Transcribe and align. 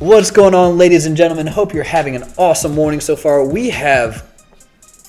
What's 0.00 0.30
going 0.30 0.54
on, 0.54 0.78
ladies 0.78 1.04
and 1.04 1.14
gentlemen? 1.14 1.46
Hope 1.46 1.74
you're 1.74 1.84
having 1.84 2.16
an 2.16 2.24
awesome 2.38 2.74
morning 2.74 3.00
so 3.00 3.14
far. 3.14 3.44
We 3.44 3.68
have 3.68 4.26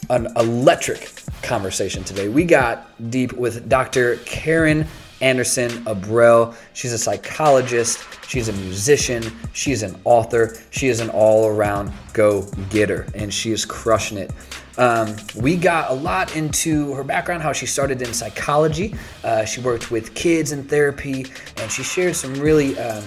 an 0.10 0.28
electric 0.36 1.14
conversation 1.44 2.04
today. 2.04 2.28
We 2.28 2.44
got 2.44 3.10
deep 3.10 3.32
with 3.32 3.70
Dr. 3.70 4.18
Karin 4.26 4.86
Anderson 5.22 5.70
Abrell. 5.86 6.54
She's 6.74 6.92
a 6.92 6.98
psychologist, 6.98 8.06
she's 8.28 8.50
a 8.50 8.54
musician, 8.54 9.24
she's 9.54 9.82
an 9.82 9.98
author, 10.04 10.58
she 10.72 10.90
is 10.90 11.00
an 11.00 11.10
all 11.10 11.48
around 11.48 11.94
go 12.12 12.42
getter, 12.70 13.08
and 13.16 13.34
she 13.34 13.54
is 13.54 13.64
crushing 13.64 14.18
it. 14.18 14.32
Um, 14.78 15.16
we 15.38 15.56
got 15.56 15.90
a 15.90 15.94
lot 15.94 16.36
into 16.36 16.94
her 16.96 17.06
background, 17.06 17.44
how 17.44 17.54
she 17.54 17.66
started 17.66 18.02
in 18.02 18.14
psychology. 18.14 18.96
Uh, 19.24 19.46
she 19.46 19.62
worked 19.62 19.90
with 19.90 20.14
kids 20.16 20.52
in 20.52 20.66
therapy, 20.66 21.28
and 21.56 21.72
she 21.72 21.82
shared 21.82 22.18
some 22.18 22.34
really 22.34 22.78
um, 22.78 23.06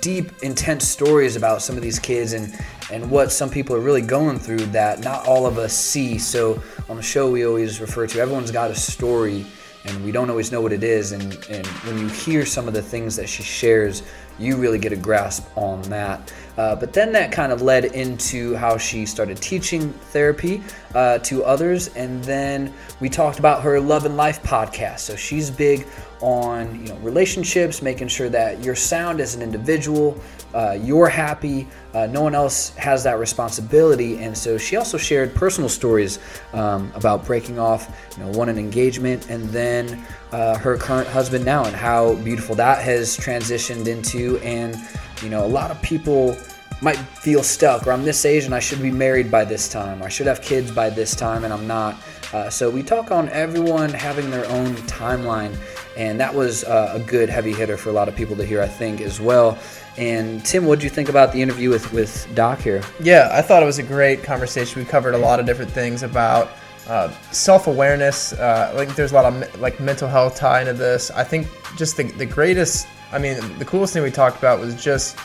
deep, 0.00 0.30
intense 0.42 0.86
stories 0.86 1.36
about 1.36 1.62
some 1.62 1.76
of 1.76 1.82
these 1.82 1.98
kids 1.98 2.32
and 2.32 2.54
and 2.92 3.10
what 3.10 3.32
some 3.32 3.50
people 3.50 3.74
are 3.74 3.80
really 3.80 4.02
going 4.02 4.38
through 4.38 4.64
that 4.66 5.00
not 5.00 5.26
all 5.26 5.46
of 5.46 5.58
us 5.58 5.76
see. 5.76 6.18
So 6.18 6.62
on 6.88 6.96
the 6.96 7.02
show, 7.02 7.30
we 7.30 7.44
always 7.44 7.80
refer 7.80 8.06
to 8.06 8.20
everyone's 8.20 8.50
got 8.50 8.70
a 8.70 8.74
story, 8.74 9.44
and 9.84 10.04
we 10.04 10.12
don't 10.12 10.30
always 10.30 10.52
know 10.52 10.60
what 10.60 10.72
it 10.72 10.84
is. 10.84 11.12
And 11.12 11.32
and 11.50 11.66
when 11.66 11.98
you 11.98 12.08
hear 12.08 12.46
some 12.46 12.68
of 12.68 12.74
the 12.74 12.82
things 12.82 13.16
that 13.16 13.28
she 13.28 13.42
shares, 13.42 14.02
you 14.38 14.56
really 14.56 14.78
get 14.78 14.92
a 14.92 14.96
grasp 14.96 15.46
on 15.56 15.82
that. 15.82 16.32
Uh, 16.56 16.74
but 16.74 16.92
then 16.92 17.12
that 17.12 17.32
kind 17.32 17.52
of 17.52 17.62
led 17.62 17.86
into 17.86 18.54
how 18.54 18.78
she 18.78 19.04
started 19.04 19.36
teaching 19.38 19.92
therapy 19.92 20.62
uh, 20.94 21.18
to 21.18 21.44
others, 21.44 21.88
and 21.96 22.22
then 22.24 22.72
we 23.00 23.08
talked 23.08 23.38
about 23.38 23.62
her 23.62 23.80
Love 23.80 24.06
and 24.06 24.16
Life 24.16 24.42
podcast. 24.42 25.00
So 25.00 25.16
she's 25.16 25.50
big 25.50 25.86
on 26.20 26.80
you 26.80 26.92
know 26.92 26.96
relationships, 26.96 27.82
making 27.82 28.08
sure 28.08 28.28
that 28.28 28.62
you're 28.64 28.74
sound 28.74 29.20
as 29.20 29.34
an 29.34 29.42
individual, 29.42 30.20
uh, 30.54 30.78
you're 30.80 31.08
happy, 31.08 31.68
uh, 31.94 32.06
no 32.06 32.22
one 32.22 32.34
else 32.34 32.70
has 32.76 33.04
that 33.04 33.18
responsibility. 33.18 34.18
And 34.18 34.36
so 34.36 34.56
she 34.56 34.76
also 34.76 34.96
shared 34.96 35.34
personal 35.34 35.68
stories 35.68 36.18
um, 36.52 36.90
about 36.94 37.26
breaking 37.26 37.58
off, 37.58 37.94
you 38.16 38.24
know, 38.24 38.30
one 38.30 38.48
an 38.48 38.58
engagement, 38.58 39.28
and 39.28 39.44
then 39.50 40.04
uh, 40.32 40.56
her 40.58 40.76
current 40.76 41.08
husband 41.08 41.44
now, 41.44 41.64
and 41.64 41.76
how 41.76 42.14
beautiful 42.16 42.54
that 42.56 42.82
has 42.82 43.16
transitioned 43.16 43.86
into. 43.86 44.38
And 44.38 44.76
you 45.22 45.28
know, 45.28 45.44
a 45.44 45.48
lot 45.48 45.70
of 45.70 45.80
people 45.82 46.36
might 46.82 46.96
feel 46.96 47.42
stuck, 47.42 47.86
or 47.86 47.92
I'm 47.92 48.04
this 48.04 48.24
age 48.24 48.44
and 48.44 48.54
I 48.54 48.60
should 48.60 48.82
be 48.82 48.90
married 48.90 49.30
by 49.30 49.44
this 49.44 49.68
time, 49.68 50.02
I 50.02 50.08
should 50.08 50.26
have 50.26 50.42
kids 50.42 50.70
by 50.70 50.90
this 50.90 51.14
time, 51.14 51.44
and 51.44 51.52
I'm 51.52 51.66
not. 51.66 51.96
Uh, 52.32 52.50
so 52.50 52.68
we 52.68 52.82
talk 52.82 53.10
on 53.10 53.28
everyone 53.28 53.90
having 53.90 54.30
their 54.30 54.46
own 54.46 54.74
timeline, 54.88 55.56
and 55.96 56.18
that 56.20 56.34
was 56.34 56.64
uh, 56.64 56.92
a 56.94 57.00
good 57.00 57.28
heavy 57.28 57.52
hitter 57.52 57.76
for 57.76 57.90
a 57.90 57.92
lot 57.92 58.08
of 58.08 58.16
people 58.16 58.36
to 58.36 58.44
hear, 58.44 58.60
I 58.60 58.68
think, 58.68 59.00
as 59.00 59.20
well. 59.20 59.58
And 59.96 60.44
Tim, 60.44 60.66
what 60.66 60.78
did 60.78 60.84
you 60.84 60.90
think 60.90 61.08
about 61.08 61.32
the 61.32 61.40
interview 61.40 61.70
with 61.70 61.90
with 61.92 62.28
Doc 62.34 62.60
here? 62.60 62.82
Yeah, 63.00 63.30
I 63.32 63.42
thought 63.42 63.62
it 63.62 63.66
was 63.66 63.78
a 63.78 63.82
great 63.82 64.22
conversation. 64.22 64.82
We 64.82 64.86
covered 64.86 65.14
a 65.14 65.18
lot 65.18 65.40
of 65.40 65.46
different 65.46 65.70
things 65.70 66.02
about 66.02 66.50
uh, 66.86 67.10
self-awareness. 67.32 68.34
Uh, 68.34 68.72
like 68.76 68.94
there's 68.94 69.12
a 69.12 69.14
lot 69.14 69.24
of 69.24 69.60
like 69.60 69.80
mental 69.80 70.08
health 70.08 70.36
tie 70.36 70.60
into 70.60 70.74
this. 70.74 71.10
I 71.10 71.24
think 71.24 71.48
just 71.76 71.96
the 71.96 72.04
the 72.12 72.26
greatest. 72.26 72.86
I 73.12 73.18
mean, 73.18 73.36
the 73.58 73.64
coolest 73.64 73.92
thing 73.92 74.02
we 74.02 74.10
talked 74.10 74.36
about 74.36 74.58
was 74.58 74.82
just 74.82 75.16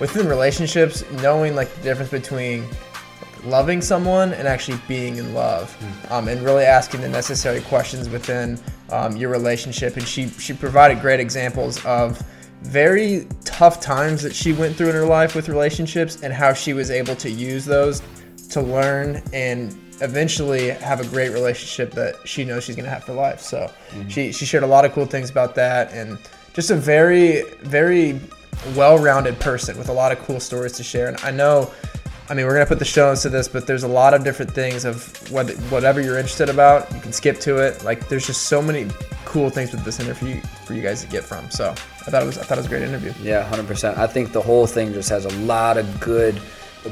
within 0.00 0.26
relationships, 0.28 1.08
knowing 1.22 1.54
like 1.54 1.72
the 1.76 1.82
difference 1.82 2.10
between 2.10 2.66
loving 3.44 3.80
someone 3.80 4.32
and 4.32 4.46
actually 4.46 4.78
being 4.88 5.16
in 5.16 5.34
love, 5.34 5.76
mm. 5.80 6.10
um, 6.10 6.28
and 6.28 6.42
really 6.42 6.64
asking 6.64 7.00
the 7.00 7.08
necessary 7.08 7.60
questions 7.62 8.08
within 8.08 8.58
um, 8.90 9.16
your 9.16 9.30
relationship. 9.30 9.96
And 9.96 10.06
she 10.06 10.28
she 10.28 10.52
provided 10.52 11.00
great 11.00 11.20
examples 11.20 11.84
of 11.84 12.22
very 12.62 13.26
tough 13.44 13.80
times 13.80 14.22
that 14.22 14.34
she 14.34 14.52
went 14.52 14.76
through 14.76 14.90
in 14.90 14.94
her 14.94 15.06
life 15.06 15.34
with 15.34 15.48
relationships 15.48 16.22
and 16.22 16.32
how 16.32 16.52
she 16.52 16.72
was 16.74 16.90
able 16.90 17.16
to 17.16 17.30
use 17.30 17.64
those 17.64 18.02
to 18.50 18.60
learn 18.60 19.22
and 19.32 19.78
eventually 20.02 20.70
have 20.70 21.00
a 21.00 21.06
great 21.06 21.30
relationship 21.30 21.92
that 21.92 22.16
she 22.26 22.44
knows 22.44 22.64
she's 22.64 22.76
going 22.76 22.84
to 22.84 22.90
have 22.90 23.04
for 23.04 23.12
life. 23.12 23.40
So 23.40 23.70
mm-hmm. 23.90 24.08
she, 24.08 24.32
she 24.32 24.44
shared 24.44 24.64
a 24.64 24.66
lot 24.66 24.84
of 24.84 24.92
cool 24.92 25.06
things 25.06 25.30
about 25.30 25.54
that 25.54 25.92
and 25.92 26.18
just 26.52 26.70
a 26.70 26.76
very, 26.76 27.42
very 27.62 28.20
well 28.74 28.98
rounded 28.98 29.38
person 29.40 29.78
with 29.78 29.88
a 29.88 29.92
lot 29.92 30.12
of 30.12 30.18
cool 30.20 30.40
stories 30.40 30.72
to 30.72 30.82
share. 30.82 31.08
And 31.08 31.18
I 31.22 31.30
know 31.30 31.70
I 32.30 32.34
mean, 32.34 32.46
we're 32.46 32.54
gonna 32.54 32.66
put 32.66 32.78
the 32.78 32.84
show 32.84 33.08
notes 33.08 33.22
to 33.22 33.28
this, 33.28 33.48
but 33.48 33.66
there's 33.66 33.82
a 33.82 33.88
lot 33.88 34.14
of 34.14 34.22
different 34.22 34.52
things 34.52 34.84
of 34.84 35.32
what, 35.32 35.50
whatever 35.68 36.00
you're 36.00 36.16
interested 36.16 36.48
about, 36.48 36.90
you 36.94 37.00
can 37.00 37.12
skip 37.12 37.40
to 37.40 37.56
it. 37.56 37.82
Like, 37.82 38.08
there's 38.08 38.24
just 38.24 38.44
so 38.44 38.62
many 38.62 38.88
cool 39.24 39.50
things 39.50 39.72
with 39.72 39.84
this 39.84 39.98
interview 39.98 40.40
for 40.64 40.74
you 40.74 40.82
guys 40.82 41.02
to 41.02 41.08
get 41.08 41.24
from. 41.24 41.50
So 41.50 41.70
I 41.70 42.10
thought 42.10 42.22
it 42.22 42.26
was 42.26 42.38
I 42.38 42.42
thought 42.42 42.58
it 42.58 42.62
was 42.62 42.66
a 42.66 42.68
great 42.68 42.82
interview. 42.82 43.12
Yeah, 43.20 43.42
hundred 43.42 43.66
percent. 43.66 43.98
I 43.98 44.06
think 44.06 44.32
the 44.32 44.40
whole 44.40 44.66
thing 44.66 44.92
just 44.92 45.08
has 45.08 45.24
a 45.24 45.36
lot 45.40 45.76
of 45.76 46.00
good, 46.00 46.40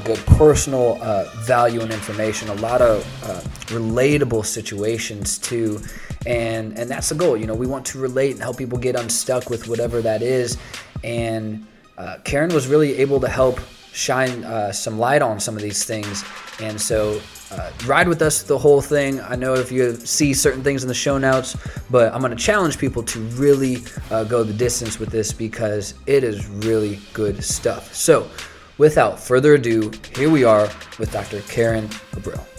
good 0.03 0.19
personal 0.19 0.97
uh, 1.01 1.25
value 1.37 1.81
and 1.81 1.91
information, 1.91 2.49
a 2.49 2.55
lot 2.55 2.81
of 2.81 3.01
uh, 3.23 3.41
relatable 3.73 4.45
situations 4.45 5.37
too, 5.37 5.81
and 6.25 6.77
and 6.77 6.89
that's 6.89 7.09
the 7.09 7.15
goal. 7.15 7.35
You 7.35 7.47
know, 7.47 7.55
we 7.55 7.67
want 7.67 7.85
to 7.87 7.99
relate 7.99 8.31
and 8.31 8.41
help 8.41 8.57
people 8.57 8.77
get 8.77 8.95
unstuck 8.95 9.49
with 9.49 9.67
whatever 9.67 10.01
that 10.01 10.21
is, 10.21 10.57
and 11.03 11.65
uh, 11.97 12.17
Karin 12.23 12.53
was 12.53 12.67
really 12.67 12.97
able 12.97 13.19
to 13.19 13.27
help 13.27 13.59
shine 13.93 14.43
uh, 14.43 14.71
some 14.71 14.99
light 14.99 15.21
on 15.21 15.39
some 15.39 15.55
of 15.55 15.61
these 15.61 15.83
things. 15.83 16.23
And 16.61 16.79
so, 16.79 17.21
uh, 17.51 17.71
ride 17.85 18.07
with 18.07 18.21
us 18.21 18.43
the 18.43 18.57
whole 18.57 18.81
thing. 18.81 19.19
I 19.21 19.35
know 19.35 19.55
if 19.55 19.71
you 19.71 19.95
see 19.95 20.33
certain 20.33 20.63
things 20.63 20.83
in 20.83 20.87
the 20.87 20.93
show 20.93 21.17
notes, 21.17 21.57
but 21.89 22.13
I'm 22.13 22.19
going 22.19 22.35
to 22.35 22.37
challenge 22.37 22.77
people 22.77 23.01
to 23.03 23.19
really 23.19 23.83
uh, 24.11 24.23
go 24.23 24.43
the 24.43 24.53
distance 24.53 24.99
with 24.99 25.09
this 25.09 25.33
because 25.33 25.95
it 26.05 26.23
is 26.23 26.47
really 26.47 26.99
good 27.13 27.43
stuff. 27.43 27.93
So, 27.93 28.29
without 28.77 29.19
further 29.19 29.55
ado, 29.55 29.91
here 30.15 30.29
we 30.29 30.43
are 30.43 30.69
with 30.99 31.11
Dr. 31.11 31.41
Karin 31.41 31.87
Abrell. 32.13 32.58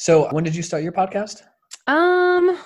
So, 0.00 0.28
when 0.30 0.44
did 0.44 0.56
you 0.56 0.62
start 0.62 0.82
your 0.82 0.92
podcast? 0.92 1.42
Um, 1.86 2.56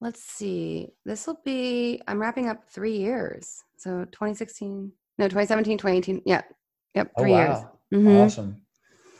let's 0.00 0.22
see. 0.22 0.86
This 1.04 1.26
will 1.26 1.40
be, 1.44 2.00
I'm 2.06 2.20
wrapping 2.20 2.48
up 2.48 2.62
three 2.70 2.96
years. 2.96 3.64
So 3.76 4.04
2016, 4.12 4.92
no, 5.18 5.24
2017, 5.24 5.78
2018. 5.78 6.22
Yeah. 6.24 6.42
Yep. 6.94 7.10
Three 7.18 7.32
oh, 7.32 7.36
wow. 7.36 7.40
years. 7.40 7.58
Mm-hmm. 7.92 8.16
Awesome. 8.18 8.62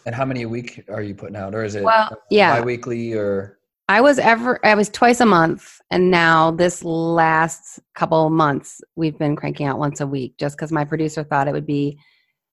And 0.06 0.14
how 0.14 0.24
many 0.24 0.42
a 0.42 0.48
week 0.48 0.84
are 0.88 1.02
you 1.02 1.12
putting 1.12 1.34
out? 1.34 1.56
Or 1.56 1.64
is 1.64 1.74
it 1.74 1.82
well, 1.82 2.16
yeah. 2.30 2.60
bi-weekly 2.60 3.14
or? 3.14 3.58
I 3.88 4.00
was 4.00 4.20
ever, 4.20 4.64
I 4.64 4.76
was 4.76 4.88
twice 4.90 5.18
a 5.18 5.26
month. 5.26 5.80
And 5.90 6.08
now 6.08 6.52
this 6.52 6.84
last 6.84 7.80
couple 7.96 8.30
months, 8.30 8.80
we've 8.94 9.18
been 9.18 9.34
cranking 9.34 9.66
out 9.66 9.80
once 9.80 10.00
a 10.00 10.06
week 10.06 10.36
just 10.38 10.56
because 10.56 10.70
my 10.70 10.84
producer 10.84 11.24
thought 11.24 11.48
it 11.48 11.52
would 11.52 11.66
be 11.66 11.98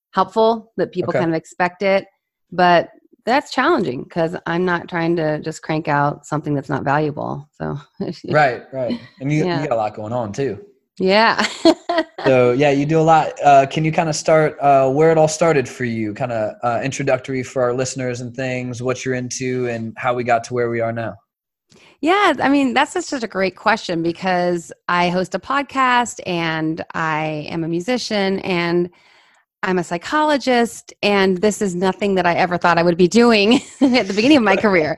helpful 0.09 0.73
that 0.77 0.91
people 0.91 1.11
okay. 1.11 1.19
kind 1.19 1.29
of 1.29 1.37
expect 1.37 1.83
it. 1.83 2.07
But 2.51 2.89
that's 3.27 3.51
challenging 3.51 4.03
because 4.03 4.37
I'm 4.45 4.63
not 4.63 4.87
trying 4.87 5.17
to 5.17 5.39
just 5.39 5.61
crank 5.61 5.89
out 5.89 6.25
something 6.25 6.53
that's 6.55 6.69
not 6.69 6.83
valuable. 6.83 7.47
So 7.51 7.77
right, 8.29 8.63
right, 8.71 8.99
and 9.19 9.31
you, 9.31 9.45
yeah. 9.45 9.61
you 9.61 9.67
got 9.67 9.75
a 9.75 9.77
lot 9.77 9.95
going 9.95 10.13
on 10.13 10.31
too. 10.31 10.65
Yeah. 10.97 11.43
so 12.23 12.51
yeah, 12.57 12.71
you 12.71 12.85
do 12.85 12.99
a 12.99 13.01
lot. 13.01 13.33
Uh, 13.43 13.65
can 13.67 13.83
you 13.83 13.91
kind 13.91 14.07
of 14.07 14.15
start 14.15 14.57
uh, 14.61 14.89
where 14.89 15.11
it 15.11 15.17
all 15.17 15.27
started 15.27 15.67
for 15.67 15.83
you? 15.83 16.13
Kind 16.13 16.31
of 16.31 16.55
uh, 16.63 16.81
introductory 16.81 17.43
for 17.43 17.61
our 17.61 17.73
listeners 17.73 18.21
and 18.21 18.33
things, 18.33 18.81
what 18.81 19.03
you're 19.03 19.13
into, 19.13 19.67
and 19.67 19.93
how 19.97 20.13
we 20.13 20.23
got 20.23 20.45
to 20.45 20.53
where 20.53 20.69
we 20.69 20.79
are 20.79 20.93
now. 20.93 21.15
Yeah, 21.99 22.33
I 22.39 22.47
mean, 22.47 22.73
that's 22.73 22.93
just 22.93 23.09
such 23.09 23.23
a 23.23 23.27
great 23.27 23.57
question 23.57 24.03
because 24.03 24.71
I 24.87 25.09
host 25.09 25.35
a 25.35 25.39
podcast 25.39 26.21
and 26.25 26.83
I 26.93 27.47
am 27.49 27.63
a 27.63 27.67
musician 27.67 28.39
and 28.39 28.89
I'm 29.67 29.79
a 29.79 29.83
psychologist, 29.83 30.93
and 31.03 31.39
this 31.39 31.61
is 31.61 31.75
nothing 31.75 32.15
that 32.15 32.25
I 32.25 32.35
ever 32.35 32.57
thought 32.57 32.77
I 32.77 32.83
would 32.83 32.97
be 32.97 33.09
doing 33.09 33.55
at 33.81 34.07
the 34.07 34.13
beginning 34.15 34.37
of 34.37 34.43
my 34.43 34.55
career. 34.55 34.97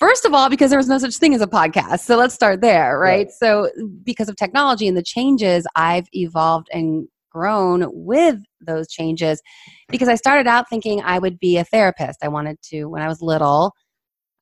First 0.00 0.24
of 0.24 0.32
all, 0.32 0.48
because 0.48 0.70
there 0.70 0.78
was 0.78 0.88
no 0.88 0.96
such 0.96 1.18
thing 1.18 1.34
as 1.34 1.42
a 1.42 1.46
podcast. 1.46 2.00
So 2.00 2.16
let's 2.16 2.34
start 2.34 2.62
there, 2.62 2.98
right? 2.98 3.30
So, 3.30 3.70
because 4.02 4.30
of 4.30 4.36
technology 4.36 4.88
and 4.88 4.96
the 4.96 5.02
changes, 5.02 5.66
I've 5.76 6.06
evolved 6.12 6.68
and 6.72 7.06
grown 7.30 7.84
with 7.92 8.40
those 8.62 8.88
changes 8.88 9.42
because 9.88 10.08
I 10.08 10.14
started 10.14 10.46
out 10.46 10.70
thinking 10.70 11.02
I 11.02 11.18
would 11.18 11.38
be 11.38 11.58
a 11.58 11.64
therapist. 11.64 12.20
I 12.22 12.28
wanted 12.28 12.62
to, 12.70 12.86
when 12.86 13.02
I 13.02 13.08
was 13.08 13.20
little, 13.20 13.72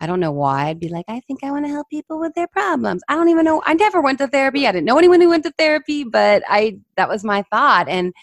I 0.00 0.06
don't 0.06 0.20
know 0.20 0.32
why. 0.32 0.68
I'd 0.68 0.78
be 0.78 0.88
like, 0.88 1.06
I 1.08 1.20
think 1.26 1.42
I 1.42 1.50
want 1.50 1.66
to 1.66 1.72
help 1.72 1.88
people 1.90 2.20
with 2.20 2.34
their 2.34 2.48
problems. 2.48 3.02
I 3.08 3.16
don't 3.16 3.28
even 3.28 3.44
know. 3.44 3.62
I 3.66 3.74
never 3.74 4.00
went 4.00 4.18
to 4.18 4.28
therapy. 4.28 4.68
I 4.68 4.72
didn't 4.72 4.86
know 4.86 4.98
anyone 4.98 5.20
who 5.20 5.28
went 5.28 5.42
to 5.44 5.52
therapy, 5.58 6.04
but 6.04 6.44
I 6.48 6.78
that 6.96 7.08
was 7.08 7.24
my 7.24 7.42
thought. 7.50 7.88
And 7.88 8.14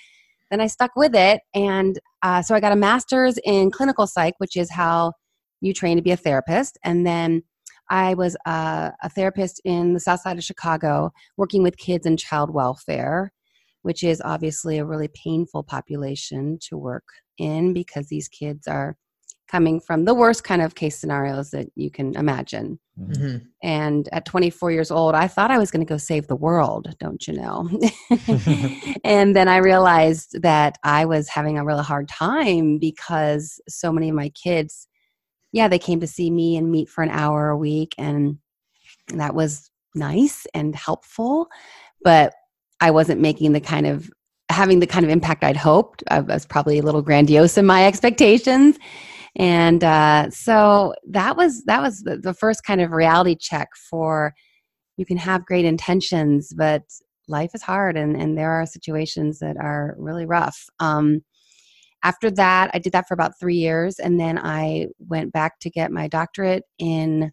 then 0.52 0.62
I 0.62 0.68
stuck 0.68 0.92
with 0.96 1.16
it. 1.16 1.42
And 1.54 2.00
uh, 2.24 2.42
so 2.42 2.56
I 2.56 2.60
got 2.60 2.72
a 2.72 2.78
master's 2.78 3.38
in 3.44 3.72
clinical 3.72 4.08
psych, 4.08 4.36
which 4.38 4.56
is 4.56 4.72
how 4.72 5.14
you 5.62 5.74
train 5.74 5.98
to 5.98 6.04
be 6.04 6.12
a 6.12 6.18
therapist. 6.18 6.78
And 6.84 7.06
then 7.06 7.44
I 7.90 8.14
was 8.14 8.36
uh, 8.46 8.92
a 9.02 9.10
therapist 9.10 9.62
in 9.64 9.94
the 9.94 10.00
south 10.00 10.22
side 10.22 10.38
of 10.38 10.44
Chicago 10.44 11.12
working 11.38 11.64
with 11.64 11.78
kids 11.78 12.06
and 12.06 12.20
child 12.20 12.54
welfare, 12.54 13.32
which 13.82 14.04
is 14.04 14.22
obviously 14.24 14.78
a 14.78 14.86
really 14.86 15.08
painful 15.08 15.64
population 15.64 16.60
to 16.64 16.78
work 16.78 17.06
in 17.38 17.74
because 17.74 18.08
these 18.08 18.28
kids 18.28 18.68
are 18.68 18.98
coming 19.48 19.80
from 19.80 20.06
the 20.06 20.14
worst 20.14 20.44
kind 20.44 20.62
of 20.62 20.76
case 20.76 20.98
scenarios 20.98 21.52
that 21.52 21.68
you 21.76 21.90
can 21.90 22.16
imagine. 22.18 22.80
Mhm. 23.00 23.46
And 23.64 24.10
at 24.12 24.26
24 24.26 24.72
years 24.72 24.92
old, 24.92 25.16
I 25.16 25.28
thought 25.28 25.52
I 25.52 25.58
was 25.58 25.72
going 25.72 25.86
to 25.86 25.90
go 25.90 25.98
save 25.98 26.28
the 26.28 26.36
world, 26.36 26.94
don't 27.00 27.26
you 27.28 27.34
know? 27.34 27.70
and 29.04 29.36
then 29.36 29.48
I 29.48 29.58
realized 29.58 30.42
that 30.42 30.78
I 30.84 31.06
was 31.06 31.30
having 31.30 31.58
a 31.58 31.64
really 31.64 31.84
hard 31.84 32.10
time 32.10 32.78
because 32.78 33.62
so 33.70 33.92
many 33.92 34.10
of 34.10 34.16
my 34.16 34.30
kids, 34.30 34.88
yeah, 35.52 35.68
they 35.68 35.80
came 35.80 36.00
to 36.02 36.08
see 36.08 36.30
me 36.30 36.58
and 36.58 36.72
meet 36.72 36.90
for 36.90 37.04
an 37.04 37.10
hour 37.10 37.50
a 37.50 37.58
week. 37.58 37.96
And 37.98 38.40
that 39.14 39.34
was 39.34 39.70
nice 39.96 40.46
and 40.54 40.76
helpful. 40.76 41.48
But 42.04 42.34
I 42.82 42.92
wasn't 42.92 43.22
making 43.22 43.54
the 43.54 43.62
kind 43.62 43.88
of 43.88 44.10
having 44.50 44.80
the 44.80 44.88
kind 44.88 45.06
of 45.06 45.12
impact 45.12 45.44
I'd 45.44 45.58
hoped. 45.58 46.04
I 46.10 46.22
was 46.22 46.46
probably 46.46 46.80
a 46.80 46.84
little 46.84 47.02
grandiose 47.02 47.58
in 47.58 47.66
my 47.66 47.86
expectations 47.86 48.78
and 49.38 49.84
uh, 49.84 50.30
so 50.32 50.94
that 51.10 51.38
was 51.38 51.64
that 51.66 51.82
was 51.82 52.02
the, 52.02 52.18
the 52.18 52.34
first 52.34 52.64
kind 52.64 52.82
of 52.82 52.92
reality 52.92 53.36
check 53.36 53.70
for 53.90 54.34
you 54.98 55.06
can 55.06 55.18
have 55.18 55.46
great 55.46 55.66
intentions 55.66 56.54
but 56.58 56.84
life 57.28 57.52
is 57.54 57.62
hard 57.62 57.98
and, 57.98 58.16
and 58.16 58.38
there 58.38 58.52
are 58.52 58.66
situations 58.66 59.40
that 59.40 59.58
are 59.58 59.96
really 59.98 60.26
rough. 60.26 60.66
Um, 60.80 61.22
after 62.04 62.30
that 62.30 62.70
i 62.74 62.80
did 62.80 62.94
that 62.94 63.08
for 63.08 63.16
about 63.16 63.40
three 63.40 63.56
years 63.56 63.98
and 63.98 64.20
then 64.20 64.38
i 64.38 64.86
went 65.00 65.34
back 65.34 65.60
to 65.60 65.70
get 65.70 65.92
my 65.92 66.08
doctorate 66.08 66.64
in 66.78 67.32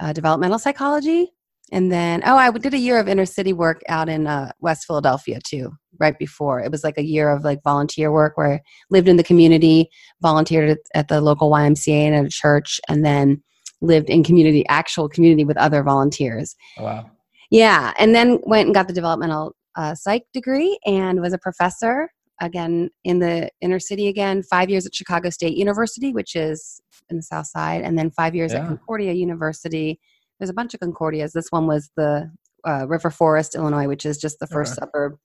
uh, 0.00 0.12
developmental 0.12 0.58
psychology 0.58 1.32
and 1.74 1.92
then 1.92 2.22
oh 2.24 2.36
i 2.36 2.50
did 2.50 2.74
a 2.74 2.78
year 2.78 2.98
of 2.98 3.08
inner 3.08 3.26
city 3.26 3.52
work 3.52 3.82
out 3.88 4.08
in 4.08 4.26
uh, 4.26 4.50
west 4.60 4.86
philadelphia 4.86 5.38
too 5.44 5.70
right 5.98 6.18
before. 6.18 6.60
It 6.60 6.70
was 6.70 6.84
like 6.84 6.98
a 6.98 7.04
year 7.04 7.30
of 7.30 7.44
like 7.44 7.62
volunteer 7.62 8.10
work 8.12 8.36
where 8.36 8.54
I 8.54 8.60
lived 8.90 9.08
in 9.08 9.16
the 9.16 9.24
community, 9.24 9.90
volunteered 10.20 10.78
at, 10.94 11.08
the 11.08 11.20
local 11.20 11.50
YMCA 11.50 11.88
and 11.88 12.14
at 12.14 12.24
a 12.24 12.30
church, 12.30 12.80
and 12.88 13.04
then 13.04 13.42
lived 13.80 14.10
in 14.10 14.24
community, 14.24 14.66
actual 14.68 15.08
community 15.08 15.44
with 15.44 15.56
other 15.56 15.82
volunteers. 15.82 16.56
Oh, 16.78 16.84
wow. 16.84 17.10
Yeah, 17.50 17.92
and 17.98 18.14
then 18.14 18.40
went 18.44 18.66
and 18.66 18.74
got 18.74 18.88
the 18.88 18.94
developmental 18.94 19.54
uh, 19.76 19.94
psych 19.94 20.24
degree 20.32 20.78
and 20.86 21.20
was 21.20 21.32
a 21.32 21.38
professor 21.38 22.08
again 22.40 22.90
in 23.04 23.18
the 23.18 23.50
inner 23.60 23.78
city 23.78 24.08
again. 24.08 24.42
Five 24.42 24.70
years 24.70 24.86
at 24.86 24.94
Chicago 24.94 25.30
State 25.30 25.56
University, 25.56 26.12
which 26.12 26.34
is 26.34 26.80
in 27.10 27.16
the 27.16 27.22
South 27.22 27.46
Side, 27.46 27.82
and 27.82 27.98
then 27.98 28.10
five 28.10 28.34
years 28.34 28.52
Yeah. 28.52 28.60
at 28.60 28.66
Concordia 28.66 29.12
University. 29.12 30.00
There's 30.38 30.50
a 30.50 30.54
bunch 30.54 30.74
of 30.74 30.80
Concordias. 30.80 31.32
This 31.32 31.46
one 31.50 31.66
was 31.66 31.90
the 31.96 32.30
uh, 32.66 32.86
River 32.88 33.10
Forest, 33.10 33.54
Illinois, 33.54 33.86
which 33.86 34.04
is 34.06 34.18
just 34.18 34.38
the 34.38 34.46
first 34.46 34.72
Okay. 34.72 34.86
suburb 34.86 35.18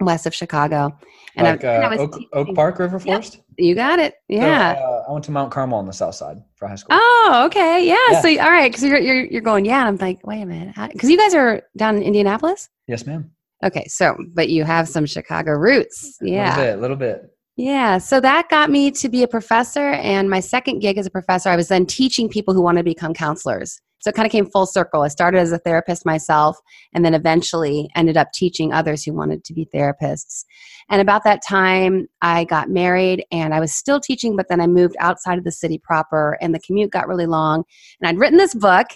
west 0.00 0.26
of 0.26 0.34
Chicago. 0.34 0.90
And 1.36 1.46
like 1.46 1.62
I, 1.64 1.74
and 1.74 1.84
I 1.84 1.86
uh, 1.86 1.90
was 1.90 2.00
Oak, 2.00 2.20
Oak 2.32 2.54
Park 2.56 2.78
River 2.78 2.98
Forest? 2.98 3.40
You 3.58 3.74
got 3.74 3.98
it. 3.98 4.14
So, 4.30 4.36
Yeah. 4.36 4.72
uh, 4.72 5.04
I 5.08 5.12
went 5.12 5.24
to 5.26 5.30
Mount 5.30 5.52
Carmel 5.52 5.78
on 5.78 5.86
the 5.86 5.92
south 5.92 6.16
side 6.16 6.42
for 6.56 6.66
high 6.66 6.74
school. 6.74 6.96
Oh, 6.98 7.42
okay. 7.46 7.86
Yeah. 7.86 7.96
Yeah. 8.10 8.20
So, 8.20 8.28
all 8.40 8.50
right. 8.50 8.70
Because 8.70 8.82
you're, 8.84 8.98
you're, 8.98 9.24
you're 9.26 9.40
going, 9.40 9.64
yeah. 9.64 9.80
And 9.86 9.88
I'm 9.88 9.96
like, 9.96 10.26
wait 10.26 10.42
a 10.42 10.46
minute. 10.46 10.74
Because 10.92 11.10
you 11.10 11.16
guys 11.16 11.34
are 11.34 11.62
down 11.76 11.96
in 11.96 12.02
Indianapolis? 12.02 12.68
Yes, 12.88 13.06
ma'am. 13.06 13.30
Okay. 13.64 13.86
So, 13.86 14.16
but 14.34 14.48
you 14.48 14.64
have 14.64 14.88
some 14.88 15.06
Chicago 15.06 15.52
roots. 15.52 16.18
A 16.22 16.26
Yeah. 16.28 16.48
little 16.56 16.64
bit, 16.64 16.78
a 16.78 16.80
little 16.80 16.96
bit. 16.96 17.30
Yeah. 17.56 17.98
So 17.98 18.20
that 18.20 18.48
got 18.48 18.68
me 18.70 18.90
to 18.90 19.08
be 19.08 19.22
a 19.22 19.28
professor. 19.28 19.90
And 19.90 20.28
my 20.28 20.40
second 20.40 20.80
gig 20.80 20.98
as 20.98 21.06
a 21.06 21.10
professor, 21.10 21.50
I 21.50 21.56
was 21.56 21.68
then 21.68 21.86
teaching 21.86 22.28
people 22.28 22.52
who 22.52 22.62
want 22.62 22.78
to 22.78 22.84
become 22.84 23.14
counselors. 23.14 23.80
So 24.04 24.10
it 24.10 24.16
kind 24.16 24.26
of 24.26 24.32
came 24.32 24.44
full 24.44 24.66
circle. 24.66 25.00
I 25.00 25.08
started 25.08 25.38
as 25.38 25.50
a 25.50 25.56
therapist 25.56 26.04
myself 26.04 26.58
and 26.92 27.06
then 27.06 27.14
eventually 27.14 27.88
ended 27.96 28.18
up 28.18 28.32
teaching 28.34 28.70
others 28.70 29.02
who 29.02 29.14
wanted 29.14 29.44
to 29.44 29.54
be 29.54 29.66
therapists. 29.74 30.44
And 30.90 31.00
about 31.00 31.24
that 31.24 31.40
time, 31.42 32.08
I 32.20 32.44
got 32.44 32.68
married 32.68 33.24
and 33.32 33.54
I 33.54 33.60
was 33.60 33.72
still 33.72 34.00
teaching, 34.00 34.36
but 34.36 34.48
then 34.50 34.60
I 34.60 34.66
moved 34.66 34.94
outside 35.00 35.38
of 35.38 35.44
the 35.44 35.50
city 35.50 35.78
proper 35.82 36.36
and 36.42 36.54
the 36.54 36.60
commute 36.60 36.90
got 36.90 37.08
really 37.08 37.24
long. 37.24 37.64
And 37.98 38.06
I'd 38.06 38.18
written 38.18 38.36
this 38.36 38.52
book. 38.52 38.88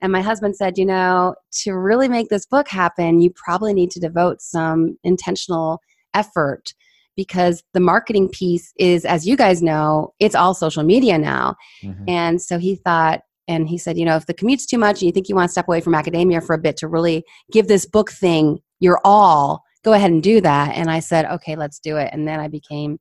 And 0.00 0.10
my 0.10 0.20
husband 0.20 0.56
said, 0.56 0.78
you 0.78 0.84
know, 0.84 1.36
to 1.62 1.72
really 1.72 2.08
make 2.08 2.28
this 2.28 2.44
book 2.44 2.66
happen, 2.66 3.20
you 3.20 3.30
probably 3.30 3.72
need 3.72 3.92
to 3.92 4.00
devote 4.00 4.42
some 4.42 4.98
intentional 5.04 5.80
effort 6.12 6.74
because 7.14 7.62
the 7.72 7.78
marketing 7.78 8.30
piece 8.30 8.72
is, 8.76 9.04
as 9.04 9.28
you 9.28 9.36
guys 9.36 9.62
know, 9.62 10.12
it's 10.18 10.34
all 10.34 10.54
social 10.54 10.82
media 10.82 11.18
now. 11.18 11.54
Mhm. 11.84 12.04
And 12.08 12.42
so 12.42 12.58
he 12.58 12.74
thought, 12.74 13.20
and 13.48 13.68
he 13.68 13.78
said, 13.78 13.96
you 13.96 14.04
know, 14.04 14.16
if 14.16 14.26
the 14.26 14.34
commute's 14.34 14.66
too 14.66 14.78
much 14.78 15.00
and 15.00 15.06
you 15.06 15.12
think 15.12 15.28
you 15.28 15.34
want 15.34 15.48
to 15.48 15.52
step 15.52 15.68
away 15.68 15.80
from 15.80 15.94
academia 15.94 16.40
for 16.40 16.54
a 16.54 16.58
bit 16.58 16.76
to 16.78 16.88
really 16.88 17.24
give 17.52 17.68
this 17.68 17.86
book 17.86 18.10
thing 18.10 18.58
your 18.80 19.00
all, 19.04 19.62
go 19.84 19.92
ahead 19.92 20.10
and 20.10 20.22
do 20.22 20.40
that. 20.40 20.76
And 20.76 20.90
I 20.90 21.00
said, 21.00 21.26
okay, 21.26 21.56
let's 21.56 21.78
do 21.78 21.96
it. 21.96 22.10
And 22.12 22.26
then 22.26 22.40
I 22.40 22.48
became 22.48 22.98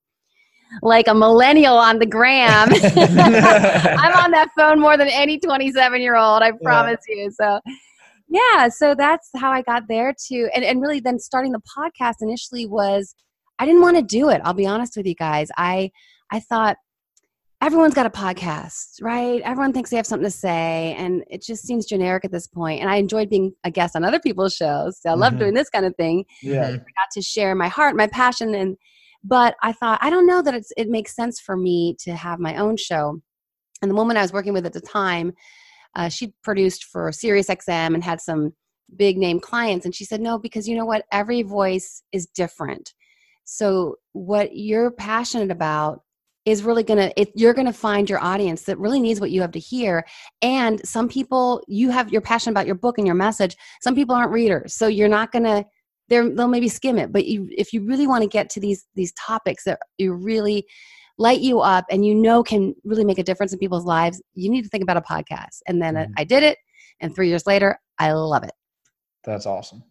like 0.82 1.08
a 1.08 1.14
millennial 1.14 1.78
on 1.78 2.00
the 2.00 2.06
gram. 2.06 2.70
I'm 2.74 4.14
on 4.18 4.32
that 4.32 4.50
phone 4.58 4.80
more 4.80 4.98
than 4.98 5.08
any 5.08 5.40
27 5.40 6.02
year 6.02 6.16
old, 6.16 6.44
I 6.44 6.52
promise 6.64 7.00
you. 7.08 7.32
So, 7.32 7.60
yeah, 8.28 8.70
so 8.70 8.96
that's 8.96 9.30
how 9.36 9.52
I 9.52 9.62
got 9.62 9.84
there 9.88 10.14
too. 10.28 10.50
And, 10.56 10.64
and 10.64 10.82
really, 10.82 11.00
then 11.00 11.20
starting 11.20 11.52
the 11.52 11.62
podcast 11.78 12.16
initially 12.22 12.66
was 12.66 13.16
I 13.60 13.66
didn't 13.66 13.82
want 13.82 13.98
to 13.98 14.04
do 14.04 14.30
it. 14.30 14.42
I'll 14.44 14.54
be 14.54 14.68
honest 14.68 14.98
with 14.98 15.06
you 15.06 15.16
guys. 15.16 15.50
I 15.58 15.92
I 16.32 16.40
thought 16.40 16.78
everyone's 17.66 17.96
got 17.96 18.06
a 18.06 18.12
podcast, 18.12 19.02
right? 19.02 19.42
Everyone 19.42 19.74
thinks 19.74 19.90
they 19.90 19.98
have 19.98 20.06
something 20.06 20.28
to 20.28 20.30
say, 20.30 20.94
and 21.00 21.24
it 21.32 21.42
just 21.42 21.66
seems 21.66 21.88
generic 21.88 22.24
at 22.24 22.32
this 22.32 22.46
point. 22.46 22.80
And 22.80 22.92
I 22.92 22.98
enjoyed 22.98 23.28
being 23.28 23.54
a 23.64 23.72
guest 23.72 23.96
on 23.96 24.04
other 24.04 24.20
people's 24.20 24.54
shows. 24.54 25.02
So 25.02 25.10
I 25.10 25.14
love 25.16 25.34
Mhm. 25.34 25.40
doing 25.40 25.54
this 25.56 25.72
kind 25.72 25.84
of 25.84 25.96
thing 25.96 26.26
Yeah. 26.44 26.70
Mhm. 26.70 26.78
got 26.78 27.10
to 27.14 27.24
share 27.24 27.56
my 27.56 27.68
heart, 27.68 27.96
my 27.96 28.06
passion, 28.06 28.54
and 28.54 28.78
but 29.24 29.56
I 29.64 29.72
thought 29.72 29.98
I 30.04 30.12
don't 30.12 30.28
know 30.28 30.44
that 30.44 30.54
it's 30.54 30.72
it 30.78 30.90
makes 30.90 31.16
sense 31.16 31.40
for 31.40 31.58
me 31.58 31.96
to 32.02 32.16
have 32.16 32.38
my 32.38 32.56
own 32.58 32.78
show. 32.78 33.20
And 33.82 33.90
the 33.90 33.96
woman 33.96 34.16
I 34.16 34.22
was 34.22 34.32
working 34.32 34.54
with 34.54 34.68
at 34.68 34.74
the 34.74 34.82
time, 34.82 35.34
uh, 35.96 36.10
she 36.10 36.36
produced 36.44 36.84
for 36.84 37.12
Sirius 37.12 37.50
XM 37.50 37.96
and 37.96 38.04
had 38.04 38.22
some 38.22 38.54
big 38.96 39.18
name 39.18 39.40
clients, 39.40 39.86
and 39.86 39.96
she 39.96 40.06
said 40.06 40.22
no 40.22 40.38
because 40.38 40.68
you 40.68 40.76
know 40.76 40.86
what, 40.86 41.06
every 41.12 41.42
voice 41.42 42.04
is 42.12 42.28
different. 42.28 42.94
So 43.44 43.96
what 44.14 44.56
you're 44.56 44.92
passionate 44.92 45.50
about 45.50 46.04
is 46.46 46.64
really 46.64 46.84
gonna 46.84 47.12
it, 47.18 47.32
you're 47.36 47.54
gonna 47.54 47.74
find 47.74 48.10
your 48.10 48.24
audience 48.24 48.64
that 48.64 48.78
really 48.78 49.00
needs 49.00 49.20
what 49.20 49.32
you 49.32 49.42
have 49.42 49.52
to 49.52 49.60
hear. 49.60 50.06
And 50.42 50.86
some 50.88 51.08
people 51.10 51.64
you 51.68 51.90
have 51.90 52.12
you're 52.12 52.22
passionate 52.22 52.54
about 52.54 52.66
your 52.68 52.76
book 52.76 52.98
and 52.98 53.08
your 53.08 53.16
message. 53.16 53.56
Some 53.82 53.96
people 53.96 54.16
aren't 54.16 54.32
readers 54.32 54.74
so 54.76 54.88
you're 54.88 55.10
not 55.10 55.32
gonna 55.32 55.66
they're, 56.08 56.30
they'll 56.30 56.48
maybe 56.48 56.70
skim 56.70 57.00
it. 57.00 57.12
But 57.12 57.26
you 57.26 57.50
if 57.52 57.74
you 57.74 57.84
really 57.84 58.06
want 58.08 58.22
to 58.22 58.30
get 58.30 58.50
to 58.52 58.60
these 58.60 58.86
these 58.96 59.12
topics 59.14 59.64
that 59.64 59.80
you 59.98 60.14
really 60.14 60.66
light 61.18 61.40
you 61.40 61.62
up 61.62 61.86
and 61.90 62.06
you 62.06 62.14
know 62.14 62.44
can 62.44 62.76
really 62.84 63.06
make 63.06 63.18
a 63.18 63.24
difference 63.24 63.54
in 63.54 63.60
people's 63.60 63.86
lives 63.86 64.22
you 64.34 64.50
need 64.50 64.64
to 64.64 64.70
think 64.70 64.84
about 64.84 64.98
a 64.98 65.02
podcast. 65.02 65.62
And 65.68 65.82
then 65.82 65.96
Mhm. 65.96 66.14
i 66.18 66.24
did 66.24 66.44
it 66.44 66.58
and 67.00 67.16
three 67.16 67.28
years 67.30 67.48
later 67.48 67.80
i 67.98 68.12
love 68.12 68.44
it. 68.44 68.52
That's 69.24 69.46
awesome. 69.48 69.84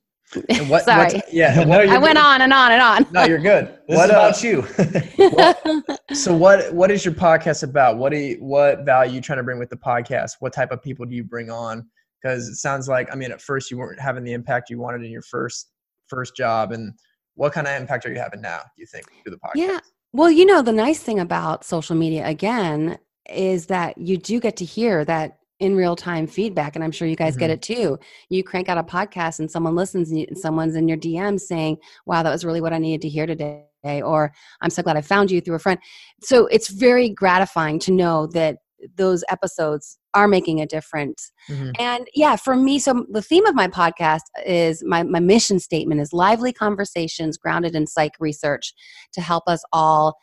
And 0.49 0.69
what, 0.69 0.85
Sorry. 0.85 1.15
what- 1.15 1.33
yeah. 1.33 1.65
What, 1.65 1.87
you're 1.87 1.95
i 1.95 1.99
went 1.99 2.17
good. 2.17 2.25
on 2.25 2.43
and 2.43 2.53
on 2.53 2.73
and 2.73 2.83
on 2.83 3.07
no, 3.13 3.25
you're 3.25 3.39
good. 3.39 3.79
This 3.89 3.99
what, 3.99 4.43
is 4.43 4.47
about 4.47 5.87
you. 6.09 6.15
so 6.15 6.35
what 6.35 6.73
what 6.73 6.91
is 6.91 7.05
your 7.05 7.13
podcast 7.13 7.63
about? 7.63 7.99
What 7.99 8.13
do 8.13 8.19
you, 8.19 8.37
what 8.37 8.85
value 8.87 9.17
you 9.17 9.21
trying 9.21 9.37
to 9.37 9.43
bring 9.43 9.59
with 9.59 9.69
the 9.69 9.77
podcast? 9.77 10.37
What 10.41 10.55
type 10.55 10.71
of 10.73 10.83
people 10.83 11.05
do 11.05 11.15
you 11.15 11.23
bring 11.23 11.51
on? 11.51 11.87
Because 12.23 12.49
it 12.49 12.55
sounds 12.57 12.89
like 12.89 13.13
I 13.13 13.15
mean 13.15 13.31
at 13.31 13.43
first 13.43 13.71
you 13.71 13.77
weren't 13.77 14.01
having 14.01 14.25
the 14.25 14.33
impact 14.33 14.71
you 14.71 14.79
wanted 14.79 15.05
in 15.05 15.11
your 15.11 15.23
first 15.23 15.71
first 16.07 16.35
job, 16.35 16.73
and 16.73 16.95
what 17.35 17.53
kind 17.53 17.67
of 17.67 17.75
impact 17.79 18.07
are 18.07 18.13
you 18.13 18.19
having 18.19 18.41
now? 18.41 18.59
Do 18.59 18.81
you 18.81 18.87
think 18.87 19.05
through 19.23 19.33
the 19.33 19.37
podcast? 19.37 19.53
Yeah. 19.57 19.81
Well, 20.13 20.31
you 20.31 20.47
know, 20.47 20.63
the 20.63 20.73
nice 20.73 21.01
thing 21.01 21.19
about 21.19 21.65
social 21.65 21.97
media, 21.97 22.27
again, 22.27 22.99
is 23.29 23.67
that 23.67 23.99
you 23.99 24.17
do 24.17 24.41
get 24.41 24.57
to 24.59 24.65
hear 24.65 25.05
that 25.05 25.39
in 25.61 25.77
real 25.77 25.95
time 25.97 26.27
feedback. 26.27 26.75
And 26.75 26.85
I'm 26.85 26.91
sure 26.91 27.07
you 27.07 27.17
guys 27.17 27.37
get 27.37 27.51
Mhm. 27.51 27.55
it 27.55 27.63
too. 27.63 27.99
You 28.29 28.43
crank 28.43 28.69
out 28.69 28.79
a 28.79 28.83
podcast 28.83 29.39
and 29.39 29.51
someone 29.51 29.75
listens 29.75 30.11
and 30.11 30.19
you- 30.21 30.27
and 30.29 30.37
someone's 30.37 30.75
in 30.75 30.89
your 30.89 30.97
DM 30.97 31.39
saying, 31.39 31.79
wow, 32.07 32.23
that 32.23 32.31
was 32.33 32.45
really 32.45 32.61
what 32.61 32.73
I 32.73 32.79
needed 32.79 33.03
to 33.03 33.09
hear 33.09 33.27
today. 33.27 33.65
Or 34.03 34.33
I'm 34.61 34.71
so 34.71 34.83
glad 34.83 34.97
I 34.97 35.01
found 35.03 35.31
you 35.31 35.41
through 35.41 35.55
a 35.57 35.61
friend. 35.61 35.79
So 36.23 36.47
it's 36.47 36.69
very 36.69 37.09
gratifying 37.09 37.79
to 37.81 37.93
know 37.93 38.27
that 38.29 38.59
those 38.97 39.25
episodes 39.31 39.99
are 40.13 40.29
making 40.29 40.61
a 40.61 40.67
difference. 40.67 41.33
Mhm. 41.49 41.73
And 41.79 42.07
yeah, 42.15 42.37
for 42.37 42.55
me, 42.57 42.79
so 42.79 43.07
the 43.11 43.23
theme 43.23 43.47
of 43.47 43.55
my 43.55 43.69
podcast 43.69 44.23
is 44.45 44.83
my, 44.85 45.03
my 45.03 45.21
mission 45.21 45.59
statement 45.59 46.01
is 46.01 46.13
lively 46.13 46.53
conversations 46.53 47.39
grounded 47.39 47.75
in 47.75 47.87
psych 47.87 48.13
research 48.21 48.75
to 49.13 49.21
help 49.21 49.45
us 49.47 49.63
all 49.73 50.17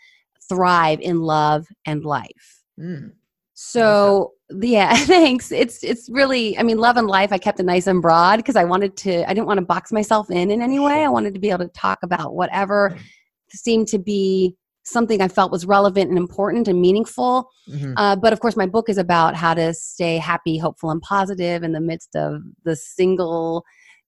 thrive 0.48 1.00
in 1.00 1.22
love 1.22 1.68
and 1.86 2.04
life. 2.04 2.64
Mm. 2.80 3.14
So 3.64 4.34
yeah, 4.50 4.96
thanks. 5.06 5.52
It's 5.52 5.84
it's 5.84 6.10
really 6.10 6.58
I 6.58 6.64
mean 6.64 6.80
love 6.80 6.98
and 6.98 7.08
life 7.08 7.32
I 7.32 7.38
kept 7.38 7.60
it 7.60 7.66
nice 7.66 7.86
and 7.86 8.02
broad 8.02 8.38
because 8.38 8.56
I 8.56 8.64
wanted 8.64 8.98
to 8.98 9.30
I 9.30 9.34
didn't 9.34 9.46
want 9.46 9.60
to 9.60 9.66
box 9.66 9.92
myself 9.92 10.32
in 10.32 10.50
in 10.50 10.62
any 10.62 10.80
way. 10.80 11.04
I 11.04 11.08
wanted 11.10 11.36
to 11.36 11.40
be 11.40 11.52
able 11.52 11.66
to 11.66 11.72
talk 11.74 12.00
about 12.02 12.34
whatever 12.34 12.98
seemed 13.54 13.88
to 13.90 14.00
be 14.00 14.56
something 14.84 15.22
I 15.22 15.28
felt 15.28 15.52
was 15.52 15.68
relevant 15.68 16.10
and 16.10 16.18
important 16.18 16.68
and 16.68 16.82
meaningful. 16.82 17.50
Mhm. 17.70 17.94
Uh, 17.98 18.16
but 18.16 18.34
of 18.34 18.40
course, 18.40 18.58
my 18.58 18.66
book 18.66 18.90
is 18.90 18.98
about 18.98 19.36
how 19.36 19.54
to 19.54 19.76
stay 19.76 20.18
happy, 20.18 20.58
hopeful, 20.58 20.90
and 20.90 21.02
positive 21.02 21.62
in 21.62 21.74
the 21.74 21.82
midst 21.82 22.16
of 22.16 22.42
the 22.64 22.76
single 22.76 23.64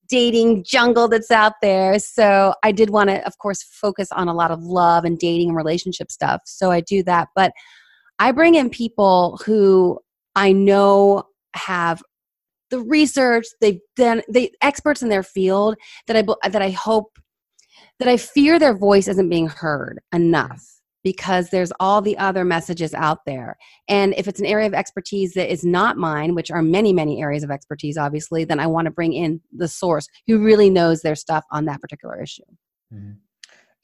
dating 0.10 0.64
jungle 0.64 1.08
that's 1.08 1.30
out 1.30 1.54
there. 1.62 2.00
So 2.00 2.56
I 2.64 2.72
did 2.72 2.90
want 2.90 3.12
to, 3.12 3.26
of 3.26 3.38
course, 3.38 3.62
focus 3.62 4.08
on 4.12 4.28
a 4.28 4.34
lot 4.34 4.50
of 4.50 4.64
love 4.64 5.06
and 5.06 5.20
dating 5.20 5.50
and 5.50 5.58
relationship 5.58 6.12
stuff. 6.12 6.42
So 6.46 6.72
I 6.72 6.82
do 6.82 7.04
that. 7.04 7.28
But 7.36 7.52
I 8.20 8.32
bring 8.32 8.56
in 8.56 8.70
people 8.70 9.40
who 9.46 10.00
I 10.36 10.52
know 10.52 11.24
have 11.56 12.02
the 12.70 12.80
research 12.80 13.46
they've 13.62 13.80
done, 13.96 14.24
the 14.28 14.52
experts 14.62 15.04
in 15.04 15.10
their 15.10 15.24
field 15.24 15.76
that 16.08 16.18
I 16.18 16.50
that 16.50 16.62
I 16.62 16.72
hope 16.72 17.18
that 18.00 18.08
I 18.08 18.18
fear 18.18 18.60
their 18.60 18.76
voice 18.76 19.08
isn't 19.08 19.30
being 19.30 19.48
heard 19.48 20.00
enough 20.12 20.62
because 21.04 21.50
there's 21.50 21.72
all 21.80 22.02
the 22.02 22.18
other 22.18 22.46
messages 22.46 22.94
out 22.94 23.20
there. 23.26 23.58
And 23.90 24.14
if 24.18 24.28
it's 24.28 24.40
an 24.40 24.46
area 24.46 24.68
of 24.68 24.74
expertise 24.74 25.34
that 25.34 25.52
is 25.52 25.64
not 25.64 25.98
mine, 25.98 26.34
which 26.34 26.50
are 26.50 26.62
many, 26.62 26.94
many 26.94 27.22
areas 27.22 27.44
of 27.44 27.52
expertise, 27.52 27.98
obviously, 27.98 28.46
then 28.46 28.60
I 28.60 28.68
want 28.68 28.86
to 28.86 28.92
bring 28.92 29.14
in 29.14 29.42
the 29.52 29.68
source 29.68 30.08
who 30.28 30.44
really 30.44 30.70
knows 30.70 31.02
their 31.02 31.16
stuff 31.16 31.44
on 31.52 31.66
that 31.66 31.82
particular 31.82 32.22
issue. 32.22 32.44
Mm-hmm. 32.94 33.12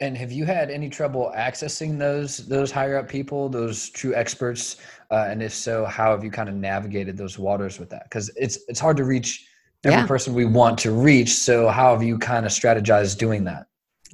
And 0.01 0.17
have 0.17 0.31
you 0.31 0.45
had 0.45 0.71
any 0.71 0.89
trouble 0.89 1.33
accessing 1.35 1.97
those 1.97 2.47
those 2.47 2.71
higher 2.71 2.97
up 2.97 3.09
people, 3.09 3.49
those 3.49 3.89
true 3.89 4.15
experts? 4.15 4.77
Uh, 5.11 5.27
and 5.27 5.43
if 5.43 5.53
so, 5.53 5.85
how 5.85 6.11
have 6.11 6.23
you 6.23 6.31
kind 6.31 6.47
of 6.47 6.55
navigated 6.55 7.17
those 7.17 7.37
waters 7.37 7.79
with 7.79 7.89
that? 7.89 8.03
Because 8.03 8.29
it's 8.35 8.59
it's 8.67 8.79
hard 8.79 8.97
to 8.97 9.03
reach 9.03 9.47
every 9.83 9.99
yeah. 9.99 10.07
person 10.07 10.33
we 10.33 10.45
want 10.45 10.77
to 10.79 10.91
reach. 10.91 11.33
So 11.33 11.67
how 11.67 11.93
have 11.93 12.03
you 12.03 12.17
kind 12.17 12.45
of 12.45 12.51
strategized 12.51 13.17
doing 13.17 13.43
that? 13.45 13.68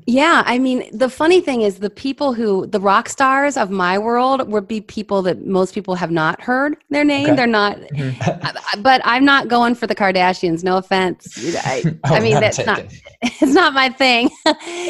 Yeah, 0.08 0.44
I 0.46 0.60
mean, 0.60 0.88
the 0.96 1.10
funny 1.10 1.42
thing 1.42 1.62
is, 1.62 1.80
the 1.80 1.90
people 1.90 2.34
who, 2.34 2.68
the 2.68 2.80
rock 2.80 3.10
stars 3.10 3.58
of 3.58 3.72
my 3.72 3.98
world, 3.98 4.48
would 4.50 4.68
be 4.68 4.82
people 4.82 5.24
that 5.24 5.46
most 5.48 5.74
people 5.74 5.96
have 5.96 6.12
not 6.12 6.40
heard 6.42 6.78
their 6.90 7.04
name. 7.04 7.26
Okay. 7.26 7.36
They're 7.36 7.48
not, 7.48 7.78
mm-hmm. 7.78 8.82
but 8.82 9.02
I'm 9.04 9.26
not 9.26 9.48
going 9.48 9.74
for 9.74 9.88
the 9.88 9.96
Kardashians. 9.96 10.64
No 10.64 10.78
offense. 10.78 11.56
I, 11.66 11.84
oh, 12.04 12.16
I 12.16 12.20
mean, 12.20 12.40
that's 12.40 12.64
not, 12.66 12.86
it's 13.22 13.54
not 13.54 13.74
my 13.74 13.90
thing. 13.90 14.30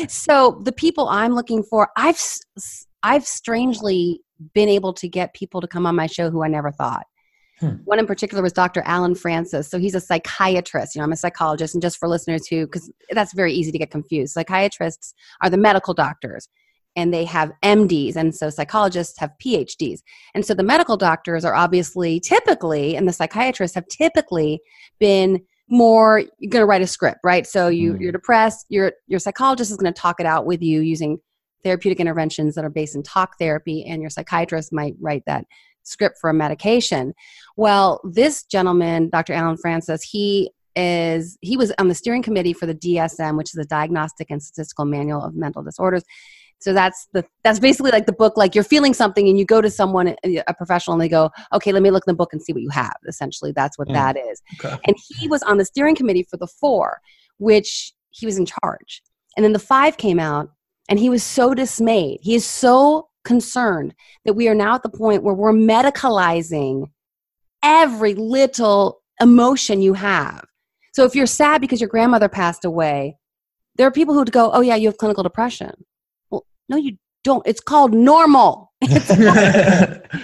so 0.09 0.59
the 0.63 0.73
people 0.73 1.07
I'm 1.07 1.33
looking 1.33 1.63
for, 1.63 1.89
I've, 1.95 2.19
I've 3.03 3.25
strangely 3.25 4.21
been 4.53 4.67
able 4.67 4.91
to 4.93 5.07
get 5.07 5.33
people 5.33 5.61
to 5.61 5.67
come 5.67 5.85
on 5.85 5.95
my 5.95 6.07
show 6.07 6.29
who 6.29 6.43
I 6.43 6.49
never 6.49 6.71
thought. 6.71 7.05
Hmm. 7.59 7.75
One 7.85 7.99
in 7.99 8.05
particular 8.05 8.43
was 8.43 8.53
Dr. 8.53 8.81
Allen 8.85 9.15
Frances. 9.15 9.67
So 9.69 9.79
he's 9.79 9.95
a 9.95 10.01
psychiatrist. 10.01 10.95
You 10.95 10.99
know, 10.99 11.05
I'm 11.05 11.11
a 11.13 11.17
psychologist, 11.17 11.73
and 11.73 11.81
just 11.81 11.97
for 11.97 12.07
listeners 12.07 12.47
who, 12.47 12.65
because 12.65 12.91
that's 13.11 13.33
very 13.33 13.53
easy 13.53 13.71
to 13.71 13.77
get 13.77 13.91
confused, 13.91 14.33
psychiatrists 14.33 15.13
are 15.41 15.49
the 15.49 15.57
medical 15.57 15.93
doctors 15.93 16.49
and 16.97 17.13
they 17.13 17.25
have 17.25 17.51
MDs, 17.61 18.15
and 18.15 18.33
so 18.33 18.49
psychologists 18.49 19.19
have 19.19 19.31
PhDs. 19.43 19.99
And 20.33 20.45
so 20.45 20.53
the 20.53 20.63
medical 20.63 20.95
doctors 20.95 21.43
are 21.43 21.53
obviously 21.53 22.21
typically, 22.21 22.95
and 22.95 23.07
the 23.07 23.13
psychiatrists 23.13 23.75
have 23.75 23.87
typically 23.87 24.61
been 24.99 25.41
more 25.67 26.19
you're 26.39 26.49
going 26.51 26.61
to 26.61 26.65
write 26.65 26.83
a 26.83 26.87
script 26.87 27.19
right 27.23 27.47
so 27.47 27.69
you 27.69 27.93
mm. 27.93 27.99
you're 27.99 28.11
depressed 28.11 28.67
your 28.69 28.91
your 29.07 29.19
psychologist 29.19 29.71
is 29.71 29.77
going 29.77 29.91
to 29.91 29.99
talk 29.99 30.19
it 30.19 30.25
out 30.25 30.45
with 30.45 30.61
you 30.61 30.81
using 30.81 31.17
therapeutic 31.63 31.99
interventions 31.99 32.53
that 32.53 32.63
are 32.63 32.69
based 32.69 32.95
in 32.95 33.01
talk 33.01 33.31
therapy 33.39 33.83
and 33.83 33.99
your 33.99 34.11
psychiatrist 34.11 34.71
might 34.71 34.93
write 35.01 35.23
that 35.25 35.43
script 35.85 36.17
for 36.19 36.29
a 36.29 36.33
medication. 36.33 37.13
Well, 37.55 38.01
this 38.03 38.43
gentleman, 38.43 39.09
Dr. 39.09 39.33
Allen 39.33 39.57
Frances, 39.57 40.03
he 40.03 40.51
is 40.75 41.37
he 41.41 41.55
was 41.55 41.71
on 41.79 41.87
the 41.87 41.95
steering 41.95 42.21
committee 42.21 42.53
for 42.53 42.65
the 42.65 42.75
DSM, 42.75 43.37
which 43.37 43.47
is 43.47 43.53
the 43.53 43.65
Diagnostic 43.65 44.29
and 44.29 44.43
Statistical 44.43 44.85
Manual 44.85 45.23
of 45.23 45.33
Mental 45.33 45.63
Disorders. 45.63 46.03
So 46.59 46.73
that's 46.73 47.07
the 47.13 47.25
that's 47.43 47.59
basically 47.59 47.91
like 47.91 48.05
the 48.05 48.13
book. 48.13 48.37
Like 48.37 48.55
you're 48.55 48.63
feeling 48.63 48.93
something, 48.93 49.27
and 49.27 49.37
you 49.37 49.45
go 49.45 49.61
to 49.61 49.69
someone, 49.69 50.15
a 50.23 50.53
professional, 50.53 50.95
and 50.95 51.01
they 51.01 51.09
go, 51.09 51.29
"Okay, 51.53 51.71
let 51.71 51.83
me 51.83 51.91
look 51.91 52.03
in 52.07 52.11
the 52.11 52.17
book 52.17 52.33
and 52.33 52.41
see 52.41 52.53
what 52.53 52.61
you 52.61 52.69
have." 52.69 52.95
Essentially, 53.07 53.51
that's 53.51 53.77
what 53.77 53.87
mm. 53.87 53.93
that 53.93 54.17
is. 54.17 54.41
Okay. 54.59 54.77
And 54.85 54.95
he 55.17 55.27
was 55.27 55.43
on 55.43 55.57
the 55.57 55.65
steering 55.65 55.95
committee 55.95 56.25
for 56.29 56.37
the 56.37 56.47
four, 56.47 56.99
which 57.37 57.93
he 58.11 58.25
was 58.25 58.37
in 58.37 58.45
charge. 58.45 59.01
And 59.37 59.43
then 59.43 59.53
the 59.53 59.59
five 59.59 59.97
came 59.97 60.19
out, 60.19 60.49
and 60.89 60.97
he 60.97 61.09
was 61.09 61.23
so 61.23 61.53
dismayed. 61.53 62.19
He 62.21 62.35
is 62.35 62.45
so 62.45 63.09
concerned 63.25 63.93
that 64.23 64.33
we 64.33 64.47
are 64.47 64.55
now 64.55 64.75
at 64.75 64.83
the 64.83 64.89
point 64.89 65.23
where 65.23 65.33
we're 65.33 65.51
medicalizing 65.51 66.85
every 67.61 68.13
little 68.13 69.01
emotion 69.19 69.81
you 69.81 69.93
have. 69.93 70.45
So 70.93 71.03
if 71.03 71.15
you're 71.15 71.25
sad 71.25 71.59
because 71.59 71.81
your 71.81 71.89
grandmother 71.89 72.29
passed 72.29 72.63
away, 72.63 73.17
there 73.75 73.87
are 73.87 73.91
people 73.91 74.13
who 74.13 74.21
would 74.21 74.31
go, 74.31 74.51
"Oh 74.53 74.61
yeah, 74.61 74.75
you 74.75 74.87
have 74.87 74.97
clinical 74.97 75.23
depression." 75.23 75.71
Well, 76.29 76.45
no, 76.69 76.77
you 76.77 76.97
don't. 77.25 77.45
It's 77.45 77.59
called 77.59 77.93
normal. 77.93 78.71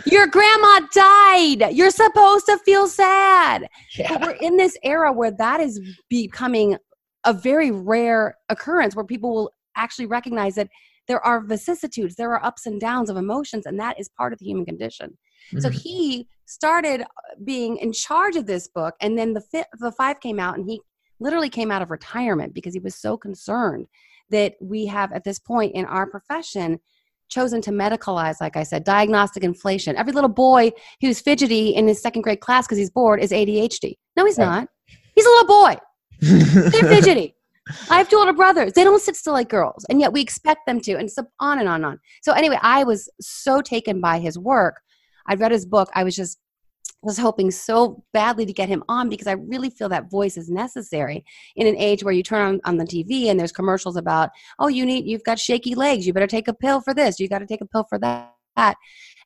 your 0.06 0.28
grandma 0.28 0.80
died. 0.94 1.74
You're 1.74 1.90
supposed 1.90 2.46
to 2.46 2.58
feel 2.60 2.88
sad. 2.88 3.68
Yeah. 3.98 4.18
But 4.18 4.22
we're 4.22 4.48
in 4.48 4.56
this 4.56 4.78
era 4.84 5.12
where 5.12 5.32
that 5.32 5.60
is 5.60 5.82
becoming 6.10 6.78
a 7.26 7.34
very 7.34 7.72
rare 7.72 8.38
occurrence 8.50 8.96
where 8.96 9.06
people 9.06 9.34
will 9.34 9.52
actually 9.76 10.06
recognize 10.06 10.56
that 10.56 10.70
there 11.12 11.26
are 11.26 11.42
vicissitudes, 11.42 12.16
there 12.16 12.32
are 12.32 12.46
ups 12.46 12.66
and 12.66 12.80
downs 12.80 13.10
of 13.10 13.18
emotions, 13.18 13.66
and 13.66 13.78
that 13.78 14.00
is 14.00 14.08
part 14.08 14.32
of 14.32 14.40
the 14.40 14.46
human 14.46 14.66
condition. 14.66 15.18
Mm-hmm. 15.48 15.60
So 15.60 15.70
he 15.70 16.30
started 16.46 17.02
uh, 17.02 17.06
being 17.44 17.76
in 17.76 17.92
charge 17.92 18.38
of 18.38 18.46
this 18.46 18.70
book, 18.70 18.96
and 19.02 19.18
then 19.18 19.34
the 19.34 19.42
fi- 19.42 19.66
the 19.78 19.92
five 19.92 20.22
came 20.22 20.40
out, 20.40 20.58
and 20.58 20.66
he 20.66 20.80
literally 21.20 21.50
came 21.50 21.70
out 21.70 21.82
of 21.82 21.92
retirement 21.92 22.54
because 22.54 22.74
he 22.74 22.80
was 22.80 22.96
so 22.96 23.18
concerned 23.18 23.88
that 24.30 24.54
we 24.62 24.86
have 24.86 25.12
at 25.12 25.26
this 25.26 25.38
point 25.38 25.76
in 25.76 25.84
our 25.84 26.10
profession 26.10 26.80
chosen 27.28 27.62
to 27.64 27.72
medicalize, 27.72 28.40
like 28.40 28.56
I 28.56 28.64
said, 28.64 28.86
diagnostic 28.86 29.44
inflation. 29.44 29.98
Every 29.98 30.14
little 30.14 30.30
boy 30.30 30.72
who's 31.02 31.20
fidgety 31.20 31.72
in 31.72 31.90
his 31.90 32.02
second 32.02 32.22
grade 32.22 32.40
class 32.40 32.68
because 32.68 32.78
he's 32.78 32.90
bored 32.90 33.22
is 33.22 33.34
ADHD. 33.34 33.96
No, 34.16 34.26
he's 34.26 34.38
right. 34.38 34.46
not. 34.46 34.68
He's 35.14 35.26
a 35.26 35.30
little 35.30 35.48
boy. 35.48 35.76
They're 36.22 36.90
fidgety. 36.90 37.36
I 37.90 37.98
have 37.98 38.10
two 38.10 38.18
older 38.18 38.34
brothers. 38.34 38.74
They 38.74 38.84
don't 38.84 39.02
sit 39.02 39.16
still 39.16 39.34
like 39.34 39.50
girls, 39.50 39.86
and 39.90 40.00
yet 40.00 40.14
we 40.14 40.22
expect 40.22 40.66
them 40.66 40.80
to, 40.82 40.94
and 40.94 41.12
so 41.12 41.26
on 41.40 41.60
and 41.60 41.70
on 41.70 41.76
and 41.76 41.86
on. 41.86 42.00
So 42.24 42.34
anyway, 42.34 42.58
I 42.62 42.84
was 42.84 43.10
so 43.20 43.62
taken 43.62 44.02
by 44.02 44.20
his 44.20 44.38
work. 44.38 44.82
I 45.28 45.36
read 45.36 45.52
his 45.52 45.66
book. 45.66 45.90
I 45.94 46.04
was 46.04 46.16
just 46.16 46.40
was 47.04 47.18
hoping 47.18 47.50
so 47.50 48.04
badly 48.14 48.46
to 48.46 48.54
get 48.54 48.70
him 48.70 48.84
on 48.88 49.10
because 49.10 49.28
I 49.28 49.32
really 49.32 49.70
feel 49.70 49.90
that 49.90 50.12
voice 50.12 50.38
is 50.38 50.50
necessary 50.50 51.26
in 51.56 51.66
an 51.66 51.76
age 51.78 52.04
where 52.04 52.14
you 52.14 52.22
turn 52.22 52.42
on, 52.42 52.62
on 52.64 52.78
the 52.78 52.86
TV 52.86 53.26
and 53.26 53.40
there's 53.40 53.52
commercials 53.52 53.96
about, 53.96 54.30
oh, 54.60 54.68
you 54.68 54.86
need, 54.86 55.06
you've 55.06 55.24
got 55.24 55.40
shaky 55.40 55.74
legs. 55.74 56.06
You 56.06 56.14
better 56.14 56.28
take 56.28 56.48
a 56.48 56.54
pill 56.54 56.80
for 56.80 56.94
this. 56.94 57.20
You 57.20 57.28
got 57.28 57.40
to 57.40 57.48
take 57.48 57.62
a 57.62 57.66
pill 57.66 57.86
for 57.90 57.98
that. 58.00 58.78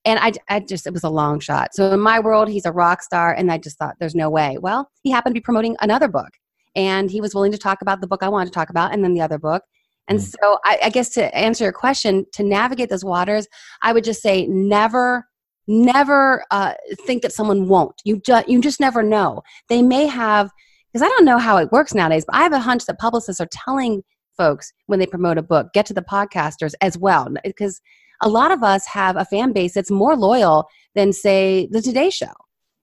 And 0.06 0.20
I, 0.20 0.32
I 0.48 0.62
just, 0.62 0.88
it 0.88 0.94
was 0.94 1.04
a 1.04 1.10
long 1.10 1.40
shot. 1.42 1.76
So 1.76 1.92
in 1.92 2.00
my 2.00 2.20
world, 2.20 2.48
he's 2.48 2.66
a 2.66 2.72
rock 2.72 3.02
star. 3.02 3.34
And 3.34 3.52
I 3.52 3.58
just 3.58 3.78
thought, 3.78 3.96
there's 4.00 4.16
no 4.16 4.30
way. 4.30 4.58
Well, 4.58 4.90
he 5.04 5.12
happened 5.12 5.36
to 5.36 5.42
be 5.42 5.44
promoting 5.44 5.76
another 5.82 6.08
book 6.08 6.30
and 6.76 7.10
he 7.10 7.22
was 7.22 7.34
willing 7.34 7.52
to 7.52 7.58
talk 7.58 7.82
about 7.82 8.02
the 8.02 8.08
book 8.08 8.24
I 8.24 8.30
wanted 8.30 8.48
to 8.48 8.52
talk 8.52 8.70
about 8.70 8.94
and 8.94 9.04
then 9.04 9.14
the 9.14 9.22
other 9.22 9.38
book. 9.40 9.64
And 10.08 10.20
mm. 10.20 10.36
so 10.40 10.60
I, 10.66 10.80
I 10.84 10.90
guess 10.90 11.10
to 11.12 11.36
answer 11.36 11.64
your 11.64 11.74
question, 11.74 12.26
to 12.34 12.44
navigate 12.44 12.90
those 12.90 13.06
waters, 13.06 13.48
I 13.82 13.94
would 13.94 14.04
just 14.04 14.22
say 14.22 14.46
never 14.48 15.26
never 15.68 16.46
uh, 16.52 16.74
think 17.08 17.24
that 17.24 17.32
someone 17.32 17.68
won't. 17.68 18.00
You 18.06 18.22
just 18.26 18.48
you 18.48 18.62
just 18.62 18.80
never 18.80 19.02
know. 19.02 19.42
They 19.70 19.82
may 19.82 20.06
have 20.06 20.52
because 20.92 21.06
I 21.06 21.10
don't 21.10 21.26
know 21.26 21.40
how 21.40 21.58
it 21.58 21.72
works 21.72 21.94
nowadays, 21.94 22.24
but 22.26 22.36
I 22.36 22.44
have 22.44 22.54
a 22.54 22.60
hunch 22.60 22.86
that 22.86 23.00
publicists 23.00 23.42
are 23.42 23.50
telling 23.52 24.04
folks 24.38 24.72
when 24.86 25.00
they 25.00 25.06
promote 25.06 25.38
a 25.38 25.44
book, 25.44 25.74
get 25.74 25.86
to 25.88 25.94
the 25.94 26.02
podcasters 26.02 26.74
as 26.82 26.98
well, 26.98 27.28
because 27.44 27.82
a 28.22 28.30
lot 28.30 28.52
of 28.52 28.64
us 28.64 28.86
have 28.88 29.18
a 29.18 29.26
fan 29.26 29.52
base 29.52 29.74
that's 29.74 29.92
more 29.92 30.16
loyal 30.16 30.68
than 30.94 31.12
say 31.12 31.68
the 31.72 31.82
Today 31.82 32.10
Show 32.10 32.32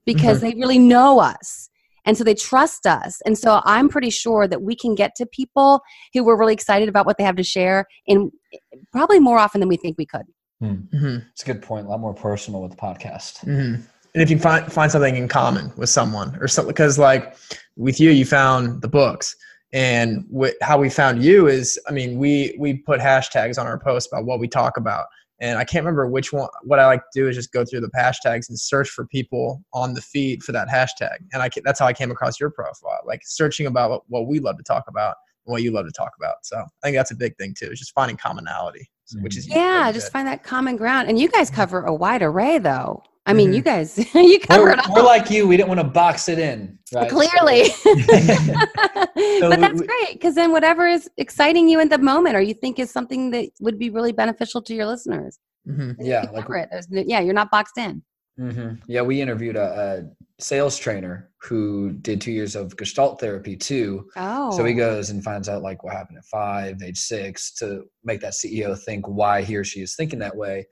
because 0.04 0.38
mm-hmm. 0.38 0.46
they 0.46 0.54
really 0.60 0.78
know 0.78 1.20
us. 1.20 1.70
And 2.04 2.16
so 2.16 2.24
they 2.24 2.34
trust 2.34 2.86
us. 2.86 3.20
And 3.24 3.38
so 3.38 3.60
I'm 3.64 3.88
pretty 3.88 4.10
sure 4.10 4.48
that 4.48 4.62
we 4.62 4.74
can 4.74 4.94
get 4.94 5.14
to 5.16 5.26
people 5.26 5.82
who 6.12 6.24
were 6.24 6.36
really 6.36 6.54
excited 6.54 6.88
about 6.88 7.06
what 7.06 7.18
they 7.18 7.24
have 7.24 7.36
to 7.36 7.42
share 7.42 7.86
in 8.06 8.30
probably 8.92 9.20
more 9.20 9.38
often 9.38 9.60
than 9.60 9.68
we 9.68 9.76
think 9.76 9.96
we 9.98 10.06
could. 10.06 10.26
Hmm. 10.60 10.74
Mm-hmm. 10.94 11.16
It's 11.32 11.42
a 11.42 11.46
good 11.46 11.62
point. 11.62 11.86
A 11.86 11.90
lot 11.90 12.00
more 12.00 12.14
personal 12.14 12.62
with 12.62 12.72
the 12.72 12.76
podcast. 12.76 13.44
Mm-hmm. 13.44 13.82
And 14.14 14.22
if 14.22 14.30
you 14.30 14.38
find 14.38 14.70
find 14.70 14.92
something 14.92 15.16
in 15.16 15.26
common 15.26 15.72
with 15.76 15.88
someone 15.88 16.36
or 16.40 16.46
something, 16.46 16.72
because 16.72 16.98
like 16.98 17.34
with 17.76 17.98
you, 17.98 18.10
you 18.10 18.26
found 18.26 18.82
the 18.82 18.88
books, 18.88 19.34
and 19.72 20.26
wh- 20.36 20.50
how 20.60 20.78
we 20.78 20.90
found 20.90 21.22
you 21.24 21.48
is, 21.48 21.80
I 21.88 21.92
mean, 21.92 22.18
we 22.18 22.54
we 22.58 22.74
put 22.74 23.00
hashtags 23.00 23.58
on 23.58 23.66
our 23.66 23.78
posts 23.78 24.12
about 24.12 24.26
what 24.26 24.38
we 24.38 24.48
talk 24.48 24.76
about, 24.76 25.06
and 25.42 25.58
I 25.58 25.64
can't 25.64 25.84
remember 25.84 26.06
which 26.06 26.32
one. 26.32 26.48
What 26.62 26.78
I 26.78 26.86
like 26.86 27.00
to 27.00 27.20
do 27.20 27.28
is 27.28 27.34
just 27.34 27.52
go 27.52 27.64
through 27.64 27.80
the 27.80 27.90
hashtags 27.98 28.48
and 28.48 28.58
search 28.58 28.88
for 28.88 29.04
people 29.04 29.62
on 29.74 29.92
the 29.92 30.00
feed 30.00 30.42
for 30.44 30.52
that 30.52 30.68
hashtag. 30.68 31.16
And 31.32 31.42
I 31.42 31.50
that's 31.64 31.80
how 31.80 31.86
I 31.86 31.92
came 31.92 32.12
across 32.12 32.38
your 32.38 32.50
profile, 32.50 33.00
like 33.04 33.20
searching 33.24 33.66
about 33.66 33.90
what, 33.90 34.02
what 34.06 34.26
we 34.28 34.38
love 34.38 34.56
to 34.56 34.62
talk 34.62 34.84
about 34.88 35.16
and 35.44 35.52
what 35.52 35.62
you 35.62 35.72
love 35.72 35.86
to 35.86 35.92
talk 35.92 36.12
about. 36.16 36.36
So 36.42 36.56
I 36.58 36.86
think 36.86 36.96
that's 36.96 37.10
a 37.10 37.16
big 37.16 37.36
thing 37.38 37.54
too, 37.58 37.66
is 37.66 37.80
just 37.80 37.92
finding 37.92 38.16
commonality, 38.16 38.88
which 39.20 39.32
mm-hmm. 39.32 39.38
is 39.38 39.48
yeah, 39.48 39.90
just 39.90 40.12
find 40.12 40.28
that 40.28 40.44
common 40.44 40.76
ground. 40.76 41.08
And 41.08 41.18
you 41.18 41.28
guys 41.28 41.48
mm-hmm. 41.48 41.56
cover 41.56 41.82
a 41.82 41.92
wide 41.92 42.22
array 42.22 42.58
though. 42.58 43.02
I 43.24 43.32
mean, 43.32 43.48
mm-hmm. 43.48 43.54
you 43.56 43.62
guys, 43.62 44.14
you 44.14 44.40
cover 44.40 44.64
we're, 44.64 44.70
it 44.72 44.88
all. 44.88 44.94
We're 44.94 45.02
like 45.02 45.30
you. 45.30 45.46
We 45.46 45.56
didn't 45.56 45.68
want 45.68 45.80
to 45.80 45.86
box 45.86 46.28
it 46.28 46.38
in. 46.38 46.78
Right? 46.92 47.10
Clearly. 47.10 47.64
so 47.64 47.94
but 49.48 49.60
that's 49.60 49.80
we, 49.80 49.86
great 49.86 50.12
because 50.12 50.34
then 50.34 50.52
whatever 50.52 50.86
is 50.86 51.08
exciting 51.16 51.68
you 51.68 51.80
in 51.80 51.88
the 51.88 51.98
moment 51.98 52.36
or 52.36 52.40
you 52.40 52.54
think 52.54 52.78
is 52.78 52.90
something 52.90 53.30
that 53.30 53.50
would 53.60 53.78
be 53.78 53.90
really 53.90 54.12
beneficial 54.12 54.60
to 54.62 54.74
your 54.74 54.86
listeners. 54.86 55.38
Mm-hmm. 55.68 56.02
Yeah. 56.02 56.28
Like, 56.32 56.46
it. 56.50 56.68
There's, 56.70 56.86
yeah, 56.90 57.20
you're 57.20 57.34
not 57.34 57.50
boxed 57.50 57.78
in. 57.78 58.02
hmm 58.38 58.74
Yeah, 58.88 59.02
we 59.02 59.20
interviewed 59.20 59.56
a, 59.56 60.04
a 60.08 60.42
sales 60.42 60.76
trainer 60.76 61.30
who 61.40 61.92
did 61.92 62.20
two 62.20 62.32
years 62.32 62.56
of 62.56 62.76
Gestalt 62.76 63.20
therapy 63.20 63.56
too. 63.56 64.08
Oh. 64.16 64.50
So 64.56 64.64
he 64.64 64.74
goes 64.74 65.10
and 65.10 65.22
finds 65.22 65.48
out 65.48 65.62
like 65.62 65.84
what 65.84 65.94
happened 65.94 66.18
at 66.18 66.24
five, 66.24 66.82
age 66.82 66.98
six, 66.98 67.52
to 67.54 67.84
make 68.04 68.20
that 68.20 68.32
CEO 68.32 68.78
think 68.78 69.06
why 69.06 69.42
he 69.42 69.56
or 69.56 69.64
she 69.64 69.80
is 69.80 69.94
thinking 69.94 70.18
that 70.18 70.36
way. 70.36 70.66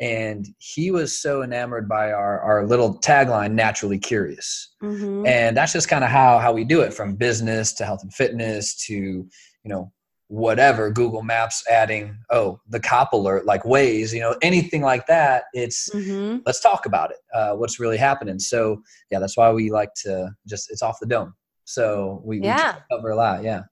And 0.00 0.46
he 0.58 0.90
was 0.90 1.20
so 1.20 1.42
enamored 1.42 1.88
by 1.88 2.12
our 2.12 2.40
our 2.40 2.66
little 2.66 2.98
tagline, 3.00 3.52
naturally 3.52 3.98
curious. 3.98 4.74
Mhm. 4.82 5.26
And 5.26 5.56
that's 5.56 5.72
just 5.72 5.88
kind 5.88 6.02
of 6.02 6.10
how 6.10 6.38
how 6.38 6.52
we 6.52 6.64
do 6.64 6.80
it 6.80 6.92
from 6.92 7.14
business 7.14 7.72
to 7.74 7.84
health 7.84 8.02
and 8.02 8.12
fitness 8.12 8.74
to, 8.86 8.94
you 8.94 9.28
know, 9.64 9.92
whatever, 10.28 10.90
Google 10.90 11.22
Maps 11.22 11.62
adding, 11.70 12.16
oh, 12.30 12.58
the 12.68 12.80
cop 12.80 13.12
alert, 13.12 13.44
like 13.44 13.64
Waze 13.64 14.14
you 14.14 14.20
know, 14.20 14.34
anything 14.40 14.80
like 14.80 15.06
that. 15.06 15.44
It's 15.52 15.90
Mhm. 15.94 16.40
let's 16.46 16.60
talk 16.60 16.86
about 16.86 17.10
it. 17.10 17.18
Uh, 17.34 17.52
what's 17.54 17.78
really 17.78 17.98
happening? 17.98 18.38
So 18.38 18.82
yeah, 19.10 19.18
that's 19.18 19.36
why 19.36 19.52
we 19.52 19.70
like 19.70 19.92
to 20.04 20.34
just 20.48 20.70
it's 20.70 20.82
off 20.82 20.98
the 21.00 21.06
dome. 21.06 21.34
So 21.64 22.22
we, 22.24 22.40
we 22.40 22.46
Yeah. 22.46 22.72
to 22.72 22.84
cover 22.90 23.10
a 23.10 23.16
lot. 23.16 23.44
Yeah. 23.44 23.62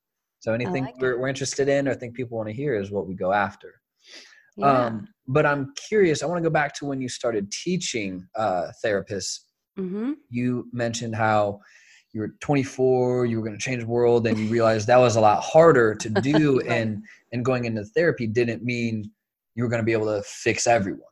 So 0.41 0.53
anything 0.53 0.85
like 0.85 1.00
we're, 1.00 1.19
we're 1.19 1.29
interested 1.29 1.69
in 1.69 1.89
or 1.89 1.95
think 1.95 2.15
people 2.15 2.37
want 2.37 2.49
to 2.50 2.55
hear 2.55 2.75
is 2.75 2.91
what 2.91 3.07
we 3.09 3.15
go 3.15 3.33
after. 3.33 3.79
Yeah. 4.57 4.87
Um, 4.87 5.09
but 5.26 5.47
I'm 5.47 5.73
curious. 5.88 6.23
I 6.23 6.26
want 6.26 6.38
to 6.42 6.49
go 6.49 6.52
back 6.52 6.75
to 6.76 6.87
when 6.87 7.00
you 7.00 7.09
started 7.09 7.50
teaching 7.52 8.26
uh, 8.37 8.69
therapists. 8.85 9.40
Mhm. 9.78 10.14
You 10.28 10.69
mentioned 10.73 11.14
how 11.14 11.61
you 12.12 12.21
were 12.23 12.35
24, 12.40 13.26
you 13.26 13.37
were 13.37 13.45
going 13.45 13.57
to 13.57 13.64
change 13.64 13.83
the 13.83 13.88
world, 13.88 14.26
and 14.26 14.37
you 14.37 14.49
realized 14.49 14.88
that 14.88 14.99
was 14.99 15.16
a 15.16 15.21
lot 15.21 15.42
harder 15.42 15.95
to 15.95 16.09
do. 16.30 16.59
Right. 16.59 16.69
And 16.69 17.04
and 17.33 17.45
going 17.45 17.64
into 17.64 17.85
therapy 17.85 18.26
didn't 18.26 18.64
mean 18.64 19.11
you 19.54 19.62
were 19.62 19.69
going 19.69 19.83
to 19.83 19.87
be 19.87 19.92
able 19.92 20.07
to 20.07 20.23
fix 20.23 20.66
everyone. 20.66 21.02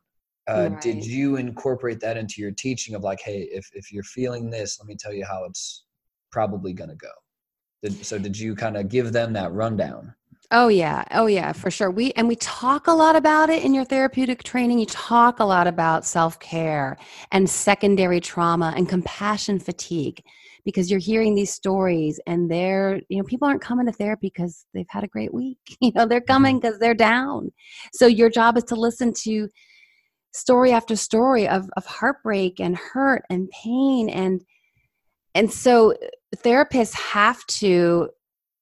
Uh, 0.49 0.71
Did 0.80 1.04
you 1.04 1.37
incorporate 1.37 2.00
that 2.00 2.16
into 2.16 2.40
your 2.40 2.52
teaching 2.52 2.95
of 2.95 3.02
like, 3.02 3.21
hey, 3.21 3.49
if 3.52 3.68
if 3.75 3.92
you're 3.92 4.02
feeling 4.02 4.49
this, 4.50 4.80
let 4.80 4.88
me 4.88 4.97
tell 4.97 5.12
you 5.12 5.25
how 5.25 5.45
it's 5.45 5.85
probably 6.30 6.73
going 6.73 6.90
to 6.90 6.97
go. 6.97 7.11
Did, 7.83 8.04
so 8.04 8.18
did 8.18 8.38
you 8.38 8.54
kind 8.54 8.76
of 8.76 8.88
give 8.88 9.12
them 9.12 9.33
that 9.35 9.52
rundown? 9.52 10.14
Oh 10.50 10.69
yeah. 10.69 11.05
Oh 11.11 11.26
yeah, 11.26 11.52
for 11.52 11.71
sure. 11.71 11.90
We 11.90 12.12
and 12.12 12.26
we 12.26 12.37
talk 12.37 12.87
a 12.87 12.93
lot 12.93 13.17
about 13.17 13.50
it 13.50 13.62
in 13.62 13.75
your 13.75 13.85
therapeutic 13.85 14.43
training. 14.43 14.78
You 14.78 14.87
talk 14.87 15.40
a 15.40 15.45
lot 15.45 15.67
about 15.67 16.07
self-care 16.07 16.97
and 17.33 17.49
secondary 17.50 18.19
trauma 18.21 18.73
and 18.75 18.88
compassion 18.88 19.59
fatigue 19.59 20.23
because 20.64 20.90
you're 20.90 21.00
hearing 21.00 21.35
these 21.35 21.52
stories 21.52 22.19
and 22.26 22.50
they're, 22.50 23.00
you 23.11 23.19
know, 23.19 23.25
people 23.25 23.47
aren't 23.47 23.61
coming 23.61 23.87
to 23.87 23.93
therapy 23.93 24.31
because 24.33 24.64
they've 24.73 24.88
had 24.88 25.05
a 25.05 25.09
great 25.09 25.35
week. 25.35 25.59
You 25.81 25.93
know, 25.95 26.07
they're 26.07 26.21
mm-hmm. 26.21 26.33
coming 26.33 26.61
because 26.61 26.78
they're 26.78 26.95
down. 26.95 27.52
So 27.93 28.07
your 28.07 28.31
job 28.31 28.57
is 28.57 28.64
to 28.64 28.75
listen 28.75 29.12
to 29.25 29.49
story 30.33 30.73
after 30.73 30.97
story 30.97 31.47
of 31.47 31.69
of 31.76 31.85
heartbreak 31.85 32.59
and 32.59 32.76
hurt 32.76 33.23
and 33.28 33.50
pain 33.50 34.09
and 34.09 34.43
and 35.35 35.52
so 35.52 35.95
therapists 36.37 36.95
have 36.95 37.45
to 37.47 38.09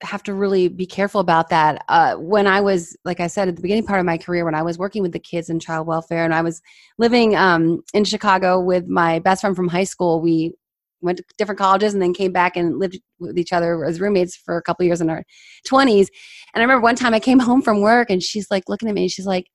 have 0.03 0.23
to 0.25 0.35
really 0.35 0.69
be 0.69 0.87
careful 0.87 1.21
about 1.21 1.49
that. 1.49 1.85
Uh, 1.89 2.17
when 2.17 2.47
I 2.47 2.61
was, 2.61 2.97
like 3.05 3.21
I 3.21 3.27
said, 3.29 3.49
at 3.49 3.57
the 3.57 3.63
beginning 3.63 3.87
part 3.87 4.01
of 4.01 4.07
my 4.07 4.19
career, 4.19 4.45
when 4.45 4.55
I 4.55 4.63
was 4.63 4.79
working 4.79 5.03
with 5.03 5.13
the 5.13 5.19
kids 5.19 5.49
in 5.49 5.59
child 5.59 5.87
welfare, 5.87 6.25
and 6.25 6.35
I 6.35 6.43
was 6.43 6.61
living 6.99 7.35
um, 7.35 7.83
in 7.95 8.05
Chicago 8.05 8.61
with 8.61 8.87
my 8.87 9.19
best 9.21 9.41
friend 9.41 9.57
from 9.57 9.69
high 9.69 9.85
school, 9.85 10.21
we 10.21 10.53
went 11.01 11.19
to 11.19 11.25
different 11.39 11.59
colleges 11.59 11.95
and 11.95 12.03
then 12.03 12.13
came 12.13 12.33
back 12.33 12.57
and 12.57 12.79
lived 12.79 12.99
with 13.19 13.39
each 13.39 13.53
other 13.53 13.85
as 13.85 14.01
roommates 14.01 14.37
for 14.37 14.57
a 14.57 14.63
couple 14.63 14.85
years 14.85 15.01
in 15.01 15.11
our 15.11 15.25
20s. 15.67 16.09
And 16.55 16.57
I 16.57 16.61
remember 16.61 16.83
one 16.83 16.97
time 16.97 17.15
I 17.15 17.21
came 17.21 17.39
home 17.41 17.63
from 17.63 17.81
work 17.81 18.11
and 18.11 18.23
she's 18.23 18.51
like 18.51 18.65
looking 18.69 18.89
at 18.89 18.95
me 18.95 19.03
and 19.03 19.11
she's 19.11 19.27
like, 19.27 19.47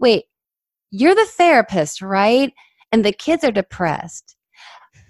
"Wait, 0.00 0.24
you're 0.90 1.14
the 1.14 1.26
therapist, 1.26 2.02
right? 2.02 2.52
And 2.92 3.04
the 3.04 3.12
kids 3.12 3.44
are 3.44 3.52
depressed." 3.52 4.33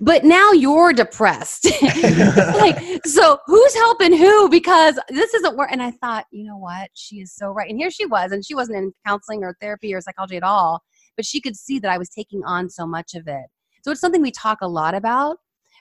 But 0.04 0.22
now 0.22 0.52
you're 0.52 0.92
depressed. 0.92 1.64
like 1.82 3.06
so 3.06 3.38
who's 3.46 3.74
helping 3.74 4.14
who? 4.14 4.50
Because 4.50 4.98
this 5.08 5.32
isn't 5.32 5.56
work 5.56 5.70
and 5.72 5.82
i 5.82 5.90
thought 5.92 6.26
you 6.30 6.44
know 6.44 6.58
what? 6.58 6.90
She 6.92 7.20
is 7.20 7.34
so 7.34 7.48
right. 7.48 7.70
And 7.70 7.78
here 7.78 7.90
she 7.90 8.04
was 8.04 8.30
and 8.30 8.44
she 8.44 8.54
wasn't 8.54 8.76
in 8.76 8.92
counseling 9.06 9.42
or 9.42 9.56
therapy 9.62 9.94
or 9.94 10.02
psychology 10.02 10.36
at 10.36 10.42
all 10.42 10.82
but 11.16 11.24
she 11.24 11.40
could 11.40 11.56
see 11.56 11.78
that 11.78 11.90
i 11.90 11.96
was 11.96 12.10
taking 12.10 12.42
on 12.44 12.68
so 12.68 12.86
much 12.86 13.14
of 13.14 13.26
it. 13.26 13.46
So 13.82 13.90
it's 13.90 14.00
something 14.00 14.20
we 14.20 14.30
talk 14.30 14.58
a 14.60 14.68
lot 14.68 14.94
about 14.94 15.38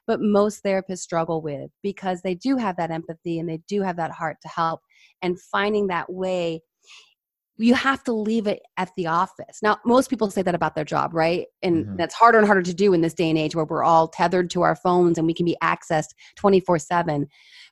but 0.07 0.21
most 0.21 0.63
therapists 0.63 0.99
struggle 0.99 1.41
with 1.41 1.69
because 1.81 2.21
they 2.21 2.35
do 2.35 2.57
have 2.57 2.77
that 2.77 2.91
empathy 2.91 3.39
and 3.39 3.49
they 3.49 3.61
do 3.67 3.81
have 3.81 3.97
that 3.97 4.11
heart 4.11 4.37
to 4.41 4.47
help 4.47 4.81
and 5.21 5.39
finding 5.39 5.87
that 5.87 6.11
way 6.11 6.61
you 7.57 7.75
have 7.75 8.03
to 8.03 8.11
leave 8.13 8.47
it 8.47 8.61
at 8.77 8.89
the 8.97 9.05
office. 9.05 9.59
Now, 9.61 9.77
most 9.85 10.09
people 10.09 10.31
say 10.31 10.41
that 10.41 10.55
about 10.55 10.73
their 10.73 10.83
job, 10.83 11.13
right? 11.13 11.45
And 11.61 11.85
Mhm. 11.85 11.97
that's 11.97 12.15
harder 12.15 12.39
and 12.39 12.47
harder 12.47 12.63
to 12.63 12.73
do 12.73 12.93
in 12.93 13.01
this 13.01 13.13
day 13.13 13.29
and 13.29 13.37
age 13.37 13.55
where 13.55 13.65
we're 13.65 13.83
all 13.83 14.07
tethered 14.07 14.49
to 14.51 14.63
our 14.63 14.75
phones 14.75 15.17
and 15.17 15.27
we 15.27 15.35
can 15.35 15.45
be 15.45 15.55
accessed 15.61 16.13
24 16.35 16.79
7. 16.79 17.27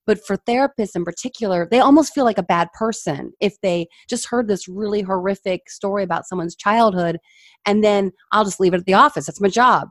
But 0.06 0.24
for 0.26 0.38
therapists 0.38 0.96
in 0.96 1.04
particular, 1.04 1.68
they 1.70 1.80
almost 1.80 2.14
feel 2.14 2.26
like 2.26 2.38
a 2.38 2.44
bad 2.44 2.70
person 2.74 3.34
if 3.40 3.60
they 3.62 3.88
just 4.08 4.28
heard 4.28 4.48
this 4.48 4.68
really 4.68 5.02
horrific 5.02 5.70
story 5.70 6.04
about 6.04 6.28
someone's 6.28 6.56
childhood 6.56 7.18
and 7.66 7.84
then 7.84 8.12
I'll 8.32 8.46
just 8.46 8.60
leave 8.60 8.74
it 8.74 8.80
at 8.80 8.86
the 8.86 8.94
office. 8.94 9.26
That's 9.26 9.42
my 9.42 9.50
job. 9.50 9.90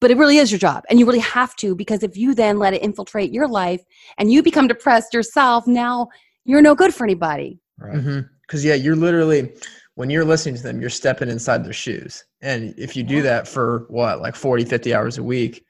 But 0.00 0.10
it 0.10 0.18
really 0.18 0.38
is 0.38 0.50
your 0.50 0.58
job. 0.58 0.84
And 0.90 0.98
you 0.98 1.06
really 1.06 1.20
have 1.20 1.54
to 1.56 1.74
because 1.74 2.02
if 2.02 2.16
you 2.16 2.34
then 2.34 2.58
let 2.58 2.74
it 2.74 2.82
infiltrate 2.82 3.32
your 3.32 3.48
life 3.48 3.82
and 4.18 4.30
you 4.30 4.42
become 4.42 4.66
depressed 4.68 5.14
yourself, 5.14 5.66
now 5.66 6.08
you're 6.44 6.62
no 6.62 6.74
good 6.74 6.92
for 6.94 7.04
anybody. 7.04 7.60
Right. 7.78 8.24
Because 8.46 8.64
yeah, 8.64 8.74
you're 8.74 8.96
literally 8.96 9.54
when 9.94 10.10
you're 10.10 10.24
listening 10.24 10.56
to 10.56 10.62
them, 10.62 10.80
you're 10.80 10.90
stepping 10.90 11.28
inside 11.28 11.64
their 11.64 11.72
shoes. 11.72 12.24
And 12.42 12.74
if 12.76 12.96
you 12.96 13.02
do 13.02 13.22
that 13.22 13.46
for 13.46 13.86
what, 13.88 14.20
like 14.20 14.34
40, 14.34 14.64
50 14.64 14.94
hours 14.94 15.18
a 15.18 15.22
week, 15.22 15.64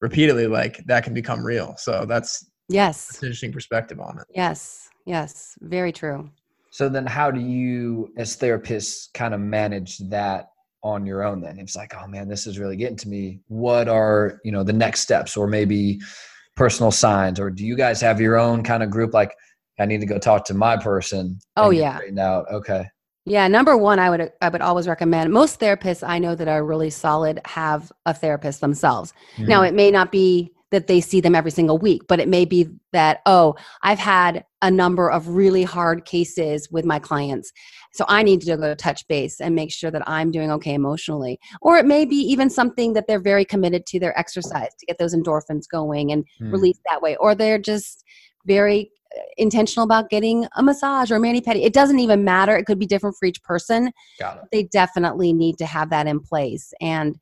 repeatedly, 0.00 0.46
like 0.46 0.84
that 0.86 1.04
can 1.04 1.14
become 1.14 1.44
real. 1.44 1.74
So 1.76 2.04
that's, 2.06 2.48
Yes. 2.68 3.06
that's 3.06 3.22
an 3.22 3.26
interesting 3.26 3.52
perspective 3.52 4.00
on 4.00 4.18
it. 4.18 4.26
Yes, 4.34 4.88
yes, 5.04 5.56
very 5.60 5.92
true. 5.92 6.30
So 6.70 6.88
then 6.88 7.06
how 7.06 7.30
do 7.30 7.40
you 7.40 8.12
as 8.16 8.36
therapists 8.36 9.12
kind 9.14 9.34
of 9.34 9.40
manage 9.40 9.98
that 10.10 10.50
on 10.82 11.06
your 11.06 11.24
own 11.24 11.40
then? 11.40 11.58
It's 11.58 11.74
like, 11.76 11.94
oh 12.00 12.06
man, 12.06 12.28
this 12.28 12.46
is 12.46 12.58
really 12.58 12.76
getting 12.76 12.96
to 12.98 13.08
me. 13.08 13.40
What 13.48 13.88
are, 13.88 14.40
you 14.44 14.52
know, 14.52 14.62
the 14.62 14.72
next 14.72 15.00
steps 15.00 15.36
or 15.36 15.46
maybe 15.46 16.00
personal 16.54 16.90
signs? 16.90 17.40
Or 17.40 17.50
do 17.50 17.64
you 17.64 17.76
guys 17.76 18.00
have 18.00 18.20
your 18.20 18.38
own 18.38 18.62
kind 18.62 18.82
of 18.82 18.90
group 18.90 19.14
like 19.14 19.34
I 19.78 19.86
need 19.86 20.00
to 20.00 20.06
go 20.06 20.18
talk 20.18 20.44
to 20.46 20.54
my 20.54 20.76
person? 20.76 21.38
Oh, 21.56 21.70
yeah. 21.70 22.00
out. 22.18 22.46
Okay. 22.50 22.86
Yeah, 23.28 23.48
number 23.48 23.76
one, 23.76 23.98
I 23.98 24.08
would 24.08 24.32
I 24.40 24.48
would 24.48 24.60
always 24.62 24.86
recommend. 24.86 25.32
Most 25.32 25.58
therapists 25.58 26.06
I 26.06 26.20
know 26.20 26.36
that 26.36 26.46
are 26.46 26.64
really 26.64 26.90
solid 26.90 27.40
have 27.44 27.90
a 28.06 28.14
therapist 28.14 28.60
themselves. 28.60 29.12
Now, 29.38 29.62
Mhm. 29.62 29.68
it 29.68 29.74
may 29.74 29.90
not 29.90 30.12
be 30.12 30.52
that 30.70 30.86
they 30.86 31.00
see 31.00 31.20
them 31.20 31.34
every 31.34 31.50
single 31.50 31.76
week, 31.78 32.02
but 32.08 32.20
it 32.20 32.28
may 32.28 32.44
be 32.44 32.68
that 32.92 33.20
oh, 33.26 33.54
I've 33.82 33.98
had 33.98 34.44
a 34.62 34.70
number 34.70 35.10
of 35.10 35.28
really 35.28 35.64
hard 35.64 36.04
cases 36.04 36.68
with 36.70 36.84
my 36.84 37.00
clients, 37.00 37.50
so 37.94 38.04
I 38.08 38.22
need 38.22 38.42
to 38.42 38.56
go 38.56 38.74
touch 38.76 39.06
base 39.08 39.40
and 39.40 39.56
make 39.56 39.72
sure 39.72 39.90
that 39.90 40.08
I'm 40.08 40.30
doing 40.30 40.50
okay 40.52 40.74
emotionally. 40.74 41.40
Or 41.62 41.78
it 41.78 41.84
may 41.86 42.04
be 42.04 42.16
even 42.16 42.48
something 42.48 42.92
that 42.92 43.08
they're 43.08 43.18
very 43.20 43.44
committed 43.44 43.86
to 43.86 43.98
their 43.98 44.16
exercise 44.16 44.70
to 44.78 44.86
get 44.86 44.98
those 44.98 45.16
endorphins 45.16 45.64
going 45.70 46.12
and 46.12 46.24
Mm. 46.40 46.52
release 46.52 46.78
that 46.88 47.02
way 47.02 47.16
or 47.16 47.34
they're 47.34 47.58
just 47.58 48.04
very 48.46 48.90
uh, 49.16 49.20
intentional 49.36 49.84
about 49.84 50.08
getting 50.10 50.46
a 50.56 50.62
massage 50.62 51.10
or 51.10 51.16
a 51.16 51.20
mani 51.20 51.40
pedi. 51.40 51.64
It 51.64 51.72
doesn't 51.72 51.98
even 51.98 52.24
matter. 52.24 52.56
It 52.56 52.64
could 52.66 52.78
be 52.78 52.86
different 52.86 53.16
for 53.18 53.26
each 53.26 53.42
person. 53.42 53.92
Got 54.18 54.38
it. 54.38 54.42
they 54.52 54.62
definitely 54.64 55.32
need 55.32 55.58
to 55.58 55.66
have 55.66 55.90
that 55.90 56.06
in 56.06 56.20
place. 56.20 56.72
And 56.80 57.18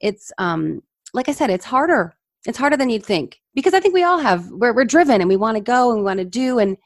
it's 0.00 0.30
um 0.38 0.80
like 1.14 1.28
i 1.28 1.32
said 1.32 1.50
it's 1.50 1.64
harder. 1.64 2.14
It's 2.46 2.58
harder 2.58 2.76
than 2.76 2.90
you'd 2.90 3.04
think. 3.04 3.40
Because 3.54 3.74
i 3.74 3.80
think 3.80 3.94
we 3.94 4.04
all 4.04 4.18
have 4.18 4.48
we're, 4.50 4.72
we're 4.74 4.84
driven 4.84 5.20
and 5.20 5.28
we 5.28 5.36
want 5.36 5.56
to 5.56 5.62
go 5.62 5.90
and 5.90 5.98
we 5.98 6.04
want 6.04 6.18
to 6.20 6.24
do. 6.24 6.58
And 6.58 6.76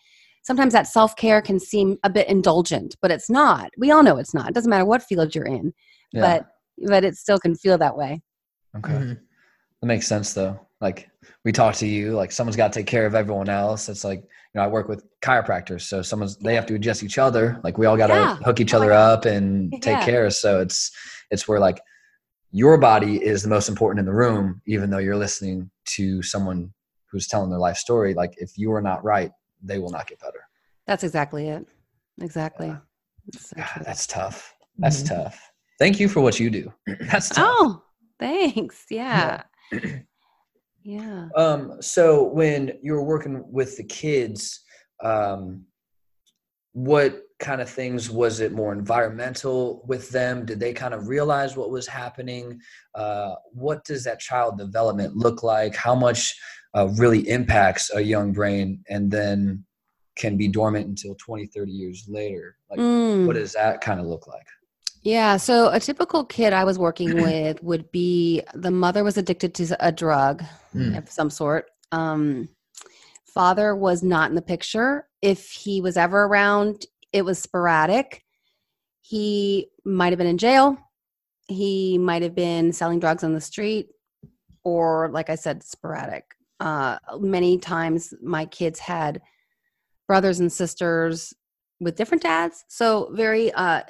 sometimes 0.43 0.73
that 0.73 0.87
self-care 0.87 1.41
can 1.43 1.61
seem 1.61 1.99
a 2.03 2.11
bit 2.11 2.29
indulgent 2.29 2.97
but 3.03 3.11
it's 3.11 3.31
not. 3.31 3.71
We 3.79 3.91
all 3.91 4.03
know 4.03 4.17
it's 4.17 4.35
not. 4.35 4.49
It 4.49 4.55
doesn't 4.55 4.71
matter 4.71 4.85
what 4.87 5.03
field 5.03 5.35
you're 5.35 5.47
in. 5.47 5.73
Yeah. 6.13 6.21
but 6.21 6.47
but 6.89 7.05
it 7.05 7.17
still 7.17 7.39
can 7.39 7.55
feel 7.55 7.79
that 7.79 7.97
way. 7.97 8.23
Okay. 8.77 8.93
Mhm. 8.93 9.21
That 9.81 9.87
makes 9.87 10.07
sense 10.07 10.33
though. 10.33 10.59
Like 10.83 11.09
we 11.45 11.53
talk 11.53 11.77
to 11.77 11.87
you, 11.87 12.13
like 12.15 12.33
someone's 12.33 12.57
got 12.57 12.73
to 12.73 12.79
take 12.81 12.87
care 12.89 13.07
of 13.07 13.15
everyone 13.15 13.49
else. 13.49 13.89
It's 13.89 14.05
like, 14.05 14.19
you 14.21 14.29
know, 14.57 14.63
I 14.63 14.67
work 14.67 14.89
with 14.89 15.05
chiropractors, 15.21 15.83
so 15.83 16.03
someone's 16.03 16.37
they 16.39 16.55
have 16.57 16.67
to 16.67 16.75
adjust 16.75 17.03
each 17.05 17.19
other. 17.19 17.61
Like 17.63 17.79
we 17.79 17.87
all 17.87 17.97
got 17.97 18.09
to 18.09 18.15
Yeah. 18.15 18.37
hook 18.39 18.61
each 18.61 18.75
Oh 18.75 18.79
other 18.79 18.93
up 18.93 19.25
and 19.25 19.73
take 19.81 19.99
Yeah. 19.99 20.05
care. 20.05 20.31
So 20.31 20.61
it's 20.61 20.91
it's 21.31 21.47
where 21.47 21.61
like 21.61 21.81
your 22.51 22.77
body 22.79 23.17
is 23.25 23.43
the 23.43 23.49
most 23.49 23.69
important 23.69 24.01
in 24.01 24.05
the 24.07 24.13
room, 24.13 24.61
even 24.67 24.91
though 24.91 24.99
you're 24.99 25.17
listening 25.17 25.71
to 25.97 26.21
someone 26.23 26.73
who's 27.11 27.27
telling 27.29 27.49
their 27.49 27.59
life 27.61 27.77
story. 27.77 28.13
Like 28.13 28.35
if 28.39 28.59
you 28.59 28.73
are 28.73 28.83
not 28.83 29.05
right, 29.05 29.31
they 29.63 29.79
will 29.79 29.91
not 29.91 30.07
get 30.09 30.19
better. 30.19 30.41
that's 30.87 31.05
exactly 31.05 31.49
it 31.49 31.65
exactly 32.21 32.67
Yeah. 32.67 32.79
It's 33.29 33.49
so 33.51 33.57
God, 33.57 33.83
that's 33.87 34.07
tough. 34.07 34.53
That's 34.79 35.03
Mhm. 35.03 35.09
tough. 35.09 35.51
Thank 35.79 36.01
you 36.01 36.09
for 36.09 36.21
what 36.21 36.41
you 36.41 36.51
do. 36.51 36.73
That's 37.11 37.29
tough. 37.29 37.39
Oh, 37.49 37.83
thanks. 38.19 38.87
Yeah. 38.91 39.43
Yeah. 40.83 41.29
Um, 41.37 41.81
so 41.81 42.25
when 42.25 42.79
you 42.83 42.93
were 42.93 43.05
working 43.05 43.45
with 43.51 43.77
the 43.77 43.85
kids, 43.85 44.61
um, 45.03 45.65
what 46.73 47.23
kind 47.39 47.61
of 47.61 47.69
things? 47.69 48.09
Was 48.11 48.41
it 48.41 48.53
more 48.53 48.73
environmental 48.73 49.85
with 49.87 50.09
them? 50.11 50.47
Did 50.47 50.61
they 50.61 50.73
kind 50.73 50.95
of 50.95 51.09
realize 51.09 51.57
what 51.57 51.71
was 51.71 51.87
happening? 51.87 52.61
Uh, 52.95 53.35
what 53.53 53.85
does 53.85 54.05
that 54.05 54.21
child 54.21 54.59
development 54.59 55.17
look 55.17 55.43
like? 55.43 55.75
How 55.75 55.95
much 55.95 56.35
uh, 56.75 56.89
really 56.97 57.29
impacts 57.29 57.91
a 57.95 58.01
young 58.01 58.33
brain 58.33 58.83
and 58.89 59.11
then 59.11 59.65
can 60.17 60.37
be 60.37 60.49
dormant 60.49 60.87
until 60.87 61.15
20, 61.17 61.47
30 61.47 61.73
years 61.73 62.07
later? 62.09 62.57
Like, 62.71 62.81
Mm. 62.81 63.27
what 63.27 63.35
does 63.37 63.53
that 63.53 63.81
kind 63.81 64.01
of 64.01 64.07
look 64.07 64.27
like? 64.27 64.47
Yeah, 65.03 65.37
so 65.37 65.69
a 65.71 65.81
typical 65.81 66.25
kid 66.25 66.53
I 66.53 66.65
was 66.65 66.79
working 66.79 67.21
with 67.21 67.63
would 67.63 67.91
be 67.91 68.43
the 68.55 68.71
mother 68.71 69.03
was 69.03 69.17
addicted 69.17 69.55
to 69.57 69.77
a 69.81 69.91
drug 69.91 70.43
Mm. 70.75 70.97
of 70.97 71.11
some 71.11 71.29
sort. 71.29 71.71
Um, 71.91 72.49
father 73.27 73.75
was 73.75 74.03
not 74.03 74.31
in 74.31 74.37
the 74.37 74.43
picture. 74.43 75.09
If 75.21 75.51
he 75.51 75.81
was 75.81 75.97
ever 75.97 76.25
around, 76.25 76.87
it 77.13 77.25
was 77.25 77.39
sporadic. 77.39 78.25
He 79.01 79.69
might 79.85 80.13
have 80.13 80.19
been 80.19 80.27
in 80.29 80.39
jail. 80.39 80.79
He 81.49 81.99
might 81.99 82.23
have 82.23 82.35
been 82.35 82.73
selling 82.73 83.01
drugs 83.01 83.25
on 83.25 83.35
the 83.35 83.41
street, 83.41 83.89
or 84.65 85.11
like 85.11 85.29
I 85.29 85.35
said, 85.35 85.63
sporadic. 85.65 86.25
Uh, 86.61 86.99
many 87.19 87.59
times, 87.59 88.15
my 88.23 88.47
kids 88.47 88.79
had 88.79 89.21
brothers 90.07 90.39
and 90.41 90.51
sisters 90.53 91.35
with 91.81 91.97
different 91.97 92.23
dads, 92.23 92.65
so 92.69 93.11
very 93.13 93.53
uh, 93.53 93.83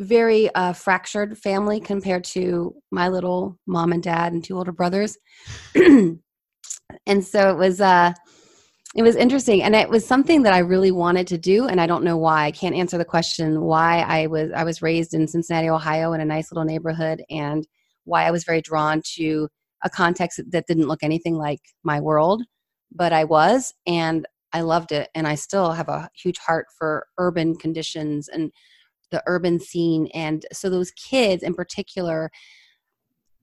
very 0.00 0.52
uh, 0.54 0.72
fractured 0.72 1.38
family 1.38 1.80
compared 1.80 2.24
to 2.24 2.74
my 2.90 3.08
little 3.08 3.58
mom 3.66 3.92
and 3.92 4.02
dad 4.02 4.32
and 4.32 4.42
two 4.42 4.56
older 4.56 4.72
brothers. 4.72 5.16
and 5.74 6.18
so 7.20 7.50
it 7.50 7.56
was 7.56 7.80
uh, 7.80 8.12
it 8.96 9.02
was 9.02 9.16
interesting, 9.16 9.62
and 9.62 9.74
it 9.74 9.88
was 9.88 10.06
something 10.06 10.42
that 10.42 10.52
I 10.52 10.58
really 10.58 10.92
wanted 10.92 11.26
to 11.28 11.38
do, 11.38 11.66
and 11.66 11.80
I 11.80 11.86
don't 11.86 12.04
know 12.04 12.16
why. 12.16 12.44
I 12.44 12.52
can't 12.52 12.76
answer 12.76 12.96
the 12.96 13.04
question 13.04 13.60
why 13.60 14.00
I 14.00 14.26
was 14.26 14.50
I 14.54 14.64
was 14.64 14.82
raised 14.82 15.14
in 15.14 15.26
Cincinnati, 15.26 15.68
Ohio, 15.68 16.12
in 16.12 16.20
a 16.20 16.24
nice 16.24 16.52
little 16.52 16.64
neighborhood, 16.64 17.22
and 17.30 17.66
why 18.04 18.24
I 18.24 18.30
was 18.30 18.44
very 18.44 18.60
drawn 18.60 19.02
to 19.16 19.48
a 19.84 19.90
context 19.90 20.40
that 20.50 20.66
didn't 20.66 20.88
look 20.88 21.02
anything 21.02 21.34
like 21.36 21.60
my 21.82 22.00
world, 22.00 22.42
but 22.94 23.12
I 23.12 23.24
was, 23.24 23.72
and 23.86 24.26
I 24.52 24.60
loved 24.60 24.92
it, 24.92 25.08
and 25.14 25.26
I 25.26 25.34
still 25.34 25.72
have 25.72 25.88
a 25.88 26.08
huge 26.14 26.38
heart 26.38 26.66
for 26.78 27.06
urban 27.18 27.56
conditions 27.56 28.28
and 28.28 28.52
the 29.14 29.22
urban 29.26 29.60
scene 29.60 30.08
and 30.12 30.44
so 30.52 30.68
those 30.68 30.90
kids 30.92 31.42
in 31.42 31.54
particular 31.54 32.30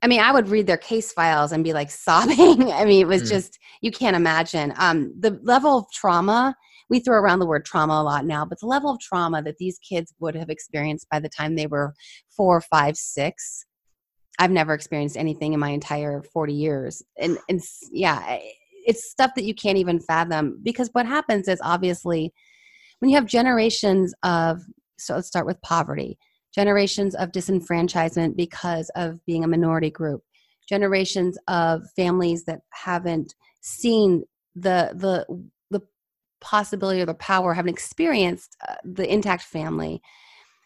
i 0.03 0.07
mean 0.07 0.19
i 0.19 0.31
would 0.31 0.49
read 0.49 0.67
their 0.67 0.77
case 0.77 1.11
files 1.13 1.51
and 1.53 1.63
be 1.63 1.73
like 1.73 1.89
sobbing. 2.05 2.71
I 2.71 2.83
mean 2.85 3.01
it 3.01 3.07
was 3.07 3.23
Mm. 3.23 3.29
just 3.29 3.59
you 3.81 3.91
can't 3.91 4.15
imagine. 4.15 4.73
Um, 4.77 5.13
the 5.17 5.39
level 5.43 5.77
of 5.79 5.85
trauma 5.93 6.55
we 6.89 6.99
throw 6.99 7.17
around 7.17 7.39
the 7.39 7.45
word 7.45 7.63
trauma 7.65 7.93
a 7.93 8.03
lot 8.03 8.25
now 8.25 8.43
but 8.45 8.59
the 8.59 8.67
level 8.75 8.91
of 8.91 8.99
trauma 8.99 9.41
that 9.43 9.57
these 9.57 9.79
kids 9.79 10.13
would 10.19 10.35
have 10.35 10.49
experienced 10.49 11.07
by 11.09 11.19
the 11.21 11.29
time 11.29 11.55
they 11.55 11.67
were 11.67 11.93
four 12.35 12.59
five 12.59 12.95
six 12.97 13.65
i've 14.39 14.51
never 14.51 14.73
experienced 14.73 15.15
anything 15.17 15.53
in 15.53 15.59
my 15.59 15.69
entire 15.69 16.21
40 16.33 16.53
years. 16.53 17.01
And, 17.17 17.37
and 17.49 17.61
yeah 17.91 18.39
it's 18.89 19.09
stuff 19.09 19.31
that 19.35 19.45
you 19.45 19.53
can't 19.53 19.77
even 19.77 19.99
fathom 19.99 20.59
because 20.63 20.89
what 20.93 21.05
happens 21.05 21.47
is 21.47 21.59
obviously 21.63 22.33
when 22.99 23.09
you 23.09 23.15
have 23.15 23.25
generations 23.25 24.13
of 24.23 24.61
so 25.01 25.15
let's 25.15 25.27
start 25.27 25.45
with 25.45 25.61
poverty. 25.61 26.17
Generations 26.53 27.15
of 27.15 27.31
disenfranchisement 27.31 28.35
because 28.35 28.89
of 28.95 29.23
being 29.25 29.43
a 29.43 29.47
minority 29.47 29.89
group. 29.89 30.21
Generations 30.67 31.37
of 31.47 31.83
families 31.95 32.45
that 32.45 32.61
haven't 32.71 33.35
seen 33.61 34.23
the 34.55 34.91
the 34.93 35.25
the 35.69 35.81
possibility 36.41 37.01
or 37.01 37.05
the 37.05 37.13
power 37.13 37.53
haven't 37.53 37.73
experienced 37.73 38.57
uh, 38.67 38.75
the 38.83 39.11
intact 39.11 39.43
family. 39.43 40.01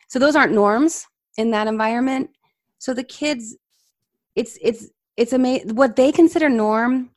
So 0.08 0.20
those 0.20 0.36
aren't 0.36 0.54
norms 0.54 1.06
in 1.38 1.52
that 1.52 1.68
environment. 1.68 2.32
So 2.80 2.94
the 2.94 3.04
kids 3.04 3.56
it's 4.36 4.58
it's 4.62 4.90
it's 5.18 5.34
amazing 5.34 5.76
what 5.76 5.96
they 5.96 6.12
consider 6.12 6.50
norm 6.50 7.12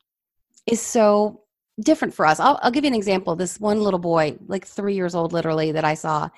is 0.67 0.81
so 0.81 1.41
different 1.81 2.13
for 2.13 2.25
us. 2.25 2.39
I'll, 2.39 2.59
I'll 2.61 2.71
give 2.71 2.83
you 2.83 2.89
an 2.89 2.95
example. 2.95 3.35
This 3.35 3.59
one 3.59 3.81
little 3.81 3.99
boy 3.99 4.37
like 4.47 4.65
three 4.65 4.95
years 4.95 5.15
old 5.15 5.33
literally 5.33 5.71
that 5.71 5.85
i 5.85 5.93
saw 5.93 6.29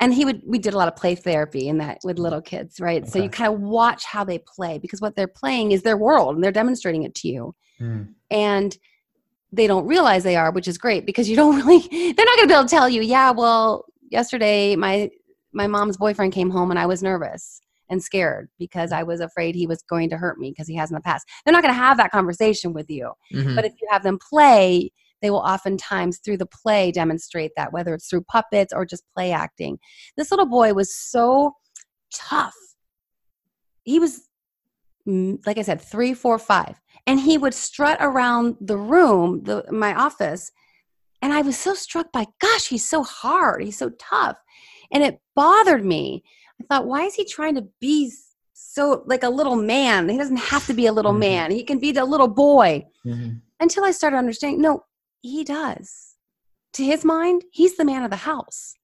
and 0.00 0.12
he 0.12 0.24
would 0.24 0.42
we 0.44 0.58
did 0.58 0.74
a 0.74 0.78
lot 0.78 0.88
of 0.88 0.96
play 0.96 1.14
therapy 1.14 1.68
in 1.68 1.78
that 1.78 1.98
with 2.04 2.18
little 2.18 2.40
kids 2.42 2.80
right? 2.80 3.06
So 3.08 3.18
you 3.22 3.28
kind 3.30 3.54
of 3.54 3.60
watch 3.60 4.04
how 4.04 4.24
they 4.24 4.38
play 4.38 4.78
because 4.78 5.00
what 5.00 5.14
they're 5.16 5.28
playing 5.28 5.72
is 5.72 5.82
their 5.82 5.96
world 5.96 6.34
and 6.34 6.42
they're 6.42 6.52
demonstrating 6.52 7.02
it 7.04 7.14
to 7.16 7.28
you. 7.28 7.54
And 8.30 8.76
they 9.52 9.66
don't 9.66 9.86
realize 9.86 10.24
they 10.24 10.36
are 10.36 10.50
which 10.50 10.66
is 10.68 10.78
great 10.78 11.06
because 11.06 11.28
you 11.28 11.36
don't 11.36 11.56
really 11.64 11.78
they're 12.12 12.26
not 12.26 12.36
going 12.36 12.48
to 12.48 12.52
be 12.52 12.54
able 12.54 12.64
to 12.64 12.68
tell 12.68 12.88
you 12.88 13.02
yeah 13.02 13.30
well 13.30 13.84
yesterday 14.10 14.74
my 14.74 15.08
my 15.52 15.66
mom's 15.68 15.96
boyfriend 15.96 16.32
came 16.32 16.50
home 16.50 16.70
and 16.70 16.78
i 16.80 16.86
was 16.86 17.02
nervous 17.02 17.60
and 17.88 18.02
scared 18.02 18.48
because 18.58 18.90
i 18.90 19.02
was 19.02 19.20
afraid 19.20 19.54
he 19.54 19.66
was 19.66 19.82
going 19.82 20.10
to 20.10 20.16
hurt 20.16 20.38
me 20.38 20.50
because 20.50 20.66
he 20.66 20.74
has 20.74 20.90
in 20.90 20.94
the 20.94 21.00
past. 21.00 21.26
They're 21.44 21.52
not 21.52 21.62
going 21.62 21.74
to 21.74 21.78
have 21.78 21.96
that 21.98 22.10
conversation 22.10 22.72
with 22.72 22.90
you. 22.90 23.12
Mhm. 23.32 23.54
but 23.54 23.64
if 23.64 23.72
you 23.80 23.86
have 23.90 24.02
them 24.02 24.18
play 24.18 24.90
they 25.24 25.30
will 25.30 25.38
oftentimes 25.38 26.18
through 26.18 26.36
the 26.36 26.46
play 26.46 26.92
demonstrate 26.92 27.52
that 27.56 27.72
whether 27.72 27.94
it's 27.94 28.08
through 28.08 28.24
puppets 28.24 28.74
or 28.74 28.84
just 28.84 29.04
play 29.14 29.32
acting. 29.32 29.78
This 30.18 30.30
little 30.30 30.46
boy 30.46 30.74
was 30.74 30.94
so 30.94 31.54
tough. 32.12 32.54
He 33.84 33.98
was 33.98 34.28
mm, 35.08 35.38
like 35.46 35.58
i 35.58 35.62
said 35.62 35.80
three 35.80 36.14
four 36.14 36.38
five 36.38 36.80
and 37.06 37.20
he 37.20 37.38
would 37.38 37.54
strut 37.54 37.98
around 38.00 38.56
the 38.60 38.76
room 38.76 39.42
the 39.44 39.64
my 39.70 39.94
office 39.94 40.50
and 41.22 41.32
i 41.32 41.42
was 41.42 41.56
so 41.58 41.74
struck 41.74 42.10
by 42.12 42.26
gosh 42.40 42.68
he's 42.68 42.88
so 42.88 43.02
hard 43.02 43.62
he's 43.62 43.78
so 43.78 43.90
tough. 43.98 44.36
And 44.92 45.02
it 45.02 45.18
bothered 45.34 45.84
me. 45.84 46.22
I 46.60 46.64
thought 46.68 46.86
why 46.86 47.02
is 47.04 47.14
he 47.14 47.24
trying 47.24 47.54
to 47.56 47.66
be 47.80 48.12
so 48.52 49.02
like 49.06 49.22
a 49.24 49.28
little 49.30 49.56
man? 49.56 50.08
He 50.08 50.18
doesn't 50.18 50.36
have 50.52 50.66
to 50.66 50.74
be 50.74 50.86
a 50.86 50.92
little 50.92 51.12
Mhm. 51.14 51.18
man. 51.28 51.50
He 51.50 51.64
can 51.64 51.78
be 51.78 51.90
the 51.92 52.04
little 52.04 52.28
boy. 52.28 52.86
Mhm. 53.06 53.40
until 53.60 53.84
I 53.84 53.92
started 53.92 54.16
understanding, 54.18 54.60
no, 54.60 54.84
he 55.24 55.42
does. 55.42 56.16
To 56.74 56.84
his 56.84 57.04
mind, 57.04 57.44
he's 57.50 57.76
the 57.76 57.84
man 57.84 58.02
of 58.04 58.10
the 58.10 58.16
house. 58.16 58.74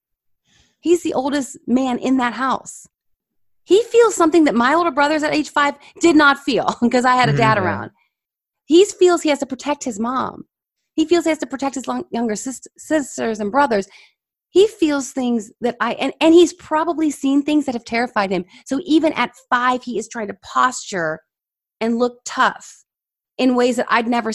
He's 0.79 1.03
the 1.03 1.13
oldest 1.13 1.57
man 1.67 1.99
in 1.99 2.17
that 2.17 2.33
house. 2.33 2.87
He 3.63 3.83
feels 3.83 4.15
something 4.15 4.45
that 4.45 4.55
my 4.55 4.73
older 4.73 4.89
brothers 4.91 5.21
at 5.21 5.35
age 5.35 5.49
five 5.51 5.75
did 5.99 6.15
not 6.15 6.39
feel 6.39 6.75
because 6.81 7.05
I 7.05 7.15
had 7.15 7.29
a 7.29 7.37
dad 7.37 7.57
Mhm. 7.57 7.61
around. 7.61 7.91
He 8.65 8.83
feels 8.85 9.21
he 9.21 9.29
has 9.29 9.39
to 9.39 9.45
protect 9.45 9.83
his 9.83 9.99
mom. 9.99 10.45
He 10.95 11.05
feels 11.05 11.25
he 11.25 11.29
has 11.29 11.37
to 11.39 11.47
protect 11.47 11.75
his 11.75 11.87
long, 11.87 12.05
younger 12.11 12.35
sis- 12.35 12.67
sisters 12.77 13.39
and 13.39 13.51
brothers. 13.51 13.87
He 14.49 14.67
feels 14.67 15.11
things 15.11 15.51
that 15.61 15.75
I, 15.79 15.93
and, 15.93 16.11
and 16.19 16.33
he's 16.33 16.53
probably 16.53 17.11
seen 17.11 17.43
things 17.43 17.65
that 17.65 17.75
have 17.75 17.85
terrified 17.85 18.31
him. 18.31 18.45
So 18.65 18.79
even 18.83 19.13
at 19.13 19.31
five, 19.49 19.83
he 19.83 19.99
is 19.99 20.09
trying 20.09 20.27
to 20.27 20.37
posture 20.41 21.19
and 21.79 21.99
look 21.99 22.21
tough 22.25 22.83
in 23.37 23.55
ways 23.55 23.75
that 23.75 23.87
I'd 23.89 24.07
never 24.07 24.31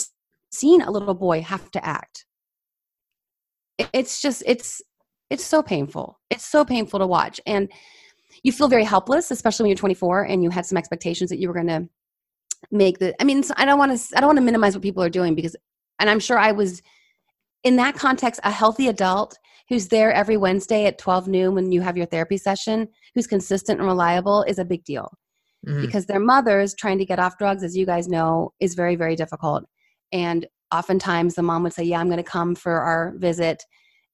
seen 0.58 0.82
a 0.82 0.90
little 0.90 1.14
boy 1.14 1.42
have 1.42 1.70
to 1.72 1.84
act. 1.84 2.24
It's 3.92 4.20
just, 4.22 4.42
it's, 4.46 4.80
it's 5.30 5.44
so 5.44 5.62
painful. 5.62 6.18
It's 6.30 6.44
so 6.44 6.64
painful 6.64 6.98
to 7.00 7.06
watch. 7.06 7.40
And 7.46 7.70
you 8.42 8.52
feel 8.52 8.68
very 8.68 8.84
helpless, 8.84 9.30
especially 9.30 9.64
when 9.64 9.70
you're 9.70 9.76
24 9.76 10.22
and 10.24 10.42
you 10.42 10.50
had 10.50 10.66
some 10.66 10.78
expectations 10.78 11.30
that 11.30 11.38
you 11.38 11.48
were 11.48 11.54
going 11.54 11.66
to 11.66 11.88
make 12.70 12.98
the, 12.98 13.14
I 13.20 13.24
mean, 13.24 13.42
so 13.42 13.54
I 13.56 13.64
don't 13.64 13.78
want 13.78 13.98
to, 13.98 14.16
I 14.16 14.20
don't 14.20 14.28
want 14.28 14.38
to 14.38 14.44
minimize 14.44 14.74
what 14.74 14.82
people 14.82 15.02
are 15.02 15.10
doing 15.10 15.34
because, 15.34 15.56
and 15.98 16.08
I'm 16.08 16.20
sure 16.20 16.38
I 16.38 16.52
was 16.52 16.82
in 17.64 17.76
that 17.76 17.96
context, 17.96 18.40
a 18.44 18.50
healthy 18.50 18.88
adult 18.88 19.36
who's 19.68 19.88
there 19.88 20.12
every 20.12 20.36
Wednesday 20.36 20.86
at 20.86 20.98
12 20.98 21.28
noon 21.28 21.54
when 21.54 21.72
you 21.72 21.80
have 21.80 21.96
your 21.96 22.06
therapy 22.06 22.36
session, 22.36 22.88
who's 23.14 23.26
consistent 23.26 23.80
and 23.80 23.88
reliable 23.88 24.42
is 24.44 24.58
a 24.58 24.64
big 24.64 24.84
deal 24.84 25.10
Mhm. 25.66 25.80
because 25.80 26.06
their 26.06 26.20
mothers 26.20 26.74
trying 26.74 26.98
to 26.98 27.04
get 27.04 27.18
off 27.18 27.38
drugs, 27.38 27.64
as 27.64 27.76
you 27.76 27.84
guys 27.84 28.06
know, 28.06 28.52
is 28.60 28.74
very, 28.74 28.94
very 28.94 29.16
difficult. 29.16 29.64
And 30.12 30.46
oftentimes 30.74 31.34
the 31.34 31.42
mom 31.42 31.62
would 31.62 31.72
say, 31.72 31.84
Yeah, 31.84 32.00
I'm 32.00 32.08
going 32.08 32.16
to 32.18 32.22
come 32.22 32.54
for 32.54 32.80
our 32.80 33.14
visit. 33.16 33.64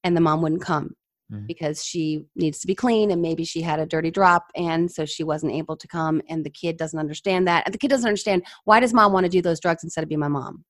And 0.04 0.16
the 0.16 0.20
mom 0.20 0.42
wouldn't 0.42 0.62
come 0.62 0.94
Mhm. 1.32 1.46
because 1.46 1.84
she 1.84 2.24
needs 2.34 2.58
to 2.60 2.66
be 2.66 2.74
clean 2.74 3.10
and 3.10 3.22
maybe 3.22 3.44
she 3.44 3.62
had 3.62 3.78
a 3.78 3.86
dirty 3.86 4.10
drop. 4.10 4.46
And 4.56 4.90
so 4.90 5.04
she 5.04 5.22
wasn't 5.24 5.52
able 5.52 5.76
to 5.76 5.88
come. 5.88 6.20
And 6.28 6.44
the 6.44 6.50
kid 6.50 6.76
doesn't 6.76 6.98
understand 6.98 7.46
that. 7.48 7.64
And 7.66 7.72
the 7.72 7.78
kid 7.78 7.88
doesn't 7.88 8.08
understand 8.08 8.44
why 8.64 8.80
does 8.80 8.92
mom 8.92 9.12
want 9.12 9.24
to 9.24 9.30
do 9.30 9.40
those 9.42 9.60
drugs 9.60 9.84
instead 9.84 10.02
of 10.02 10.08
being 10.08 10.18
my 10.20 10.28
mom? 10.28 10.64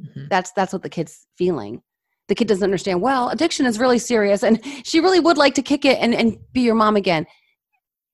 Mhm. 0.00 0.28
That's 0.28 0.50
that's 0.52 0.72
what 0.72 0.82
the 0.82 0.88
kid's 0.88 1.26
feeling. 1.38 1.82
The 2.28 2.34
kid 2.34 2.48
doesn't 2.48 2.64
understand, 2.64 3.02
well, 3.02 3.28
addiction 3.28 3.66
is 3.66 3.78
really 3.78 3.98
serious 3.98 4.42
and 4.42 4.58
she 4.84 4.98
really 5.00 5.20
would 5.20 5.36
like 5.36 5.54
to 5.54 5.62
kick 5.62 5.84
it 5.84 5.98
and, 6.00 6.14
and 6.14 6.38
be 6.52 6.62
your 6.62 6.74
mom 6.74 6.96
again 6.96 7.26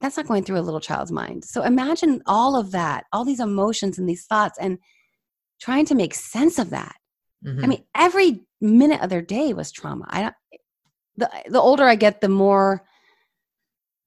that's 0.00 0.16
not 0.16 0.26
going 0.26 0.42
through 0.42 0.58
a 0.58 0.62
little 0.62 0.80
child's 0.80 1.12
mind. 1.12 1.44
So 1.44 1.62
imagine 1.62 2.22
all 2.26 2.56
of 2.56 2.70
that, 2.72 3.04
all 3.12 3.24
these 3.24 3.40
emotions 3.40 3.98
and 3.98 4.08
these 4.08 4.24
thoughts, 4.24 4.58
and 4.58 4.78
trying 5.60 5.86
to 5.86 5.94
make 5.94 6.14
sense 6.14 6.58
of 6.58 6.70
that. 6.70 6.96
Mhm. 7.44 7.64
I 7.64 7.66
mean, 7.66 7.84
every 7.94 8.42
minute 8.60 9.00
of 9.02 9.10
their 9.10 9.22
day 9.22 9.52
was 9.52 9.72
trauma. 9.72 10.06
I 10.08 10.22
don't. 10.22 10.34
The 11.16 11.30
the 11.48 11.60
older 11.60 11.84
I 11.84 11.94
get, 11.94 12.20
the 12.20 12.28
more. 12.28 12.84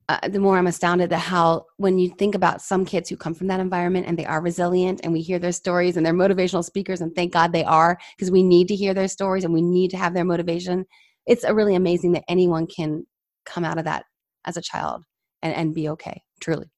Uh, 0.10 0.28
the 0.28 0.40
more 0.40 0.58
I'm 0.58 0.68
astounded 0.68 1.14
at 1.14 1.20
how, 1.20 1.66
when 1.78 1.98
you 1.98 2.10
think 2.10 2.36
about 2.36 2.62
some 2.62 2.84
kids 2.84 3.10
who 3.10 3.16
come 3.16 3.34
from 3.34 3.48
that 3.48 3.62
environment 3.62 4.06
and 4.06 4.20
they 4.20 4.26
are 4.26 4.42
resilient, 4.42 5.00
and 5.02 5.14
we 5.14 5.22
hear 5.22 5.40
their 5.40 5.54
stories 5.54 5.96
and 5.96 6.06
they're 6.06 6.14
motivational 6.14 6.64
speakers, 6.64 7.00
and 7.00 7.16
thank 7.16 7.32
God 7.32 7.54
they 7.54 7.64
are, 7.64 7.98
because 8.18 8.30
we 8.30 8.44
need 8.44 8.68
to 8.68 8.76
hear 8.76 8.94
their 8.94 9.08
stories 9.08 9.46
and 9.46 9.54
we 9.54 9.62
need 9.62 9.92
to 9.92 9.98
have 9.98 10.14
their 10.14 10.26
motivation. 10.26 10.86
It's 11.26 11.46
uh, 11.46 11.56
really 11.56 11.76
amazing 11.76 12.12
that 12.12 12.26
anyone 12.28 12.68
can 12.68 13.08
come 13.46 13.64
out 13.64 13.78
of 13.78 13.86
that 13.86 14.04
as 14.44 14.58
a 14.58 14.62
child 14.62 15.04
and, 15.42 15.56
and 15.56 15.74
be 15.74 15.88
okay 15.90 16.22
truly 16.42 16.70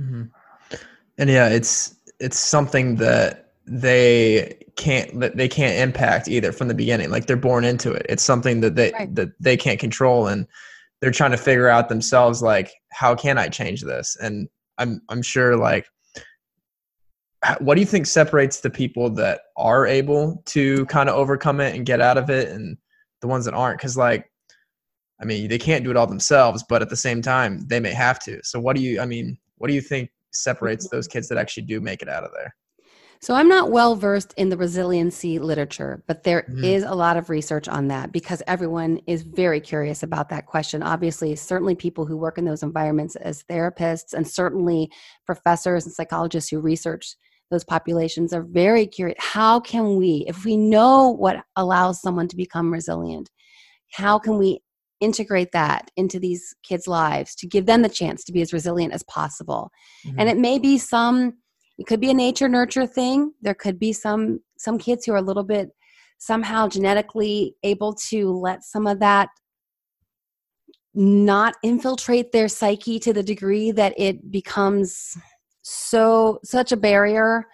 Mm-hmm. 0.00 0.24
And 1.18 1.30
yeah, 1.30 1.48
it's 1.48 1.96
it's 2.18 2.38
something 2.38 2.96
that 2.96 3.43
they 3.66 4.58
can't 4.76 5.36
they 5.36 5.48
can't 5.48 5.78
impact 5.78 6.28
either 6.28 6.52
from 6.52 6.68
the 6.68 6.74
beginning. 6.74 7.10
Like 7.10 7.26
they're 7.26 7.36
born 7.36 7.64
into 7.64 7.92
it. 7.92 8.06
It's 8.08 8.22
something 8.22 8.60
that 8.60 8.74
they 8.76 8.92
Right. 8.92 9.14
that 9.14 9.30
they 9.40 9.56
can't 9.56 9.80
control, 9.80 10.26
and 10.26 10.46
they're 11.00 11.10
trying 11.10 11.30
to 11.30 11.36
figure 11.36 11.68
out 11.68 11.88
themselves. 11.88 12.42
Like, 12.42 12.72
how 12.92 13.14
can 13.14 13.38
I 13.38 13.48
change 13.48 13.82
this? 13.82 14.16
And 14.20 14.48
I'm 14.78 15.00
I'm 15.08 15.22
sure 15.22 15.56
like. 15.56 15.86
What 17.58 17.74
do 17.74 17.82
you 17.82 17.86
think 17.86 18.06
separates 18.06 18.60
the 18.60 18.70
people 18.70 19.10
that 19.16 19.42
are 19.58 19.86
able 19.86 20.42
to 20.46 20.86
kind 20.86 21.10
of 21.10 21.14
overcome 21.14 21.60
it 21.60 21.76
and 21.76 21.84
get 21.84 22.00
out 22.00 22.16
of 22.16 22.30
it, 22.30 22.48
and 22.48 22.78
the 23.20 23.28
ones 23.28 23.44
that 23.44 23.52
aren't? 23.52 23.76
Because 23.76 23.98
like, 23.98 24.30
I 25.20 25.26
mean, 25.26 25.48
they 25.48 25.58
can't 25.58 25.84
do 25.84 25.90
it 25.90 25.96
all 25.98 26.06
themselves, 26.06 26.64
but 26.66 26.80
at 26.80 26.88
the 26.88 26.96
same 26.96 27.20
time, 27.20 27.66
they 27.68 27.80
may 27.80 27.92
have 27.92 28.18
to. 28.20 28.40
So, 28.42 28.58
what 28.58 28.76
do 28.76 28.82
you? 28.82 28.98
I 28.98 29.04
mean, 29.04 29.36
what 29.58 29.68
do 29.68 29.74
you 29.74 29.82
think 29.82 30.08
separates 30.32 30.86
mm-hmm. 30.86 30.96
those 30.96 31.06
kids 31.06 31.28
that 31.28 31.36
actually 31.36 31.64
do 31.64 31.82
make 31.82 32.00
it 32.00 32.08
out 32.08 32.24
of 32.24 32.30
there? 32.32 32.54
So 33.24 33.32
I'm 33.34 33.48
not 33.48 33.70
well 33.70 33.96
versed 33.96 34.34
in 34.36 34.50
the 34.50 34.56
resiliency 34.58 35.38
literature, 35.38 36.04
but 36.06 36.24
there 36.24 36.44
is 36.62 36.84
Mhm. 36.84 36.90
a 36.90 36.94
lot 36.94 37.16
of 37.16 37.30
research 37.30 37.68
on 37.68 37.88
that 37.88 38.12
because 38.12 38.42
everyone 38.46 39.00
is 39.06 39.22
very 39.22 39.60
curious 39.60 40.02
about 40.02 40.28
that 40.28 40.44
question. 40.44 40.82
Obviously, 40.82 41.34
certainly 41.34 41.74
people 41.74 42.04
who 42.04 42.18
work 42.18 42.36
in 42.36 42.44
those 42.44 42.62
environments 42.62 43.16
as 43.16 43.42
therapists 43.44 44.12
and 44.12 44.28
certainly 44.28 44.90
professors 45.24 45.86
and 45.86 45.94
psychologists 45.94 46.50
who 46.50 46.60
research 46.60 47.16
those 47.50 47.64
populations 47.64 48.34
are 48.34 48.42
very 48.42 48.86
curious. 48.86 49.16
How 49.18 49.58
can 49.58 49.96
we, 49.96 50.26
if 50.28 50.44
we 50.44 50.58
know 50.58 51.08
what 51.08 51.44
allows 51.56 52.02
someone 52.02 52.28
to 52.28 52.36
become 52.36 52.70
resilient, 52.70 53.30
how 53.92 54.18
can 54.18 54.36
we 54.36 54.60
integrate 55.00 55.52
that 55.52 55.90
into 55.96 56.20
these 56.20 56.54
kids' 56.62 56.86
lives 56.86 57.34
to 57.36 57.46
give 57.46 57.64
them 57.64 57.80
the 57.80 57.88
chance 57.88 58.22
to 58.24 58.32
be 58.32 58.42
as 58.42 58.52
resilient 58.52 58.92
as 58.92 59.02
possible? 59.04 59.70
and 60.18 60.28
it 60.28 60.36
may 60.36 60.58
be 60.58 60.76
some 60.76 61.38
it 61.78 61.86
could 61.86 62.00
be 62.00 62.10
a 62.10 62.14
nature 62.14 62.48
nurture 62.48 62.86
thing 62.86 63.32
there 63.42 63.54
could 63.54 63.78
be 63.78 63.92
some 63.92 64.40
some 64.58 64.78
kids 64.78 65.04
who 65.04 65.12
are 65.12 65.16
a 65.16 65.22
little 65.22 65.42
bit 65.44 65.70
somehow 66.18 66.68
genetically 66.68 67.54
able 67.62 67.92
to 67.94 68.30
let 68.30 68.62
some 68.62 68.86
of 68.86 69.00
that 69.00 69.28
not 70.94 71.56
infiltrate 71.62 72.30
their 72.30 72.48
psyche 72.48 72.98
to 73.00 73.12
the 73.12 73.22
degree 73.22 73.72
that 73.72 73.92
it 73.98 74.30
becomes 74.30 75.16
so 75.62 76.38
such 76.44 76.70
a 76.72 76.76
barrier 76.76 77.44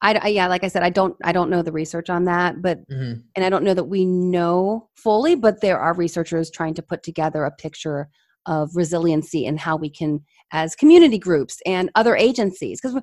I, 0.00 0.14
I 0.14 0.28
yeah 0.28 0.46
like 0.48 0.64
i 0.64 0.68
said 0.68 0.82
i 0.82 0.90
don't 0.90 1.14
i 1.22 1.32
don't 1.32 1.50
know 1.50 1.62
the 1.62 1.72
research 1.72 2.08
on 2.08 2.24
that 2.24 2.62
but 2.62 2.78
Mhm. 2.90 3.22
and 3.34 3.44
I 3.44 3.48
don't 3.50 3.64
know 3.64 3.74
that 3.74 3.84
we 3.84 4.04
know 4.04 4.88
fully, 4.94 5.34
but 5.34 5.60
there 5.60 5.78
are 5.78 5.94
researchers 5.94 6.50
trying 6.50 6.74
to 6.74 6.82
put 6.82 7.02
together 7.02 7.44
a 7.44 7.50
picture 7.50 8.08
of 8.46 8.70
resiliency 8.74 9.46
and 9.46 9.58
how 9.58 9.76
we 9.76 9.88
can, 9.88 10.20
as 10.52 10.74
community 10.76 11.18
groups 11.18 11.60
and 11.64 11.90
other 11.94 12.14
agencies, 12.16 12.80
because 12.80 13.00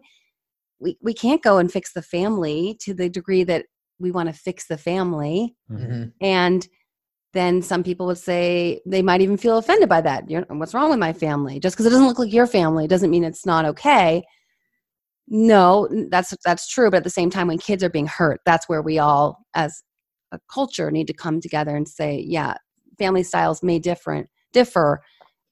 we, 0.79 0.97
we 1.01 1.13
can't 1.13 1.43
go 1.43 1.57
and 1.57 1.71
fix 1.71 1.93
the 1.93 2.01
family 2.01 2.77
to 2.81 2.93
the 2.93 3.09
degree 3.09 3.43
that 3.43 3.65
we 3.99 4.11
want 4.11 4.27
to 4.27 4.33
fix 4.33 4.67
the 4.67 4.77
family. 4.77 5.55
Mhm. 5.69 6.13
And 6.21 6.67
then 7.33 7.61
some 7.61 7.83
people 7.83 8.07
would 8.07 8.17
say 8.17 8.81
they 8.85 9.01
might 9.01 9.21
even 9.21 9.37
feel 9.37 9.57
offended 9.57 9.89
by 9.89 10.01
that. 10.01 10.29
You 10.29 10.39
know, 10.39 10.45
what's 10.49 10.73
wrong 10.73 10.89
with 10.89 10.99
my 10.99 11.13
family? 11.13 11.59
Just 11.59 11.75
because 11.75 11.85
it 11.85 11.91
doesn't 11.91 12.07
look 12.07 12.19
like 12.19 12.33
your 12.33 12.47
family 12.47 12.87
doesn't 12.87 13.11
mean 13.11 13.23
it's 13.23 13.45
not 13.45 13.65
okay. 13.65 14.23
No, 15.27 15.87
that's 16.09 16.33
that's 16.43 16.67
true. 16.67 16.89
But 16.89 16.97
at 16.97 17.03
the 17.03 17.09
same 17.11 17.29
time, 17.29 17.47
when 17.47 17.59
kids 17.59 17.83
are 17.83 17.89
being 17.89 18.07
hurt, 18.07 18.41
that's 18.45 18.67
where 18.67 18.81
we 18.81 18.97
all, 18.97 19.45
as 19.53 19.83
a 20.31 20.39
culture, 20.51 20.89
need 20.89 21.07
to 21.07 21.13
come 21.13 21.39
together 21.39 21.75
and 21.75 21.87
say, 21.87 22.23
yeah, 22.25 22.55
family 22.97 23.23
styles 23.23 23.61
may 23.61 23.77
different 23.77 24.27
differ, 24.53 25.01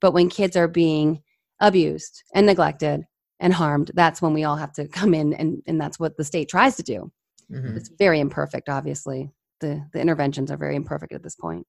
but 0.02 0.14
when 0.14 0.30
kids 0.30 0.56
are 0.56 0.68
being 0.68 1.22
abused 1.60 2.24
and 2.34 2.46
neglected 2.46 3.04
and 3.40 3.54
harmed, 3.54 3.92
that's 3.94 4.22
when 4.22 4.34
we 4.34 4.44
all 4.44 4.56
have 4.56 4.74
to 4.74 4.88
come 4.88 5.14
in, 5.14 5.34
and 5.34 5.62
and 5.68 5.80
that's 5.80 6.00
what 6.00 6.18
the 6.18 6.24
state 6.24 6.50
tries 6.50 6.76
to 6.78 6.84
do. 6.84 7.12
Mhm. 7.52 7.78
It's 7.78 7.90
very 7.90 8.20
imperfect, 8.20 8.70
obviously. 8.70 9.32
The 9.60 9.88
the 9.94 10.00
interventions 10.00 10.52
are 10.52 10.58
very 10.58 10.76
imperfect 10.76 11.14
at 11.14 11.24
this 11.24 11.36
point. 11.36 11.66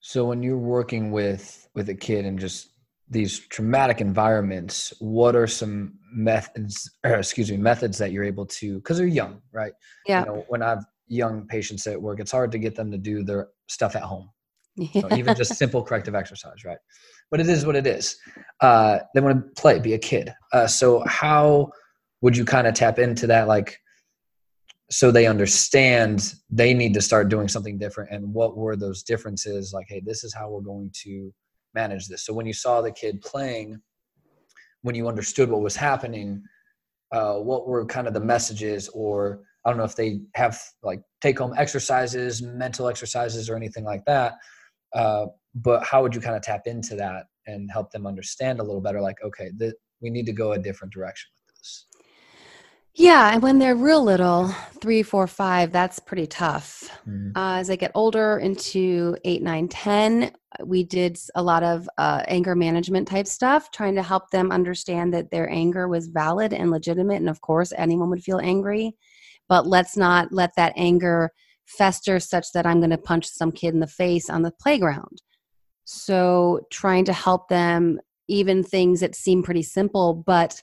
So 0.00 0.24
when 0.24 0.42
you're 0.42 0.56
working 0.56 1.10
with 1.10 1.68
with 1.74 1.88
a 1.88 1.94
kid 1.94 2.24
in 2.24 2.38
just 2.38 2.70
these 3.10 3.40
traumatic 3.48 4.00
environments, 4.00 4.92
what 5.00 5.34
are 5.34 5.46
some 5.46 5.94
methods? 6.12 6.90
Or 7.04 7.14
excuse 7.18 7.50
me, 7.50 7.56
methods 7.56 7.98
that 7.98 8.12
you're 8.12 8.24
able 8.24 8.46
to 8.46 8.76
because 8.76 8.98
they're 8.98 9.06
young, 9.06 9.40
right? 9.52 9.72
Yeah. 10.06 10.20
You 10.20 10.26
know, 10.26 10.44
when 10.48 10.62
I 10.62 10.70
have 10.70 10.84
young 11.06 11.46
patients 11.46 11.86
at 11.86 12.00
work, 12.00 12.20
it's 12.20 12.32
hard 12.32 12.52
to 12.52 12.58
get 12.58 12.74
them 12.74 12.90
to 12.90 12.98
do 12.98 13.22
their 13.22 13.48
stuff 13.68 13.96
at 13.96 14.02
home. 14.02 14.30
You 14.94 15.02
know, 15.02 15.16
even 15.16 15.34
just 15.34 15.56
simple 15.56 15.82
corrective 15.82 16.14
exercise, 16.14 16.64
right? 16.64 16.78
But 17.30 17.40
it 17.40 17.48
is 17.48 17.66
what 17.66 17.76
it 17.76 17.86
is. 17.86 18.16
Uh, 18.60 19.00
they 19.14 19.20
want 19.20 19.54
to 19.54 19.60
play, 19.60 19.78
be 19.78 19.94
a 19.94 19.98
kid. 19.98 20.32
Uh, 20.52 20.66
so 20.66 21.02
how 21.06 21.70
would 22.22 22.36
you 22.36 22.44
kind 22.44 22.66
of 22.66 22.74
tap 22.74 22.98
into 22.98 23.26
that, 23.26 23.48
like, 23.48 23.78
so 24.90 25.10
they 25.10 25.26
understand 25.26 26.34
they 26.48 26.72
need 26.72 26.94
to 26.94 27.02
start 27.02 27.28
doing 27.28 27.46
something 27.46 27.78
different, 27.78 28.10
and 28.10 28.32
what 28.32 28.56
were 28.56 28.74
those 28.74 29.02
differences? 29.02 29.72
Like, 29.74 29.86
hey, 29.88 30.02
this 30.04 30.24
is 30.24 30.32
how 30.32 30.48
we're 30.48 30.62
going 30.62 30.90
to 31.04 31.32
manage 31.74 32.08
this. 32.08 32.24
So 32.24 32.32
when 32.32 32.46
you 32.46 32.54
saw 32.54 32.80
the 32.80 32.90
kid 32.90 33.20
playing, 33.20 33.80
when 34.82 34.94
you 34.94 35.06
understood 35.06 35.50
what 35.50 35.60
was 35.60 35.76
happening, 35.76 36.42
uh, 37.12 37.34
what 37.34 37.68
were 37.68 37.84
kind 37.84 38.06
of 38.06 38.14
the 38.14 38.20
messages 38.20 38.88
or 38.88 39.40
I 39.64 39.70
don't 39.70 39.78
know 39.78 39.84
if 39.84 39.96
they 39.96 40.20
have 40.34 40.58
like 40.82 41.02
take 41.20 41.38
home 41.38 41.54
exercises, 41.56 42.40
mental 42.42 42.88
exercises, 42.88 43.50
or 43.50 43.56
anything 43.56 43.84
like 43.84 44.04
that. 44.06 44.34
Uh, 44.94 45.26
but 45.54 45.82
how 45.84 46.02
would 46.02 46.14
you 46.14 46.20
kind 46.20 46.36
of 46.36 46.42
tap 46.42 46.62
into 46.66 46.94
that 46.96 47.24
and 47.46 47.70
help 47.70 47.90
them 47.90 48.06
understand 48.06 48.60
a 48.60 48.62
little 48.62 48.80
better? 48.80 49.00
Like, 49.00 49.16
okay, 49.24 49.50
th- 49.58 49.74
we 50.00 50.10
need 50.10 50.26
to 50.26 50.32
go 50.32 50.52
a 50.52 50.58
different 50.58 50.92
direction 50.92 51.30
with 51.34 51.56
this. 51.56 51.86
Yeah, 52.94 53.32
and 53.32 53.42
when 53.42 53.58
they're 53.58 53.76
real 53.76 54.02
little, 54.02 54.48
three, 54.80 55.02
four, 55.04 55.26
five, 55.28 55.70
that's 55.70 56.00
pretty 56.00 56.26
tough. 56.26 56.90
Mhm. 57.06 57.30
Uh, 57.36 57.58
as 57.60 57.68
they 57.68 57.76
get 57.76 57.92
older 57.94 58.38
into 58.38 59.16
eight, 59.24 59.42
nine, 59.42 59.68
ten, 59.68 60.32
we 60.64 60.82
did 60.82 61.16
a 61.36 61.42
lot 61.42 61.62
of 61.62 61.88
uh, 61.98 62.24
anger 62.26 62.56
management 62.56 63.06
type 63.06 63.28
stuff, 63.28 63.70
trying 63.70 63.94
to 63.94 64.02
help 64.02 64.30
them 64.30 64.50
understand 64.50 65.14
that 65.14 65.30
their 65.30 65.48
anger 65.48 65.86
was 65.86 66.08
valid 66.08 66.52
and 66.52 66.70
legitimate. 66.70 67.16
And 67.16 67.28
of 67.28 67.40
course, 67.40 67.72
anyone 67.76 68.10
would 68.10 68.24
feel 68.24 68.40
angry, 68.40 68.96
but 69.48 69.66
let's 69.66 69.96
not 69.96 70.32
let 70.32 70.56
that 70.56 70.72
anger 70.74 71.30
fester 71.68 72.18
such 72.18 72.52
that 72.52 72.66
I'm 72.66 72.80
going 72.80 72.90
to 72.90 72.98
punch 72.98 73.26
some 73.26 73.52
kid 73.52 73.74
in 73.74 73.80
the 73.80 73.86
face 73.86 74.28
on 74.28 74.42
the 74.42 74.50
playground. 74.50 75.22
So, 75.84 76.66
trying 76.70 77.04
to 77.06 77.12
help 77.12 77.48
them, 77.48 78.00
even 78.28 78.62
things 78.62 79.00
that 79.00 79.14
seem 79.14 79.42
pretty 79.42 79.62
simple, 79.62 80.14
but 80.14 80.62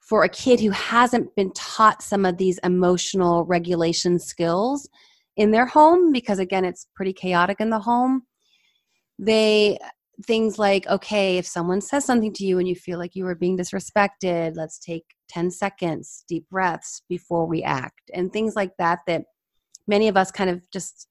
for 0.00 0.22
a 0.22 0.28
kid 0.28 0.60
who 0.60 0.70
hasn't 0.70 1.34
been 1.34 1.52
taught 1.52 2.02
some 2.02 2.24
of 2.24 2.36
these 2.36 2.58
emotional 2.58 3.44
regulation 3.44 4.18
skills 4.18 4.88
in 5.36 5.50
their 5.50 5.66
home 5.66 6.12
because 6.12 6.38
again 6.38 6.64
it's 6.64 6.86
pretty 6.94 7.12
chaotic 7.12 7.60
in 7.60 7.70
the 7.70 7.78
home 7.78 8.22
they 9.18 9.78
things 10.26 10.58
like 10.58 10.86
okay 10.86 11.38
if 11.38 11.46
someone 11.46 11.80
says 11.80 12.04
something 12.04 12.32
to 12.32 12.44
you 12.44 12.58
and 12.58 12.68
you 12.68 12.76
feel 12.76 12.98
like 12.98 13.16
you 13.16 13.26
are 13.26 13.34
being 13.34 13.58
disrespected 13.58 14.52
let's 14.54 14.78
take 14.78 15.04
10 15.28 15.50
seconds 15.50 16.24
deep 16.28 16.48
breaths 16.50 17.02
before 17.08 17.46
we 17.46 17.62
act 17.62 18.10
and 18.12 18.32
things 18.32 18.54
like 18.54 18.70
that 18.78 19.00
that 19.06 19.24
many 19.86 20.08
of 20.08 20.16
us 20.16 20.30
kind 20.30 20.50
of 20.50 20.68
just 20.70 21.08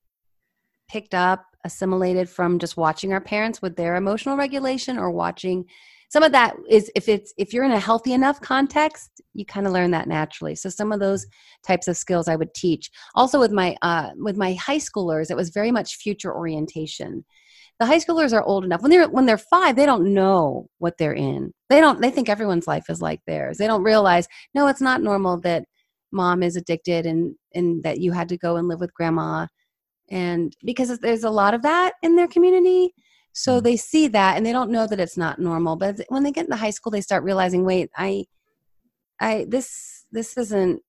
picked 0.90 1.14
up 1.14 1.46
assimilated 1.66 2.30
from 2.30 2.60
just 2.60 2.78
watching 2.78 3.14
our 3.14 3.22
parents 3.22 3.62
with 3.62 3.76
their 3.76 3.96
emotional 3.96 4.38
regulation 4.38 4.98
or 4.98 5.10
watching 5.12 5.66
some 6.14 6.22
of 6.22 6.32
that 6.34 6.56
is 6.70 6.92
if 6.94 7.10
it's 7.10 7.34
if 7.38 7.54
you're 7.54 7.64
in 7.64 7.72
a 7.72 7.80
healthy 7.80 8.14
enough 8.14 8.40
context 8.40 9.20
you 9.34 9.44
kind 9.46 9.66
of 9.66 9.74
learn 9.74 9.90
that 9.92 10.08
naturally. 10.08 10.54
So 10.54 10.70
some 10.70 10.92
of 10.92 11.00
those 11.00 11.26
types 11.66 11.88
of 11.88 11.98
skills 11.98 12.28
i 12.28 12.36
would 12.36 12.54
teach. 12.54 12.92
Also 13.16 13.40
with 13.40 13.52
my 13.52 13.76
uh, 13.82 14.12
with 14.18 14.38
my 14.38 14.54
high 14.54 14.78
schoolers 14.78 15.32
it 15.32 15.36
was 15.36 15.50
very 15.50 15.72
much 15.72 15.96
future 15.96 16.32
orientation. 16.32 17.26
The 17.80 17.88
high 17.88 17.98
schoolers 17.98 18.32
are 18.32 18.44
old 18.44 18.64
enough. 18.64 18.84
When 18.84 18.92
they're 18.92 19.10
when 19.10 19.26
they're 19.26 19.40
five 19.40 19.76
they 19.76 19.88
don't 19.88 20.14
know 20.14 20.68
what 20.78 21.00
they're 21.00 21.16
in. 21.16 21.52
They 21.70 21.82
don't 21.82 22.00
they 22.00 22.12
think 22.12 22.30
everyone's 22.30 22.68
life 22.68 22.92
is 22.92 23.02
like 23.02 23.22
theirs. 23.26 23.58
They 23.58 23.66
don't 23.66 23.82
realize 23.82 24.28
no 24.54 24.68
it's 24.68 24.82
not 24.82 25.02
normal 25.02 25.40
that 25.40 25.66
mom 26.14 26.44
is 26.44 26.56
addicted 26.56 27.06
and 27.06 27.36
and 27.56 27.84
that 27.84 28.00
you 28.00 28.12
had 28.14 28.30
to 28.30 28.38
go 28.38 28.56
and 28.58 28.68
live 28.68 28.80
with 28.80 28.94
grandma. 28.94 29.48
And 30.10 30.56
because 30.64 30.98
there's 31.00 31.24
a 31.24 31.30
lot 31.30 31.54
of 31.54 31.62
that 31.64 31.94
in 32.04 32.16
their 32.16 32.28
community. 32.28 32.94
So 33.34 33.60
Mm. 33.60 33.64
they 33.64 33.78
see 33.78 34.08
that 34.10 34.38
and 34.38 34.46
they 34.46 34.52
don't 34.52 34.72
know 34.72 34.86
that 34.88 35.00
it's 35.00 35.18
not 35.18 35.40
normal. 35.40 35.76
But 35.76 36.02
when 36.10 36.24
they 36.24 36.32
get 36.32 36.46
into 36.46 36.56
high 36.58 36.70
school 36.70 36.92
they 36.92 37.02
start 37.02 37.24
realizing 37.24 37.66
wait 37.66 37.90
i 37.98 38.26
i 39.20 39.46
this 39.50 40.06
this 40.12 40.38
isn't 40.38 40.82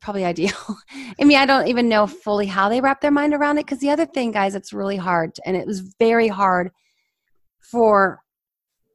probably 0.00 0.24
ideal. 0.24 0.56
I 1.20 1.24
mean 1.24 1.38
i 1.38 1.46
don't 1.46 1.68
even 1.68 1.88
know 1.88 2.06
fully 2.06 2.46
how 2.46 2.68
they 2.68 2.80
wrap 2.80 3.00
their 3.00 3.10
mind 3.12 3.34
around 3.34 3.58
it. 3.58 3.66
Because 3.66 3.78
the 3.80 3.90
other 3.90 4.06
thing 4.06 4.32
guys 4.32 4.54
it's 4.54 4.72
really 4.72 4.96
hard. 4.96 5.38
And 5.46 5.56
it 5.56 5.66
was 5.66 5.80
very 5.98 6.28
hard 6.28 6.70
for 7.60 8.20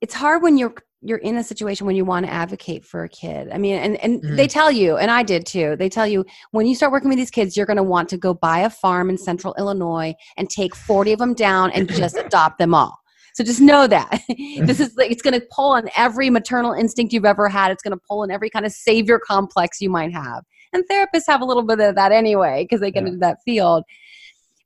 it's 0.02 0.14
hard 0.16 0.44
when 0.44 0.58
you're 0.58 0.76
you're 1.02 1.20
in 1.20 1.38
a 1.38 1.44
situation 1.44 1.86
when 1.86 1.96
you 1.96 2.04
want 2.04 2.26
to 2.26 2.32
advocate 2.32 2.84
for 2.84 3.04
a 3.04 3.10
kid 3.10 3.50
i 3.54 3.58
mean 3.58 3.76
and 3.76 3.98
and 3.98 4.22
Mhm. 4.22 4.36
they 4.36 4.48
tell 4.48 4.72
you 4.72 4.98
and 4.98 5.12
i 5.12 5.22
did 5.24 5.46
too 5.46 5.76
they 5.78 5.90
tell 5.90 6.08
you 6.08 6.26
when 6.52 6.66
you 6.66 6.74
start 6.76 6.92
working 6.92 7.10
with 7.10 7.18
these 7.20 7.30
kids 7.32 7.56
you're 7.56 7.68
going 7.68 7.78
to 7.78 7.84
want 7.84 8.10
to 8.10 8.18
go 8.18 8.34
buy 8.34 8.60
a 8.60 8.70
farm 8.70 9.10
in 9.10 9.18
central 9.18 9.54
illinois 9.60 10.14
and 10.38 10.50
take 10.50 10.76
40 10.76 11.14
of 11.14 11.20
them 11.20 11.34
down 11.34 11.72
and 11.72 11.88
just 11.90 12.18
adopt 12.26 12.58
them 12.58 12.74
all 12.74 12.98
So 13.36 13.44
just 13.44 13.62
know 13.62 13.86
that 13.86 14.22
this 14.66 14.80
is 14.80 14.96
like 14.98 15.12
it's 15.12 15.22
going 15.22 15.40
to 15.40 15.46
pull 15.52 15.74
on 15.74 15.88
every 15.96 16.32
maternal 16.32 16.74
instinct 16.74 17.14
you've 17.14 17.24
ever 17.34 17.48
had. 17.48 17.70
It's 17.72 17.84
going 17.84 17.96
to 17.96 18.04
pull 18.10 18.24
on 18.24 18.32
every 18.32 18.50
kind 18.50 18.66
of 18.66 18.72
savior 18.72 19.20
complex 19.20 19.80
you 19.80 19.92
might 19.92 20.12
have. 20.12 20.42
And 20.74 20.84
therapists 20.92 21.28
have 21.28 21.42
a 21.42 21.46
little 21.46 21.62
bit 21.62 21.80
of 21.80 21.94
that 21.94 22.12
anyway 22.12 22.64
because 22.64 22.82
they 22.82 22.90
get 22.90 23.04
Yeah. 23.04 23.10
into 23.10 23.20
that 23.20 23.38
field. 23.46 23.84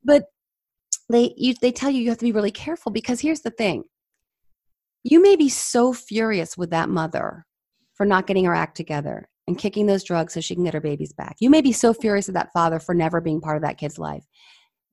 But 0.05 0.23
they 1.09 1.33
you, 1.35 1.53
they 1.61 1.73
tell 1.73 1.89
you 1.91 2.01
you 2.01 2.09
have 2.11 2.19
to 2.19 2.25
be 2.25 2.31
really 2.31 2.51
careful 2.65 2.93
because 2.93 3.19
here's 3.19 3.41
the 3.41 3.51
thing. 3.51 3.83
You 5.03 5.21
may 5.21 5.35
be 5.35 5.49
so 5.49 5.93
furious 5.93 6.57
with 6.57 6.69
that 6.71 6.89
mother 6.89 7.45
for 7.95 8.05
not 8.05 8.27
getting 8.27 8.45
her 8.45 8.53
act 8.53 8.77
together 8.77 9.27
and 9.47 9.57
kicking 9.57 9.87
those 9.87 10.03
drugs 10.03 10.33
so 10.33 10.41
she 10.41 10.55
can 10.55 10.63
get 10.63 10.73
her 10.73 10.81
babies 10.81 11.13
back. 11.13 11.35
You 11.39 11.49
may 11.49 11.61
be 11.61 11.71
so 11.71 11.93
furious 11.93 12.29
at 12.29 12.35
that 12.35 12.53
father 12.53 12.79
for 12.79 12.93
never 12.93 13.19
being 13.19 13.41
part 13.41 13.57
of 13.57 13.63
that 13.63 13.77
kid's 13.77 13.97
life. 13.97 14.23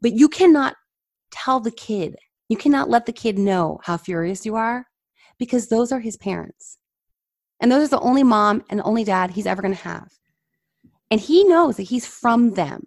But 0.01 0.12
you 0.12 0.29
cannot 0.29 0.75
tell 1.31 1.61
the 1.61 1.71
kid, 1.71 2.16
you 2.49 2.57
cannot 2.57 2.88
let 2.88 3.07
the 3.07 3.12
kid 3.12 3.38
know 3.38 3.79
how 3.85 3.97
furious 3.97 4.47
you 4.47 4.57
are 4.57 4.87
because 5.38 5.68
those 5.68 5.92
are 5.92 6.01
his 6.01 6.16
parents. 6.16 6.79
And 7.61 7.71
those 7.71 7.87
are 7.87 7.99
the 7.99 8.01
only 8.01 8.23
mom 8.23 8.64
and 8.71 8.81
the 8.81 8.85
only 8.85 9.05
dad 9.05 9.31
he's 9.31 9.47
ever 9.47 9.62
going 9.62 9.75
to 9.75 9.83
have. 9.83 10.09
And 11.11 11.21
he 11.21 11.44
knows 11.44 11.77
that 11.77 11.85
he's 11.85 12.07
from 12.07 12.55
them. 12.55 12.87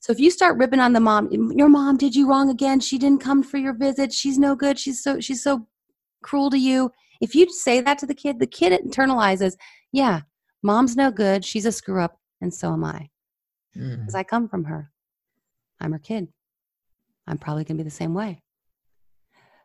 So 0.00 0.12
if 0.12 0.18
you 0.18 0.30
start 0.30 0.58
ripping 0.58 0.80
on 0.80 0.92
the 0.92 1.00
mom, 1.00 1.30
your 1.30 1.68
mom 1.68 1.96
did 1.96 2.16
you 2.16 2.28
wrong 2.28 2.50
again. 2.50 2.80
She 2.80 2.98
didn't 2.98 3.20
come 3.20 3.42
for 3.42 3.58
your 3.58 3.72
visit. 3.72 4.12
She's 4.12 4.36
no 4.38 4.56
good. 4.56 4.78
She's 4.78 5.02
so 5.02 5.20
she's 5.20 5.42
so 5.42 5.68
cruel 6.22 6.50
to 6.50 6.58
you. 6.58 6.90
If 7.20 7.34
you 7.34 7.50
say 7.50 7.80
that 7.80 7.98
to 7.98 8.06
the 8.06 8.14
kid, 8.14 8.38
the 8.38 8.46
kid 8.46 8.72
internalizes, 8.72 9.56
yeah, 9.92 10.22
mom's 10.62 10.96
no 10.96 11.10
good. 11.10 11.44
She's 11.44 11.66
a 11.66 11.72
screw 11.72 12.00
up, 12.00 12.18
and 12.40 12.52
so 12.52 12.72
am 12.72 12.84
I. 12.84 13.10
Hmm. 13.74 13.96
Because 13.96 14.14
I 14.14 14.22
come 14.22 14.48
from 14.48 14.64
her. 14.64 14.90
I'm 15.80 15.92
her 15.92 15.98
kid. 15.98 16.28
I'm 17.26 17.38
probably 17.38 17.64
going 17.64 17.76
to 17.76 17.84
be 17.84 17.88
the 17.88 17.94
same 17.94 18.14
way. 18.14 18.42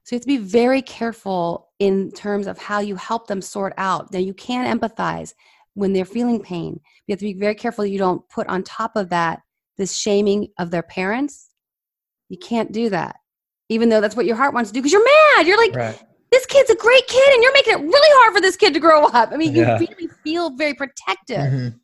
So 0.03 0.15
you 0.15 0.17
have 0.17 0.23
to 0.23 0.27
be 0.27 0.37
very 0.37 0.81
careful 0.81 1.69
in 1.79 2.11
terms 2.11 2.47
of 2.47 2.57
how 2.57 2.79
you 2.79 2.95
help 2.95 3.27
them 3.27 3.41
sort 3.41 3.73
out. 3.77 4.13
Now, 4.13 4.19
you 4.19 4.33
can 4.33 4.79
empathize 4.79 5.33
when 5.73 5.93
they're 5.93 6.05
feeling 6.05 6.41
pain. 6.41 6.79
You 7.05 7.13
have 7.13 7.19
to 7.19 7.25
be 7.25 7.33
very 7.33 7.55
careful 7.55 7.85
you 7.85 7.99
don't 7.99 8.27
put 8.29 8.47
on 8.47 8.63
top 8.63 8.95
of 8.95 9.09
that 9.09 9.41
this 9.77 9.95
shaming 9.95 10.47
of 10.57 10.71
their 10.71 10.81
parents. 10.81 11.49
You 12.29 12.37
can't 12.37 12.71
do 12.71 12.89
that, 12.89 13.17
even 13.69 13.89
though 13.89 14.01
that's 14.01 14.15
what 14.15 14.25
your 14.25 14.35
heart 14.35 14.53
wants 14.53 14.69
to 14.69 14.73
do 14.73 14.81
because 14.81 14.91
you're 14.91 15.03
mad. 15.35 15.47
You're 15.47 15.57
like, 15.57 15.75
Right. 15.75 16.03
This 16.31 16.45
kid's 16.45 16.69
a 16.69 16.75
great 16.75 17.07
kid 17.07 17.33
and 17.33 17.43
you're 17.43 17.53
making 17.53 17.73
it 17.73 17.79
really 17.81 18.19
hard 18.21 18.35
for 18.35 18.41
this 18.41 18.55
kid 18.55 18.73
to 18.73 18.79
grow 18.79 19.05
up. 19.05 19.29
I 19.31 19.37
mean, 19.37 19.55
you 19.55 19.63
Yeah. 19.63 19.77
really 19.79 20.09
feel 20.23 20.49
very 20.51 20.73
protective. 20.73 21.37
Mhm. 21.37 21.79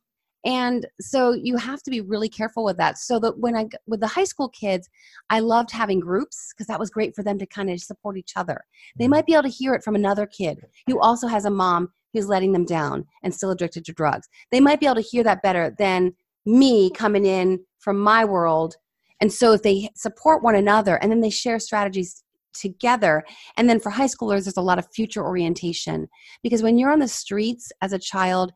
And 0.46 0.86
so 1.00 1.32
you 1.32 1.56
have 1.56 1.82
to 1.84 1.92
be 1.92 2.02
really 2.02 2.28
careful 2.28 2.66
with 2.66 2.76
that. 2.78 2.98
So 2.98 3.18
that 3.20 3.40
when 3.40 3.56
I 3.56 3.68
with 3.88 4.02
the 4.02 4.08
high 4.08 4.26
school 4.26 4.50
kids, 4.50 4.90
I 5.30 5.40
loved 5.40 5.72
having 5.72 6.02
groups 6.02 6.54
because 6.54 6.68
that 6.68 6.80
was 6.80 6.90
great 6.90 7.16
for 7.16 7.24
them 7.24 7.40
to 7.40 7.46
kind 7.46 7.70
of 7.70 7.80
support 7.80 8.18
each 8.18 8.34
other. 8.36 8.66
They 8.98 9.08
might 9.08 9.26
be 9.26 9.34
able 9.34 9.44
to 9.44 9.50
hear 9.50 9.74
it 9.74 9.84
from 9.84 9.96
another 9.96 10.26
kid 10.26 10.60
who 10.88 11.00
also 11.00 11.28
has 11.28 11.46
a 11.46 11.50
mom 11.50 11.94
who's 12.12 12.28
letting 12.28 12.52
them 12.52 12.66
down 12.66 13.06
and 13.24 13.34
still 13.34 13.52
addicted 13.52 13.86
to 13.86 13.94
drugs. 13.94 14.28
They 14.52 14.60
might 14.60 14.82
be 14.82 14.86
able 14.86 14.96
to 14.96 15.02
hear 15.02 15.24
that 15.24 15.42
better 15.42 15.74
than 15.78 16.14
me 16.46 16.92
coming 16.92 17.26
in 17.26 17.64
from 17.80 17.98
my 17.98 18.26
world. 18.26 18.76
And 19.22 19.32
so 19.32 19.54
if 19.54 19.62
they 19.62 19.90
support 19.96 20.44
one 20.44 20.56
another 20.56 20.98
and 20.98 21.10
then 21.10 21.22
they 21.22 21.30
share 21.30 21.58
strategies 21.58 22.22
together. 22.54 23.24
And 23.58 23.70
then 23.70 23.80
for 23.80 23.90
high 23.90 24.08
schoolers, 24.08 24.46
there's 24.46 24.58
a 24.58 24.62
lot 24.62 24.80
of 24.80 24.88
future 24.94 25.24
orientation 25.24 26.08
because 26.42 26.64
when 26.64 26.78
you're 26.78 26.92
on 26.92 27.00
the 27.00 27.08
streets 27.08 27.72
as 27.82 27.94
a 27.94 28.00
child, 28.00 28.52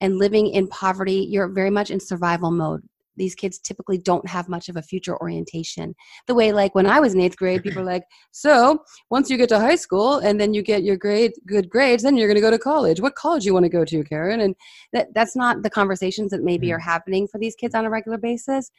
and 0.00 0.18
living 0.18 0.48
in 0.48 0.68
poverty, 0.68 1.26
you're 1.28 1.48
very 1.48 1.70
much 1.70 1.90
in 1.90 2.00
survival 2.00 2.50
mode. 2.50 2.82
These 3.18 3.34
kids 3.34 3.58
typically 3.58 3.96
don't 3.96 4.28
have 4.28 4.46
much 4.46 4.68
of 4.68 4.76
a 4.76 4.82
future 4.82 5.18
orientation. 5.22 5.94
The 6.26 6.34
way, 6.34 6.52
like 6.52 6.74
when 6.74 6.84
I 6.84 7.00
was 7.00 7.14
in 7.14 7.20
eighth 7.20 7.38
grade, 7.38 7.62
people 7.62 7.80
are 7.80 7.84
like, 7.84 8.02
"So 8.30 8.84
once 9.10 9.30
you 9.30 9.38
get 9.38 9.48
to 9.48 9.58
high 9.58 9.76
school 9.76 10.18
and 10.18 10.38
then 10.38 10.52
you 10.52 10.60
get 10.60 10.82
your 10.82 10.98
grade, 10.98 11.32
good 11.46 11.70
grades, 11.70 12.02
then 12.02 12.18
you're 12.18 12.28
going 12.28 12.36
to 12.36 12.42
go 12.42 12.50
to 12.50 12.58
college. 12.58 13.00
What 13.00 13.14
college 13.14 13.46
you 13.46 13.54
want 13.54 13.64
to 13.64 13.70
go 13.70 13.86
to, 13.86 14.04
Karin?" 14.04 14.40
And 14.40 14.54
that 14.92 15.14
that's 15.14 15.34
not 15.34 15.62
the 15.62 15.70
conversations 15.70 16.30
that 16.30 16.42
maybe 16.42 16.66
mm-hmm. 16.66 16.76
are 16.76 16.80
happening 16.80 17.26
for 17.26 17.38
these 17.38 17.54
kids 17.54 17.74
on 17.74 17.86
a 17.86 17.90
regular 17.90 18.18
basis. 18.18 18.70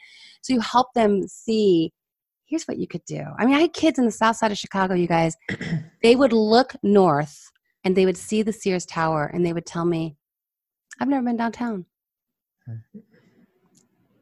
So 0.42 0.54
you 0.54 0.60
help 0.60 0.94
them 0.94 1.28
see. 1.28 1.92
Here's 2.48 2.64
what 2.64 2.78
you 2.78 2.88
could 2.88 3.04
do. 3.04 3.26
I 3.38 3.46
mean, 3.46 3.56
I 3.56 3.60
had 3.60 3.74
kids 3.74 4.00
in 4.00 4.06
the 4.06 4.12
south 4.12 4.38
side 4.38 4.52
of 4.52 4.58
Chicago, 4.58 4.94
you 4.94 5.08
guys. 5.08 5.36
they 6.02 6.16
would 6.16 6.32
look 6.32 6.76
north 6.82 7.52
and 7.84 7.94
they 7.96 8.06
would 8.06 8.16
see 8.16 8.42
the 8.42 8.54
Sears 8.54 8.86
Tower 8.86 9.26
and 9.26 9.46
they 9.46 9.52
would 9.52 9.66
tell 9.66 9.84
me, 9.84 10.16
I've 11.00 11.10
never 11.10 11.26
been 11.26 11.36
downtown. 11.36 11.86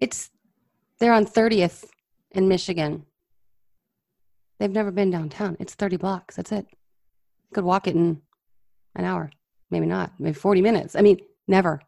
It's 0.01 0.31
they're 0.99 1.13
on 1.13 1.25
30th 1.25 1.85
in 2.31 2.47
Michigan. 2.47 3.05
They've 4.59 4.71
never 4.71 4.91
been 4.91 5.11
downtown. 5.11 5.55
It's 5.59 5.75
30 5.75 5.97
blocks. 5.97 6.35
That's 6.35 6.51
it. 6.51 6.65
Could 7.53 7.63
walk 7.63 7.87
it 7.87 7.95
in 7.95 8.21
an 8.95 9.05
hour. 9.05 9.29
Maybe 9.69 9.85
not. 9.85 10.13
Maybe 10.19 10.33
40 10.33 10.61
minutes. 10.61 10.95
I 10.95 11.01
mean, 11.01 11.19
never. 11.47 11.79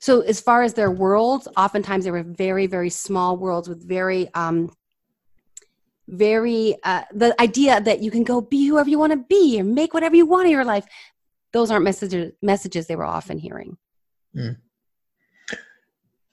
So 0.00 0.20
as 0.22 0.40
far 0.40 0.62
as 0.62 0.72
their 0.72 0.90
worlds, 0.90 1.48
oftentimes 1.56 2.04
they 2.04 2.10
were 2.10 2.22
very, 2.22 2.66
very 2.66 2.90
small 2.90 3.36
worlds 3.36 3.68
with 3.68 3.86
very 3.86 4.32
um 4.34 4.70
very 6.08 6.76
uh 6.84 7.02
the 7.12 7.40
idea 7.40 7.80
that 7.80 8.00
you 8.00 8.10
can 8.10 8.22
go 8.22 8.40
be 8.40 8.66
whoever 8.66 8.88
you 8.88 8.98
want 8.98 9.12
to 9.12 9.24
be 9.28 9.58
and 9.58 9.74
make 9.74 9.92
whatever 9.92 10.14
you 10.14 10.26
want 10.26 10.46
in 10.46 10.52
your 10.52 10.64
life. 10.64 10.86
Those 11.52 11.70
aren't 11.70 11.84
messages 11.84 12.32
messages 12.42 12.86
they 12.86 12.96
were 12.96 13.04
often 13.04 13.38
hearing. 13.38 13.76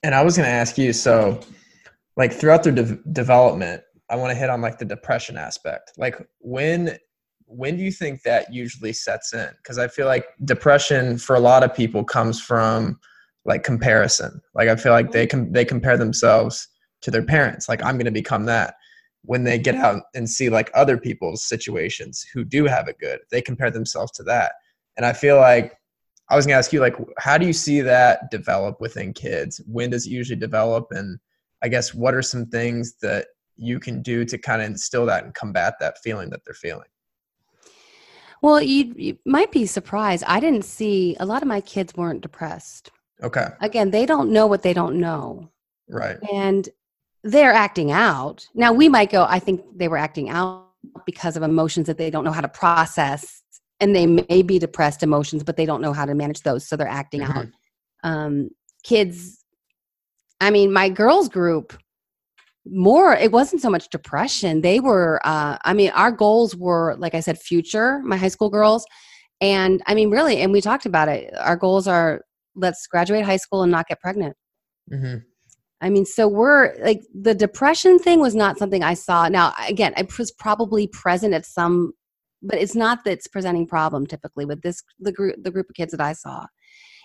And 0.04 0.14
I 0.14 0.22
was 0.22 0.36
going 0.36 0.48
to 0.48 0.54
ask 0.54 0.78
you, 0.78 0.92
so 0.92 1.40
like 2.18 2.34
throughout 2.34 2.64
their 2.64 2.74
de- 2.74 3.00
development, 3.14 3.84
I 4.10 4.18
want 4.18 4.32
to 4.32 4.36
hit 4.36 4.50
on 4.50 4.62
like 4.62 4.78
the 4.78 4.86
depression 4.86 5.38
aspect. 5.38 5.94
Like 5.98 6.22
when 6.40 6.98
when 7.46 7.78
do 7.78 7.84
you 7.84 7.92
think 7.92 8.24
that 8.24 8.54
usually 8.54 8.94
sets 8.94 9.34
in? 9.34 9.50
Because 9.58 9.78
I 9.78 9.88
feel 9.88 10.08
like 10.08 10.26
depression 10.44 11.18
for 11.18 11.36
a 11.36 11.40
lot 11.40 11.64
of 11.64 11.74
people 11.74 12.04
comes 12.04 12.42
from 12.42 13.00
like 13.46 13.64
comparison. 13.64 14.42
Like 14.56 14.70
I 14.70 14.76
feel 14.76 14.92
like 14.92 15.12
they 15.12 15.28
can 15.28 15.52
they 15.52 15.66
compare 15.66 15.98
themselves 15.98 16.68
to 17.02 17.12
their 17.12 17.24
parents. 17.24 17.70
Like 17.70 17.84
I'm 17.84 17.96
going 17.96 18.06
to 18.06 18.12
become 18.12 18.46
that. 18.46 18.76
When 19.26 19.44
they 19.44 19.58
get 19.58 19.76
out 19.76 20.04
and 20.16 20.30
see 20.30 20.50
like 20.50 20.70
other 20.74 20.98
people's 20.98 21.46
situations 21.46 22.26
who 22.34 22.44
do 22.44 22.66
have 22.66 22.88
it 22.88 23.00
good, 23.00 23.22
they 23.32 23.42
compare 23.42 23.72
themselves 23.72 24.12
to 24.14 24.24
that. 24.24 24.54
And 24.98 25.06
I 25.06 25.14
feel 25.14 25.38
like 25.38 25.78
I 26.30 26.36
was 26.36 26.46
gonna 26.46 26.58
ask 26.58 26.74
you, 26.74 26.80
like, 26.80 26.96
how 27.18 27.38
do 27.38 27.46
you 27.46 27.54
see 27.54 27.82
that 27.82 28.32
develop 28.32 28.82
within 28.82 29.14
kids? 29.14 29.62
When 29.66 29.90
does 29.90 30.06
it 30.08 30.12
usually 30.12 30.40
develop? 30.40 30.88
And 30.92 31.20
I 31.62 31.70
guess 31.70 31.94
what 31.94 32.14
are 32.14 32.22
some 32.22 32.48
things 32.48 32.96
that 33.02 33.28
you 33.56 33.80
can 33.80 34.02
do 34.02 34.26
to 34.26 34.38
kind 34.38 34.62
of 34.62 34.68
instill 34.68 35.06
that 35.06 35.24
and 35.24 35.34
combat 35.34 35.76
that 35.80 35.98
feeling 36.04 36.30
that 36.32 36.42
they're 36.46 36.54
feeling? 36.54 36.88
Well, 38.42 38.62
you, 38.62 38.94
you 38.98 39.18
might 39.26 39.52
be 39.52 39.66
surprised. 39.66 40.24
I 40.28 40.42
didn't 40.42 40.66
see 40.66 41.16
a 41.20 41.26
lot 41.26 41.42
of 41.42 41.48
my 41.48 41.62
kids 41.62 41.96
weren't 41.96 42.22
depressed. 42.22 42.92
Okay, 43.22 43.48
Again, 43.62 43.92
they 43.92 44.06
don't 44.06 44.32
know 44.32 44.48
what 44.48 44.64
they 44.64 44.74
don't 44.74 45.00
know. 45.00 45.50
right. 45.88 46.18
And 46.34 46.68
they're 47.24 47.54
acting 47.54 47.92
out. 47.92 48.48
Now, 48.54 48.74
we 48.74 48.90
might 48.90 49.10
go, 49.12 49.26
I 49.28 49.40
think 49.40 49.62
they 49.76 49.88
were 49.88 49.98
acting 49.98 50.30
out 50.30 50.68
because 51.06 51.38
of 51.38 51.44
emotions 51.44 51.88
that 51.88 51.98
they 51.98 52.10
don't 52.10 52.24
know 52.24 52.32
how 52.32 52.42
to 52.42 52.50
process. 52.50 53.42
And 53.80 53.96
they 53.96 54.06
may 54.06 54.42
be 54.42 54.60
depressed 54.60 55.04
emotions, 55.04 55.44
but 55.44 55.58
they 55.58 55.66
don't 55.66 55.82
know 55.82 55.94
how 55.94 56.06
to 56.06 56.16
manage 56.16 56.42
those. 56.42 56.68
So 56.68 56.76
they're 56.76 56.88
acting 56.88 57.24
out. 57.24 57.48
Um, 58.04 58.50
kids, 58.84 59.44
I 60.40 60.52
mean, 60.52 60.72
my 60.72 60.90
girls 60.90 61.28
group, 61.28 61.78
more, 62.66 63.14
it 63.14 63.32
wasn't 63.32 63.62
so 63.62 63.70
much 63.70 63.90
depression. 63.90 64.62
They 64.62 64.80
were, 64.80 65.20
uh, 65.26 65.58
I 65.64 65.74
mean, 65.74 65.92
our 65.92 66.12
goals 66.12 66.56
were, 66.56 66.96
like 66.98 67.14
I 67.14 67.20
said, 67.20 67.40
future, 67.40 68.00
my 68.04 68.16
high 68.16 68.30
school 68.30 68.50
girls. 68.50 68.86
And 69.42 69.82
I 69.88 69.96
mean, 69.96 70.10
really, 70.10 70.42
and 70.42 70.54
we 70.54 70.62
talked 70.62 70.86
about 70.86 71.10
it. 71.10 71.34
Our 71.38 71.58
goals 71.58 71.88
are 71.88 72.22
let's 72.56 72.88
graduate 72.88 73.26
high 73.26 73.38
school 73.38 73.64
and 73.64 73.72
not 73.72 73.88
get 73.88 74.00
pregnant. 74.00 74.36
hmm 74.90 75.18
I 75.84 75.89
mean, 75.89 76.06
so 76.06 76.30
we're 76.30 76.76
like 76.82 77.02
the 77.13 77.36
depression 77.36 78.00
thing 78.00 78.22
was 78.22 78.36
not 78.36 78.58
something 78.58 78.84
I 78.84 78.93
saw. 78.93 79.28
Now, 79.28 79.54
again, 79.67 79.93
it 79.98 80.17
was 80.17 80.32
probably 80.32 80.88
present 80.88 81.34
at 81.34 81.46
some, 81.46 81.92
but 82.42 82.58
it's 82.58 82.73
not 82.73 83.04
that 83.04 83.12
it's 83.12 83.27
presenting 83.27 83.67
problem 83.67 84.08
typically 84.08 84.46
with 84.46 84.62
this 84.62 84.81
the 85.00 85.12
group 85.12 85.36
the 85.44 85.52
group 85.52 85.69
of 85.69 85.75
kids 85.75 85.92
that 85.92 86.00
I 86.00 86.13
saw. 86.13 86.46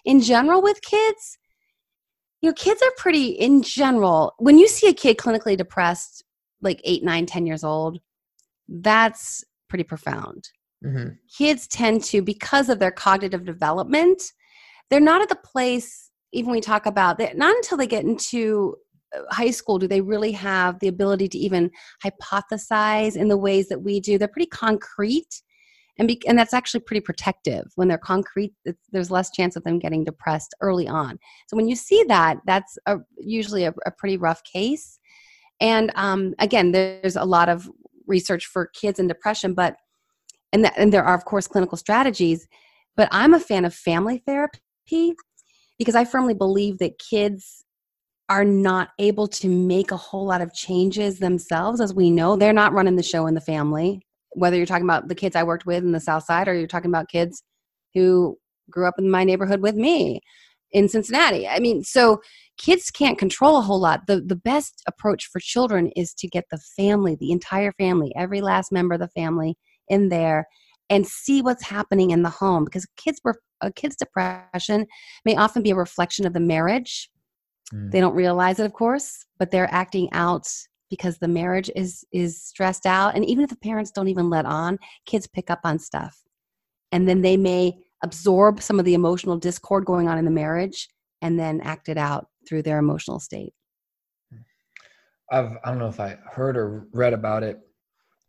In 0.05 0.21
general, 0.21 0.63
with 0.63 0.81
kids, 0.83 1.39
you 2.41 2.51
know, 2.51 2.55
kids 2.55 2.81
are 2.81 2.93
pretty 2.97 3.31
in 3.31 3.63
general. 3.63 4.35
When 4.39 4.59
you 4.59 4.69
see 4.69 4.87
a 4.89 4.95
kid 4.95 5.17
clinically 5.17 5.57
depressed, 5.57 6.23
like 6.63 6.81
eight, 6.85 7.03
nine, 7.03 7.27
ten 7.27 7.47
years 7.47 7.65
old, 7.65 7.99
that's 8.69 9.45
pretty 9.69 9.85
profound 9.85 10.49
hmm 10.83 11.09
kids 11.37 11.67
tend 11.67 12.03
to 12.05 12.23
because 12.23 12.69
of 12.69 12.79
their 12.79 12.93
cognitive 12.93 13.45
development 13.45 14.33
they're 14.89 15.01
not 15.01 15.21
at 15.21 15.29
the 15.29 15.37
place 15.37 16.08
even 16.33 16.51
we 16.51 16.61
talk 16.61 16.87
about 16.87 17.19
that 17.19 17.37
not 17.37 17.55
until 17.57 17.79
they 17.79 17.87
get 17.87 18.05
into 18.05 18.77
uh, 19.17 19.23
high 19.31 19.51
school 19.51 19.79
do 19.79 19.89
they 19.89 20.01
really 20.01 20.33
have 20.33 20.79
the 20.81 20.89
ability 20.89 21.29
to 21.29 21.39
even 21.39 21.71
hypothesize 22.05 23.17
in 23.17 23.29
the 23.29 23.37
ways 23.37 23.69
that 23.69 23.83
we 23.83 24.01
do. 24.01 24.19
They're 24.19 24.29
pretty 24.29 24.51
concrete 24.51 25.43
and 25.99 26.07
be, 26.07 26.21
and 26.29 26.39
that's 26.39 26.55
actually 26.55 26.81
pretty 26.81 27.01
protective. 27.01 27.65
When 27.75 27.89
they're 27.89 27.99
concrete 27.99 28.53
there's 28.93 29.11
less 29.11 29.31
chance 29.31 29.57
of 29.57 29.65
them 29.65 29.79
getting 29.79 30.05
depressed 30.05 30.55
early 30.61 30.87
on. 30.87 31.19
So 31.49 31.57
when 31.57 31.69
you 31.69 31.77
see 31.77 32.05
that 32.09 32.39
that's 32.47 32.79
a, 32.87 32.99
usually 33.17 33.65
a, 33.65 33.75
a 33.87 33.91
pretty 33.91 34.17
rough 34.17 34.43
case. 34.45 34.99
And 35.61 35.91
um, 35.95 36.35
again 36.39 36.73
there's 36.73 37.17
a 37.17 37.25
lot 37.25 37.49
of 37.49 37.69
research 38.07 38.47
for 38.47 38.67
kids 38.75 38.99
and 38.99 39.09
depression 39.09 39.55
but 39.55 39.77
and 40.53 40.71
and 40.77 40.93
there 40.93 41.05
are 41.05 41.15
of 41.15 41.25
course 41.25 41.47
clinical 41.47 41.79
strategies 41.79 42.49
but 42.97 43.09
i'm 43.13 43.35
a 43.35 43.41
fan 43.41 43.65
of 43.65 43.75
family 43.75 44.23
therapy 44.27 45.15
because 45.79 45.95
i 45.95 46.05
firmly 46.05 46.35
believe 46.35 46.79
that 46.79 46.99
kids 46.99 47.65
are 48.29 48.45
not 48.45 48.91
able 48.99 49.27
to 49.27 49.49
make 49.49 49.91
a 49.91 49.97
whole 49.97 50.27
lot 50.27 50.43
of 50.43 50.53
changes 50.53 51.19
themselves 51.19 51.81
as 51.81 51.95
we 51.95 52.11
know. 52.11 52.37
They're 52.37 52.53
not 52.53 52.75
running 52.75 52.97
the 52.97 53.03
show 53.03 53.27
in 53.27 53.35
the 53.35 53.41
family. 53.41 54.03
Whether 54.33 54.57
you're 54.57 54.67
talking 54.67 54.85
about 54.85 55.09
the 55.09 55.15
kids 55.15 55.35
i 55.35 55.43
worked 55.43 55.65
with 55.65 55.83
in 55.83 55.93
the 55.93 56.01
south 56.01 56.25
side 56.25 56.49
or 56.49 56.55
you're 56.55 56.67
talking 56.67 56.91
about 56.91 57.09
kids 57.09 57.43
who 57.95 58.37
grew 58.71 58.87
up 58.87 58.97
in 58.99 59.11
my 59.11 59.25
neighborhood 59.25 59.63
with 59.63 59.75
me 59.75 60.21
in 60.73 60.89
cincinnati. 60.89 61.49
I 61.49 61.59
mean 61.59 61.83
so 61.83 62.21
kids 62.59 62.91
can't 62.91 63.19
control 63.19 63.57
a 63.57 63.63
whole 63.63 63.81
lot. 63.81 64.07
The 64.07 64.21
the 64.21 64.37
best 64.37 64.83
approach 64.87 65.27
for 65.33 65.41
children 65.41 65.91
is 65.97 66.13
to 66.15 66.29
get 66.29 66.45
the 66.51 66.61
family 66.77 67.17
the 67.19 67.33
entire 67.33 67.73
family 67.73 68.13
every 68.15 68.43
last 68.43 68.71
member 68.71 68.95
of 68.95 69.01
the 69.01 69.09
family 69.09 69.57
in 69.89 70.11
there 70.11 70.47
and 70.91 71.07
see 71.07 71.41
what's 71.41 71.65
happening 71.65 72.11
in 72.11 72.23
the 72.23 72.31
home 72.31 72.65
because 72.65 72.87
kids 72.99 73.21
were 73.25 73.41
a 73.61 73.73
kid's 73.73 73.97
depression 73.97 74.87
may 75.25 75.37
often 75.37 75.63
be 75.63 75.71
a 75.71 75.77
reflection 75.77 76.27
of 76.27 76.33
the 76.33 76.41
marriage. 76.41 77.11
Mm. 77.73 77.91
they 77.91 78.01
don't 78.01 78.15
realize 78.15 78.59
it 78.59 78.65
of 78.65 78.73
course 78.73 79.27
but 79.39 79.51
they're 79.51 79.69
acting 79.71 80.09
out 80.13 80.49
because 80.91 81.19
the 81.19 81.29
marriage 81.29 81.71
is 81.77 82.05
is 82.13 82.41
stressed 82.43 82.87
out. 82.87 83.15
And 83.15 83.25
even 83.25 83.45
if 83.45 83.51
the 83.51 83.57
parents 83.57 83.91
don't 83.91 84.09
even 84.09 84.31
let 84.31 84.47
on 84.47 84.79
kids 85.07 85.27
pick 85.27 85.51
up 85.51 85.61
on 85.65 85.79
stuff. 85.79 86.23
And 86.93 87.09
then 87.09 87.21
they 87.21 87.37
may 87.37 87.79
absorb 88.03 88.63
some 88.63 88.79
of 88.79 88.85
the 88.85 88.95
emotional 88.95 89.37
discord 89.37 89.85
going 89.85 90.09
on 90.09 90.19
in 90.19 90.25
the 90.25 90.31
marriage 90.31 90.89
and 91.21 91.39
then 91.39 91.61
act 91.63 91.89
it 91.89 91.99
out 91.99 92.29
through 92.49 92.63
their 92.63 92.79
emotional 92.79 93.21
state. 93.21 93.53
I've 95.31 95.53
I 95.65 95.71
don't 95.71 95.79
know 95.79 95.89
if 95.89 96.01
I 96.01 96.19
heard 96.31 96.57
or 96.57 96.87
read 96.93 97.13
about 97.13 97.43
it 97.43 97.61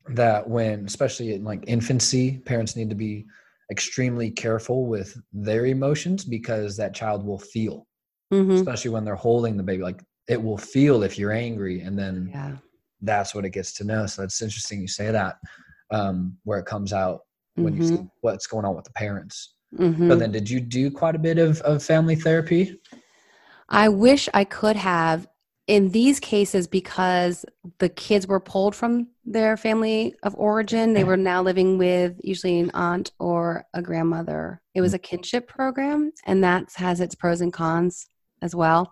that 0.10 0.48
when 0.48 0.86
especially 0.86 1.34
in 1.34 1.44
like 1.44 1.64
infancy, 1.68 2.40
parents 2.40 2.76
need 2.76 2.90
to 2.90 2.96
be 2.96 3.26
extremely 3.72 4.32
careful 4.32 4.88
with 4.88 5.16
their 5.32 5.66
emotions 5.68 6.26
because 6.26 6.76
that 6.78 6.94
child 6.94 7.26
will 7.26 7.40
feel, 7.40 7.88
hmm 8.32 8.56
especially 8.56 8.92
when 8.92 9.06
they're 9.06 9.16
holding 9.16 9.58
the 9.58 9.64
baby. 9.64 9.84
Like 9.84 10.04
it 10.28 10.42
will 10.42 10.58
feel 10.58 11.04
if 11.04 11.18
you're 11.18 11.32
angry, 11.32 11.82
and 11.82 11.98
then 11.98 12.32
yeah 12.34 12.58
that's 13.02 13.34
what 13.34 13.46
it 13.46 13.52
gets 13.52 13.74
to 13.74 13.84
know. 13.84 14.06
So 14.06 14.22
that's 14.22 14.42
interesting 14.42 14.82
you 14.82 14.88
say 14.88 15.12
that, 15.12 15.38
um, 15.92 16.38
where 16.44 16.60
it 16.60 16.66
comes 16.66 16.94
out 16.94 17.22
when 17.56 17.74
you 17.74 17.82
see 17.82 17.98
what's 18.22 18.48
going 18.48 18.66
on 18.66 18.76
with 18.76 18.86
the 18.86 18.92
parents. 18.94 19.56
hmm 19.76 20.08
But 20.08 20.20
then, 20.20 20.32
did 20.32 20.50
you 20.50 20.60
do 20.60 20.92
quite 20.92 21.16
a 21.16 21.20
bit 21.20 21.38
of, 21.38 21.62
of 21.62 21.84
family 21.84 22.16
therapy? 22.16 22.80
I 23.70 23.90
wish 23.90 24.28
I 24.34 24.44
could 24.44 24.76
have 24.76 25.28
in 25.70 25.90
these 25.92 26.20
cases 26.20 26.66
because 26.68 27.46
the 27.78 27.90
kids 27.90 28.26
were 28.26 28.40
pulled 28.40 28.76
from 28.76 29.08
their 29.24 29.56
family 29.56 30.16
of 30.24 30.34
origin. 30.34 30.94
They 30.94 31.04
were 31.04 31.16
now 31.16 31.44
living 31.44 31.78
with 31.78 32.20
usually 32.24 32.60
an 32.60 32.72
aunt 32.74 33.12
or 33.20 33.66
a 33.76 33.82
grandmother. 33.84 34.64
It 34.74 34.82
was 34.82 34.96
a 34.96 35.00
kinship 35.00 35.48
program, 35.48 36.12
and 36.26 36.44
that 36.44 36.74
has 36.78 37.00
its 37.02 37.14
pros 37.14 37.42
and 37.42 37.54
cons 37.54 38.08
as 38.42 38.56
well. 38.56 38.92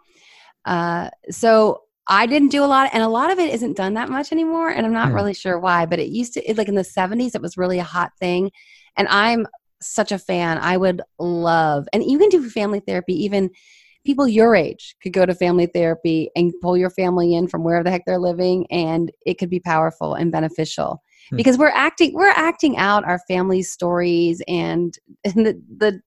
Uh, 0.65 1.09
so 1.31 1.81
I 2.07 2.27
didn't 2.27 2.49
do 2.49 2.63
a 2.63 2.69
lot, 2.69 2.91
and 2.93 3.01
a 3.01 3.07
lot 3.09 3.31
of 3.31 3.39
it 3.39 3.51
isn't 3.55 3.75
done 3.75 3.95
that 3.95 4.09
much 4.09 4.31
anymore, 4.31 4.69
and 4.69 4.85
I'm 4.85 4.93
not 4.93 5.09
Hmm. 5.09 5.15
really 5.15 5.33
sure 5.33 5.57
why. 5.57 5.87
But 5.87 5.97
it 5.97 6.09
used 6.09 6.35
to, 6.35 6.47
it, 6.47 6.59
like 6.59 6.67
in 6.67 6.75
the 6.75 6.83
70s, 6.83 7.33
it 7.33 7.41
was 7.41 7.57
really 7.57 7.79
a 7.79 7.83
hot 7.83 8.11
thing, 8.19 8.51
and 8.95 9.07
I'm 9.07 9.47
such 9.81 10.11
a 10.11 10.19
fan. 10.19 10.59
I 10.59 10.77
would 10.77 11.01
love, 11.17 11.87
and 11.91 12.03
you 12.03 12.19
can 12.19 12.29
do 12.29 12.47
family 12.51 12.81
therapy 12.81 13.23
even 13.25 13.49
people 14.05 14.27
your 14.27 14.55
age 14.55 14.95
could 15.01 15.13
go 15.13 15.25
to 15.25 15.35
family 15.35 15.65
therapy 15.65 16.29
and 16.35 16.53
pull 16.61 16.77
your 16.77 16.89
family 16.89 17.35
in 17.35 17.47
from 17.47 17.63
wherever 17.63 17.83
the 17.83 17.91
heck 17.91 18.05
they're 18.05 18.19
living 18.19 18.65
and 18.71 19.11
it 19.25 19.35
could 19.35 19.49
be 19.49 19.59
powerful 19.59 20.13
and 20.13 20.31
beneficial. 20.31 21.01
Hmm. 21.29 21.35
because 21.35 21.57
we're 21.57 21.69
acting 21.69 22.13
we're 22.13 22.29
acting 22.29 22.77
out 22.77 23.05
our 23.05 23.19
family 23.27 23.61
stories 23.61 24.41
and, 24.47 24.97
and 25.25 25.45
the, 25.45 25.61
the 25.77 26.01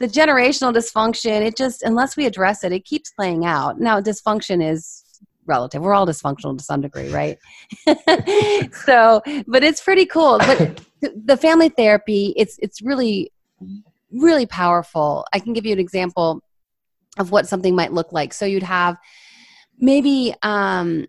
the 0.00 0.08
generational 0.08 0.74
dysfunction. 0.74 1.42
It 1.42 1.56
just 1.56 1.82
unless 1.82 2.16
we 2.16 2.26
address 2.26 2.64
it 2.64 2.72
it 2.72 2.84
keeps 2.84 3.10
playing 3.10 3.44
out. 3.44 3.78
Now 3.78 4.00
dysfunction 4.00 4.66
is 4.66 5.04
relative. 5.46 5.82
We're 5.82 5.94
all 5.94 6.06
dysfunctional 6.06 6.56
to 6.58 6.64
some 6.64 6.80
degree 6.80 7.10
right? 7.10 7.38
So 8.84 9.22
but 9.46 9.62
it's 9.62 9.80
pretty 9.80 10.06
cool. 10.06 10.38
But 10.38 10.80
the 11.24 11.36
family 11.36 11.68
therapy 11.68 12.34
it's 12.36 12.58
it's 12.60 12.82
really 12.82 13.32
really 14.12 14.46
powerful. 14.46 15.24
I 15.32 15.38
can 15.38 15.52
give 15.52 15.64
you 15.64 15.72
an 15.72 15.78
example 15.78 16.42
of 17.18 17.30
what 17.30 17.48
something 17.48 17.74
might 17.74 17.92
look 17.92 18.12
like. 18.12 18.32
So 18.32 18.46
you'd 18.46 18.62
have 18.62 18.96
maybe 19.78 20.34
um 20.42 21.06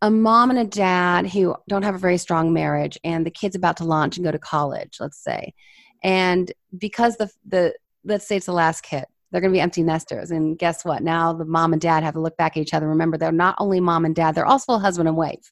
a 0.00 0.10
mom 0.10 0.50
and 0.50 0.58
a 0.58 0.64
dad 0.64 1.28
who 1.28 1.54
don't 1.68 1.84
have 1.84 1.94
a 1.94 1.98
very 1.98 2.18
strong 2.18 2.52
marriage 2.52 2.98
and 3.04 3.24
the 3.24 3.30
kid's 3.30 3.54
about 3.54 3.76
to 3.76 3.84
launch 3.84 4.16
and 4.16 4.24
go 4.24 4.32
to 4.32 4.38
college 4.38 4.96
let's 5.00 5.22
say. 5.22 5.54
And 6.02 6.52
because 6.76 7.16
the 7.16 7.30
the 7.46 7.74
let's 8.04 8.26
say 8.26 8.36
it's 8.36 8.46
the 8.46 8.52
last 8.52 8.82
kid 8.82 9.04
they're 9.30 9.40
going 9.40 9.50
to 9.50 9.56
be 9.56 9.62
empty 9.62 9.82
nesters. 9.82 10.30
And 10.30 10.58
guess 10.58 10.84
what? 10.84 11.02
Now 11.02 11.32
the 11.32 11.46
mom 11.46 11.72
and 11.72 11.80
dad 11.80 12.02
have 12.02 12.12
to 12.14 12.20
look 12.20 12.36
back 12.36 12.56
at 12.56 12.60
each 12.60 12.74
other 12.74 12.86
remember 12.86 13.16
they're 13.16 13.32
not 13.32 13.56
only 13.58 13.80
mom 13.80 14.04
and 14.04 14.14
dad 14.14 14.34
they're 14.34 14.46
also 14.46 14.78
husband 14.78 15.08
and 15.08 15.16
wife. 15.16 15.50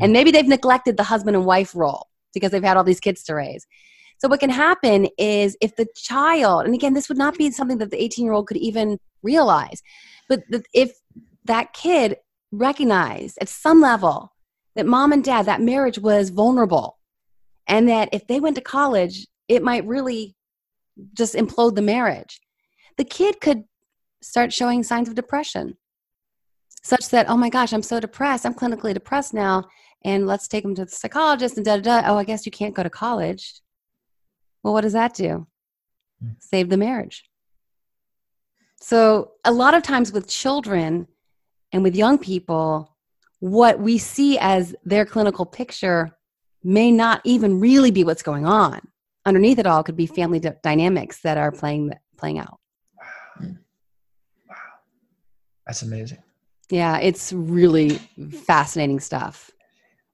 And 0.00 0.12
maybe 0.12 0.30
they've 0.30 0.48
neglected 0.48 0.96
the 0.96 1.02
husband 1.02 1.36
and 1.36 1.44
wife 1.44 1.74
role 1.74 2.08
because 2.32 2.50
they've 2.50 2.62
had 2.62 2.76
all 2.76 2.84
these 2.84 3.00
kids 3.00 3.22
to 3.24 3.34
raise. 3.34 3.66
So 4.18 4.28
what 4.28 4.40
can 4.40 4.50
happen 4.50 5.08
is 5.16 5.56
if 5.60 5.76
the 5.76 5.86
child 5.94 6.64
and 6.64 6.74
again 6.74 6.94
this 6.94 7.08
would 7.08 7.18
not 7.18 7.36
be 7.36 7.50
something 7.50 7.78
that 7.78 7.90
the 7.90 8.02
18 8.02 8.24
year 8.24 8.32
old 8.32 8.46
could 8.46 8.56
even 8.56 8.98
realize. 9.22 9.82
But 10.28 10.42
if 10.72 10.92
that 11.44 11.72
kid 11.72 12.16
recognized 12.52 13.38
at 13.40 13.48
some 13.48 13.80
level 13.80 14.32
that 14.74 14.86
mom 14.86 15.12
and 15.12 15.24
dad 15.24 15.46
that 15.46 15.60
marriage 15.60 15.98
was 15.98 16.30
vulnerable 16.30 16.98
and 17.66 17.88
that 17.88 18.08
if 18.12 18.26
they 18.26 18.40
went 18.40 18.56
to 18.56 18.62
college 18.62 19.26
it 19.48 19.62
might 19.62 19.86
really 19.86 20.34
just 21.14 21.34
implode 21.34 21.74
the 21.74 21.82
marriage 21.82 22.40
the 22.96 23.04
kid 23.04 23.40
could 23.40 23.64
start 24.22 24.52
showing 24.52 24.82
signs 24.82 25.08
of 25.08 25.14
depression 25.14 25.76
such 26.82 27.10
that 27.10 27.28
oh 27.28 27.36
my 27.36 27.50
gosh 27.50 27.72
i'm 27.72 27.82
so 27.82 28.00
depressed. 28.00 28.46
I'm 28.46 28.54
clinically 28.54 28.94
depressed 28.94 29.34
now 29.34 29.64
and 30.04 30.26
let's 30.26 30.48
take 30.48 30.62
them 30.62 30.74
to 30.76 30.84
the 30.84 30.90
psychologist 30.90 31.56
and 31.56 31.66
da 31.66 31.76
da 31.76 32.00
da. 32.00 32.08
Oh 32.08 32.16
i 32.16 32.24
guess 32.24 32.46
you 32.46 32.52
can't 32.52 32.74
go 32.74 32.82
to 32.82 32.90
college. 32.90 33.60
Well 34.62 34.72
what 34.72 34.82
does 34.82 34.94
that 34.94 35.14
do? 35.14 35.46
Hmm. 36.20 36.30
save 36.40 36.68
the 36.68 36.76
marriage 36.76 37.27
so 38.80 39.32
a 39.44 39.52
lot 39.52 39.74
of 39.74 39.82
times 39.82 40.12
with 40.12 40.28
children 40.28 41.06
and 41.72 41.82
with 41.82 41.96
young 41.96 42.18
people 42.18 42.96
what 43.40 43.78
we 43.78 43.98
see 43.98 44.38
as 44.38 44.74
their 44.84 45.06
clinical 45.06 45.46
picture 45.46 46.10
may 46.64 46.90
not 46.90 47.20
even 47.24 47.60
really 47.60 47.90
be 47.90 48.04
what's 48.04 48.22
going 48.22 48.46
on 48.46 48.80
underneath 49.26 49.58
it 49.58 49.66
all 49.66 49.82
could 49.82 49.96
be 49.96 50.06
family 50.06 50.40
d- 50.40 50.50
dynamics 50.62 51.20
that 51.22 51.36
are 51.38 51.52
playing 51.52 51.92
playing 52.16 52.38
out 52.38 52.58
Wow. 53.40 53.46
wow. 54.48 54.56
That's 55.66 55.82
amazing. 55.82 56.18
Yeah, 56.70 56.98
it's 56.98 57.32
really 57.32 57.98
fascinating 58.46 59.00
stuff. 59.00 59.50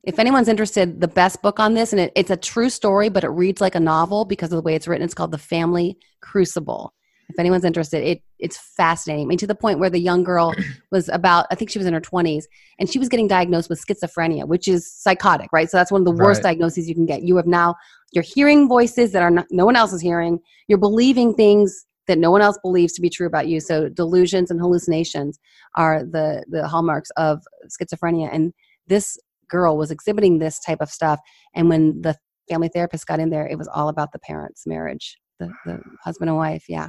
If 0.04 0.18
anyone's 0.20 0.48
interested, 0.48 1.00
the 1.00 1.08
best 1.08 1.42
book 1.42 1.58
on 1.58 1.74
this, 1.74 1.92
and 1.92 2.00
it, 2.00 2.12
it's 2.14 2.30
a 2.30 2.36
true 2.36 2.70
story, 2.70 3.08
but 3.08 3.24
it 3.24 3.28
reads 3.28 3.60
like 3.60 3.74
a 3.74 3.80
novel 3.80 4.24
because 4.24 4.52
of 4.52 4.56
the 4.56 4.62
way 4.62 4.74
it's 4.76 4.86
written. 4.86 5.04
It's 5.04 5.14
called 5.14 5.32
The 5.32 5.38
Family 5.38 5.98
Crucible. 6.20 6.93
If 7.28 7.38
anyone's 7.38 7.64
interested, 7.64 8.02
it 8.02 8.22
it's 8.38 8.58
fascinating. 8.58 9.26
I 9.26 9.28
mean, 9.28 9.38
to 9.38 9.46
the 9.46 9.54
point 9.54 9.78
where 9.78 9.90
the 9.90 9.98
young 9.98 10.24
girl 10.24 10.54
was 10.92 11.08
about, 11.08 11.46
I 11.50 11.54
think 11.54 11.70
she 11.70 11.78
was 11.78 11.86
in 11.86 11.94
her 11.94 12.00
20s, 12.00 12.44
and 12.78 12.88
she 12.90 12.98
was 12.98 13.08
getting 13.08 13.28
diagnosed 13.28 13.70
with 13.70 13.84
schizophrenia, 13.84 14.46
which 14.46 14.68
is 14.68 14.90
psychotic, 14.92 15.52
right? 15.52 15.70
So 15.70 15.76
that's 15.76 15.90
one 15.90 16.00
of 16.00 16.04
the 16.04 16.22
worst 16.22 16.44
Right. 16.44 16.50
diagnoses 16.50 16.88
you 16.88 16.94
can 16.94 17.06
get. 17.06 17.22
You 17.22 17.36
have 17.36 17.46
now, 17.46 17.74
you're 18.12 18.24
hearing 18.24 18.68
voices 18.68 19.12
that 19.12 19.22
are 19.22 19.30
not, 19.30 19.46
no 19.50 19.64
one 19.64 19.76
else 19.76 19.92
is 19.92 20.00
hearing. 20.00 20.38
You're 20.68 20.78
believing 20.78 21.34
things 21.34 21.86
that 22.06 22.18
no 22.18 22.30
one 22.30 22.42
else 22.42 22.58
believes 22.62 22.92
to 22.94 23.00
be 23.00 23.08
true 23.08 23.26
about 23.26 23.48
you. 23.48 23.60
So 23.60 23.88
delusions 23.88 24.50
and 24.50 24.60
hallucinations 24.60 25.38
are 25.74 26.04
the 26.04 26.44
the 26.48 26.68
hallmarks 26.68 27.10
of 27.16 27.42
schizophrenia 27.68 28.28
and 28.32 28.52
this 28.86 29.18
girl 29.48 29.76
was 29.76 29.90
exhibiting 29.90 30.38
this 30.38 30.58
type 30.60 30.80
of 30.80 30.90
stuff 30.90 31.20
and 31.54 31.68
when 31.68 32.00
the 32.02 32.16
family 32.48 32.68
therapist 32.68 33.06
got 33.06 33.20
in 33.20 33.30
there 33.30 33.46
it 33.46 33.58
was 33.58 33.68
all 33.68 33.88
about 33.88 34.12
the 34.12 34.18
parents 34.18 34.66
marriage 34.66 35.18
the, 35.38 35.50
the 35.64 35.80
husband 36.02 36.28
and 36.28 36.36
wife 36.36 36.64
yeah 36.68 36.88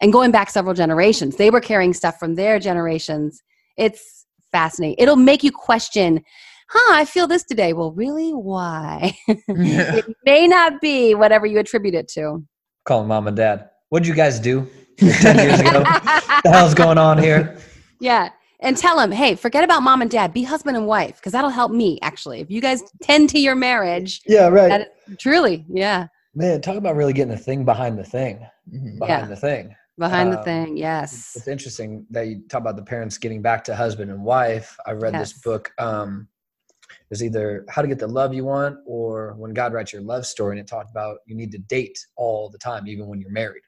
and 0.00 0.12
going 0.12 0.30
back 0.30 0.50
several 0.50 0.74
generations 0.74 1.36
they 1.36 1.50
were 1.50 1.60
carrying 1.60 1.92
stuff 1.94 2.18
from 2.18 2.34
their 2.34 2.58
generations 2.58 3.42
it's 3.76 4.26
fascinating 4.52 4.96
it'll 4.98 5.16
make 5.16 5.42
you 5.44 5.50
question 5.52 6.22
huh 6.68 6.94
i 6.94 7.04
feel 7.04 7.26
this 7.26 7.44
today 7.44 7.72
well 7.72 7.92
really 7.92 8.30
why 8.32 9.16
it 9.28 10.16
may 10.24 10.46
not 10.46 10.80
be 10.80 11.14
whatever 11.14 11.46
you 11.46 11.58
attribute 11.58 11.94
it 11.94 12.08
to 12.08 12.42
Calling 12.84 13.08
mom 13.08 13.28
and 13.28 13.36
dad. 13.36 13.68
What'd 13.90 14.08
you 14.08 14.14
guys 14.14 14.40
do 14.40 14.66
10 14.96 15.38
years 15.38 15.60
ago? 15.60 15.82
the 15.82 16.50
hell's 16.50 16.72
going 16.74 16.96
on 16.96 17.18
here? 17.18 17.58
Yeah. 18.00 18.30
And 18.60 18.74
tell 18.76 18.96
them, 18.96 19.12
hey, 19.12 19.34
forget 19.34 19.62
about 19.64 19.82
mom 19.82 20.00
and 20.00 20.10
dad. 20.10 20.32
Be 20.32 20.42
husband 20.42 20.76
and 20.78 20.86
wife, 20.86 21.16
because 21.16 21.32
that'll 21.32 21.50
help 21.50 21.70
me, 21.72 21.98
actually. 22.00 22.40
If 22.40 22.50
you 22.50 22.60
guys 22.62 22.82
tend 23.02 23.28
to 23.30 23.38
your 23.38 23.54
marriage, 23.54 24.22
Yeah, 24.26 24.48
right. 24.48 24.80
is, 24.80 25.16
truly, 25.18 25.66
yeah, 25.68 26.06
Man, 26.34 26.62
talk 26.62 26.76
about 26.76 26.96
really 26.96 27.12
getting 27.12 27.32
the 27.32 27.36
thing 27.38 27.64
behind 27.66 27.98
the 27.98 28.04
thing. 28.04 28.46
Mhm. 28.72 28.98
Behind 28.98 29.22
Yeah. 29.22 29.26
the 29.26 29.36
thing. 29.36 29.74
Behind 30.00 30.32
the 30.32 30.38
Um, 30.38 30.44
thing, 30.44 30.76
yes. 30.76 31.34
It's 31.36 31.46
interesting 31.46 32.06
that 32.10 32.26
you 32.26 32.42
talk 32.48 32.60
about 32.62 32.74
the 32.76 32.82
parents 32.82 33.18
getting 33.18 33.40
back 33.42 33.62
to 33.64 33.76
husband 33.76 34.10
and 34.10 34.24
wife. 34.24 34.76
I 34.86 34.92
read 34.92 35.14
this 35.14 35.32
book. 35.34 35.70
Um, 35.78 36.26
is 37.12 37.22
either 37.22 37.64
how 37.68 37.82
to 37.82 37.88
get 37.88 37.98
the 38.00 38.06
love 38.06 38.34
you 38.34 38.44
want 38.44 38.76
or 38.84 39.34
when 39.34 39.52
God 39.52 39.72
writes 39.72 39.92
your 39.92 40.02
love 40.02 40.26
story 40.26 40.52
and 40.56 40.60
it 40.60 40.68
talked 40.68 40.90
about 40.90 41.18
you 41.26 41.34
need 41.36 41.52
to 41.52 41.58
date 41.58 41.98
all 42.16 42.48
the 42.50 42.58
time, 42.58 42.86
even 42.88 43.06
when 43.06 43.20
you're 43.20 43.30
married. 43.30 43.62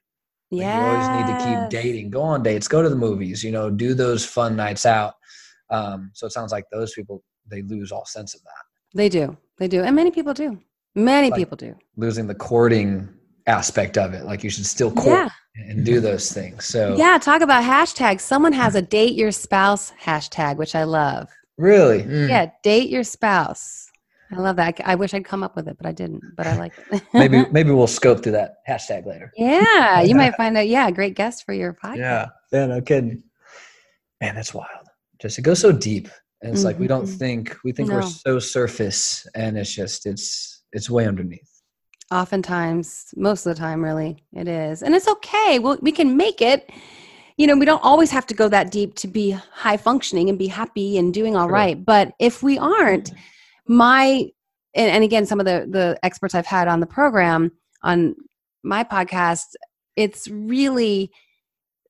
Like, 0.51 0.61
Yeah. 0.63 0.77
You 0.81 0.87
always 0.91 1.09
need 1.17 1.29
to 1.33 1.39
keep 1.45 1.83
dating, 1.83 2.11
go 2.11 2.23
on 2.23 2.43
dates, 2.43 2.67
go 2.69 2.83
to 2.83 2.89
the 2.89 2.97
movies, 2.97 3.43
you 3.45 3.53
know, 3.53 3.71
do 3.71 3.95
those 3.95 4.25
fun 4.25 4.57
nights 4.57 4.85
out. 4.87 5.15
Um, 5.71 6.11
so 6.15 6.27
it 6.27 6.33
sounds 6.33 6.51
like 6.53 6.65
those 6.73 6.93
people, 6.95 7.23
they 7.49 7.63
lose 7.63 7.91
all 7.93 8.05
sense 8.07 8.35
of 8.35 8.43
that. 8.43 8.63
They 8.95 9.09
do. 9.09 9.37
They 9.59 9.69
do. 9.69 9.83
And 9.83 9.95
many 9.97 10.11
people 10.11 10.35
do. 10.35 10.61
Many 10.95 11.31
Like- 11.31 11.39
people 11.39 11.57
do. 11.57 11.77
Losing 11.97 12.27
the 12.27 12.35
courting 12.35 13.09
aspect 13.47 13.99
of 13.99 14.15
it. 14.15 14.25
Like 14.25 14.45
you 14.45 14.51
should 14.51 14.67
still 14.67 14.91
court 14.91 15.07
Yeah. 15.07 15.29
and 15.69 15.85
do 15.85 16.01
those 16.01 16.33
things. 16.33 16.65
So 16.67 16.97
Yeah. 16.97 17.19
Talk 17.19 17.43
about 17.43 17.65
hashtags. 17.65 18.21
Someone 18.21 18.53
has 18.53 18.75
a 18.75 18.83
date 18.83 19.15
your 19.15 19.33
spouse 19.33 19.93
hashtag, 20.03 20.57
which 20.57 20.75
I 20.75 20.85
love. 20.85 21.29
really, 21.59 22.03
Mm. 22.03 22.29
Yeah. 22.29 22.51
Date 22.63 22.89
your 22.91 23.05
spouse. 23.05 23.89
I 24.33 24.37
love 24.37 24.57
that. 24.57 24.81
I, 24.85 24.93
I 24.93 24.95
wish 24.95 25.13
I'd 25.13 25.25
come 25.27 25.43
up 25.43 25.55
with 25.55 25.69
it, 25.69 25.77
but 25.77 25.87
I 25.87 25.93
didn't. 25.93 26.23
But 26.37 26.47
I 26.47 26.57
like 26.57 26.73
it. 26.91 27.03
maybe, 27.15 27.45
maybe 27.53 27.71
we'll 27.71 27.87
scope 27.87 28.23
through 28.23 28.33
that 28.33 28.55
hashtag 28.69 29.05
later. 29.07 29.31
yeah. 29.37 30.01
You 30.01 30.15
might 30.15 30.35
find 30.37 30.57
a 30.57 30.63
yeah, 30.65 30.91
great 30.91 31.15
guest 31.15 31.45
for 31.45 31.53
your 31.53 31.75
podcast. 31.75 31.99
Yeah. 31.99 32.27
Yeah, 32.53 32.67
no 32.67 32.81
kidding. 32.81 33.23
Man, 34.21 34.35
that's 34.35 34.55
wild. 34.55 34.87
Just 35.21 35.39
it 35.39 35.43
goes 35.43 35.61
so 35.61 35.71
deep. 35.73 36.09
And 36.41 36.53
it's 36.55 36.65
like 36.65 36.79
we 36.79 36.89
don't 36.89 37.05
Mhm. 37.07 37.19
think 37.19 37.57
we 37.65 37.71
think 37.73 37.91
we're 37.91 38.03
so 38.03 38.39
surface 38.41 39.25
and 39.37 39.57
it's 39.57 39.73
just 39.73 40.07
it's 40.07 40.63
it's 40.73 40.89
way 40.91 41.07
underneath. 41.07 41.49
Oftentimes, 42.13 43.15
most 43.17 43.47
of 43.47 43.55
the 43.55 43.59
time, 43.61 43.83
really, 43.83 44.23
it 44.35 44.47
is. 44.47 44.83
And 44.83 44.95
it's 44.95 45.09
okay. 45.09 45.59
Well, 45.59 45.79
we 45.81 45.93
can 45.93 46.17
make 46.17 46.41
it. 46.43 46.71
You 47.39 47.47
know, 47.47 47.57
we 47.57 47.65
don't 47.65 47.83
always 47.83 48.11
have 48.11 48.27
to 48.27 48.35
go 48.35 48.49
that 48.49 48.71
deep 48.71 48.95
to 48.97 49.09
be 49.09 49.31
high 49.31 49.79
functioning 49.79 50.29
and 50.29 50.39
be 50.39 50.47
happy 50.47 50.99
and 50.99 51.13
doing 51.15 51.35
all 51.37 51.47
Sure. 51.47 51.53
right. 51.55 51.83
But 51.85 52.13
if 52.21 52.43
we 52.43 52.59
aren't, 52.59 53.13
my 53.67 54.27
and, 54.75 54.91
and 54.91 55.05
again, 55.05 55.27
some 55.27 55.41
of 55.41 55.47
the 55.47 55.67
the 55.71 55.99
experts 56.03 56.35
I've 56.35 56.47
had 56.47 56.69
on 56.69 56.81
the 56.81 56.87
program 56.87 57.51
on 57.83 58.15
my 58.63 58.85
podcast, 58.85 59.47
it's 59.97 60.29
really 60.29 61.11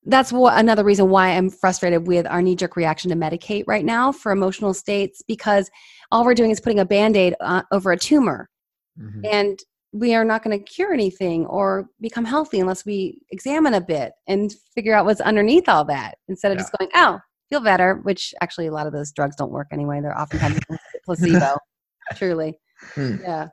that's 0.05 0.33
what 0.33 0.59
another 0.59 0.83
reason 0.85 1.11
why 1.11 1.29
I'm 1.31 1.49
frustrated 1.51 2.07
with 2.09 2.27
our 2.27 2.43
knee 2.43 2.57
jerk 2.57 2.75
reaction 2.77 3.11
to 3.11 3.16
medicate 3.16 3.64
right 3.68 3.85
now 3.85 4.11
for 4.11 4.33
emotional 4.33 4.75
states 4.75 5.23
because 5.29 5.70
all 6.11 6.25
we're 6.25 6.35
doing 6.35 6.51
is 6.51 6.61
putting 6.61 6.81
a 6.81 6.85
band 6.85 7.16
aid 7.16 7.37
uh, 7.41 7.62
over 7.70 7.93
a 7.93 7.97
tumor 7.99 8.49
Mhm. 9.01 9.20
and 9.33 9.59
we 9.93 10.14
are 10.14 10.24
not 10.24 10.43
going 10.43 10.59
to 10.59 10.64
cure 10.64 10.93
anything 10.93 11.47
or 11.47 11.88
become 12.01 12.24
healthy 12.24 12.59
unless 12.61 12.84
we 12.84 13.20
examine 13.30 13.74
a 13.74 13.80
bit 13.80 14.12
and 14.26 14.55
figure 14.74 14.95
out 14.95 15.05
what's 15.05 15.20
underneath 15.20 15.68
all 15.68 15.84
that 15.84 16.16
instead 16.28 16.51
of 16.51 16.59
just 16.59 16.72
going 16.78 16.90
oh 16.95 17.18
feel 17.51 17.61
better 17.61 17.97
which 18.03 18.34
actually 18.40 18.66
a 18.66 18.72
lot 18.72 18.86
of 18.86 18.93
those 18.93 19.12
drugs 19.12 19.36
don't 19.36 19.53
work 19.53 19.68
anyway 19.70 20.01
they're 20.01 20.18
oftentimes 20.18 20.59
placebo 21.05 21.57
truly 22.16 22.59
Hmm. 22.95 23.16
yeah 23.22 23.49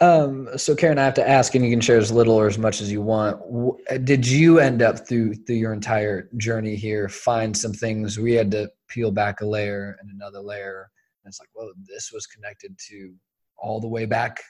Um, 0.00 0.48
so 0.56 0.74
Karin, 0.74 0.98
I 0.98 1.04
have 1.04 1.14
to 1.14 1.28
ask, 1.28 1.54
and 1.54 1.62
you 1.62 1.70
can 1.70 1.82
share 1.82 1.98
as 1.98 2.10
little 2.10 2.34
or 2.34 2.46
as 2.46 2.56
much 2.56 2.80
as 2.80 2.90
you 2.90 3.02
want. 3.02 3.38
W- 3.40 3.76
Did 4.02 4.26
you 4.26 4.58
end 4.58 4.80
up 4.80 5.06
through 5.06 5.34
through 5.34 5.56
your 5.56 5.74
entire 5.74 6.30
journey 6.38 6.74
here 6.74 7.06
find 7.10 7.54
some 7.54 7.74
things 7.74 8.18
we 8.18 8.32
had 8.32 8.50
to 8.52 8.70
peel 8.88 9.10
back 9.10 9.42
a 9.42 9.46
layer 9.46 9.98
and 10.00 10.10
another 10.10 10.40
layer? 10.40 10.88
And 11.22 11.30
it's 11.30 11.38
like, 11.38 11.50
well, 11.54 11.70
this 11.86 12.10
was 12.10 12.26
connected 12.26 12.78
to 12.88 13.12
all 13.58 13.78
the 13.78 13.88
way 13.88 14.06
back 14.06 14.40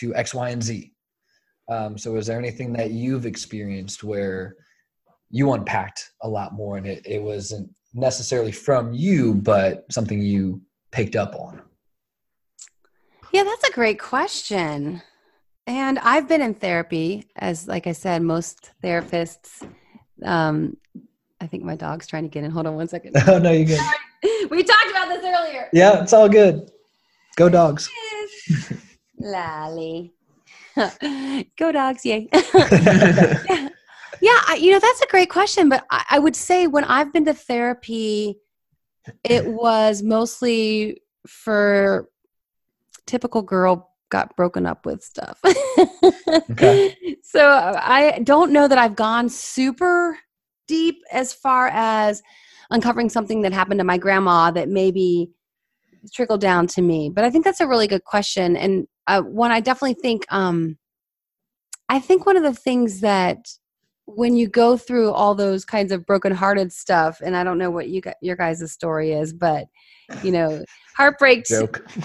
to 0.00 0.14
X, 0.14 0.34
Y, 0.34 0.50
and 0.50 0.62
Z. 0.62 0.92
Um, 1.70 1.96
so 1.96 2.16
is 2.16 2.26
there 2.26 2.38
anything 2.38 2.72
that 2.74 2.90
you've 2.90 3.26
experienced 3.26 4.02
where 4.02 4.56
you 5.30 5.52
unpacked 5.52 6.10
a 6.22 6.28
lot 6.28 6.52
more 6.52 6.76
and 6.76 6.86
it, 6.86 7.06
it 7.06 7.22
wasn't 7.22 7.70
necessarily 7.94 8.52
from 8.52 8.92
you, 8.92 9.34
but 9.34 9.84
something 9.90 10.20
you 10.20 10.60
picked 10.90 11.14
up 11.14 11.34
on? 11.36 11.62
yeah 13.32 13.44
that's 13.44 13.68
a 13.68 13.72
great 13.72 13.98
question 13.98 15.02
and 15.66 15.98
i've 16.00 16.28
been 16.28 16.42
in 16.42 16.54
therapy 16.54 17.26
as 17.36 17.68
like 17.68 17.86
i 17.86 17.92
said 17.92 18.22
most 18.22 18.70
therapists 18.82 19.66
um 20.24 20.76
i 21.40 21.46
think 21.46 21.62
my 21.62 21.76
dog's 21.76 22.06
trying 22.06 22.22
to 22.22 22.28
get 22.28 22.44
in 22.44 22.50
hold 22.50 22.66
on 22.66 22.74
one 22.74 22.88
second 22.88 23.14
oh 23.28 23.38
no, 23.38 23.50
you 23.50 23.64
good. 23.64 23.80
we 24.50 24.62
talked 24.62 24.90
about 24.90 25.08
this 25.08 25.24
earlier 25.24 25.68
Yeah, 25.72 26.02
it's 26.02 26.12
all 26.12 26.28
good. 26.28 26.70
Go 27.36 27.48
dogs. 27.48 27.88
Lolly. 29.20 30.12
Go 31.56 31.72
dogs, 31.72 32.04
yay. 32.04 32.28
yeah, 32.32 33.44
yeah 34.20 34.40
I, 34.48 34.58
you 34.60 34.72
know, 34.72 34.78
that's 34.78 35.02
a 35.02 35.06
great 35.06 35.30
question. 35.30 35.68
But 35.68 35.84
I, 35.90 36.04
I 36.10 36.18
would 36.18 36.36
say 36.36 36.66
when 36.66 36.84
I've 36.84 37.12
been 37.12 37.24
to 37.26 37.34
therapy, 37.34 38.36
it 39.24 39.46
was 39.46 40.02
mostly 40.02 41.02
for 41.26 42.08
typical 43.06 43.42
girl 43.42 43.90
got 44.08 44.34
broken 44.36 44.66
up 44.66 44.86
with 44.86 45.02
stuff. 45.02 45.40
Okay. 46.50 46.96
So 47.22 47.48
I 47.48 48.22
don't 48.24 48.50
know 48.50 48.66
that 48.66 48.76
I've 48.76 48.96
gone 48.96 49.28
super 49.28 50.18
deep 50.66 50.96
as 51.12 51.32
far 51.32 51.68
as 51.68 52.24
uncovering 52.70 53.08
something 53.08 53.42
that 53.42 53.52
happened 53.52 53.78
to 53.78 53.84
my 53.84 53.98
grandma 53.98 54.50
that 54.50 54.68
maybe 54.68 55.30
trickled 56.12 56.40
down 56.40 56.66
to 56.68 56.82
me. 56.82 57.08
But 57.08 57.24
I 57.24 57.30
think 57.30 57.44
that's 57.44 57.60
a 57.60 57.68
really 57.68 57.86
good 57.86 58.02
question, 58.02 58.56
and 58.56 58.88
uh, 59.18 59.22
one 59.22 59.50
I 59.50 59.60
definitely 59.60 60.00
think. 60.00 60.24
Um, 60.30 60.78
I 61.88 61.98
think 61.98 62.26
one 62.26 62.36
of 62.36 62.42
the 62.42 62.54
things 62.54 63.00
that 63.00 63.46
when 64.06 64.36
you 64.36 64.48
go 64.48 64.76
through 64.76 65.10
all 65.10 65.34
those 65.34 65.64
kinds 65.64 65.92
of 65.92 66.06
brokenhearted 66.06 66.72
stuff, 66.72 67.20
and 67.24 67.36
I 67.36 67.44
don't 67.44 67.58
know 67.58 67.70
what 67.70 67.88
you 67.88 68.00
got, 68.00 68.16
your 68.20 68.36
guys' 68.36 68.70
story 68.72 69.12
is, 69.12 69.32
but 69.32 69.66
you 70.22 70.32
know, 70.32 70.64
heartbreak 70.96 71.44
Joke. 71.44 71.84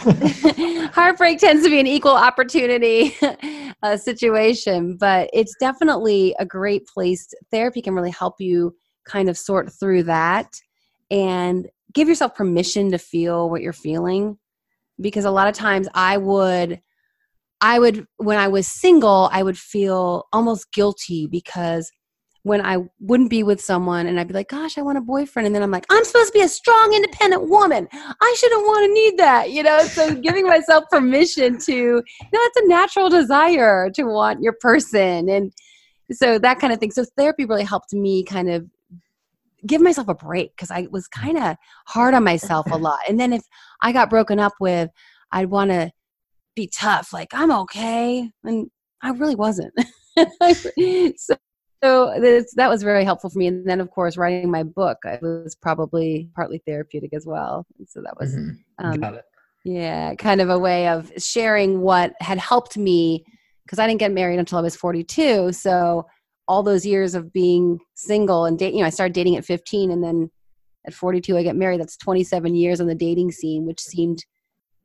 heartbreak 0.94 1.40
tends 1.40 1.64
to 1.64 1.70
be 1.70 1.80
an 1.80 1.88
equal 1.88 2.16
opportunity 2.16 3.16
uh, 3.84 3.98
situation, 3.98 4.98
but 4.98 5.30
it's 5.34 5.56
definitely 5.60 6.36
a 6.40 6.46
great 6.46 6.88
place. 6.88 7.28
Therapy 7.52 7.82
can 7.82 7.94
really 7.94 8.12
help 8.12 8.40
you 8.40 8.76
kind 9.06 9.30
of 9.30 9.38
sort 9.38 9.72
through 9.72 10.04
that 10.04 10.60
and 11.12 11.68
give 11.94 12.08
yourself 12.08 12.36
permission 12.36 12.92
to 12.92 12.98
feel 12.98 13.50
what 13.50 13.62
you're 13.62 13.74
feeling. 13.74 14.38
Because 15.02 15.26
a 15.26 15.32
lot 15.32 15.48
of 15.48 15.56
times 15.56 15.88
I 15.94 16.18
would, 16.18 16.82
I 17.62 17.80
would, 17.80 18.06
when 18.18 18.38
I 18.38 18.48
was 18.48 18.68
single, 18.68 19.30
I 19.32 19.44
would 19.44 19.58
feel 19.58 20.28
almost 20.34 20.72
guilty 20.72 21.28
because 21.28 21.92
when 22.46 22.64
I 22.64 22.78
wouldn't 23.00 23.32
be 23.32 23.42
with 23.42 23.60
someone 23.60 24.06
and 24.06 24.20
I'd 24.20 24.28
be 24.28 24.36
like, 24.36 24.50
gosh, 24.50 24.78
I 24.78 24.84
want 24.84 25.00
a 25.00 25.02
boyfriend. 25.02 25.48
And 25.48 25.56
then 25.56 25.64
I'm 25.64 25.72
like, 25.72 25.88
I'm 25.90 26.06
supposed 26.06 26.32
to 26.32 26.38
be 26.38 26.46
a 26.46 26.48
strong, 26.48 26.94
independent 26.94 27.50
woman. 27.50 27.88
I 27.92 28.36
shouldn't 28.38 28.68
want 28.68 28.86
to 28.86 28.94
need 28.94 29.18
that, 29.18 29.50
you 29.50 29.64
know? 29.64 29.80
So 29.80 30.14
giving 30.22 30.46
myself 30.46 30.84
permission 30.92 31.58
to, 31.58 31.74
you 31.74 31.94
know, 31.96 32.40
it's 32.44 32.58
a 32.58 32.68
natural 32.68 33.10
desire 33.10 33.90
to 33.96 34.04
want 34.04 34.44
your 34.44 34.54
person. 34.62 35.28
And 35.28 35.52
so 36.12 36.38
that 36.38 36.60
kind 36.60 36.72
of 36.72 36.80
thing. 36.80 36.92
So 36.92 37.04
therapy 37.18 37.46
really 37.46 37.64
helped 37.64 37.94
me 37.94 38.24
kind 38.24 38.52
of 38.52 38.68
give 39.66 39.82
myself 39.82 40.08
a 40.08 40.14
break 40.14 40.56
because 40.56 40.70
I 40.70 40.88
was 40.92 41.08
kind 41.08 41.40
of 41.40 41.58
hard 41.88 42.14
on 42.14 42.24
myself 42.24 42.68
a 42.70 42.76
lot. 42.78 43.00
And 43.10 43.20
then 43.20 43.34
if 43.34 43.42
I 43.82 43.92
got 43.92 44.12
broken 44.12 44.38
up 44.38 44.54
with, 44.60 44.92
I'd 45.32 45.50
want 45.50 45.72
to 45.72 45.92
be 46.56 46.68
tough, 46.68 47.12
like, 47.14 47.30
I'm 47.34 47.52
okay. 47.52 48.30
And 48.44 48.70
I 49.02 49.12
really 49.12 49.36
wasn't. 49.36 49.74
so 51.18 51.36
so 51.84 52.14
that's, 52.20 52.54
that 52.56 52.70
was 52.70 52.82
very 52.84 53.04
helpful 53.04 53.30
for 53.30 53.38
me 53.38 53.48
and 53.48 53.68
then 53.68 53.82
of 53.82 53.92
course 53.92 54.18
writing 54.18 54.50
my 54.50 54.64
book 54.64 54.98
it 55.04 55.22
was 55.22 55.56
probably 55.56 56.30
partly 56.36 56.60
therapeutic 56.66 57.14
as 57.14 57.26
well 57.26 57.66
and 57.78 57.88
so 57.88 58.02
that 58.02 58.16
was 58.20 58.34
Mhm. 58.36 58.58
um, 58.80 59.20
yeah 59.66 60.16
kind 60.16 60.42
of 60.42 60.50
a 60.50 60.58
way 60.58 60.88
of 60.88 61.12
sharing 61.18 61.82
what 61.82 62.14
had 62.22 62.38
helped 62.38 62.78
me 62.78 63.24
because 63.66 63.78
i 63.78 63.86
didn't 63.86 64.00
get 64.00 64.14
married 64.14 64.40
until 64.40 64.58
i 64.58 64.62
was 64.62 64.76
42 64.76 65.52
so 65.52 66.06
all 66.48 66.64
those 66.64 66.86
years 66.86 67.14
of 67.14 67.34
being 67.34 67.78
single 67.94 68.46
and 68.46 68.58
dating 68.58 68.78
you 68.78 68.82
know 68.82 68.88
i 68.88 68.92
started 68.92 69.14
dating 69.14 69.36
at 69.36 69.46
15 69.46 69.92
and 69.92 70.04
then 70.04 70.32
at 70.88 70.94
42 70.94 71.38
i 71.38 71.44
get 71.44 71.56
married 71.58 71.82
that's 71.82 71.98
27 71.98 72.56
years 72.56 72.80
on 72.80 72.88
the 72.88 72.96
dating 72.96 73.32
scene 73.32 73.66
which 73.66 73.82
seemed 73.82 74.24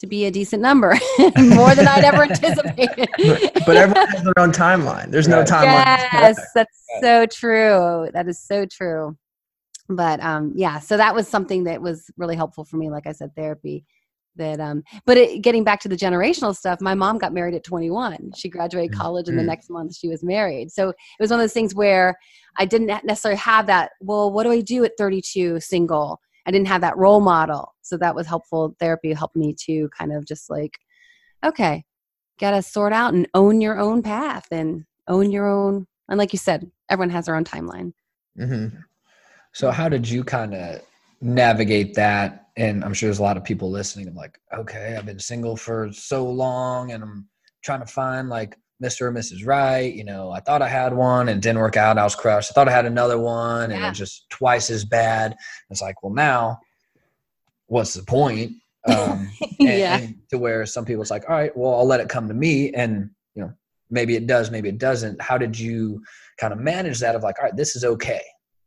to 0.01 0.07
be 0.07 0.25
a 0.25 0.31
decent 0.31 0.63
number 0.63 0.91
more 1.39 1.75
than 1.75 1.87
i'd 1.87 2.05
ever 2.05 2.23
anticipated 2.25 3.09
but 3.67 3.77
everyone 3.77 4.09
has 4.09 4.23
their 4.23 4.39
own 4.39 4.53
timeline. 4.53 5.11
There's 5.11 5.29
no 5.29 5.43
timeline. 5.43 5.85
Yes, 6.13 6.41
that's 6.55 6.85
so 7.01 7.27
true. 7.27 8.09
That 8.13 8.29
is 8.29 8.39
so 8.39 8.67
true. 8.67 9.17
But 9.89 10.21
um, 10.21 10.53
yeah, 10.55 10.79
so 10.79 10.97
that 10.97 11.15
was 11.15 11.27
something 11.27 11.65
that 11.65 11.83
was 11.83 12.11
really 12.17 12.37
helpful 12.37 12.65
for 12.65 12.77
me. 12.77 12.91
Like 12.91 13.07
I 13.07 13.13
said, 13.13 13.35
therapy. 13.35 13.85
That 14.37 14.61
um, 14.61 14.85
but 15.07 15.17
it, 15.17 15.43
getting 15.43 15.65
back 15.65 15.81
to 15.81 15.89
the 15.89 15.97
generational 15.97 16.55
stuff, 16.55 16.81
my 16.81 16.95
mom 16.95 17.19
got 17.19 17.35
married 17.35 17.55
at 17.55 17.65
21. 17.65 18.33
She 18.37 18.49
graduated 18.49 18.97
college, 18.97 19.29
and 19.29 19.39
the 19.39 19.43
next 19.43 19.71
month 19.71 19.97
she 19.97 20.09
was 20.09 20.23
married. 20.23 20.71
So 20.71 20.91
it 20.91 20.97
was 21.19 21.31
one 21.31 21.41
of 21.41 21.45
those 21.45 21.53
things 21.53 21.75
where 21.75 22.17
I 22.57 22.65
didn't 22.65 23.05
necessarily 23.05 23.39
have 23.39 23.67
that. 23.67 23.91
Well, 24.01 24.31
what 24.31 24.45
do 24.45 24.53
I 24.53 24.61
do 24.61 24.85
at 24.85 24.97
32, 24.97 25.61
single? 25.61 26.21
I 26.47 26.51
didn't 26.51 26.69
have 26.69 26.81
that 26.81 26.97
role 26.97 27.21
model, 27.21 27.75
so 27.83 27.97
that 27.99 28.15
was 28.15 28.27
helpful. 28.27 28.75
Therapy 28.79 29.13
helped 29.13 29.37
me 29.37 29.55
to 29.67 29.89
kind 29.91 30.13
of 30.13 30.25
just 30.27 30.51
like, 30.51 30.79
okay, 31.45 31.85
gotta 32.39 32.63
sort 32.63 32.93
out 32.93 33.15
and 33.15 33.29
own 33.35 33.61
your 33.61 33.79
own 33.79 34.03
path 34.03 34.47
and 34.51 34.85
own 35.09 35.31
your 35.31 35.49
own 35.49 35.87
and 36.09 36.19
like 36.19 36.33
you 36.33 36.39
said 36.39 36.71
everyone 36.89 37.11
has 37.11 37.27
their 37.27 37.37
own 37.37 37.45
timeline 37.45 37.93
hmm 38.37 38.69
So 39.53 39.71
how 39.71 39.89
did 39.89 40.09
you 40.09 40.25
kind 40.25 40.55
of 40.55 40.81
navigate 41.21 41.95
that 41.95 42.41
and 42.57 42.85
I'm 42.85 42.93
sure 42.93 43.07
there's 43.07 43.21
a 43.21 43.23
lot 43.23 43.39
of 43.39 43.45
people 43.45 43.71
listening. 43.71 44.07
I'm 44.07 44.15
like, 44.15 44.39
okay, 44.53 44.95
I've 44.97 45.07
been 45.07 45.19
single 45.19 45.57
for 45.57 45.91
so 45.93 46.29
long, 46.29 46.93
and 46.93 47.03
I'm 47.03 47.29
trying 47.63 47.81
to 47.81 47.87
find 47.87 48.29
like 48.29 48.57
Mr. 48.83 49.03
or 49.03 49.13
Mrs. 49.13 49.47
Right. 49.47 49.93
You 49.95 50.05
know, 50.05 50.31
I 50.31 50.41
thought 50.41 50.63
I 50.63 50.69
had 50.69 50.95
one 50.95 51.29
and 51.29 51.39
it 51.39 51.43
didn't 51.43 51.59
work 51.61 51.77
out. 51.77 51.99
I 51.99 52.05
was 52.05 52.15
crushed. 52.15 52.51
I 52.51 52.55
thought 52.55 52.69
I 52.69 52.73
had 52.73 52.87
another 52.87 53.19
one 53.19 53.71
and 53.71 53.81
Yeah. 53.81 53.91
it 53.91 53.95
just 53.95 54.29
twice 54.31 54.71
as 54.71 54.85
bad. 54.85 55.37
It's 55.71 55.83
like, 55.83 56.03
well, 56.03 56.13
now 56.13 56.59
what's 57.67 57.95
the 57.95 58.03
point? 58.03 58.53
Um, 58.89 59.31
and, 59.61 59.69
yeah. 59.69 59.99
and 59.99 60.17
to 60.31 60.39
where 60.39 60.65
some 60.67 60.85
people 60.85 61.03
it's 61.03 61.11
like, 61.11 61.29
all 61.29 61.37
right, 61.37 61.55
well, 61.57 61.75
I'll 61.75 61.87
let 61.87 62.01
it 62.01 62.09
come 62.09 62.27
to 62.29 62.35
me. 62.35 62.73
And, 62.73 63.11
you 63.35 63.43
know, 63.43 63.53
maybe 63.91 64.17
it 64.17 64.27
does, 64.27 64.51
maybe 64.51 64.69
it 64.69 64.79
doesn't. 64.79 65.21
How 65.21 65.37
did 65.37 65.59
you 65.59 66.03
kind 66.39 66.53
of 66.53 66.59
manage 66.59 66.99
that 67.01 67.15
of 67.15 67.23
like, 67.23 67.39
all 67.39 67.45
right, 67.45 67.57
this 67.57 67.77
is 67.77 67.85
okay. 67.85 68.23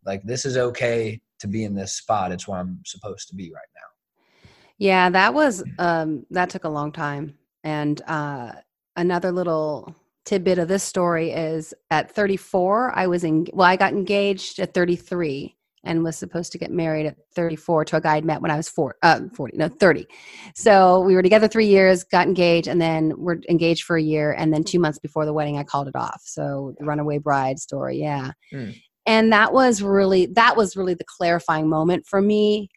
Like, 0.05 0.21
this 0.23 0.45
is 0.45 0.57
okay 0.57 1.19
to 1.39 1.47
be 1.47 1.63
in 1.63 1.73
this 1.73 1.93
spot. 1.95 2.31
It's 2.31 2.47
where 2.47 2.59
I'm 2.59 2.79
supposed 2.85 3.29
to 3.29 3.35
be 3.35 3.51
right 3.51 3.61
now. 3.75 4.49
Yeah, 4.77 5.09
that 5.09 5.33
was 5.33 5.63
um 5.79 6.25
that 6.31 6.49
took 6.49 6.63
a 6.63 6.69
long 6.69 6.91
time. 6.91 7.37
And 7.63 8.01
uh 8.07 8.53
another 8.95 9.31
little 9.31 9.95
tidbit 10.25 10.57
of 10.57 10.67
this 10.67 10.83
story 10.83 11.31
is 11.31 11.73
at 11.91 12.11
34, 12.11 12.97
I 12.97 13.07
was 13.07 13.23
in 13.23 13.47
well, 13.53 13.67
I 13.67 13.75
got 13.75 13.93
engaged 13.93 14.59
at 14.59 14.73
33 14.73 15.55
and 15.83 16.03
was 16.03 16.17
supposed 16.17 16.51
to 16.53 16.57
get 16.57 16.71
married 16.71 17.05
at 17.05 17.17
34 17.35 17.85
to 17.85 17.97
a 17.97 18.01
guy 18.01 18.15
I'd 18.15 18.25
met 18.25 18.41
when 18.41 18.51
I 18.51 18.55
was 18.55 18.69
four, 18.69 18.95
uh, 19.03 19.21
40, 19.35 19.57
no, 19.57 19.67
30. 19.67 20.07
So 20.55 21.01
we 21.01 21.13
were 21.13 21.21
together 21.21 21.47
three 21.47 21.65
years, 21.65 22.03
got 22.05 22.25
engaged, 22.25 22.67
and 22.67 22.79
then 22.79 23.13
we're 23.17 23.39
engaged 23.49 23.83
for 23.83 23.97
a 23.97 24.01
year. 24.01 24.31
And 24.31 24.53
then 24.53 24.63
two 24.63 24.79
months 24.79 24.97
before 24.97 25.25
the 25.25 25.33
wedding, 25.33 25.57
I 25.57 25.63
called 25.63 25.89
it 25.89 25.95
off. 25.95 26.21
So 26.23 26.73
the 26.77 26.85
runaway 26.85 27.17
bride 27.17 27.59
story, 27.59 27.99
yeah. 27.99 28.31
Mm. 28.53 28.79
And 29.05 29.33
that 29.33 29.51
was 29.51 29.81
really, 29.81 30.27
that 30.27 30.55
was 30.55 30.77
really 30.77 30.93
the 30.93 31.03
clarifying 31.03 31.67
moment 31.67 32.05
for 32.07 32.21
me 32.21 32.69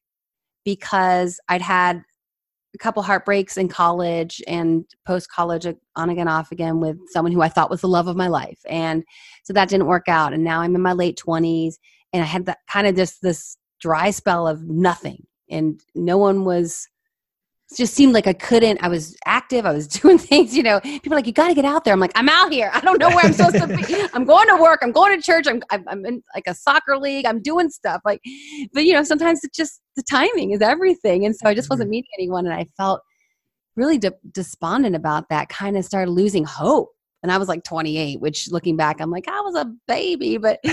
because 0.65 1.39
I'd 1.49 1.63
had 1.63 2.03
a 2.77 2.79
couple 2.79 3.03
heartbreaks 3.03 3.57
in 3.57 3.69
college 3.69 4.43
and 4.47 4.85
post 5.07 5.31
college 5.31 5.65
uh, 5.65 5.73
on 5.97 6.11
again 6.11 6.29
off 6.29 6.53
again 6.53 6.79
with 6.79 6.99
someone 7.09 7.33
who 7.33 7.41
I 7.41 7.49
thought 7.49 7.71
was 7.71 7.81
the 7.81 7.89
love 7.89 8.07
of 8.07 8.17
my 8.17 8.29
life. 8.29 8.59
And 8.69 9.03
so 9.45 9.55
that 9.55 9.71
didn't 9.71 9.87
work 9.87 10.09
out 10.09 10.35
and 10.35 10.45
now 10.45 10.61
I'm 10.61 10.75
in 10.75 10.83
my 10.83 10.93
late 10.93 11.19
20s 11.19 11.77
and 12.13 12.23
I 12.23 12.27
had 12.27 12.45
that 12.47 12.59
kind 12.69 12.87
of 12.87 12.95
just 12.95 13.23
this 13.23 13.57
dry 13.81 14.11
spell 14.11 14.47
of 14.47 14.63
nothing 14.63 15.27
and 15.49 15.81
no 15.95 16.19
one 16.19 16.45
was 16.45 16.87
just 17.75 17.95
seemed 17.95 18.13
like 18.13 18.27
I 18.27 18.33
couldn't 18.33 18.83
I 18.83 18.89
was 18.89 19.17
active 19.27 19.67
I 19.67 19.73
was 19.73 19.89
doing 20.01 20.19
things 20.19 20.57
you 20.57 20.63
know. 20.63 20.81
People 20.81 21.15
are 21.15 21.17
like 21.17 21.27
you 21.27 21.33
got 21.33 21.49
to 21.49 21.55
get 21.55 21.65
out 21.65 21.85
there. 21.85 21.93
I'm 21.93 22.01
like 22.01 22.13
I'm 22.15 22.29
out 22.29 22.53
here. 22.53 22.71
I 22.73 22.81
don't 22.81 23.01
know 23.01 23.09
where 23.09 23.25
I'm 23.25 23.33
supposed 23.33 23.57
to 23.57 23.67
be. 23.67 24.09
I'm 24.15 24.25
going 24.25 24.49
to 24.49 24.57
work. 24.57 24.81
I'm 24.83 24.93
going 24.93 25.17
to 25.19 25.23
church. 25.23 25.47
I'm 25.49 25.63
I'm 25.71 25.85
I'm 25.89 26.07
in 26.07 26.23
like 26.35 26.45
a 26.47 26.55
soccer 26.55 26.97
league. 26.97 27.27
I'm 27.27 27.43
doing 27.43 27.71
stuff. 27.71 28.03
Like 28.05 28.21
but 28.73 28.85
you 28.85 28.93
know 28.93 29.03
sometimes 29.03 29.43
it's 29.43 29.57
just 29.57 29.81
the 29.97 30.03
timing 30.03 30.53
is 30.53 30.61
everything. 30.61 31.25
And 31.25 31.35
so 31.35 31.49
i 31.49 31.55
just 31.55 31.71
wasn't 31.71 31.87
mm-hmm. 31.87 31.93
meeting 31.93 32.11
anyone 32.19 32.47
and 32.47 32.55
i 32.55 32.67
felt 32.77 33.03
really 33.75 33.99
de- 33.99 34.13
despondent 34.33 34.97
about 34.97 35.29
that 35.29 35.49
kind 35.49 35.77
of 35.77 35.85
started 35.85 36.11
losing 36.11 36.45
hope. 36.45 36.91
And 37.23 37.33
i 37.33 37.39
was 37.39 37.49
like 37.49 37.65
28 37.65 38.21
which 38.21 38.53
looking 38.53 38.77
back 38.77 39.01
i'm 39.01 39.11
like 39.11 39.27
i 39.27 39.41
was 39.41 39.57
a 39.57 39.65
baby 39.89 40.37
but 40.37 40.61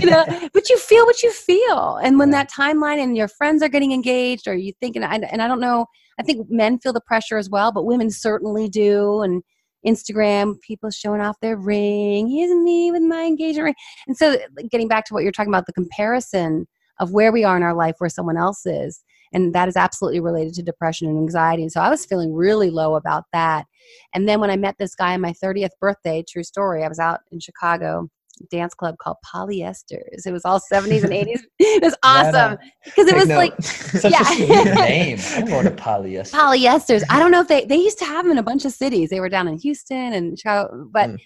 you 0.00 0.10
know 0.10 0.24
but 0.52 0.68
you 0.68 0.78
feel 0.78 1.04
what 1.06 1.22
you 1.22 1.32
feel. 1.32 1.98
And 2.02 2.18
when 2.18 2.30
that 2.30 2.50
timeline 2.50 3.02
and 3.02 3.16
your 3.16 3.28
friends 3.28 3.62
are 3.62 3.68
getting 3.68 3.92
engaged 3.92 4.46
or 4.46 4.54
you 4.54 4.72
thinking 4.80 5.02
and 5.02 5.24
and 5.24 5.42
i 5.42 5.48
don't 5.48 5.60
know 5.60 5.86
i 6.18 6.22
think 6.22 6.50
men 6.50 6.78
feel 6.78 6.92
the 6.92 7.00
pressure 7.00 7.38
as 7.38 7.50
well 7.50 7.72
but 7.72 7.84
women 7.84 8.10
certainly 8.10 8.68
do. 8.68 9.22
And 9.22 9.42
instagram 9.86 10.60
people 10.60 10.90
showing 10.90 11.20
off 11.20 11.40
their 11.40 11.56
ring. 11.56 12.28
Here's 12.28 12.54
me 12.54 12.92
with 12.92 13.02
my 13.02 13.24
engagement 13.24 13.64
ring. 13.64 13.74
And 14.06 14.16
so 14.16 14.36
getting 14.70 14.88
back 14.88 15.06
to 15.06 15.14
what 15.14 15.22
you're 15.22 15.32
talking 15.32 15.52
about 15.52 15.66
the 15.66 15.72
comparison 15.72 16.66
of 16.98 17.12
where 17.12 17.32
we 17.32 17.44
are 17.44 17.56
in 17.56 17.62
our 17.62 17.74
life 17.74 17.94
where 17.96 18.10
someone 18.10 18.36
else 18.36 18.66
is. 18.66 19.02
And 19.32 19.54
that 19.54 19.68
is 19.68 19.76
absolutely 19.76 20.20
related 20.20 20.52
to 20.54 20.62
depression 20.62 21.08
and 21.08 21.16
anxiety. 21.16 21.62
And 21.62 21.72
so 21.72 21.80
i 21.80 21.88
was 21.88 22.04
feeling 22.04 22.34
really 22.34 22.68
low 22.70 22.94
about 22.94 23.24
that. 23.32 23.66
And 24.14 24.28
then 24.28 24.38
when 24.40 24.50
i 24.50 24.56
met 24.56 24.76
this 24.78 24.94
guy 24.94 25.14
on 25.14 25.22
my 25.22 25.32
30th 25.32 25.70
birthday 25.80 26.22
true 26.28 26.44
story 26.44 26.84
i 26.84 26.88
was 26.88 26.98
out 26.98 27.20
in 27.32 27.40
chicago 27.40 28.08
dance 28.50 28.74
club 28.74 28.96
called 28.98 29.16
polyesters 29.24 30.26
it 30.26 30.32
was 30.32 30.44
all 30.44 30.60
70s 30.72 31.02
and 31.02 31.12
80s 31.12 31.40
it 31.58 31.82
was 31.82 31.94
awesome 32.02 32.56
because 32.84 33.06
it 33.08 33.14
was 33.16 33.28
like 33.28 33.52
Such 33.62 34.12
Yeah. 34.12 34.22
a 34.22 34.24
sweet 34.24 34.74
name. 34.74 35.18
I'm 35.34 35.44
going 35.46 35.64
to 35.64 35.70
polyester. 35.72 36.30
polyesters. 36.32 37.02
I 37.10 37.18
don't 37.18 37.30
know 37.32 37.40
if 37.40 37.48
they 37.48 37.64
they 37.64 37.76
used 37.76 37.98
to 37.98 38.04
have 38.04 38.24
them 38.24 38.32
in 38.32 38.38
a 38.38 38.42
bunch 38.42 38.64
of 38.64 38.72
cities. 38.72 39.10
They 39.10 39.20
were 39.20 39.28
down 39.28 39.48
in 39.48 39.58
Houston 39.58 40.12
and 40.12 40.38
Chicago. 40.38 40.88
But 40.92 41.10
Mm. 41.10 41.18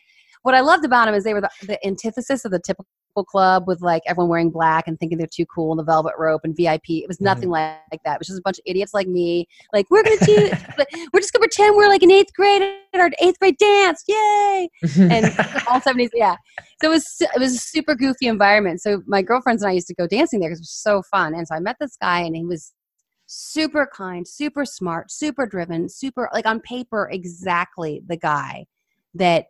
what 0.42 0.54
I 0.54 0.60
loved 0.60 0.84
about 0.84 1.04
them 1.06 1.14
is 1.14 1.24
they 1.24 1.34
were 1.34 1.40
the, 1.42 1.50
the 1.66 1.86
antithesis 1.86 2.44
of 2.44 2.50
the 2.52 2.58
typical 2.58 2.86
club 3.22 3.64
with 3.68 3.82
like 3.82 4.02
everyone 4.06 4.30
wearing 4.30 4.50
black 4.50 4.88
and 4.88 4.98
thinking 4.98 5.18
they're 5.18 5.26
too 5.26 5.46
cool 5.46 5.72
and 5.72 5.78
the 5.78 5.84
velvet 5.84 6.14
rope 6.18 6.40
and 6.42 6.56
VIP. 6.56 6.88
It 6.88 7.06
was 7.06 7.20
nothing 7.20 7.50
like, 7.50 7.78
like 7.92 8.02
that. 8.04 8.14
It 8.14 8.18
was 8.20 8.28
just 8.28 8.40
a 8.40 8.42
bunch 8.42 8.58
of 8.58 8.64
idiots 8.66 8.94
like 8.94 9.06
me. 9.06 9.46
Like 9.72 9.86
we're 9.90 10.02
gonna 10.02 10.16
do, 10.24 10.50
we're 11.12 11.20
just 11.20 11.32
gonna 11.32 11.42
pretend 11.42 11.76
we're 11.76 11.88
like 11.88 12.02
in 12.02 12.10
eighth 12.10 12.32
grade 12.34 12.62
at 12.62 13.00
our 13.00 13.10
eighth 13.20 13.38
grade 13.38 13.58
dance. 13.58 14.02
Yay! 14.08 14.68
and 14.82 15.26
all 15.68 15.80
70s 15.80 16.10
yeah 16.14 16.36
so 16.80 16.88
it 16.88 16.90
was 16.90 17.16
it 17.20 17.40
was 17.40 17.54
a 17.54 17.58
super 17.58 17.94
goofy 17.94 18.26
environment 18.26 18.80
so 18.80 19.02
my 19.06 19.22
girlfriends 19.22 19.62
and 19.62 19.70
i 19.70 19.72
used 19.72 19.86
to 19.86 19.94
go 19.94 20.06
dancing 20.06 20.40
there 20.40 20.48
because 20.48 20.60
it 20.60 20.62
was 20.62 20.70
so 20.70 21.02
fun 21.02 21.34
and 21.34 21.46
so 21.46 21.54
i 21.54 21.60
met 21.60 21.76
this 21.80 21.96
guy 22.00 22.20
and 22.20 22.36
he 22.36 22.44
was 22.44 22.72
super 23.26 23.88
kind 23.92 24.26
super 24.26 24.64
smart 24.64 25.10
super 25.10 25.46
driven 25.46 25.88
super 25.88 26.28
like 26.32 26.46
on 26.46 26.60
paper 26.60 27.08
exactly 27.10 28.02
the 28.06 28.16
guy 28.16 28.64
that 29.14 29.46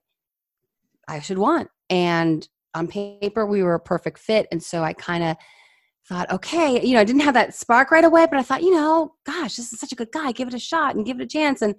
i 1.08 1.20
should 1.20 1.38
want 1.38 1.68
and 1.90 2.48
on 2.74 2.88
paper 2.88 3.46
we 3.46 3.62
were 3.62 3.74
a 3.74 3.80
perfect 3.80 4.18
fit. 4.18 4.46
And 4.50 4.62
so 4.62 4.82
i 4.82 4.92
kind 4.92 5.24
of 5.24 5.36
thought 6.08 6.30
okay 6.30 6.84
you 6.86 6.92
know 6.92 7.00
i 7.00 7.04
didn't 7.04 7.22
have 7.22 7.32
that 7.32 7.54
spark 7.54 7.90
right 7.90 8.04
away 8.04 8.26
but 8.30 8.38
i 8.38 8.42
thought 8.42 8.62
you 8.62 8.70
know 8.70 9.14
gosh 9.24 9.56
this 9.56 9.72
is 9.72 9.80
such 9.80 9.92
a 9.92 9.96
good 9.96 10.12
guy. 10.12 10.32
Give 10.32 10.48
it 10.48 10.54
a 10.54 10.58
shot 10.58 10.94
and 10.94 11.06
give 11.06 11.18
it 11.18 11.24
a 11.24 11.26
chance. 11.26 11.62
And 11.62 11.74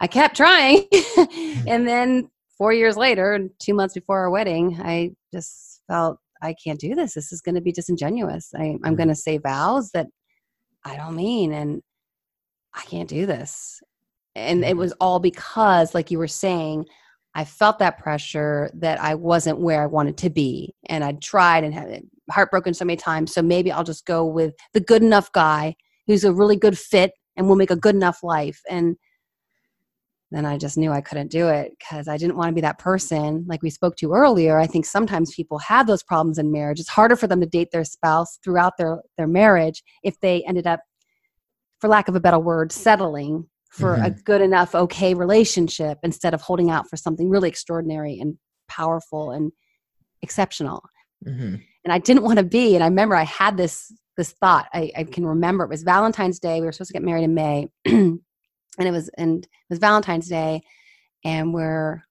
i 0.00 0.06
kept 0.06 0.36
trying. 0.36 0.86
And 1.66 1.86
then 1.86 2.30
four 2.58 2.72
years 2.72 2.96
later 2.96 3.32
and 3.32 3.50
two 3.58 3.72
months 3.74 3.94
before 3.94 4.18
our 4.18 4.30
wedding 4.30 4.78
i 4.82 5.10
just 5.32 5.82
felt 5.88 6.18
i 6.42 6.54
can't 6.62 6.80
do 6.80 6.94
this. 6.94 7.14
This 7.14 7.32
is 7.32 7.40
going 7.40 7.54
to 7.54 7.60
be 7.60 7.72
disingenuous. 7.72 8.52
I, 8.54 8.62
i'm 8.62 8.78
mm-hmm. 8.78 8.94
going 8.94 9.08
to 9.08 9.14
say 9.14 9.38
vows 9.38 9.90
that 9.92 10.06
i 10.84 10.96
don't 10.96 11.16
mean 11.16 11.52
and 11.52 11.82
i 12.74 12.82
can't 12.82 13.08
do 13.08 13.26
this. 13.26 13.80
And 14.34 14.62
it 14.62 14.68
mm-hmm. 14.68 14.78
was 14.78 14.92
all 15.00 15.18
because 15.18 15.94
like 15.94 16.10
you 16.10 16.18
were 16.18 16.28
saying 16.28 16.86
i 17.34 17.44
felt 17.44 17.78
that 17.78 17.98
pressure 17.98 18.70
that 18.74 19.00
i 19.00 19.14
wasn't 19.14 19.58
where 19.58 19.82
i 19.82 19.86
wanted 19.86 20.16
to 20.16 20.30
be 20.30 20.74
and 20.88 21.04
i'd 21.04 21.22
tried 21.22 21.64
and 21.64 21.74
had 21.74 22.02
heartbroken 22.30 22.74
so 22.74 22.84
many 22.84 22.96
times 22.96 23.32
so 23.32 23.42
maybe 23.42 23.70
i'll 23.72 23.84
just 23.84 24.06
go 24.06 24.24
with 24.24 24.54
the 24.72 24.80
good 24.80 25.02
enough 25.02 25.30
guy 25.32 25.74
who's 26.06 26.24
a 26.24 26.32
really 26.32 26.56
good 26.56 26.78
fit 26.78 27.12
and 27.36 27.48
will 27.48 27.56
make 27.56 27.70
a 27.70 27.76
good 27.76 27.94
enough 27.94 28.22
life 28.22 28.60
and 28.68 28.96
then 30.30 30.46
I 30.46 30.58
just 30.58 30.78
knew 30.78 30.92
I 30.92 31.00
couldn't 31.00 31.30
do 31.30 31.48
it 31.48 31.72
because 31.78 32.06
I 32.06 32.16
didn't 32.16 32.36
want 32.36 32.50
to 32.50 32.54
be 32.54 32.60
that 32.60 32.78
person. 32.78 33.44
Like 33.48 33.62
we 33.62 33.70
spoke 33.70 33.96
to 33.96 34.12
earlier, 34.12 34.58
I 34.58 34.66
think 34.66 34.86
sometimes 34.86 35.34
people 35.34 35.58
have 35.58 35.86
those 35.86 36.04
problems 36.04 36.38
in 36.38 36.52
marriage. 36.52 36.78
It's 36.78 36.88
harder 36.88 37.16
for 37.16 37.26
them 37.26 37.40
to 37.40 37.46
date 37.46 37.70
their 37.72 37.84
spouse 37.84 38.38
throughout 38.44 38.76
their, 38.78 39.00
their 39.18 39.26
marriage 39.26 39.82
if 40.04 40.20
they 40.20 40.44
ended 40.44 40.66
up, 40.66 40.80
for 41.80 41.88
lack 41.88 42.08
of 42.08 42.14
a 42.14 42.20
better 42.20 42.38
word, 42.38 42.70
settling 42.70 43.48
for 43.70 43.94
a 43.94 44.10
good 44.10 44.40
enough, 44.40 44.74
okay 44.74 45.14
relationship 45.14 45.98
instead 46.02 46.34
of 46.34 46.40
holding 46.42 46.70
out 46.70 46.88
for 46.90 46.96
something 46.96 47.28
really 47.28 47.48
extraordinary 47.48 48.18
and 48.18 48.36
powerful 48.68 49.30
and 49.30 49.52
exceptional 50.22 50.82
Mhm. 51.26 51.62
and 51.84 51.92
I 51.92 51.98
didn't 51.98 52.22
want 52.24 52.38
to 52.38 52.44
be. 52.44 52.74
And 52.74 52.82
I 52.84 52.86
remember 52.88 53.14
I 53.14 53.24
had 53.24 53.56
this 53.56 53.92
this 54.16 54.32
thought. 54.32 54.68
I, 54.74 54.90
I 54.96 55.04
can 55.04 55.24
remember 55.26 55.64
it 55.64 55.70
was 55.70 55.82
Valentine's 55.82 56.38
Day. 56.38 56.60
We 56.60 56.66
were 56.66 56.72
supposed 56.72 56.88
to 56.90 56.92
get 56.94 57.02
married 57.02 57.24
in 57.24 57.34
May, 57.34 57.68
and 57.84 58.20
it 58.78 58.90
was 58.90 59.08
and 59.16 59.44
it 59.44 59.50
was 59.70 59.78
Valentine's 59.78 60.28
Day, 60.28 60.62
and 61.24 61.54
we're 61.54 62.02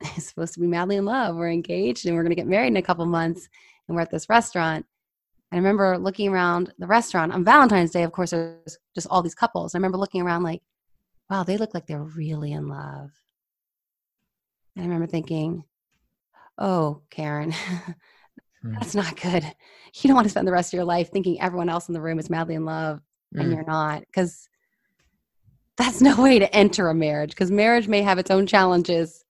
supposed 0.18 0.54
to 0.54 0.60
be 0.60 0.66
madly 0.66 0.96
in 0.96 1.04
love. 1.04 1.36
We're 1.36 1.50
engaged, 1.50 2.06
and 2.06 2.14
we're 2.16 2.22
going 2.22 2.30
to 2.30 2.42
get 2.42 2.46
married 2.48 2.68
in 2.68 2.76
a 2.76 2.82
couple 2.82 3.04
months. 3.06 3.48
And 3.88 3.94
we're 3.94 4.02
at 4.02 4.10
this 4.10 4.28
restaurant. 4.28 4.84
And 5.52 5.58
I 5.58 5.60
remember 5.60 5.96
looking 5.98 6.28
around 6.28 6.72
the 6.78 6.88
restaurant 6.88 7.32
on 7.32 7.44
Valentine's 7.44 7.92
Day. 7.92 8.02
Of 8.02 8.12
course, 8.12 8.30
there's 8.30 8.78
just 8.94 9.06
all 9.08 9.22
these 9.22 9.34
couples. 9.34 9.74
I 9.74 9.78
remember 9.78 9.98
looking 9.98 10.22
around 10.22 10.42
like, 10.42 10.62
wow, 11.30 11.42
they 11.42 11.56
look 11.56 11.74
like 11.74 11.86
they're 11.86 12.02
really 12.02 12.52
in 12.52 12.68
love. 12.68 13.10
And 14.74 14.82
I 14.84 14.86
remember 14.88 15.06
thinking, 15.06 15.64
oh, 16.58 17.02
Karin. 17.10 17.52
Hmm. 18.62 18.72
That's 18.72 18.94
not 18.94 19.20
good. 19.20 19.44
You 19.44 20.08
don't 20.08 20.14
want 20.14 20.24
to 20.24 20.30
spend 20.30 20.48
the 20.48 20.52
rest 20.52 20.70
of 20.72 20.76
your 20.78 20.84
life 20.86 21.10
thinking 21.12 21.40
everyone 21.40 21.68
else 21.68 21.88
in 21.88 21.94
the 21.94 22.00
room 22.00 22.18
is 22.18 22.30
madly 22.30 22.54
in 22.54 22.64
love 22.64 23.00
and 23.34 23.48
Mm. 23.48 23.54
you're 23.54 23.64
not 23.66 24.00
because 24.00 24.48
that's 25.76 26.00
no 26.00 26.20
way 26.20 26.38
to 26.38 26.52
enter 26.56 26.88
a 26.88 26.94
marriage 26.94 27.30
because 27.30 27.50
marriage 27.50 27.86
may 27.86 28.00
have 28.00 28.18
its 28.18 28.30
own 28.30 28.46
challenges 28.46 29.24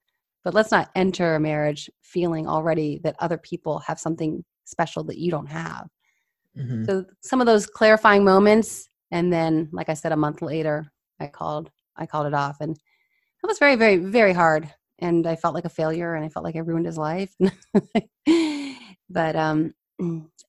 but 0.44 0.54
let's 0.54 0.70
not 0.70 0.90
enter 0.94 1.34
a 1.34 1.40
marriage 1.40 1.90
feeling 2.02 2.46
already 2.46 3.00
that 3.02 3.16
other 3.18 3.36
people 3.36 3.80
have 3.80 3.98
something 3.98 4.44
special 4.64 5.02
that 5.04 5.18
you 5.18 5.30
don't 5.30 5.50
have 5.50 5.88
Mhm. 6.56 6.86
so 6.86 7.04
some 7.20 7.40
of 7.40 7.46
those 7.46 7.66
clarifying 7.66 8.24
moments 8.24 8.88
and 9.10 9.32
then 9.32 9.68
like 9.72 9.88
i 9.88 9.94
said 9.94 10.12
a 10.12 10.16
month 10.16 10.40
later 10.40 10.90
i 11.20 11.26
called 11.26 11.70
i 11.98 12.06
called 12.06 12.26
it 12.26 12.34
off 12.34 12.56
and 12.60 12.72
it 12.72 13.46
was 13.46 13.58
very 13.58 13.76
very 13.76 13.96
very 13.96 14.32
hard 14.32 14.72
and 14.98 15.26
i 15.26 15.36
felt 15.36 15.54
like 15.54 15.64
a 15.64 15.68
failure 15.70 16.14
and 16.14 16.24
i 16.24 16.28
felt 16.28 16.44
like 16.44 16.56
i 16.56 16.60
ruined 16.60 16.86
his 16.86 16.98
life 16.98 17.34
but 19.10 19.36
um 19.36 19.74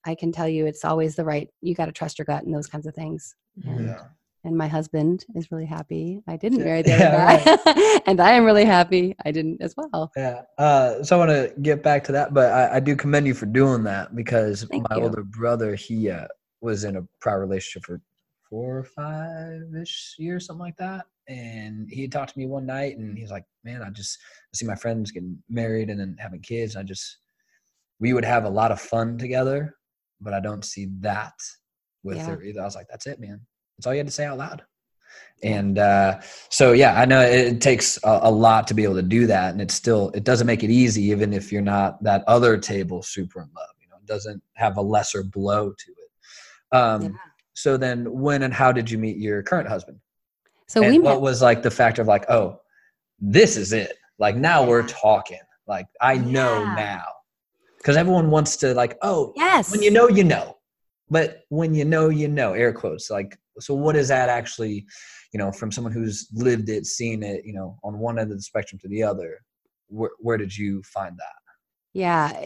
I 0.06 0.16
can 0.16 0.32
tell 0.32 0.48
you 0.48 0.66
it's 0.66 0.86
always 0.86 1.16
the 1.16 1.24
right. 1.26 1.50
You 1.62 1.76
got 1.76 1.86
to 1.86 1.92
trust 1.92 2.18
your 2.18 2.26
gut 2.26 2.44
and 2.44 2.54
those 2.54 2.68
kinds 2.68 2.88
of 2.88 2.96
things. 2.96 3.36
And, 3.66 3.88
Yeah. 3.88 4.04
and 4.44 4.58
my 4.58 4.68
husband 4.68 5.26
is 5.36 5.52
really 5.52 5.66
happy. 5.66 6.22
I 6.28 6.38
didn't 6.38 6.64
marry 6.64 6.82
the 6.82 6.90
Yeah, 7.00 7.46
guy, 7.66 8.02
and 8.08 8.20
I 8.20 8.32
am 8.32 8.46
really 8.46 8.66
happy. 8.66 9.16
I 9.26 9.32
didn't 9.32 9.62
as 9.62 9.76
well. 9.76 10.12
Yeah. 10.16 10.42
Uh, 10.58 11.04
so 11.04 11.16
I 11.16 11.26
want 11.26 11.32
to 11.32 11.62
get 11.62 11.84
back 11.84 12.04
to 12.06 12.12
that, 12.14 12.34
but 12.34 12.52
I, 12.52 12.76
I 12.76 12.80
do 12.80 12.96
commend 12.96 13.28
you 13.28 13.34
for 13.34 13.46
doing 13.46 13.84
that 13.84 14.16
because 14.16 14.66
Thank 14.70 14.90
my 14.90 14.96
you. 14.98 15.04
older 15.04 15.24
brother, 15.24 15.76
he 15.76 16.10
uh, 16.10 16.28
was 16.62 16.84
in 16.84 16.98
a 16.98 17.08
prior 17.20 17.40
relationship 17.40 17.86
for 17.86 18.02
four 18.50 18.78
or 18.78 18.84
five 18.84 19.62
ish 19.82 20.16
years, 20.18 20.46
something 20.48 20.62
like 20.62 20.78
that. 20.78 21.06
And 21.28 21.90
he 21.92 22.02
had 22.04 22.12
talked 22.12 22.34
to 22.34 22.40
me 22.40 22.46
one 22.46 22.66
night 22.66 22.98
and 22.98 23.18
he's 23.18 23.32
like, 23.32 23.44
man, 23.64 23.84
I 23.84 23.90
just 23.90 24.18
I 24.54 24.58
see 24.58 24.66
my 24.66 24.76
friends 24.76 25.12
getting 25.12 25.38
married 25.50 25.90
and 25.90 26.00
then 26.00 26.16
having 26.20 26.42
kids. 26.42 26.76
I 26.76 26.84
just, 26.84 27.18
we 28.00 28.14
would 28.14 28.26
have 28.26 28.46
a 28.46 28.50
lot 28.50 28.72
of 28.72 28.80
fun 28.80 29.18
together, 29.18 29.76
but 30.22 30.34
I 30.34 30.40
don't 30.40 30.64
see 30.64 30.88
that 31.00 31.34
with 32.04 32.18
Yeah. 32.18 32.28
her 32.28 32.44
either. 32.44 32.62
I 32.62 32.66
was 32.66 32.76
like, 32.76 32.88
that's 32.90 33.08
it, 33.08 33.20
man. 33.20 33.42
That's 33.78 33.88
all 33.88 33.94
you 33.94 34.00
had 34.00 34.08
to 34.08 34.14
say 34.14 34.26
out 34.26 34.38
loud. 34.38 34.64
And 35.44 35.78
uh, 35.78 36.20
so, 36.50 36.72
yeah, 36.74 37.00
I 37.00 37.06
know 37.06 37.22
it, 37.22 37.54
it 37.54 37.62
takes 37.62 37.98
a, 38.04 38.20
a 38.24 38.32
lot 38.32 38.68
to 38.68 38.74
be 38.74 38.84
able 38.84 38.96
to 38.96 39.04
do 39.04 39.28
that, 39.28 39.52
and 39.52 39.62
it's 39.62 39.74
still 39.74 40.10
it 40.16 40.24
doesn't 40.24 40.48
make 40.48 40.64
it 40.64 40.72
easy, 40.72 41.04
even 41.04 41.32
if 41.32 41.52
you're 41.52 41.62
not 41.62 42.02
that 42.04 42.24
other 42.28 42.58
table 42.58 43.04
super 43.04 43.42
in 43.42 43.50
love. 43.56 43.70
You 43.80 43.88
know, 43.90 43.98
it 43.98 44.06
doesn't 44.08 44.42
have 44.54 44.78
a 44.78 44.82
lesser 44.82 45.24
blow 45.24 45.70
to 45.72 45.92
it. 45.92 46.76
Um, 46.76 47.02
Yeah. 47.04 47.10
So 47.58 47.76
then, 47.76 48.06
when 48.12 48.44
and 48.44 48.54
how 48.54 48.72
did 48.72 48.90
you 48.92 49.00
meet 49.00 49.18
your 49.18 49.42
current 49.42 49.68
husband? 49.68 49.98
So 50.68 50.84
and 50.84 50.92
we 50.92 51.00
what 51.00 51.22
was 51.22 51.42
like 51.42 51.64
the 51.64 51.72
factor 51.72 52.04
of 52.04 52.08
like, 52.08 52.30
oh, 52.30 52.60
this 53.20 53.58
is 53.58 53.74
it. 53.74 53.94
Like 54.20 54.36
now 54.36 54.64
we're 54.64 54.86
talking. 54.88 55.40
Like 55.66 55.88
I 56.00 56.20
know 56.20 56.62
Yeah. 56.62 56.76
now, 56.76 57.06
because 57.80 57.98
everyone 57.98 58.30
wants 58.30 58.58
to 58.58 58.76
like, 58.76 58.96
oh, 59.02 59.34
Yes. 59.36 59.72
when 59.72 59.82
you 59.82 59.90
know, 59.90 60.08
you 60.08 60.24
know. 60.24 60.56
But 61.10 61.46
when 61.50 61.74
you 61.74 61.84
know, 61.84 62.10
you 62.10 62.28
know. 62.28 62.54
Air 62.54 62.72
quotes. 62.72 63.10
Like, 63.10 63.40
so 63.60 63.74
what 63.74 63.96
is 63.96 64.10
that 64.10 64.30
actually? 64.30 64.86
You 65.34 65.40
know, 65.40 65.52
from 65.52 65.72
someone 65.72 65.94
who's 65.94 66.28
lived 66.34 66.70
it, 66.70 66.86
seen 66.86 67.24
it. 67.24 67.44
You 67.44 67.54
know, 67.54 67.80
on 67.84 67.98
one 67.98 68.20
end 68.20 68.32
of 68.32 68.38
the 68.38 68.44
spectrum 68.44 68.78
to 68.84 68.88
the 68.88 69.02
other. 69.02 69.40
Where, 69.88 70.12
where 70.20 70.38
did 70.38 70.56
you 70.56 70.84
find 70.84 71.18
that? 71.18 71.38
Yeah, 71.94 72.40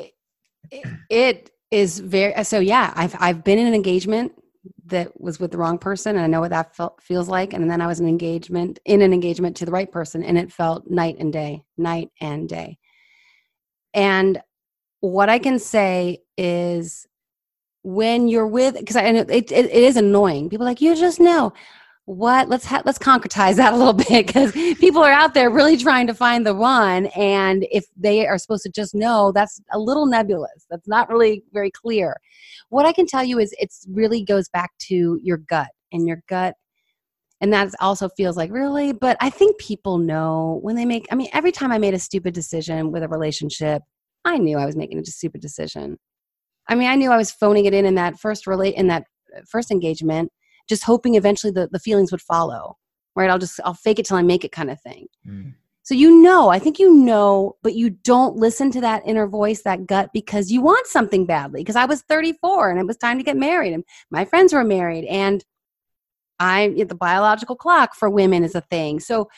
it, 0.71 0.85
it 1.09 1.51
is 1.69 1.99
very. 1.99 2.45
So 2.45 2.59
yeah, 2.61 2.93
I've 2.95 3.15
I've 3.19 3.43
been 3.43 3.59
in 3.59 3.67
an 3.67 3.73
engagement 3.73 4.31
that 4.85 5.19
was 5.19 5.39
with 5.39 5.51
the 5.51 5.57
wrong 5.57 5.77
person, 5.77 6.15
and 6.15 6.23
I 6.23 6.27
know 6.27 6.41
what 6.41 6.51
that 6.51 6.75
felt, 6.75 7.01
feels 7.01 7.27
like. 7.27 7.53
And 7.53 7.69
then 7.69 7.81
I 7.81 7.87
was 7.87 7.99
in 7.99 8.07
engagement 8.07 8.79
in 8.85 9.01
an 9.01 9.13
engagement 9.13 9.57
to 9.57 9.65
the 9.65 9.71
right 9.71 9.91
person, 9.91 10.23
and 10.23 10.37
it 10.37 10.51
felt 10.51 10.89
night 10.89 11.17
and 11.19 11.33
day, 11.33 11.63
night 11.77 12.09
and 12.19 12.47
day. 12.47 12.77
And 13.93 14.41
what 14.99 15.29
I 15.29 15.39
can 15.39 15.59
say 15.59 16.21
is, 16.37 17.07
when 17.83 18.27
you're 18.27 18.47
with, 18.47 18.77
because 18.77 18.95
I 18.95 19.01
and 19.03 19.17
it, 19.17 19.29
it, 19.29 19.51
it 19.51 19.71
is 19.71 19.97
annoying. 19.97 20.49
People 20.49 20.67
like 20.67 20.81
you 20.81 20.95
just 20.95 21.19
know 21.19 21.53
what? 22.11 22.49
Let's 22.49 22.65
ha- 22.65 22.81
let's 22.85 22.97
concretize 22.97 23.55
that 23.55 23.71
a 23.71 23.77
little 23.77 23.93
bit 24.09 24.27
because 24.27 24.51
people 24.51 25.01
are 25.01 25.13
out 25.13 25.33
there 25.33 25.49
really 25.49 25.77
trying 25.77 26.07
to 26.07 26.13
find 26.13 26.45
the 26.45 26.53
one 26.53 27.05
and 27.07 27.65
if 27.71 27.85
they 27.95 28.27
are 28.27 28.37
supposed 28.37 28.63
to 28.63 28.69
just 28.69 28.93
know 28.93 29.31
that's 29.31 29.61
a 29.71 29.79
little 29.79 30.05
nebulous. 30.05 30.65
That's 30.69 30.87
not 30.87 31.09
really 31.09 31.43
very 31.53 31.71
clear. 31.71 32.17
What 32.69 32.85
i 32.85 32.91
can 32.91 33.05
tell 33.05 33.23
you 33.23 33.39
is 33.39 33.55
it's 33.59 33.85
really 33.89 34.23
goes 34.23 34.49
back 34.49 34.71
to 34.89 35.19
your 35.23 35.37
gut 35.37 35.69
and 35.93 36.05
your 36.05 36.21
gut 36.27 36.55
and 37.39 37.51
that 37.53 37.71
also 37.79 38.09
feels 38.09 38.35
like 38.35 38.51
really? 38.51 38.91
But 38.91 39.15
i 39.21 39.29
think 39.29 39.57
people 39.57 39.97
know 39.97 40.59
when 40.63 40.75
they 40.75 40.85
make 40.85 41.07
i 41.11 41.15
mean 41.15 41.29
every 41.33 41.53
time 41.53 41.71
i 41.71 41.77
made 41.77 41.93
a 41.93 41.99
stupid 41.99 42.33
decision 42.33 42.91
with 42.91 43.03
a 43.03 43.07
relationship 43.07 43.83
i 44.25 44.37
knew 44.37 44.57
i 44.57 44.65
was 44.65 44.75
making 44.75 44.99
a 44.99 45.05
stupid 45.05 45.39
decision. 45.39 45.97
I 46.67 46.75
mean 46.75 46.89
i 46.89 46.95
knew 46.95 47.09
i 47.11 47.17
was 47.17 47.31
phoning 47.31 47.65
it 47.65 47.73
in 47.73 47.85
in 47.85 47.95
that 47.95 48.19
first 48.19 48.47
relate 48.47 48.75
in 48.75 48.87
that 48.87 49.05
uh, 49.35 49.41
first 49.49 49.71
engagement 49.71 50.29
just 50.71 50.85
hoping 50.85 51.15
eventually 51.15 51.51
the, 51.51 51.69
the 51.71 51.79
feelings 51.79 52.11
would 52.11 52.21
follow 52.21 52.77
right? 53.15 53.29
I'll 53.29 53.39
just 53.39 53.59
i'll 53.65 53.73
fake 53.73 53.99
it 53.99 54.05
till 54.05 54.17
i 54.17 54.21
make 54.21 54.43
it 54.43 54.51
kind 54.51 54.69
of 54.69 54.79
thing. 54.81 55.07
Mm. 55.27 55.53
So 55.83 55.95
you 55.95 56.21
know 56.21 56.49
i 56.49 56.59
think 56.59 56.79
you 56.79 56.93
know 56.93 57.57
but 57.63 57.73
you 57.75 57.89
don't 57.89 58.35
listen 58.35 58.71
to 58.71 58.81
that 58.81 59.03
inner 59.05 59.27
voice 59.27 59.63
that 59.63 59.87
gut 59.87 60.11
because 60.13 60.51
you 60.51 60.61
want 60.61 60.87
something 60.87 61.25
badly. 61.25 61.61
Because 61.61 61.75
i 61.75 61.85
was 61.85 62.01
34 62.03 62.71
and 62.71 62.79
it 62.79 62.87
was 62.87 62.97
time 62.97 63.17
to 63.17 63.23
get 63.23 63.37
married 63.37 63.73
and 63.73 63.83
my 64.09 64.25
friends 64.25 64.53
were 64.53 64.63
married 64.63 65.05
and 65.05 65.43
i 66.39 66.69
the 66.87 66.95
biological 66.95 67.55
clock 67.55 67.95
for 67.95 68.09
women 68.09 68.43
is 68.43 68.55
a 68.55 68.61
thing. 68.61 68.99
So 68.99 69.29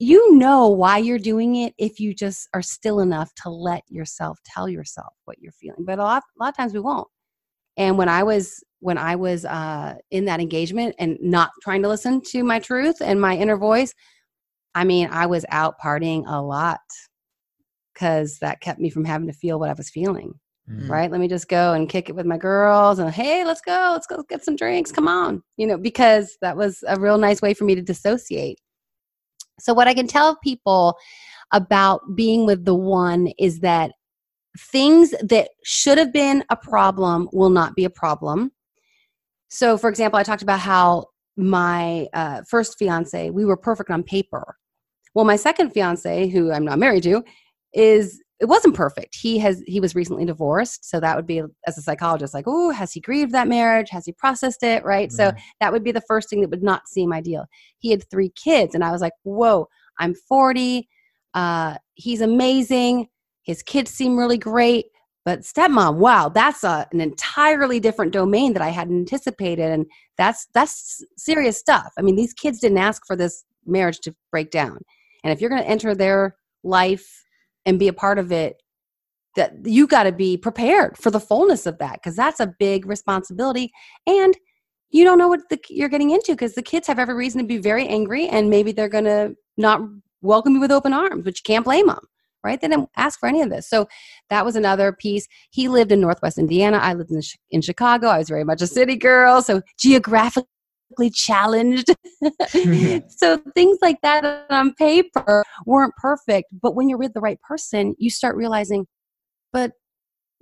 you 0.00 0.36
know 0.36 0.68
why 0.68 0.98
you're 0.98 1.20
doing 1.20 1.54
it 1.56 1.72
if 1.78 2.00
you 2.00 2.12
just 2.12 2.48
are 2.52 2.62
still 2.62 2.98
enough 3.00 3.32
to 3.36 3.48
let 3.48 3.84
yourself 3.88 4.40
tell 4.44 4.68
yourself 4.68 5.14
what 5.24 5.38
you're 5.40 5.52
feeling. 5.52 5.84
But 5.84 6.00
a 6.00 6.02
lot, 6.02 6.24
a 6.38 6.42
lot 6.42 6.48
of 6.48 6.56
times 6.56 6.74
we 6.74 6.80
won't. 6.80 7.08
And 7.76 7.96
when 7.96 8.08
i 8.08 8.22
was 8.22 8.62
when 8.84 8.98
i 8.98 9.16
was 9.16 9.44
uh, 9.44 9.94
in 10.10 10.24
that 10.26 10.40
engagement 10.40 10.94
and 10.98 11.16
not 11.20 11.50
trying 11.62 11.82
to 11.82 11.88
listen 11.88 12.20
to 12.20 12.44
my 12.44 12.58
truth 12.58 12.96
and 13.00 13.20
my 13.20 13.36
inner 13.36 13.56
voice 13.56 13.92
i 14.74 14.84
mean 14.84 15.08
i 15.10 15.26
was 15.26 15.44
out 15.50 15.74
partying 15.82 16.22
a 16.26 16.40
lot 16.40 16.80
because 17.92 18.38
that 18.40 18.60
kept 18.60 18.78
me 18.80 18.90
from 18.90 19.04
having 19.04 19.26
to 19.26 19.32
feel 19.32 19.58
what 19.58 19.70
i 19.70 19.74
was 19.74 19.90
feeling 19.90 20.34
Mm. 20.70 20.88
right? 20.88 21.10
Let 21.10 21.20
me 21.20 21.28
just 21.28 21.48
go 21.48 21.74
and 21.74 21.90
kick 21.90 22.08
it 22.08 22.16
with 22.16 22.24
my 22.24 22.38
girls 22.38 22.98
and 22.98 23.10
hey 23.10 23.44
let's 23.44 23.60
go 23.60 23.90
let's 23.92 24.06
go 24.06 24.22
get 24.30 24.42
some 24.42 24.56
drinks 24.56 24.90
come 24.90 25.06
on 25.06 25.42
you 25.58 25.66
know 25.66 25.76
because 25.76 26.38
that 26.40 26.56
was 26.56 26.82
a 26.88 26.98
real 26.98 27.18
nice 27.18 27.42
way 27.42 27.52
for 27.52 27.64
me 27.64 27.74
to 27.74 27.82
dissociate. 27.82 28.58
So 29.60 29.74
what 29.74 29.88
i 29.88 29.92
can 29.92 30.06
tell 30.06 30.38
people 30.42 30.96
about 31.52 32.00
being 32.16 32.46
with 32.46 32.64
the 32.64 32.74
one 32.74 33.28
is 33.38 33.60
that 33.60 33.92
things 34.58 35.10
that 35.22 35.50
should 35.64 35.98
have 35.98 36.12
been 36.12 36.44
a 36.50 36.56
problem 36.56 37.28
will 37.32 37.50
not 37.50 37.74
be 37.74 37.84
a 37.84 37.90
problem 37.90 38.50
so 39.48 39.76
for 39.78 39.88
example 39.90 40.18
i 40.18 40.22
talked 40.22 40.42
about 40.42 40.60
how 40.60 41.04
my 41.36 42.06
uh, 42.14 42.42
first 42.48 42.78
fiance 42.78 43.30
we 43.30 43.44
were 43.44 43.56
perfect 43.56 43.90
on 43.90 44.02
paper. 44.02 44.56
Well 45.14 45.24
my 45.24 45.36
second 45.36 45.70
fiance 45.70 46.28
who 46.28 46.52
i'm 46.52 46.64
not 46.64 46.78
married 46.78 47.02
to 47.04 47.22
is 47.72 48.20
it 48.40 48.46
wasn't 48.46 48.74
perfect. 48.74 49.14
He 49.14 49.38
has 49.38 49.62
he 49.66 49.80
was 49.80 49.94
recently 49.94 50.24
divorced 50.24 50.84
so 50.84 51.00
that 51.00 51.16
would 51.16 51.26
be 51.26 51.40
as 51.66 51.78
a 51.78 51.82
psychologist 51.82 52.34
like 52.34 52.44
oh 52.46 52.70
has 52.70 52.92
he 52.92 53.00
grieved 53.00 53.32
that 53.32 53.48
marriage? 53.48 53.88
Has 53.90 54.04
he 54.06 54.12
processed 54.12 54.62
it? 54.62 54.84
Right? 54.84 55.10
So 55.12 55.30
Mhm. 55.30 55.38
that 55.60 55.72
would 55.72 55.84
be 55.84 55.92
the 55.92 56.02
first 56.02 56.28
thing 56.28 56.40
that 56.40 56.50
would 56.50 56.62
not 56.62 56.88
seem 56.88 57.12
ideal. 57.12 57.46
He 57.78 57.90
had 57.90 58.08
three 58.10 58.30
kids 58.30 58.74
and 58.74 58.84
i 58.84 58.90
was 58.92 59.00
like 59.00 59.12
whoa 59.22 59.68
i'm 59.98 60.14
40 60.14 60.88
uh, 61.34 61.76
he's 61.94 62.20
amazing 62.20 63.08
his 63.42 63.62
kids 63.62 63.90
seem 63.90 64.16
really 64.16 64.38
great 64.38 64.86
but 65.24 65.40
stepmom 65.40 65.96
wow 65.96 66.28
that's 66.28 66.64
a, 66.64 66.86
an 66.92 67.00
entirely 67.00 67.80
different 67.80 68.12
domain 68.12 68.52
that 68.52 68.62
i 68.62 68.68
hadn't 68.68 68.98
anticipated 68.98 69.70
and 69.70 69.86
that's 70.16 70.46
that's 70.54 71.04
serious 71.16 71.58
stuff. 71.58 71.92
I 71.98 72.02
mean 72.02 72.16
these 72.16 72.32
kids 72.32 72.60
didn't 72.60 72.78
ask 72.78 73.06
for 73.06 73.16
this 73.16 73.44
marriage 73.66 74.00
to 74.00 74.14
break 74.30 74.50
down. 74.50 74.78
And 75.22 75.32
if 75.32 75.40
you're 75.40 75.50
going 75.50 75.62
to 75.62 75.68
enter 75.68 75.94
their 75.94 76.36
life 76.62 77.24
and 77.66 77.78
be 77.78 77.88
a 77.88 77.92
part 77.92 78.18
of 78.18 78.30
it 78.30 78.62
that 79.36 79.52
you 79.64 79.86
got 79.86 80.04
to 80.04 80.12
be 80.12 80.36
prepared 80.36 80.96
for 80.96 81.10
the 81.10 81.20
fullness 81.20 81.66
of 81.66 81.78
that 81.78 81.94
because 81.94 82.14
that's 82.14 82.40
a 82.40 82.54
big 82.58 82.86
responsibility. 82.86 83.72
And 84.06 84.36
you 84.90 85.04
don't 85.04 85.18
know 85.18 85.28
what 85.28 85.40
the, 85.50 85.58
you're 85.68 85.88
getting 85.88 86.10
into 86.10 86.32
because 86.32 86.54
the 86.54 86.62
kids 86.62 86.86
have 86.86 87.00
every 87.00 87.14
reason 87.14 87.40
to 87.40 87.46
be 87.46 87.58
very 87.58 87.88
angry 87.88 88.28
and 88.28 88.48
maybe 88.48 88.70
they're 88.70 88.88
going 88.88 89.04
to 89.04 89.34
not 89.56 89.80
welcome 90.22 90.54
you 90.54 90.60
with 90.60 90.70
open 90.70 90.92
arms 90.92 91.24
but 91.24 91.36
you 91.36 91.42
can't 91.44 91.64
blame 91.64 91.88
them 91.88 91.98
right? 92.44 92.60
They 92.60 92.68
didn't 92.68 92.90
ask 92.96 93.18
for 93.18 93.28
any 93.28 93.40
of 93.40 93.50
this. 93.50 93.68
So 93.68 93.88
that 94.30 94.44
was 94.44 94.56
another 94.56 94.92
piece. 94.92 95.26
He 95.50 95.68
lived 95.68 95.90
in 95.92 96.00
northwest 96.00 96.38
indiana. 96.38 96.78
I 96.78 96.94
lived 96.94 97.10
in, 97.10 97.20
in 97.50 97.62
chicago. 97.62 98.08
I 98.08 98.18
was 98.18 98.28
very 98.28 98.44
much 98.44 98.62
a 98.62 98.66
city 98.66 98.96
girl 98.96 99.42
so 99.42 99.62
geographically 99.78 100.46
challenged. 101.12 101.88
Mm-hmm. 102.22 102.98
So 103.08 103.38
things 103.54 103.78
like 103.82 104.00
that 104.02 104.46
on 104.50 104.74
paper 104.74 105.44
weren't 105.66 105.94
perfect 105.96 106.48
but 106.62 106.74
when 106.74 106.88
you're 106.88 106.98
with 106.98 107.14
the 107.14 107.20
right 107.20 107.40
person 107.42 107.94
you 107.98 108.10
start 108.10 108.36
realizing 108.36 108.86
but 109.52 109.72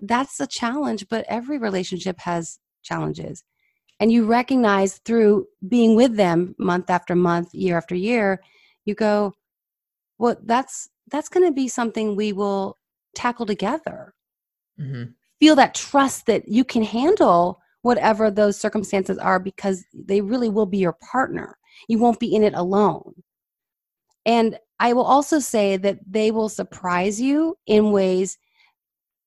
that's 0.00 0.38
a 0.40 0.46
challenge 0.46 1.06
but 1.08 1.24
every 1.28 1.58
relationship 1.58 2.20
has 2.20 2.58
challenges. 2.82 3.44
And 4.00 4.10
you 4.10 4.26
recognize 4.26 4.98
through 5.04 5.46
being 5.68 5.94
with 5.94 6.16
them 6.16 6.56
month 6.58 6.90
after 6.90 7.14
month 7.14 7.54
year 7.54 7.76
after 7.76 7.94
year 7.94 8.40
you 8.84 8.94
go 8.94 9.34
well 10.18 10.36
that's 10.44 10.88
that's 11.10 11.28
going 11.28 11.46
to 11.46 11.52
be 11.52 11.68
something 11.68 12.16
we 12.16 12.32
will 12.32 12.78
tackle 13.14 13.46
together 13.46 14.14
hmm 14.78 15.04
feel 15.42 15.56
that 15.56 15.74
trust 15.74 16.26
that 16.26 16.46
you 16.46 16.64
can 16.64 16.84
handle 16.84 17.60
whatever 17.82 18.30
those 18.30 18.56
circumstances 18.56 19.18
are 19.18 19.40
because 19.40 19.84
they 19.92 20.20
really 20.20 20.48
will 20.48 20.66
be 20.66 20.78
your 20.78 20.96
partner. 21.10 21.58
You 21.88 21.98
won't 21.98 22.20
be 22.20 22.32
in 22.32 22.44
it 22.44 22.54
alone. 22.54 23.12
And 24.24 24.56
I 24.78 24.92
will 24.92 25.02
also 25.02 25.40
say 25.40 25.76
that 25.78 25.98
they 26.08 26.30
will 26.30 26.48
surprise 26.48 27.20
you 27.20 27.56
in 27.66 27.90
ways. 27.90 28.38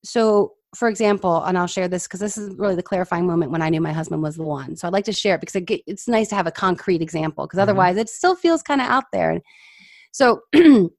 So, 0.05 0.53
for 0.73 0.88
example, 0.88 1.43
and 1.43 1.57
I'll 1.57 1.67
share 1.67 1.89
this 1.89 2.03
because 2.07 2.21
this 2.21 2.38
is 2.38 2.55
really 2.55 2.76
the 2.76 2.84
clarifying 2.84 3.28
moment 3.28 3.51
when 3.51 3.61
I 3.61 3.67
knew 3.67 3.82
my 3.82 3.91
husband 3.91 4.21
was 4.21 4.38
the 4.38 4.43
one. 4.43 4.78
So 4.78 4.88
I'd 4.88 4.93
like 4.93 5.05
to 5.05 5.11
share 5.11 5.36
it 5.36 5.41
because 5.41 5.55
it 5.55 5.65
get, 5.65 5.82
it's 5.86 6.07
nice 6.07 6.30
to 6.30 6.36
have 6.36 6.47
a 6.47 6.51
concrete 6.51 7.01
example 7.01 7.45
because 7.45 7.59
Mhm. 7.59 7.63
otherwise 7.63 7.97
it 7.97 8.07
still 8.07 8.36
feels 8.36 8.61
kind 8.63 8.80
of 8.80 8.88
out 8.88 9.05
there. 9.11 9.41
So 10.13 10.41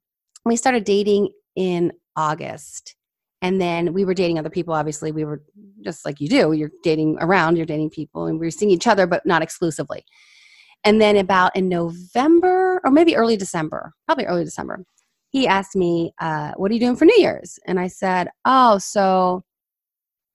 we 0.47 0.55
started 0.55 0.83
dating 0.83 1.29
in 1.55 1.93
August 2.15 2.95
And 3.41 3.61
then 3.61 3.93
we 3.93 4.05
were 4.05 4.13
dating 4.13 4.39
other 4.39 4.49
people. 4.49 4.73
Obviously, 4.73 5.11
we 5.11 5.25
were 5.25 5.43
just 5.83 6.05
like 6.05 6.19
you 6.19 6.27
do. 6.27 6.53
You're 6.53 6.71
dating 6.83 7.17
around, 7.21 7.55
you're 7.57 7.65
dating 7.67 7.91
people, 7.91 8.25
and 8.25 8.39
we 8.39 8.47
were 8.47 8.51
seeing 8.51 8.71
each 8.71 8.87
other, 8.87 9.05
but 9.07 9.25
not 9.25 9.41
exclusively. 9.43 10.03
And 10.83 11.01
then 11.01 11.17
about 11.17 11.55
in 11.55 11.69
November 11.69 12.81
or 12.83 12.91
maybe 12.91 13.15
early 13.15 13.37
December, 13.37 13.93
probably 14.07 14.25
early 14.25 14.45
December, 14.45 14.85
he 15.29 15.47
asked 15.47 15.75
me, 15.75 16.13
uh, 16.21 16.53
"What 16.57 16.71
are 16.71 16.73
you 16.75 16.79
doing 16.79 16.95
for 16.95 17.05
New 17.05 17.17
Year's?" 17.19 17.59
And 17.67 17.79
I 17.79 17.87
said, 17.87 18.29
"Oh, 18.45 18.79
so 18.79 19.43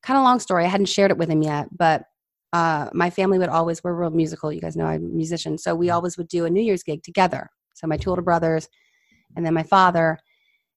kind 0.02 0.18
of 0.18 0.24
long 0.24 0.40
story. 0.40 0.64
I 0.64 0.68
hadn't 0.68 0.86
shared 0.86 1.10
it 1.10 1.18
with 1.18 1.30
him 1.30 1.42
yet, 1.42 1.68
but 1.76 2.04
uh, 2.52 2.90
my 2.92 3.10
family 3.10 3.38
would 3.38 3.48
always 3.48 3.82
we're 3.84 3.94
real 3.94 4.10
musical. 4.10 4.52
You 4.52 4.60
guys 4.60 4.76
know 4.76 4.86
I'm 4.86 5.04
a 5.04 5.08
musician, 5.08 5.58
so 5.58 5.74
we 5.74 5.90
always 5.90 6.18
would 6.18 6.28
do 6.28 6.44
a 6.44 6.50
New 6.50 6.62
Year's 6.62 6.82
gig 6.84 7.02
together. 7.02 7.48
So 7.74 7.86
my 7.86 7.96
two 7.96 8.10
older 8.10 8.22
brothers, 8.22 8.68
and 9.37 9.45
then 9.45 9.55
my 9.55 9.62
father, 9.62 10.18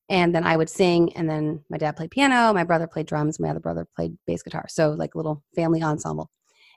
and 0.10 0.34
then 0.34 0.46
I 0.46 0.56
would 0.56 0.70
sing, 0.70 1.14
and 1.16 1.30
then 1.30 1.64
my 1.70 1.78
dad 1.78 1.96
played 1.96 2.12
piano, 2.12 2.54
my 2.54 2.64
brother 2.64 2.88
played 2.88 3.08
drums, 3.08 3.40
my 3.40 3.50
other 3.50 3.60
brother 3.60 3.88
played 3.96 4.18
bass 4.28 4.44
guitar. 4.44 4.66
So 4.70 4.92
like 4.92 5.16
a 5.16 5.18
little 5.18 5.44
family 5.56 5.82
ensemble, 5.82 6.30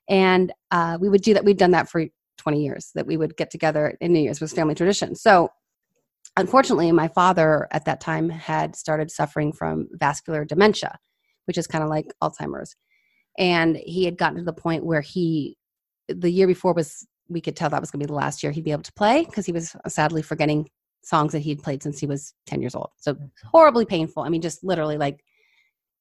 and 0.08 0.52
uh, 0.70 0.98
we 1.00 1.08
would 1.08 1.22
do 1.22 1.34
that. 1.34 1.44
We'd 1.44 1.58
done 1.58 1.72
that 1.72 1.88
for 1.88 2.06
20 2.38 2.62
years. 2.62 2.90
That 2.94 3.06
we 3.06 3.16
would 3.16 3.36
get 3.36 3.50
together 3.50 3.96
in 4.00 4.12
New 4.12 4.20
Year's 4.20 4.40
was 4.40 4.52
family 4.52 4.74
tradition. 4.74 5.14
So 5.14 5.50
unfortunately, 6.36 6.90
my 6.92 7.08
father 7.08 7.68
at 7.70 7.84
that 7.84 8.00
time 8.00 8.30
had 8.30 8.76
started 8.76 9.10
suffering 9.10 9.52
from 9.52 9.88
vascular 9.92 10.44
dementia, 10.44 10.98
which 11.46 11.58
is 11.58 11.66
kind 11.66 11.84
of 11.84 11.90
like 11.90 12.06
Alzheimer's 12.22 12.74
and 13.38 13.76
he 13.76 14.04
had 14.04 14.18
gotten 14.18 14.38
to 14.38 14.44
the 14.44 14.52
point 14.52 14.84
where 14.84 15.00
he 15.00 15.56
the 16.08 16.30
year 16.30 16.46
before 16.46 16.74
was 16.74 17.06
we 17.28 17.40
could 17.40 17.56
tell 17.56 17.70
that 17.70 17.80
was 17.80 17.90
going 17.90 18.00
to 18.00 18.06
be 18.06 18.08
the 18.10 18.14
last 18.14 18.42
year 18.42 18.52
he'd 18.52 18.64
be 18.64 18.72
able 18.72 18.82
to 18.82 18.92
play 18.92 19.24
because 19.24 19.46
he 19.46 19.52
was 19.52 19.74
sadly 19.86 20.20
forgetting 20.20 20.68
songs 21.02 21.32
that 21.32 21.40
he'd 21.40 21.62
played 21.62 21.82
since 21.82 21.98
he 21.98 22.06
was 22.06 22.34
10 22.46 22.60
years 22.60 22.74
old. 22.74 22.90
So 22.98 23.16
horribly 23.44 23.84
painful. 23.84 24.22
I 24.22 24.28
mean 24.28 24.42
just 24.42 24.62
literally 24.64 24.98
like 24.98 25.22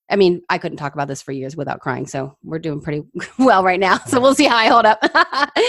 i 0.09 0.15
mean 0.15 0.41
i 0.49 0.57
couldn't 0.57 0.77
talk 0.77 0.93
about 0.93 1.07
this 1.07 1.21
for 1.21 1.31
years 1.31 1.55
without 1.55 1.79
crying 1.79 2.07
so 2.07 2.35
we're 2.43 2.59
doing 2.59 2.81
pretty 2.81 3.03
well 3.39 3.63
right 3.63 3.79
now 3.79 3.97
so 4.07 4.19
we'll 4.19 4.35
see 4.35 4.45
how 4.45 4.55
i 4.55 4.67
hold 4.67 4.85
up. 4.85 4.99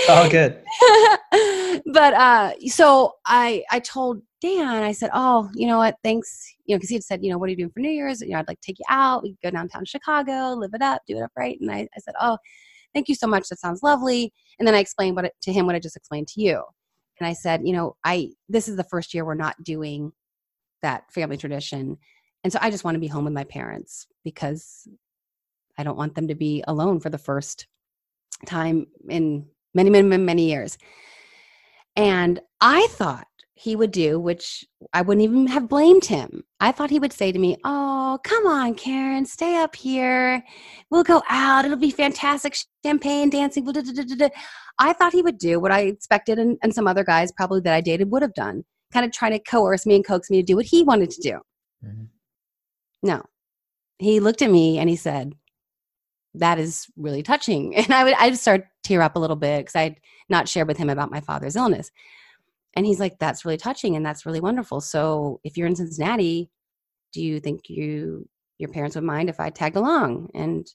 Oh 0.08 0.28
good. 0.30 0.62
But 1.92 2.14
uh 2.14 2.52
so 2.66 3.12
i 3.26 3.62
i 3.70 3.78
told 3.80 4.20
dan 4.40 4.82
i 4.82 4.92
said 4.92 5.10
oh 5.14 5.48
you 5.54 5.66
know 5.66 5.78
what? 5.78 5.96
Thanks. 6.02 6.54
You 6.66 6.74
know 6.74 6.78
because 6.78 6.88
he 6.88 6.96
had 6.96 7.04
said 7.04 7.22
you 7.22 7.30
know 7.30 7.38
what 7.38 7.46
are 7.46 7.50
you 7.50 7.56
doing 7.56 7.70
for 7.70 7.80
new 7.80 7.90
year's? 7.90 8.20
You 8.20 8.30
know 8.30 8.38
i'd 8.38 8.48
like 8.48 8.60
to 8.60 8.66
take 8.66 8.78
you 8.78 8.84
out. 8.88 9.22
We 9.22 9.36
go 9.42 9.50
downtown 9.50 9.84
chicago 9.84 10.54
live 10.54 10.70
it 10.74 10.82
up 10.82 11.02
do 11.06 11.16
it 11.16 11.22
up 11.22 11.32
right 11.36 11.58
and 11.60 11.70
i, 11.70 11.88
I 11.96 12.00
said 12.00 12.14
oh 12.20 12.38
thank 12.94 13.08
you 13.08 13.14
so 13.14 13.26
much. 13.26 13.48
That 13.48 13.60
sounds 13.60 13.82
lovely. 13.82 14.32
And 14.58 14.66
then 14.66 14.74
i 14.74 14.78
explained 14.78 15.16
what 15.16 15.26
it, 15.26 15.32
to 15.42 15.52
him 15.52 15.66
what 15.66 15.74
i 15.74 15.78
just 15.78 15.96
explained 15.96 16.28
to 16.28 16.40
you 16.40 16.62
and 17.20 17.26
i 17.26 17.32
said 17.32 17.62
you 17.64 17.72
know 17.72 17.96
i 18.04 18.30
this 18.48 18.68
is 18.68 18.76
the 18.76 18.84
first 18.84 19.14
year 19.14 19.24
we're 19.24 19.34
not 19.34 19.62
doing 19.62 20.12
that 20.82 21.10
family 21.12 21.36
tradition 21.36 21.96
and 22.44 22.52
so 22.52 22.58
i 22.62 22.70
just 22.70 22.84
want 22.84 22.94
to 22.94 23.00
be 23.00 23.06
home 23.06 23.24
with 23.24 23.32
my 23.32 23.44
parents 23.44 24.06
because 24.24 24.88
i 25.78 25.82
don't 25.82 25.98
want 25.98 26.14
them 26.14 26.28
to 26.28 26.34
be 26.34 26.62
alone 26.66 27.00
for 27.00 27.10
the 27.10 27.18
first 27.18 27.66
time 28.46 28.86
in 29.08 29.46
many 29.74 29.90
many 29.90 30.06
many, 30.06 30.22
many 30.22 30.48
years. 30.48 30.78
And 31.96 32.40
I 32.60 32.86
thought 32.90 33.26
he 33.58 33.74
would 33.74 33.90
do, 33.90 34.20
which 34.20 34.64
I 34.92 35.02
wouldn't 35.02 35.24
even 35.24 35.48
have 35.48 35.68
blamed 35.68 36.04
him. 36.04 36.44
I 36.60 36.70
thought 36.70 36.90
he 36.90 37.00
would 37.00 37.12
say 37.12 37.32
to 37.32 37.38
me, 37.40 37.56
Oh, 37.64 38.20
come 38.22 38.46
on, 38.46 38.76
Karin, 38.76 39.26
stay 39.26 39.56
up 39.56 39.74
here. 39.74 40.44
We'll 40.90 41.02
go 41.02 41.22
out. 41.28 41.64
It'll 41.64 41.76
be 41.76 41.90
fantastic. 41.90 42.56
Champagne, 42.84 43.30
dancing. 43.30 43.64
Blah, 43.64 43.72
blah, 43.72 44.04
blah, 44.04 44.28
I 44.78 44.92
thought 44.92 45.12
he 45.12 45.22
would 45.22 45.38
do 45.38 45.58
what 45.58 45.72
I 45.72 45.80
expected, 45.80 46.38
and, 46.38 46.56
and 46.62 46.72
some 46.72 46.86
other 46.86 47.02
guys 47.02 47.32
probably 47.32 47.60
that 47.62 47.74
I 47.74 47.80
dated 47.80 48.12
would 48.12 48.22
have 48.22 48.34
done, 48.34 48.64
kind 48.92 49.04
of 49.04 49.10
trying 49.10 49.32
to 49.32 49.40
coerce 49.40 49.84
me 49.86 49.96
and 49.96 50.06
coax 50.06 50.30
me 50.30 50.36
to 50.36 50.46
do 50.46 50.54
what 50.54 50.66
he 50.66 50.84
wanted 50.84 51.10
to 51.10 51.20
do. 51.20 51.40
Mm-hmm. 51.84 52.04
No. 53.02 53.22
He 53.98 54.20
looked 54.20 54.42
at 54.42 54.52
me 54.52 54.78
and 54.78 54.88
he 54.88 54.94
said, 54.94 55.34
That 56.34 56.60
is 56.60 56.86
really 56.96 57.24
touching. 57.24 57.74
And 57.76 57.92
I 57.92 58.04
would 58.04 58.14
I 58.14 58.28
would 58.28 58.38
start 58.38 58.66
tear 58.84 59.02
up 59.02 59.16
a 59.16 59.18
little 59.18 59.36
bit 59.36 59.62
because 59.62 59.74
I'd 59.74 60.00
not 60.28 60.48
shared 60.48 60.68
with 60.68 60.76
him 60.76 60.90
about 60.90 61.10
my 61.10 61.20
father's 61.20 61.56
illness. 61.56 61.90
And 62.74 62.86
he's 62.86 63.00
like, 63.00 63.18
that's 63.18 63.44
really 63.44 63.56
touching 63.56 63.96
and 63.96 64.04
that's 64.04 64.26
really 64.26 64.40
wonderful. 64.40 64.80
So 64.80 65.40
if 65.44 65.56
you're 65.56 65.66
in 65.66 65.76
Cincinnati, 65.76 66.50
do 67.12 67.22
you 67.22 67.40
think 67.40 67.68
you 67.68 68.28
your 68.58 68.70
parents 68.70 68.96
would 68.96 69.04
mind 69.04 69.28
if 69.28 69.40
I 69.40 69.50
tagged 69.50 69.76
along? 69.76 70.30
And 70.34 70.66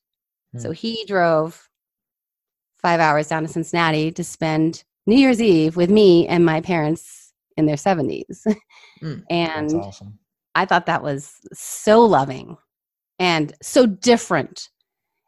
hmm. 0.51 0.59
so 0.59 0.71
he 0.71 1.05
drove 1.05 1.69
five 2.81 2.99
hours 2.99 3.27
down 3.27 3.43
to 3.43 3.47
Cincinnati 3.47 4.11
to 4.11 4.23
spend 4.23 4.83
New 5.05 5.17
Year's 5.17 5.41
Eve 5.41 5.75
with 5.75 5.89
me 5.89 6.27
and 6.27 6.45
my 6.45 6.61
parents 6.61 7.33
in 7.57 7.65
their 7.65 7.75
70s. 7.75 8.45
Mm, 9.01 9.23
and 9.29 9.73
awesome. 9.73 10.19
I 10.55 10.65
thought 10.65 10.85
that 10.85 11.03
was 11.03 11.35
so 11.53 12.03
loving 12.03 12.57
and 13.19 13.53
so 13.61 13.85
different. 13.85 14.69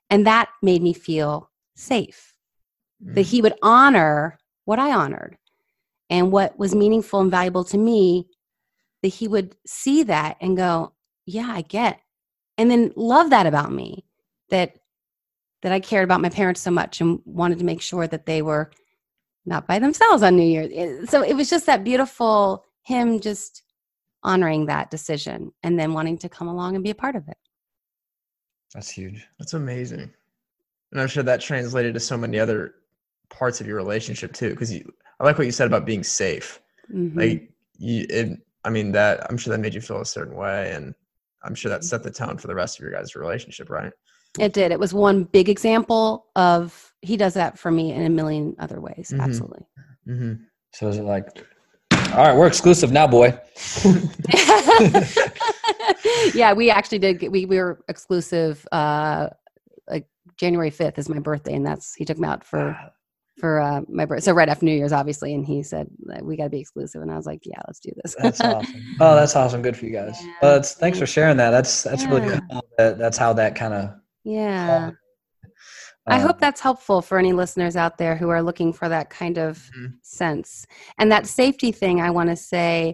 And 0.09 0.28
that 0.28 0.49
made 0.61 0.82
me 0.82 0.93
feel 0.93 1.49
safe 1.76 2.34
mm. 3.03 3.16
that 3.16 3.24
he 3.24 3.41
would 3.41 3.55
honor 3.61 4.38
what 4.66 4.80
I 4.80 4.93
honored 4.93 5.38
and 6.10 6.32
what 6.32 6.58
was 6.58 6.76
meaningful 6.76 7.22
and 7.22 7.32
valuable 7.32 7.64
to 7.66 7.78
me, 7.78 8.28
that 9.01 9.10
he 9.10 9.28
would 9.28 9.56
see 9.66 10.03
that 10.03 10.38
and 10.41 10.58
go, 10.58 10.93
Yeah, 11.26 11.47
I 11.49 11.62
get. 11.62 11.99
And 12.58 12.72
then 12.72 12.93
love 12.95 13.32
that 13.32 13.47
about 13.47 13.72
me 13.72 14.06
that 14.49 14.78
that 15.62 15.72
I 15.72 15.80
cared 15.80 16.03
about 16.03 16.22
my 16.22 16.30
parents 16.30 16.62
so 16.62 16.72
much 16.72 17.01
and 17.01 17.20
wanted 17.26 17.60
to 17.60 17.66
make 17.66 17.82
sure 17.82 18.08
that 18.08 18.26
they 18.26 18.41
were 18.41 18.72
not 19.45 19.68
by 19.68 19.80
themselves 19.80 20.22
on 20.22 20.36
New 20.36 20.43
Year's. 20.43 21.10
So 21.10 21.24
it 21.24 21.34
was 21.34 21.49
just 21.49 21.66
that 21.66 21.84
beautiful 21.84 22.66
him 22.84 23.20
just 23.20 23.64
honoring 24.24 24.68
that 24.68 24.91
decision 24.91 25.51
and 25.64 25.80
then 25.80 25.93
wanting 25.93 26.18
to 26.20 26.30
come 26.30 26.47
along 26.47 26.76
and 26.76 26.84
be 26.84 26.91
a 26.91 26.95
part 26.95 27.16
of 27.16 27.28
it. 27.28 27.38
That's 28.74 28.89
huge. 28.89 29.28
That's 29.39 29.53
amazing. 29.53 30.12
And 30.91 31.01
I'm 31.01 31.08
sure 31.08 31.24
that 31.24 31.41
translated 31.41 31.93
to 31.93 31.99
so 31.99 32.18
many 32.18 32.39
other 32.39 32.76
parts 33.30 33.60
of 33.60 33.68
your 33.68 33.76
relationship 33.76 34.34
too 34.34 34.51
because 34.51 34.72
you 34.72 34.91
i 35.20 35.24
like 35.24 35.38
what 35.38 35.45
you 35.45 35.51
said 35.51 35.68
about 35.68 35.86
being 35.86 36.03
safe 36.03 36.61
mm-hmm. 36.93 37.18
like 37.18 37.49
you 37.78 38.05
it, 38.09 38.39
i 38.63 38.70
mean 38.70 38.91
that 38.91 39.26
i'm 39.30 39.38
sure 39.38 39.51
that 39.51 39.59
made 39.59 39.74
you 39.74 39.82
feel 39.82 40.01
a 40.01 40.05
certain 40.05 40.36
way 40.36 40.72
and 40.74 40.93
i'm 41.43 41.55
sure 41.55 41.70
that 41.70 41.84
set 41.84 42.03
the 42.03 42.11
tone 42.11 42.38
for 42.38 42.47
the 42.47 42.55
rest 42.55 42.78
of 42.78 42.84
your 42.84 42.91
guys 42.91 43.16
relationship 43.16 43.70
right 43.70 43.93
it 44.39 44.53
did 44.53 44.72
it 44.72 44.80
was 44.80 44.93
one 44.93 45.24
big 45.24 45.49
example 45.49 46.28
of 46.36 46.93
he 47.01 47.18
does 47.18 47.34
that 47.34 47.57
for 47.57 47.72
me 47.72 47.91
in 47.91 48.03
a 48.03 48.09
million 48.09 48.55
other 48.59 48.82
ways 48.82 49.11
mm-hmm. 49.11 49.22
absolutely 49.22 49.66
mm-hmm. 50.07 50.34
so 50.74 50.88
is 50.88 50.97
it 50.97 51.03
like 51.03 51.28
all 52.13 52.26
right 52.26 52.36
we're 52.36 52.47
exclusive 52.47 52.91
now 52.91 53.07
boy 53.07 53.28
yeah 56.34 56.53
we 56.53 56.70
actually 56.70 56.99
did 56.99 57.22
we, 57.32 57.45
we 57.45 57.57
were 57.57 57.84
exclusive 57.88 58.68
uh 58.72 59.28
like 59.88 60.07
january 60.38 60.72
5th 60.72 60.97
is 60.97 61.09
my 61.09 61.20
birthday 61.20 61.53
and 61.53 61.66
that's 61.66 61.93
he 61.95 62.05
took 62.05 62.18
me 62.18 62.28
out 62.28 62.43
for 62.43 62.78
for 63.38 63.59
uh, 63.59 63.81
my 63.89 64.05
birthday. 64.05 64.25
So 64.25 64.33
right 64.33 64.49
after 64.49 64.65
New 64.65 64.73
Year's, 64.73 64.93
obviously, 64.93 65.33
and 65.33 65.45
he 65.45 65.63
said 65.63 65.88
we 66.21 66.38
got 66.38 66.45
to 66.45 66.49
be 66.49 66.59
exclusive, 66.59 67.01
and 67.01 67.11
I 67.11 67.15
was 67.15 67.25
like, 67.25 67.41
yeah, 67.45 67.59
let's 67.67 67.79
do 67.79 67.91
this. 68.03 68.15
that's 68.17 68.41
awesome. 68.41 68.83
Oh, 68.99 69.15
that's 69.15 69.36
awesome. 69.36 69.61
Good 69.61 69.77
for 69.77 69.86
you 69.86 69.91
guys. 69.91 70.17
Yeah. 70.21 70.33
Well, 70.41 70.53
that's 70.55 70.73
thanks 70.73 70.99
for 70.99 71.05
sharing 71.05 71.38
that. 71.38 71.51
That's 71.51 71.83
that's 71.83 72.03
yeah. 72.03 72.09
really 72.09 72.41
cool. 72.49 72.65
That, 72.77 72.97
that's 72.97 73.17
how 73.17 73.33
that 73.33 73.55
kind 73.55 73.73
of 73.73 73.91
yeah. 74.23 74.91
I 76.07 76.19
hope 76.19 76.33
um, 76.33 76.38
that's 76.39 76.61
helpful 76.61 77.01
for 77.01 77.17
any 77.17 77.33
listeners 77.33 77.75
out 77.75 77.97
there 77.97 78.15
who 78.15 78.29
are 78.29 78.43
looking 78.43 78.71
for 78.73 78.88
that 78.89 79.09
kind 79.09 79.38
of 79.38 79.57
mm-hmm. 79.57 79.95
sense. 80.03 80.67
And 80.99 81.11
that 81.11 81.25
safety 81.25 81.71
thing, 81.71 81.99
I 81.99 82.11
want 82.11 82.29
to 82.29 82.36
say, 82.36 82.93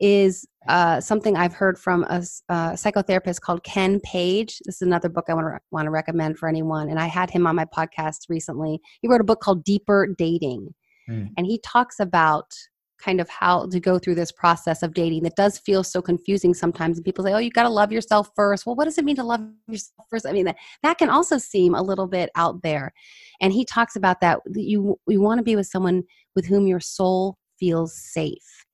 is 0.00 0.46
uh, 0.68 1.00
something 1.00 1.36
I've 1.36 1.54
heard 1.54 1.78
from 1.78 2.04
a, 2.04 2.22
a, 2.48 2.54
psychotherapist 2.74 3.40
called 3.40 3.64
Ken 3.64 4.00
Page. 4.00 4.58
This 4.64 4.76
is 4.76 4.82
another 4.82 5.08
book 5.08 5.24
I 5.28 5.34
want 5.34 5.46
to 5.46 5.50
re- 5.50 5.58
want 5.70 5.86
to 5.86 5.90
recommend 5.90 6.38
for 6.38 6.48
anyone. 6.48 6.88
And 6.90 6.98
I 6.98 7.06
had 7.06 7.30
him 7.30 7.46
on 7.46 7.56
my 7.56 7.64
podcast 7.64 8.28
recently. 8.28 8.80
He 9.00 9.08
wrote 9.08 9.20
a 9.20 9.24
book 9.24 9.40
called 9.40 9.64
Deeper 9.64 10.14
Dating, 10.18 10.74
mm. 11.08 11.30
and 11.36 11.46
he 11.46 11.58
talks 11.64 12.00
about 12.00 12.52
kind 12.98 13.20
of 13.20 13.28
how 13.28 13.66
to 13.66 13.80
go 13.80 13.98
through 13.98 14.16
this 14.16 14.32
process 14.32 14.82
of 14.82 14.92
dating 14.92 15.22
that 15.22 15.36
does 15.36 15.58
feel 15.58 15.84
so 15.84 16.02
confusing 16.02 16.52
sometimes 16.52 16.98
and 16.98 17.04
people 17.04 17.24
say 17.24 17.32
oh 17.32 17.38
you 17.38 17.50
got 17.50 17.62
to 17.62 17.68
love 17.68 17.92
yourself 17.92 18.28
first 18.34 18.66
well 18.66 18.74
what 18.74 18.86
does 18.86 18.98
it 18.98 19.04
mean 19.04 19.16
to 19.16 19.22
love 19.22 19.40
yourself 19.68 20.06
first 20.10 20.26
i 20.26 20.32
mean 20.32 20.44
that, 20.44 20.56
that 20.82 20.98
can 20.98 21.08
also 21.08 21.38
seem 21.38 21.74
a 21.74 21.82
little 21.82 22.08
bit 22.08 22.28
out 22.34 22.60
there 22.62 22.92
and 23.40 23.52
he 23.52 23.64
talks 23.64 23.94
about 23.94 24.20
that 24.20 24.40
you 24.54 24.98
you 25.06 25.20
want 25.20 25.38
to 25.38 25.44
be 25.44 25.54
with 25.54 25.66
someone 25.66 26.02
with 26.34 26.46
whom 26.46 26.66
your 26.66 26.80
soul 26.80 27.38
feels 27.58 27.96
safe 27.96 28.64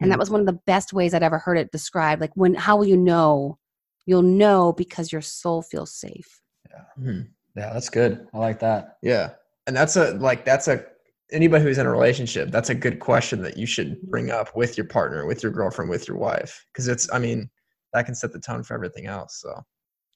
and 0.00 0.10
that 0.10 0.16
mm. 0.16 0.20
was 0.20 0.30
one 0.30 0.40
of 0.40 0.46
the 0.46 0.60
best 0.66 0.92
ways 0.92 1.14
i'd 1.14 1.22
ever 1.22 1.38
heard 1.38 1.58
it 1.58 1.72
described 1.72 2.20
like 2.20 2.32
when 2.34 2.54
how 2.54 2.76
will 2.76 2.86
you 2.86 2.96
know? 2.96 3.58
You'll 4.06 4.22
know 4.22 4.72
because 4.74 5.12
your 5.12 5.22
soul 5.22 5.62
feels 5.62 5.94
safe. 5.94 6.40
Yeah. 6.70 6.84
Mm-hmm. 7.00 7.20
yeah 7.56 7.72
that's 7.72 7.88
good. 7.88 8.26
I 8.34 8.38
like 8.38 8.58
that. 8.60 8.98
Yeah. 9.02 9.30
And 9.66 9.74
that's 9.74 9.96
a 9.96 10.12
like 10.14 10.44
that's 10.44 10.68
a 10.68 10.84
anybody 11.32 11.64
who's 11.64 11.78
in 11.78 11.86
a 11.86 11.90
relationship 11.90 12.50
that's 12.50 12.68
a 12.68 12.74
good 12.74 13.00
question 13.00 13.40
that 13.42 13.56
you 13.56 13.66
should 13.66 14.00
bring 14.02 14.30
up 14.30 14.54
with 14.54 14.76
your 14.76 14.86
partner 14.86 15.26
with 15.26 15.42
your 15.42 15.50
girlfriend 15.50 15.90
with 15.90 16.06
your 16.06 16.18
wife 16.18 16.66
because 16.70 16.86
it's 16.86 17.10
i 17.14 17.18
mean 17.18 17.48
that 17.94 18.04
can 18.04 18.14
set 18.14 18.30
the 18.30 18.38
tone 18.38 18.62
for 18.62 18.74
everything 18.74 19.06
else 19.06 19.40
so 19.40 19.50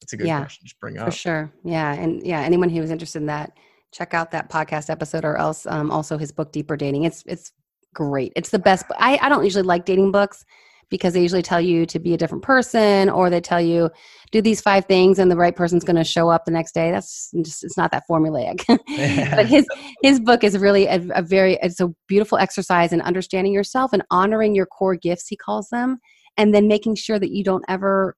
it's 0.03 0.13
a 0.13 0.17
good 0.19 0.27
yeah, 0.27 0.41
question 0.41 0.69
to 0.69 0.75
bring 0.83 0.99
up. 0.99 1.07
for 1.07 1.11
sure. 1.11 1.51
Yeah 1.65 1.95
and 1.95 2.25
yeah 2.25 2.41
anyone 2.43 2.69
who 2.69 2.83
is 2.83 2.91
interested 2.91 3.21
in 3.21 3.27
that 3.27 3.53
check 3.93 4.15
out 4.15 4.31
that 4.31 4.51
podcast 4.51 4.91
episode 4.91 5.25
or 5.25 5.37
else 5.37 5.67
um, 5.67 5.91
also 5.91 6.19
his 6.19 6.33
book 6.33 6.53
deeper 6.53 6.77
dating. 6.77 7.05
It's 7.05 7.23
it's 7.27 7.53
great. 7.95 8.33
It's 8.37 8.51
the 8.51 8.59
best. 8.59 8.85
I, 8.99 9.19
I 9.21 9.29
don't 9.29 9.45
usually 9.45 9.65
like 9.65 9.85
dating 9.85 10.13
books 10.13 10.45
because 10.91 11.13
they 11.13 11.23
usually 11.23 11.43
tell 11.43 11.61
you 11.61 11.87
to 11.87 11.99
be 11.99 12.15
a 12.15 12.17
different 12.17 12.43
person 12.43 13.11
or 13.11 13.31
they 13.31 13.41
tell 13.41 13.61
you 13.61 13.91
do 14.33 14.41
these 14.41 14.61
five 14.61 14.85
things 14.87 15.19
and 15.19 15.31
the 15.31 15.37
right 15.37 15.55
person's 15.55 15.85
going 15.85 15.97
to 15.97 16.05
show 16.05 16.31
up 16.31 16.45
the 16.45 16.51
next 16.51 16.73
day 16.73 16.91
that's 16.91 17.31
just 17.43 17.65
it's 17.65 17.77
not 17.77 17.91
that 17.91 18.05
formulaic 18.11 18.65
but 19.37 19.47
his 19.47 19.67
his 20.03 20.21
book 20.21 20.43
is 20.43 20.57
really 20.59 20.87
a, 20.87 21.01
a 21.15 21.23
very 21.23 21.59
it's 21.63 21.81
a 21.81 21.89
beautiful 22.07 22.39
exercise 22.39 22.93
in 22.93 23.01
understanding 23.03 23.53
yourself 23.53 23.93
and 23.93 24.03
honoring 24.11 24.55
your 24.55 24.67
core 24.67 24.97
gifts 24.97 25.29
he 25.29 25.37
calls 25.37 25.69
them 25.71 25.99
and 26.37 26.55
then 26.55 26.69
making 26.69 26.95
sure 26.95 27.19
that 27.19 27.31
you 27.31 27.45
don't 27.45 27.65
ever 27.69 28.17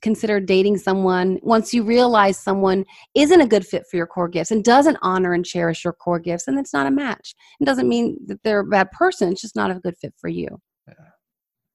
consider 0.00 0.38
dating 0.38 0.78
someone 0.78 1.38
once 1.42 1.74
you 1.74 1.82
realize 1.82 2.38
someone 2.38 2.84
isn't 3.14 3.40
a 3.40 3.46
good 3.46 3.66
fit 3.66 3.84
for 3.90 3.96
your 3.96 4.06
core 4.06 4.28
gifts 4.28 4.50
and 4.52 4.62
doesn't 4.62 4.96
honor 5.02 5.32
and 5.32 5.44
cherish 5.44 5.82
your 5.82 5.92
core 5.92 6.20
gifts 6.20 6.46
and 6.46 6.58
it's 6.58 6.72
not 6.72 6.86
a 6.86 6.90
match 6.90 7.34
it 7.60 7.64
doesn't 7.64 7.88
mean 7.88 8.16
that 8.26 8.40
they're 8.44 8.60
a 8.60 8.64
bad 8.64 8.90
person 8.92 9.32
it's 9.32 9.40
just 9.42 9.56
not 9.56 9.70
a 9.70 9.74
good 9.74 9.96
fit 9.98 10.14
for 10.16 10.28
you 10.28 10.46
Yeah, 10.86 10.94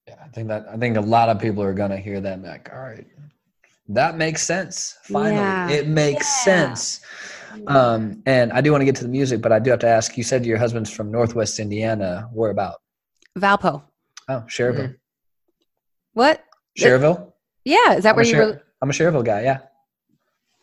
yeah 0.08 0.16
I 0.24 0.28
think 0.30 0.48
that 0.48 0.66
I 0.70 0.78
think 0.78 0.96
a 0.96 1.02
lot 1.02 1.28
of 1.30 1.40
people 1.40 1.62
are 1.62 1.74
gonna 1.74 1.98
hear 1.98 2.22
that 2.22 2.34
and 2.34 2.44
like, 2.44 2.70
all 2.74 2.80
right, 2.82 3.06
that 3.90 4.18
makes 4.18 4.42
sense. 4.42 4.98
Finally, 5.04 5.34
Yeah. 5.36 5.70
it 5.70 5.88
makes 5.88 6.26
Yeah. 6.48 6.74
sense. 6.74 7.02
Um, 7.68 8.22
and 8.26 8.52
I 8.52 8.62
do 8.62 8.72
want 8.72 8.82
to 8.82 8.86
get 8.86 8.96
to 8.96 9.04
the 9.04 9.10
music, 9.10 9.42
but 9.42 9.52
I 9.52 9.60
do 9.60 9.70
have 9.70 9.80
to 9.80 9.88
ask. 9.88 10.18
You 10.18 10.24
said 10.24 10.46
your 10.46 10.58
husband's 10.58 10.90
from 10.90 11.12
Northwest 11.12 11.60
Indiana. 11.60 12.28
Where 12.34 12.50
about? 12.52 12.76
valpo 13.38 13.84
Oh, 14.28 14.44
Schererville. 14.48 14.96
what 16.14 16.44
Schererville. 16.80 17.34
Yeah 17.66 17.94
is 17.96 18.04
that 18.04 18.12
I'm 18.12 18.16
where 18.16 18.26
you 18.26 18.38
were 18.38 18.62
I'm 18.82 18.90
a 18.90 18.94
Schererville 18.94 19.26
guy. 19.26 19.44
Yeah, 19.44 19.60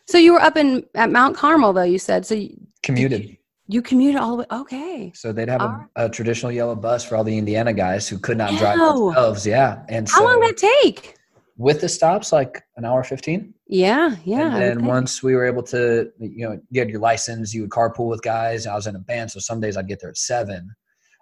so 0.07 0.17
you 0.17 0.33
were 0.33 0.41
up 0.41 0.57
in 0.57 0.85
at 0.95 1.11
mount 1.11 1.35
carmel 1.35 1.73
though 1.73 1.83
you 1.83 1.99
said 1.99 2.25
so 2.25 2.35
you, 2.35 2.55
commuted. 2.81 3.37
you 3.67 3.81
commuted 3.81 4.19
all 4.19 4.31
the 4.31 4.37
way 4.37 4.45
okay 4.51 5.11
So 5.15 5.31
they'd 5.31 5.49
have 5.49 5.61
a, 5.61 5.89
a 5.95 6.09
traditional 6.09 6.51
yellow 6.51 6.75
bus 6.75 7.03
for 7.03 7.15
all 7.15 7.23
the 7.23 7.37
Indiana 7.37 7.73
guys 7.73 8.07
who 8.07 8.17
could 8.17 8.37
not 8.37 8.57
drive 8.57 8.77
Ew. 8.77 9.05
themselves. 9.05 9.45
Yeah, 9.45 9.83
and 9.89 10.09
how 10.09 10.19
so 10.19 10.23
long 10.25 10.41
did 10.41 10.57
that 10.57 10.57
take 10.83 11.15
with 11.57 11.81
the 11.81 11.89
stops, 11.89 12.31
like 12.31 12.63
an 12.77 12.85
hour 12.85 13.03
fifteen. 13.03 13.53
yeah 13.67 14.15
yeah 14.25 14.53
and 14.53 14.61
then 14.61 14.85
once 14.85 15.21
we 15.21 15.35
were 15.35 15.45
able 15.45 15.61
to, 15.61 16.11
you 16.19 16.47
know, 16.49 16.59
get 16.73 16.89
your 16.89 16.99
license, 16.99 17.53
you 17.53 17.61
would 17.61 17.69
carpool 17.69 18.09
with 18.09 18.21
guys. 18.23 18.65
I 18.65 18.75
was 18.75 18.87
in 18.87 18.95
a 18.95 18.99
band, 18.99 19.31
so 19.31 19.39
some 19.39 19.59
days 19.59 19.77
I'd 19.77 19.87
get 19.87 19.99
there 20.01 20.09
at 20.09 20.17
seven, 20.17 20.73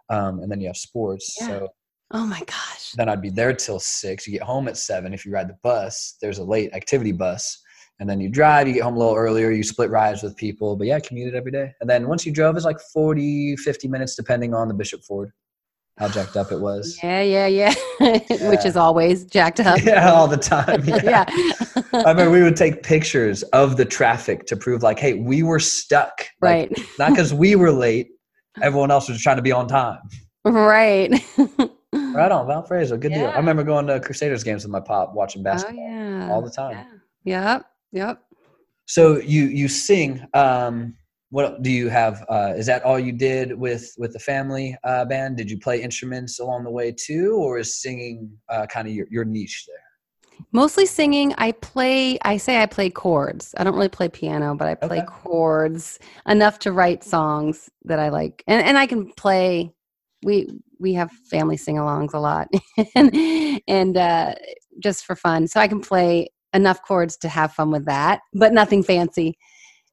um, 0.10 0.40
and 0.40 0.50
then 0.52 0.62
you 0.62 0.68
have 0.68 0.78
sports. 0.78 1.36
Yeah. 1.40 1.48
So 1.48 1.68
oh 2.14 2.26
my 2.26 2.40
gosh 2.42 2.92
then 2.98 3.08
I'd 3.08 3.22
be 3.22 3.30
there 3.30 3.54
till 3.54 3.80
six. 3.80 4.28
You 4.28 4.34
get 4.34 4.42
home 4.44 4.68
at 4.68 4.76
seven. 4.76 5.14
If 5.14 5.26
you 5.26 5.32
ride 5.32 5.48
the 5.48 5.58
bus, 5.64 6.18
there's 6.22 6.40
a 6.40 6.44
late 6.44 6.74
activity 6.74 7.14
bus, 7.14 7.62
and 8.02 8.10
then 8.10 8.20
you 8.20 8.28
drive. 8.28 8.68
You 8.68 8.74
get 8.74 8.84
home 8.84 8.96
a 8.98 9.00
little 9.00 9.16
earlier. 9.16 9.50
You 9.52 9.64
split 9.64 9.90
rides 9.90 10.22
with 10.24 10.36
people, 10.36 10.76
but 10.76 10.88
yeah, 10.88 10.98
I 10.98 11.00
commuted 11.00 11.36
every 11.36 11.52
day. 11.54 11.72
And 11.80 11.90
then 11.90 12.10
once 12.10 12.26
you 12.26 12.34
drove, 12.34 12.58
it's 12.58 12.66
like 12.66 12.80
40, 12.94 13.56
50 13.56 13.88
minutes, 13.88 14.16
depending 14.16 14.54
on 14.54 14.68
the 14.68 14.74
Bishop 14.74 15.04
Ford, 15.06 15.32
how 16.00 16.10
jacked 16.10 16.36
up 16.36 16.52
it 16.52 16.60
was. 16.60 17.00
yeah 17.02 17.22
yeah 17.22 17.48
yeah 17.48 17.74
which 18.50 18.66
is 18.66 18.76
always 18.76 19.24
jacked 19.26 19.62
up 19.62 19.80
Yeah, 19.84 20.12
all 20.12 20.28
the 20.28 20.36
time. 20.36 20.84
yeah, 20.88 21.02
Yeah. 21.04 21.26
I 21.94 22.10
remember 22.12 22.30
we 22.32 22.42
would 22.44 22.58
take 22.58 22.84
pictures 22.84 23.44
of 23.54 23.78
the 23.78 23.86
traffic 23.86 24.46
to 24.48 24.58
prove, 24.58 24.84
like, 24.84 25.00
hey, 25.00 25.14
we 25.14 25.44
were 25.44 25.60
stuck. 25.60 26.28
Like, 26.42 26.72
right 26.72 26.80
not 27.00 27.12
because 27.12 27.34
we 27.34 27.56
were 27.56 27.72
late. 27.72 28.10
Everyone 28.62 28.92
else 28.92 29.08
was 29.08 29.22
trying 29.22 29.38
to 29.38 29.42
be 29.42 29.54
on 29.54 29.68
time. 29.70 30.00
right 30.44 31.10
Right 32.14 32.32
on, 32.32 32.48
Valparaiso. 32.48 32.98
Good 32.98 33.14
deal. 33.14 33.32
I 33.34 33.38
remember 33.38 33.64
going 33.64 33.88
to 33.88 34.00
Crusaders 34.00 34.44
games 34.44 34.64
with 34.64 34.72
my 34.72 34.80
pop, 34.80 35.14
watching 35.14 35.42
oh 35.42 35.46
basketball 35.46 35.76
yeah 35.76 36.30
all 36.32 36.42
the 36.42 36.50
time. 36.52 36.86
yeah. 37.26 37.54
yep 37.54 37.66
yep 37.92 38.24
So 38.86 39.20
you 39.20 39.44
you 39.46 39.68
sing. 39.68 40.26
Um, 40.34 40.96
what 41.30 41.64
do 41.64 41.72
you 41.72 41.88
have? 41.88 42.26
Uh, 42.28 42.54
is 42.58 42.66
that 42.66 42.84
all 42.84 43.00
you 43.00 43.14
did 43.14 43.54
with 43.58 43.94
with 43.98 44.12
the 44.14 44.20
family 44.20 44.76
uh, 44.84 45.06
band? 45.06 45.38
Did 45.38 45.50
you 45.50 45.58
play 45.58 45.82
instruments 45.82 46.40
along 46.40 46.66
the 46.66 46.72
way 46.72 46.92
too, 46.92 47.36
or 47.36 47.58
is 47.58 47.82
singing 47.82 48.30
uh, 48.50 48.66
kind 48.66 48.88
of 48.88 48.94
your, 48.94 49.08
your 49.10 49.24
niche 49.26 49.66
there? 49.68 49.78
mostly 50.54 50.86
singing 50.88 51.36
i 51.38 51.52
play 51.52 52.18
i 52.24 52.36
say 52.36 52.62
i 52.62 52.66
play 52.66 52.90
chords 52.90 53.54
i 53.58 53.64
don't 53.64 53.76
really 53.76 53.88
play 53.90 54.10
piano 54.10 54.56
but 54.56 54.68
i 54.68 54.74
play 54.74 54.98
Okay. 54.98 55.06
chords 55.06 56.00
enough 56.26 56.58
to 56.58 56.72
write 56.72 57.04
songs 57.04 57.70
that 57.86 58.00
i 58.00 58.10
like 58.10 58.44
and, 58.48 58.66
and 58.66 58.76
i 58.78 58.88
can 58.88 59.12
play 59.14 59.72
we 60.24 60.50
we 60.80 60.94
have 60.94 61.12
family 61.30 61.58
sing-alongs 61.58 62.14
a 62.14 62.20
lot 62.20 62.48
and, 62.96 63.62
and 63.68 63.98
uh, 63.98 64.34
just 64.80 65.06
for 65.06 65.16
fun. 65.16 65.48
So 65.48 65.60
i 65.60 65.68
can 65.68 65.82
play 65.82 66.30
enough 66.54 66.82
chords 66.84 67.16
to 67.18 67.30
have 67.30 67.54
fun 67.54 67.72
with 67.72 67.86
that 67.86 68.22
but 68.34 68.54
nothing 68.54 68.84
fancy. 68.84 69.38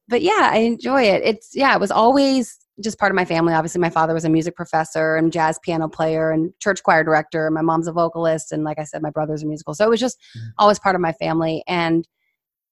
But 0.07 0.21
yeah 0.21 0.49
i 0.51 0.57
enjoy 0.57 1.03
it. 1.03 1.21
It's 1.23 1.51
yeah 1.53 1.73
it 1.75 1.79
was 1.79 1.91
always 1.91 2.57
just 2.81 2.97
part 2.97 3.11
of 3.11 3.15
my 3.15 3.25
family. 3.25 3.53
Obviously 3.53 3.81
my 3.81 3.89
father 3.89 4.13
was 4.13 4.25
a 4.25 4.29
music 4.29 4.55
professor 4.55 5.15
and 5.15 5.33
jazz 5.33 5.59
piano 5.63 5.89
player 5.89 6.31
and 6.31 6.53
church 6.59 6.81
choir 6.83 7.03
director. 7.03 7.49
My 7.51 7.61
mom's 7.61 7.87
a 7.87 7.91
vocalist 7.91 8.51
and 8.51 8.63
like 8.63 8.79
i 8.79 8.83
said 8.83 9.01
my 9.01 9.09
brother's 9.09 9.43
a 9.43 9.45
musical. 9.45 9.73
So 9.73 9.85
it 9.85 9.89
was 9.89 9.99
just 9.99 10.17
always 10.57 10.79
part 10.79 10.95
of 10.95 11.01
my 11.01 11.13
family 11.13 11.63
and 11.67 12.07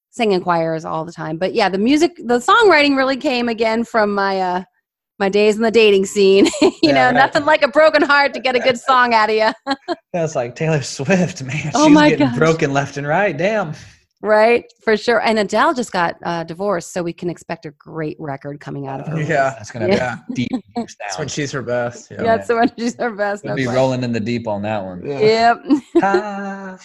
singing 0.09 0.41
choirs 0.41 0.85
all 0.85 1.05
the 1.05 1.11
time. 1.11 1.37
But 1.37 1.53
yeah 1.53 1.69
the 1.69 1.77
music 1.77 2.15
the 2.17 2.39
songwriting 2.39 2.97
really 2.97 3.17
came 3.17 3.49
again 3.49 3.83
from 3.83 4.13
my 4.13 4.41
uh 4.41 4.63
my 5.19 5.29
days 5.29 5.55
in 5.55 5.61
the 5.61 5.71
dating 5.71 6.05
scene 6.05 6.45
you 6.61 6.71
Yeah, 6.83 6.93
know 6.93 7.05
right. 7.07 7.13
nothing 7.15 7.45
like 7.45 7.61
a 7.63 7.67
broken 7.67 8.01
heart 8.03 8.33
to 8.35 8.39
get 8.39 8.55
a 8.55 8.59
good 8.59 8.77
song 8.79 9.13
out 9.13 9.29
of 9.29 9.35
you 9.35 9.75
That's 10.13 10.35
like 10.35 10.55
Taylor 10.55 10.81
Swift, 10.81 11.43
man. 11.43 11.71
Oh 11.75 11.85
She's 11.87 11.93
my 11.95 12.09
getting 12.09 12.27
gosh. 12.27 12.37
broken 12.37 12.73
left 12.73 12.97
and 12.97 13.05
right. 13.05 13.35
Damn. 13.37 13.73
Right 14.21 14.65
for 14.83 14.97
sure 14.97 15.21
and 15.21 15.37
adele 15.37 15.73
just 15.73 15.91
got 15.91 16.15
uh, 16.23 16.43
divorced 16.43 16.91
so 16.91 17.03
we 17.03 17.13
can 17.13 17.29
expect 17.29 17.65
a 17.65 17.71
great 17.71 18.15
record 18.19 18.59
coming 18.59 18.87
out 18.87 18.99
of 18.99 19.07
her 19.07 19.21
Yeah. 19.21 19.51
that's 19.57 19.69
gonna 19.71 19.87
Yeah. 19.87 20.17
be 20.33 20.47
deep 20.47 20.63
That's 20.75 21.17
when 21.17 21.27
she's 21.27 21.51
her 21.53 21.63
best. 21.63 22.11
Yeah. 22.11 22.23
yeah, 22.23 22.43
so 22.43 22.57
when 22.57 22.71
she's 22.77 22.95
her 22.97 23.11
best 23.11 23.43
We'll 23.43 23.53
no 23.53 23.55
be 23.55 23.63
question. 23.63 23.75
rolling 23.75 24.03
in 24.03 24.11
the 24.11 24.19
deep 24.19 24.47
on 24.47 24.61
that 24.63 24.83
one. 24.83 25.05
yep 25.05 25.57
Ah. 26.03 26.77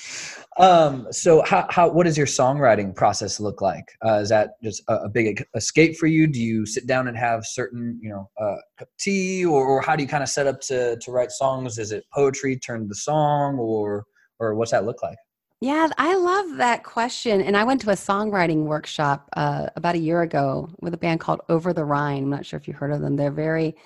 um, 0.59 1.07
so 1.11 1.43
how, 1.43 1.66
how 1.70 1.89
what 1.91 2.05
does 2.05 2.16
your 2.16 2.26
songwriting 2.26 2.95
process 2.95 3.39
look 3.41 3.61
like? 3.61 3.85
Uh, 4.05 4.14
is 4.14 4.28
that 4.30 4.51
just 4.62 4.83
a, 4.89 4.95
a 5.05 5.09
big 5.09 5.45
escape 5.55 5.97
for 5.97 6.07
you? 6.07 6.26
Do 6.26 6.41
you 6.41 6.64
sit 6.66 6.87
down 6.87 7.09
and 7.09 7.16
have 7.16 7.45
certain, 7.47 7.99
you 8.03 8.11
know, 8.11 8.30
uh, 8.41 8.57
cup 8.78 8.89
of 8.89 8.97
tea, 8.99 9.45
or, 9.45 9.64
or 9.66 9.80
how 9.83 9.95
do 9.97 10.03
you 10.03 10.09
kind 10.09 10.22
of 10.22 10.28
set 10.28 10.47
up 10.47 10.61
to 10.62 10.97
to 10.99 11.11
write 11.11 11.30
songs? 11.30 11.78
Is 11.78 11.93
it 11.93 12.05
poetry 12.12 12.57
turned 12.59 12.89
to 12.91 12.95
song, 12.95 13.59
or 13.59 14.05
or 14.41 14.55
what's 14.55 14.70
that 14.72 14.85
look 14.85 15.03
like? 15.03 15.16
Yeah, 15.62 15.88
I 15.96 16.16
love 16.16 16.56
that 16.56 16.82
question. 16.82 17.40
And 17.40 17.56
I 17.56 17.62
went 17.62 17.80
to 17.82 17.90
a 17.90 17.94
songwriting 17.94 18.64
workshop 18.64 19.28
uh, 19.36 19.68
about 19.76 19.94
a 19.94 19.98
year 19.98 20.22
ago 20.22 20.68
with 20.80 20.92
a 20.92 20.96
band 20.96 21.20
called 21.20 21.40
Over 21.48 21.72
the 21.72 21.84
Rhine. 21.84 22.24
I'm 22.24 22.30
not 22.30 22.44
sure 22.44 22.58
if 22.58 22.66
you've 22.66 22.76
heard 22.78 22.90
of 22.90 23.00
them. 23.00 23.14
They're 23.14 23.30
very 23.30 23.76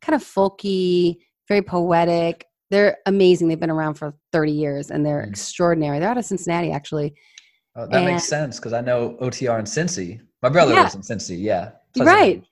kind 0.00 0.14
of 0.14 0.22
folky, 0.22 1.16
very 1.48 1.62
poetic. 1.62 2.46
They're 2.70 2.98
amazing. 3.06 3.48
They've 3.48 3.58
been 3.58 3.70
around 3.70 3.94
for 3.94 4.14
30 4.30 4.52
years 4.52 4.92
and 4.92 5.04
they're 5.04 5.24
Mm. 5.26 5.30
extraordinary. 5.30 5.98
They're 5.98 6.10
out 6.10 6.16
of 6.16 6.24
Cincinnati, 6.24 6.70
actually. 6.70 7.14
Uh, 7.74 7.86
that 7.86 8.04
makes 8.04 8.22
sense 8.22 8.60
because 8.60 8.72
I 8.72 8.80
know 8.80 9.16
OTR 9.20 9.58
and 9.58 9.66
Cincy. 9.66 10.20
My 10.42 10.48
brother 10.48 10.74
Yeah. 10.74 10.82
lives 10.82 10.94
in 10.94 11.00
Cincy. 11.00 11.40
Yeah, 11.42 11.72
Right. 11.96 12.36
You're 12.36 12.44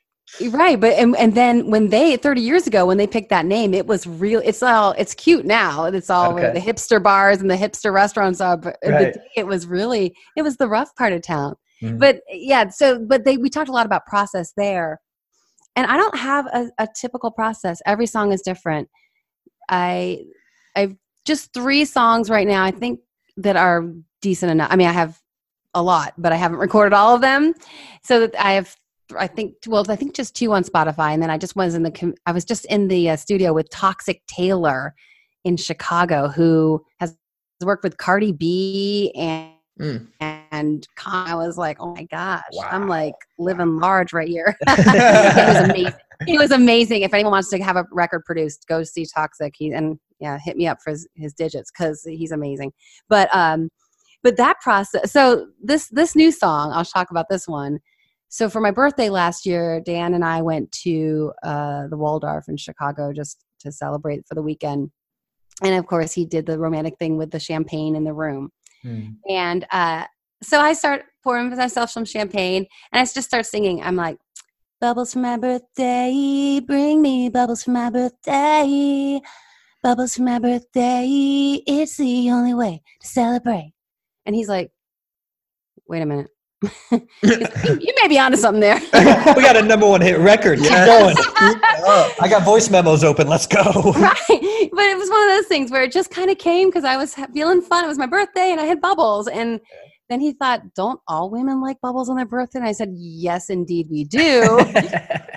Right, 0.51 0.81
but 0.81 0.95
and, 0.95 1.15
and 1.17 1.35
then 1.35 1.71
when 1.71 1.91
they 1.91 2.17
30 2.17 2.41
years 2.41 2.67
ago 2.67 2.87
when 2.87 2.97
they 2.99 3.07
picked 3.07 3.29
that 3.31 3.47
name, 3.47 3.73
it 3.73 3.87
was 3.87 4.07
real. 4.07 4.41
It's 4.45 4.63
all 4.63 4.93
it's 4.99 5.15
cute 5.15 5.45
now. 5.47 5.85
It's 5.85 6.11
all 6.11 6.33
Okay. 6.37 6.53
the 6.53 6.61
hipster 6.61 7.01
bars 7.01 7.41
and 7.41 7.49
the 7.51 7.57
hipster 7.57 7.93
restaurants 7.93 8.41
are. 8.41 8.57
But 8.57 8.77
Right. 8.85 9.17
it 9.37 9.47
was 9.47 9.67
really 9.67 10.15
it 10.37 10.43
was 10.43 10.57
the 10.57 10.67
rough 10.69 10.95
part 10.97 11.13
of 11.13 11.23
town. 11.23 11.55
Mhm. 11.83 12.01
But 12.01 12.21
yeah, 12.31 12.69
so 12.71 12.99
but 12.99 13.25
they 13.25 13.37
we 13.37 13.49
talked 13.49 13.69
a 13.69 13.73
lot 13.73 13.87
about 13.87 14.07
process 14.07 14.53
there, 14.57 15.01
and 15.77 15.87
I 15.87 15.97
don't 15.97 16.17
have 16.17 16.47
a, 16.47 16.69
a 16.79 16.89
typical 16.97 17.31
process. 17.31 17.81
Every 17.87 18.07
song 18.07 18.33
is 18.33 18.43
different. 18.43 18.89
I 19.69 20.25
I've 20.75 20.97
just 21.25 21.53
three 21.55 21.85
songs 21.85 22.29
right 22.29 22.47
now. 22.49 22.65
I 22.65 22.73
think 22.73 22.99
that 23.37 23.57
are 23.57 23.85
decent 24.21 24.51
enough. 24.51 24.69
I 24.73 24.77
mean, 24.77 24.89
I 24.89 24.93
have 24.93 25.21
a 25.75 25.83
lot, 25.83 26.15
but 26.19 26.33
I 26.33 26.37
haven't 26.37 26.59
recorded 26.59 26.93
all 26.93 27.15
of 27.15 27.21
them. 27.21 27.55
So 28.03 28.21
that 28.21 28.35
I 28.39 28.53
have, 28.53 28.75
I 29.19 29.27
think, 29.27 29.55
well, 29.67 29.85
I 29.91 29.97
think 29.97 30.15
just 30.15 30.35
two 30.35 30.53
on 30.53 30.65
Spotify, 30.65 31.13
and 31.13 31.23
then 31.23 31.31
I 31.31 31.39
just 31.39 31.57
was 31.57 31.75
in 31.75 31.83
the, 31.83 32.15
I 32.27 32.33
was 32.33 32.45
just 32.45 32.65
in 32.67 32.89
the 32.89 33.11
uh, 33.11 33.17
studio 33.17 33.53
with 33.53 33.71
Toxic 33.71 34.23
Taylor 34.27 34.95
in 35.45 35.57
Chicago, 35.57 36.29
who 36.29 36.85
has 37.01 37.17
worked 37.63 37.85
with 37.85 37.99
Cardi 37.99 38.33
B 38.33 39.13
and. 39.17 39.51
Mm. 39.81 40.07
And 40.21 40.87
I 41.05 41.35
was 41.35 41.59
like, 41.59 41.79
"Oh 41.81 41.93
my 41.97 42.05
gosh, 42.05 42.45
I'm 42.71 42.87
like 42.87 43.15
living 43.41 43.81
large 43.81 44.13
right 44.13 44.29
here." 44.29 44.57
it 44.69 45.49
was 45.49 45.69
amazing. 45.69 45.99
It 46.29 46.39
was 46.39 46.53
amazing. 46.53 47.03
If 47.03 47.13
anyone 47.13 47.33
wants 47.33 47.51
to 47.51 47.59
have 47.61 47.75
a 47.75 47.85
record 47.91 48.25
produced, 48.25 48.69
go 48.69 48.85
see 48.85 49.05
Toxic. 49.13 49.53
He 49.57 49.73
and 49.73 49.99
yeah, 50.21 50.39
hit 50.39 50.57
me 50.57 50.69
up 50.69 50.79
for 50.81 50.91
his, 50.91 51.09
his 51.17 51.35
digits 51.35 51.73
because 51.73 52.05
he's 52.05 52.31
amazing. 52.31 52.73
But 53.09 53.35
um, 53.35 53.69
but 54.25 54.37
that 54.39 54.61
process. 54.61 55.13
So 55.13 55.49
this 55.63 55.89
this 55.89 56.17
new 56.17 56.33
song, 56.33 56.73
I'll 56.73 56.85
talk 56.85 57.11
about 57.11 57.27
this 57.29 57.47
one. 57.47 57.79
So 58.35 58.51
for 58.51 58.61
my 58.61 58.73
birthday 58.73 59.11
last 59.11 59.47
year, 59.47 59.81
Dan 59.81 60.13
and 60.13 60.25
I 60.25 60.43
went 60.43 60.73
to 60.83 61.33
uh, 61.45 61.87
the 61.87 61.97
Waldorf 61.97 62.49
in 62.49 62.57
Chicago 62.57 63.13
just 63.13 63.45
to 63.61 63.71
celebrate 63.71 64.27
for 64.27 64.35
the 64.35 64.43
weekend. 64.43 64.91
And 65.63 65.77
of 65.77 65.87
course, 65.87 66.13
he 66.13 66.27
did 66.27 66.45
the 66.45 66.59
romantic 66.59 66.99
thing 66.99 67.17
with 67.17 67.31
the 67.31 67.39
champagne 67.39 67.95
in 67.95 68.03
the 68.03 68.13
room. 68.13 68.51
Mm. 68.85 69.19
And 69.31 69.65
uh, 69.71 70.07
so 70.43 70.59
I 70.59 70.73
start 70.73 71.05
pouring 71.23 71.51
myself 71.51 71.91
some 71.91 72.05
champagne 72.05 72.67
and 72.91 73.01
I 73.01 73.05
just 73.05 73.23
start 73.23 73.47
singing. 73.47 73.81
I'm 73.81 73.95
like, 73.95 74.19
Bubbles 74.81 75.13
for 75.13 75.21
my 75.21 75.37
birthday, 75.37 76.61
bring 76.67 77.01
me 77.01 77.29
bubbles 77.29 77.63
for 77.63 77.71
my 77.71 77.89
birthday. 77.89 79.21
bubbles 79.81 80.17
for 80.17 80.23
my 80.23 80.41
birthday. 80.41 81.07
It's 81.69 81.99
the 81.99 82.33
only 82.33 82.55
way 82.55 82.83
to 83.01 83.07
celebrate. 83.07 83.75
And 84.27 84.35
he's 84.35 84.49
like, 84.49 84.73
wait 85.87 86.03
a 86.03 86.07
minute. 86.07 86.34
He 86.91 87.29
goes, 87.29 87.65
you, 87.65 87.79
you 87.81 87.95
may 88.01 88.09
be 88.09 88.19
onto 88.19 88.37
something 88.37 88.61
there. 88.61 88.79
we 89.37 89.43
got 89.43 89.57
a 89.57 89.63
number 89.63 89.89
one 89.89 90.01
hit 90.01 90.19
record. 90.19 90.59
Keep 90.59 90.71
going. 90.71 91.17
I 91.19 92.27
got 92.29 92.45
voice 92.45 92.71
memos 92.71 93.05
open. 93.05 93.29
Let's 93.29 93.47
go. 93.47 93.63
right. 93.63 94.69
But 94.73 94.85
it 94.85 94.99
was 94.99 95.11
one 95.11 95.23
of 95.23 95.37
those 95.37 95.47
things 95.47 95.71
where 95.71 95.83
it 95.83 95.93
just 95.93 96.11
kind 96.11 96.31
of 96.31 96.39
came 96.39 96.69
because 96.69 96.85
I 96.85 96.97
was 96.97 97.15
feeling 97.33 97.63
fun. 97.63 97.85
It 97.85 97.89
was 97.89 97.99
my 97.99 98.07
birthday 98.07 98.51
and 98.51 98.61
I 98.61 98.65
had 98.65 98.81
bubbles. 98.81 99.29
And 99.29 99.61
then 100.09 100.21
he 100.21 100.33
thought, 100.33 100.75
don't 100.75 101.01
all 101.09 101.31
women 101.31 101.61
like 101.61 101.81
bubbles 101.81 102.09
on 102.09 102.17
their 102.17 102.27
birthday? 102.27 102.59
And 102.59 102.69
I 102.69 102.73
said, 102.73 102.91
yes, 102.95 103.51
indeed 103.51 103.89
we 103.91 104.05
do. 104.05 104.43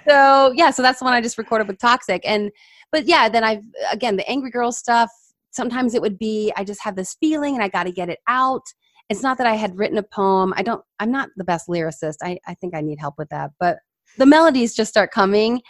so 0.10 0.52
yeah, 0.56 0.72
so 0.72 0.82
that's 0.82 1.00
the 1.00 1.06
one 1.06 1.14
I 1.14 1.22
just 1.22 1.38
recorded 1.38 1.68
with 1.68 1.80
Toxic. 1.80 2.22
And 2.26 2.52
but 2.92 3.06
yeah, 3.06 3.30
then 3.30 3.44
I've 3.44 3.64
again 3.92 4.18
the 4.18 4.30
angry 4.30 4.52
girl 4.52 4.72
stuff. 4.72 5.10
Sometimes 5.52 5.96
it 5.96 6.02
would 6.02 6.18
be 6.18 6.52
I 6.56 6.64
just 6.64 6.84
have 6.84 6.96
this 6.96 7.16
feeling 7.20 7.56
and 7.56 7.64
I 7.64 7.70
got 7.70 7.84
to 7.84 7.92
get 7.92 8.10
it 8.10 8.20
out. 8.28 8.64
It's 9.10 9.24
not 9.24 9.38
that 9.38 9.48
I 9.48 9.56
had 9.56 9.78
written 9.78 9.98
a 9.98 10.04
poem. 10.04 10.54
I 10.58 10.64
don't. 10.64 10.84
I'm 11.00 11.12
not 11.12 11.30
the 11.38 11.44
best 11.44 11.68
lyricist. 11.68 12.18
I 12.22 12.40
I 12.48 12.56
think 12.56 12.76
I 12.76 12.82
need 12.82 13.00
help 13.00 13.16
with 13.18 13.30
that. 13.30 13.52
But 13.60 13.80
the 14.18 14.26
melodies 14.26 14.76
just 14.76 14.90
start 14.90 15.12
coming, 15.12 15.62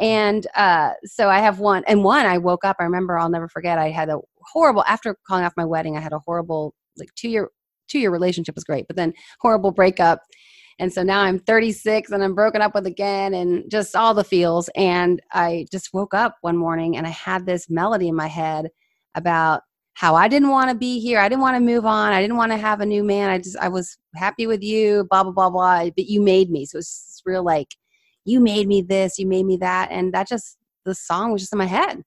and 0.00 0.46
uh, 0.56 0.92
so 1.04 1.28
I 1.28 1.40
have 1.40 1.58
one. 1.58 1.84
And 1.86 2.04
one 2.04 2.26
I 2.26 2.38
woke 2.38 2.64
up. 2.64 2.76
I 2.78 2.84
remember. 2.84 3.18
I'll 3.18 3.28
never 3.28 3.48
forget. 3.48 3.78
I 3.78 3.90
had 3.90 4.08
a 4.08 4.18
horrible 4.40 4.84
after 4.84 5.16
calling 5.26 5.44
off 5.44 5.52
my 5.56 5.64
wedding. 5.64 5.96
I 5.96 6.00
had 6.00 6.12
a 6.12 6.20
horrible 6.20 6.74
like 6.98 7.14
two 7.16 7.28
year 7.28 7.50
two 7.88 7.98
year 7.98 8.10
relationship 8.10 8.54
was 8.54 8.64
great, 8.64 8.86
but 8.86 8.96
then 8.96 9.12
horrible 9.40 9.70
breakup. 9.70 10.20
And 10.78 10.92
so 10.92 11.02
now 11.02 11.20
I'm 11.22 11.38
36 11.38 12.10
and 12.10 12.22
I'm 12.22 12.34
broken 12.34 12.60
up 12.60 12.74
with 12.74 12.86
again 12.86 13.32
and 13.32 13.70
just 13.70 13.96
all 13.96 14.12
the 14.12 14.24
feels. 14.24 14.68
And 14.76 15.22
I 15.32 15.66
just 15.72 15.90
woke 15.94 16.12
up 16.12 16.36
one 16.42 16.56
morning 16.56 16.96
and 16.96 17.06
I 17.06 17.10
had 17.10 17.46
this 17.46 17.70
melody 17.70 18.08
in 18.08 18.14
my 18.14 18.26
head 18.26 18.68
about 19.14 19.62
how 19.96 20.14
I 20.14 20.28
didn't 20.28 20.50
want 20.50 20.68
to 20.68 20.76
be 20.76 21.00
here. 21.00 21.18
I 21.18 21.26
didn't 21.26 21.40
want 21.40 21.56
to 21.56 21.60
move 21.60 21.86
on. 21.86 22.12
I 22.12 22.20
didn't 22.20 22.36
want 22.36 22.52
to 22.52 22.58
have 22.58 22.82
a 22.82 22.86
new 22.86 23.02
man. 23.02 23.30
I 23.30 23.38
just, 23.38 23.56
I 23.56 23.68
was 23.68 23.96
happy 24.14 24.46
with 24.46 24.62
you, 24.62 25.06
blah, 25.10 25.22
blah, 25.22 25.32
blah, 25.32 25.48
blah. 25.48 25.84
But 25.96 26.04
you 26.04 26.20
made 26.20 26.50
me. 26.50 26.66
So 26.66 26.76
it's 26.76 27.22
real 27.24 27.42
like, 27.42 27.74
you 28.26 28.38
made 28.38 28.68
me 28.68 28.82
this, 28.82 29.18
you 29.18 29.26
made 29.26 29.46
me 29.46 29.56
that. 29.56 29.88
And 29.90 30.12
that 30.12 30.28
just, 30.28 30.58
the 30.84 30.94
song 30.94 31.32
was 31.32 31.40
just 31.40 31.54
in 31.54 31.58
my 31.58 31.64
head. 31.64 32.02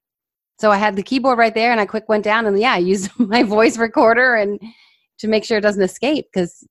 So 0.59 0.69
I 0.69 0.77
had 0.77 0.95
the 0.95 1.01
keyboard 1.01 1.39
right 1.39 1.53
there 1.55 1.71
and 1.71 1.81
I 1.81 1.87
quick 1.87 2.07
went 2.07 2.23
down 2.23 2.45
and 2.45 2.59
yeah, 2.59 2.73
I 2.73 2.77
used 2.77 3.09
my 3.19 3.41
voice 3.41 3.75
recorder 3.79 4.35
and 4.35 4.61
to 5.17 5.27
make 5.27 5.43
sure 5.43 5.57
it 5.57 5.61
doesn't 5.61 5.81
escape 5.81 6.27
because 6.31 6.63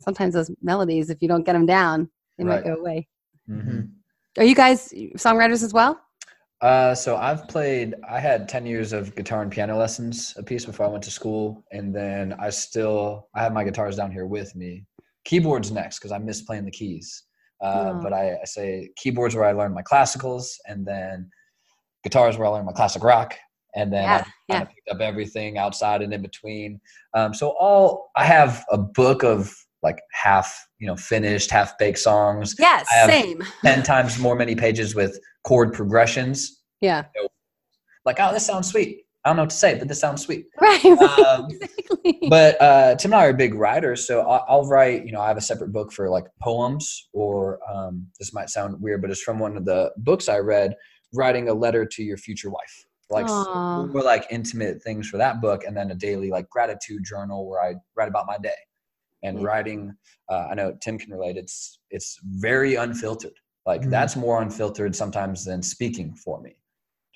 sometimes 0.00 0.34
those 0.34 0.50
melodies, 0.60 1.08
if 1.08 1.22
you 1.22 1.28
don't 1.28 1.44
get 1.46 1.52
them 1.52 1.66
down, 1.66 2.10
they 2.36 2.42
Right. 2.44 2.64
might 2.64 2.74
go 2.74 2.80
away. 2.80 3.06
Mhm. 3.48 3.90
Are 4.38 4.44
you 4.44 4.56
guys 4.56 4.92
songwriters 5.16 5.62
as 5.62 5.72
well? 5.72 6.00
Uh, 6.64 6.94
so 6.94 7.16
I've 7.16 7.46
played. 7.46 7.94
I 8.08 8.18
had 8.18 8.48
ten 8.48 8.64
years 8.64 8.94
of 8.94 9.14
guitar 9.14 9.42
and 9.42 9.52
piano 9.52 9.76
lessons 9.76 10.32
a 10.38 10.42
piece 10.42 10.64
before 10.64 10.86
I 10.86 10.88
went 10.88 11.04
to 11.04 11.10
school, 11.10 11.62
and 11.72 11.94
then 11.94 12.32
I 12.40 12.48
still 12.48 13.28
I 13.34 13.42
have 13.42 13.52
my 13.52 13.64
guitars 13.64 13.96
down 13.96 14.10
here 14.10 14.24
with 14.24 14.56
me. 14.56 14.86
Keyboards 15.26 15.70
next 15.70 15.98
because 15.98 16.10
I 16.10 16.16
miss 16.16 16.40
playing 16.40 16.64
the 16.64 16.70
keys. 16.70 17.24
Uh, 17.62 17.92
Oh. 17.94 18.00
But 18.02 18.14
I, 18.14 18.36
I 18.40 18.44
say 18.46 18.88
keyboards 18.96 19.34
where 19.34 19.44
I 19.44 19.52
learned 19.52 19.74
my 19.74 19.82
classicals, 19.82 20.46
and 20.66 20.86
then 20.86 21.28
guitars 22.02 22.38
where 22.38 22.46
I 22.48 22.50
learned 22.52 22.64
my 22.64 22.72
classic 22.72 23.04
rock, 23.04 23.34
and 23.74 23.92
then 23.92 24.04
Yeah, 24.04 24.24
I 24.48 24.52
kind 24.52 24.62
of 24.62 24.68
picked 24.70 24.88
up 24.90 25.00
everything 25.02 25.58
outside 25.58 26.00
and 26.00 26.14
in 26.14 26.22
between. 26.22 26.80
Um, 27.12 27.34
so 27.34 27.54
all 27.60 28.10
I 28.16 28.24
have 28.24 28.64
a 28.70 28.78
book 28.78 29.22
of 29.22 29.54
like 29.82 29.98
half 30.12 30.66
you 30.78 30.86
know 30.86 30.96
finished, 30.96 31.50
half 31.50 31.76
baked 31.76 31.98
songs. 31.98 32.54
Yes, 32.58 32.86
I 32.90 33.06
same. 33.06 33.42
Ten 33.62 33.82
times 33.82 34.18
more 34.18 34.34
many 34.34 34.54
pages 34.54 34.94
with 34.94 35.18
chord 35.44 35.72
progressions 35.72 36.62
Yeah. 36.80 37.04
like, 38.04 38.16
oh, 38.20 38.32
this 38.32 38.46
sounds 38.46 38.68
sweet. 38.70 39.02
I 39.24 39.30
don't 39.30 39.36
know 39.36 39.42
what 39.44 39.50
to 39.50 39.56
say, 39.56 39.78
but 39.78 39.88
this 39.88 40.00
sounds 40.00 40.22
sweet. 40.22 40.46
Right. 40.60 40.84
Um, 40.84 41.48
exactly. 41.50 42.18
but 42.28 42.60
uh, 42.60 42.94
Tim 42.96 43.12
and 43.12 43.20
I 43.22 43.24
are 43.26 43.32
big 43.32 43.54
writers, 43.54 44.06
so 44.06 44.20
I'll, 44.20 44.44
I'll 44.48 44.66
write. 44.68 45.06
You 45.06 45.12
know, 45.12 45.20
I 45.20 45.28
have 45.28 45.38
a 45.38 45.42
separate 45.42 45.72
book 45.72 45.92
for 45.92 46.10
like 46.10 46.24
poems, 46.42 47.08
or 47.14 47.58
um, 47.72 48.06
this 48.18 48.34
might 48.34 48.50
sound 48.50 48.78
weird, 48.80 49.00
but 49.00 49.10
it's 49.10 49.22
from 49.22 49.38
one 49.38 49.56
of 49.56 49.64
the 49.64 49.90
books 49.98 50.28
I 50.28 50.38
read, 50.38 50.74
writing 51.14 51.48
a 51.48 51.54
letter 51.54 51.86
to 51.86 52.02
your 52.02 52.18
future 52.18 52.50
wife. 52.50 52.86
Like 53.10 53.26
more 53.28 54.02
like 54.02 54.26
intimate 54.30 54.82
things 54.82 55.08
for 55.08 55.16
that 55.18 55.40
book, 55.40 55.64
and 55.66 55.74
then 55.76 55.90
a 55.90 55.94
daily 55.94 56.28
like 56.30 56.48
gratitude 56.50 57.02
journal 57.04 57.48
where 57.48 57.62
I 57.62 57.74
write 57.96 58.08
about 58.08 58.26
my 58.26 58.36
day. 58.38 58.50
And 59.22 59.40
Yeah. 59.40 59.46
writing, 59.46 59.94
uh, 60.30 60.48
I 60.50 60.54
know 60.54 60.76
Tim 60.82 60.98
can 60.98 61.10
relate. 61.12 61.36
It's 61.38 61.78
it's 61.90 62.18
very 62.24 62.74
unfiltered. 62.74 63.32
Like 63.66 63.82
Mhm. 63.82 63.90
that's 63.90 64.16
more 64.16 64.42
unfiltered 64.42 64.94
sometimes 64.94 65.44
than 65.44 65.62
speaking 65.62 66.14
for 66.14 66.40
me. 66.40 66.56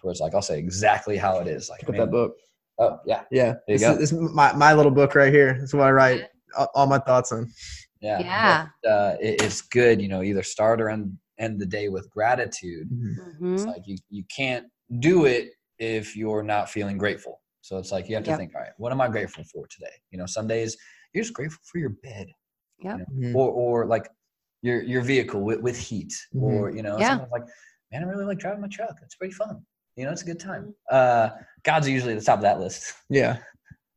Towards 0.01 0.21
like 0.21 0.35
I'll 0.35 0.43
say 0.43 0.59
exactly 0.59 1.17
how 1.17 1.39
it 1.41 1.47
is. 1.49 1.69
Like 1.69 1.81
Pick 1.81 1.89
up 1.91 1.93
man, 1.97 2.01
that 2.07 2.11
book. 2.11 2.37
Oh 2.79 3.01
yeah, 3.07 3.25
Yeah. 3.31 3.55
There 3.67 3.77
you 3.77 3.79
this, 3.79 3.83
go. 3.83 3.93
Is, 3.93 3.99
this 3.99 4.13
is 4.13 4.21
my, 4.35 4.53
my 4.55 4.73
little 4.73 4.93
book 4.93 5.15
right 5.15 5.33
here. 5.33 5.55
This 5.55 5.71
is 5.71 5.75
what 5.75 5.87
I 5.89 5.91
write 5.91 6.25
all, 6.57 6.69
all 6.75 6.87
my 6.87 6.99
thoughts 6.99 7.33
on. 7.33 7.51
yeah, 8.01 8.21
Yeah. 8.21 8.67
But, 8.83 8.89
uh, 8.89 9.17
it, 9.21 9.43
it's 9.43 9.61
good, 9.63 10.01
you 10.01 10.09
know, 10.09 10.23
either 10.23 10.43
start 10.43 10.81
or 10.81 10.89
end 10.89 11.17
end 11.39 11.61
the 11.61 11.67
day 11.67 11.89
with 11.89 12.09
gratitude. 12.11 12.89
It's 13.43 13.63
Mhm. 13.65 13.67
like 13.67 13.87
you 13.87 13.97
you 14.09 14.25
can't 14.35 14.67
do 15.01 15.27
it 15.27 15.51
if 15.79 16.17
you're 16.17 16.43
not 16.43 16.71
feeling 16.71 16.99
grateful. 16.99 17.41
So 17.61 17.77
it's 17.79 17.93
like 17.93 18.09
you 18.09 18.15
have 18.15 18.25
to 18.25 18.31
Yep. 18.31 18.39
think, 18.39 18.55
all 18.55 18.63
right, 18.63 18.73
what 18.79 18.93
am 18.93 19.01
I 19.01 19.09
grateful 19.09 19.45
for 19.45 19.67
today? 19.67 19.93
You 20.11 20.19
know, 20.19 20.27
some 20.27 20.47
days 20.47 20.77
you're 21.13 21.23
just 21.23 21.35
grateful 21.35 21.61
for 21.65 21.79
your 21.79 21.91
bed, 21.91 22.29
Yep. 22.81 23.01
Mhm. 23.13 23.35
or 23.35 23.51
or 23.51 23.87
like 23.87 24.09
your 24.63 24.83
your 24.83 25.03
vehicle 25.03 25.41
with, 25.43 25.61
with 25.61 25.79
heat, 25.79 26.13
Mhm. 26.35 26.43
or 26.43 26.71
you 26.71 26.83
know, 26.83 26.99
Yeah. 26.99 27.11
sometimes 27.11 27.31
like, 27.33 27.45
man, 27.93 28.03
I 28.03 28.07
really 28.07 28.25
like 28.25 28.39
driving 28.39 28.61
my 28.61 28.69
truck. 28.69 28.97
It's 29.03 29.15
pretty 29.15 29.35
fun. 29.35 29.65
You 29.97 30.05
know, 30.05 30.13
it's 30.13 30.23
a 30.23 30.27
good 30.27 30.41
time. 30.41 30.75
Mm-hmm. 30.93 31.35
Uh, 31.35 31.43
God's 31.65 31.89
usually 31.89 32.13
at 32.15 32.19
the 32.21 32.25
top 32.25 32.39
of 32.39 32.43
that 32.43 32.61
list. 32.61 32.95
Yeah. 33.11 33.39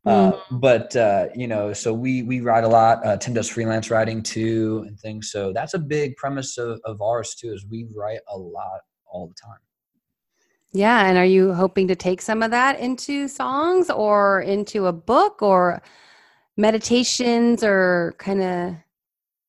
Uh, 0.05 0.31
Mm-hmm. 0.31 0.57
but 0.59 0.95
uh, 0.95 1.27
you 1.35 1.47
know, 1.47 1.73
so 1.73 1.93
we 1.93 2.23
we 2.23 2.41
ride 2.41 2.63
a 2.63 2.67
lot. 2.67 3.05
Uh, 3.05 3.17
Tim 3.17 3.33
does 3.35 3.47
freelance 3.49 3.91
writing 3.91 4.23
too 4.23 4.83
and 4.87 4.99
things. 4.99 5.31
So 5.31 5.53
that's 5.53 5.75
a 5.75 5.79
big 5.79 6.15
premise 6.15 6.57
of, 6.57 6.79
of 6.85 7.01
ours 7.01 7.35
too. 7.35 7.53
Is 7.53 7.65
we 7.69 7.87
write 7.95 8.21
a 8.27 8.37
lot 8.37 8.79
all 9.05 9.27
the 9.27 9.35
time. 9.35 9.59
Yeah. 10.73 11.05
And 11.07 11.17
are 11.17 11.25
you 11.25 11.53
hoping 11.53 11.87
to 11.89 11.95
take 11.95 12.21
some 12.21 12.41
of 12.41 12.49
that 12.51 12.79
into 12.79 13.27
songs 13.27 13.89
or 13.91 14.41
into 14.41 14.87
a 14.87 14.93
book 14.93 15.41
or 15.41 15.81
meditations 16.57 17.63
or 17.63 18.15
kind 18.17 18.41
of 18.41 18.75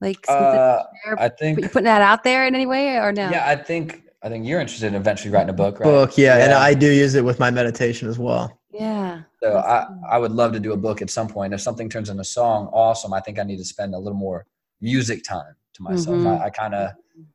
like 0.03 0.27
something 0.27 0.45
Uh, 0.45 0.83
there? 1.05 1.21
I 1.21 1.25
you 1.27 1.31
think. 1.39 1.73
putting 1.73 1.85
that 1.85 2.03
out 2.03 2.25
there 2.25 2.47
in 2.47 2.55
any 2.55 2.67
way 2.67 2.97
or 2.97 3.13
no? 3.13 3.31
Yeah, 3.31 3.49
I 3.49 3.57
think 3.57 4.03
I 4.25 4.29
think 4.29 4.47
you're 4.47 4.61
interested 4.61 4.87
in 4.87 4.95
eventually 4.95 5.33
writing 5.33 5.51
a 5.51 5.53
book, 5.53 5.81
right? 5.81 5.85
Book. 5.87 6.17
Yeah. 6.17 6.37
And 6.45 6.53
I 6.53 6.75
do 6.75 6.87
use 6.93 7.15
it 7.17 7.25
with 7.25 7.41
my 7.41 7.51
meditation 7.51 8.09
as 8.09 8.21
well. 8.21 8.57
Yeah. 8.73 9.23
So 9.43 9.55
That's 9.55 9.67
I, 9.67 9.85
cool. 9.89 10.03
I 10.09 10.19
would 10.19 10.31
love 10.31 10.53
to 10.53 10.61
do 10.61 10.73
a 10.73 10.77
book 10.77 11.03
at 11.03 11.11
some 11.11 11.27
point. 11.27 11.53
If 11.53 11.61
something 11.61 11.89
turns 11.89 12.09
into 12.09 12.21
a 12.21 12.25
song, 12.25 12.69
awesome. 12.73 13.13
I 13.13 13.19
think 13.21 13.41
I 13.41 13.43
need 13.43 13.57
to 13.57 13.65
spend 13.65 13.95
a 13.97 13.99
little 13.99 14.17
more 14.19 14.47
music 14.81 15.25
time 15.25 15.57
to 15.75 15.83
myself. 15.83 16.17
Mhm. 16.19 16.41
I, 16.41 16.45
I 16.45 16.51
kind 16.51 16.75
of 16.75 16.93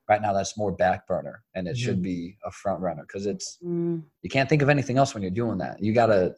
right 0.08 0.22
now 0.22 0.32
that's 0.32 0.58
more 0.58 0.72
back 0.72 1.06
burner, 1.08 1.44
and 1.56 1.68
it 1.68 1.78
should 1.78 2.02
be 2.02 2.38
a 2.46 2.52
front 2.52 2.80
runner 2.80 3.02
because 3.04 3.26
it's 3.26 3.58
Mm. 3.64 4.04
you 4.22 4.30
can't 4.30 4.48
think 4.48 4.62
of 4.62 4.70
anything 4.70 4.98
else 4.98 5.14
when 5.14 5.22
you're 5.24 5.30
doing 5.44 5.58
that. 5.58 5.82
You 5.84 5.92
gotta, 5.94 6.36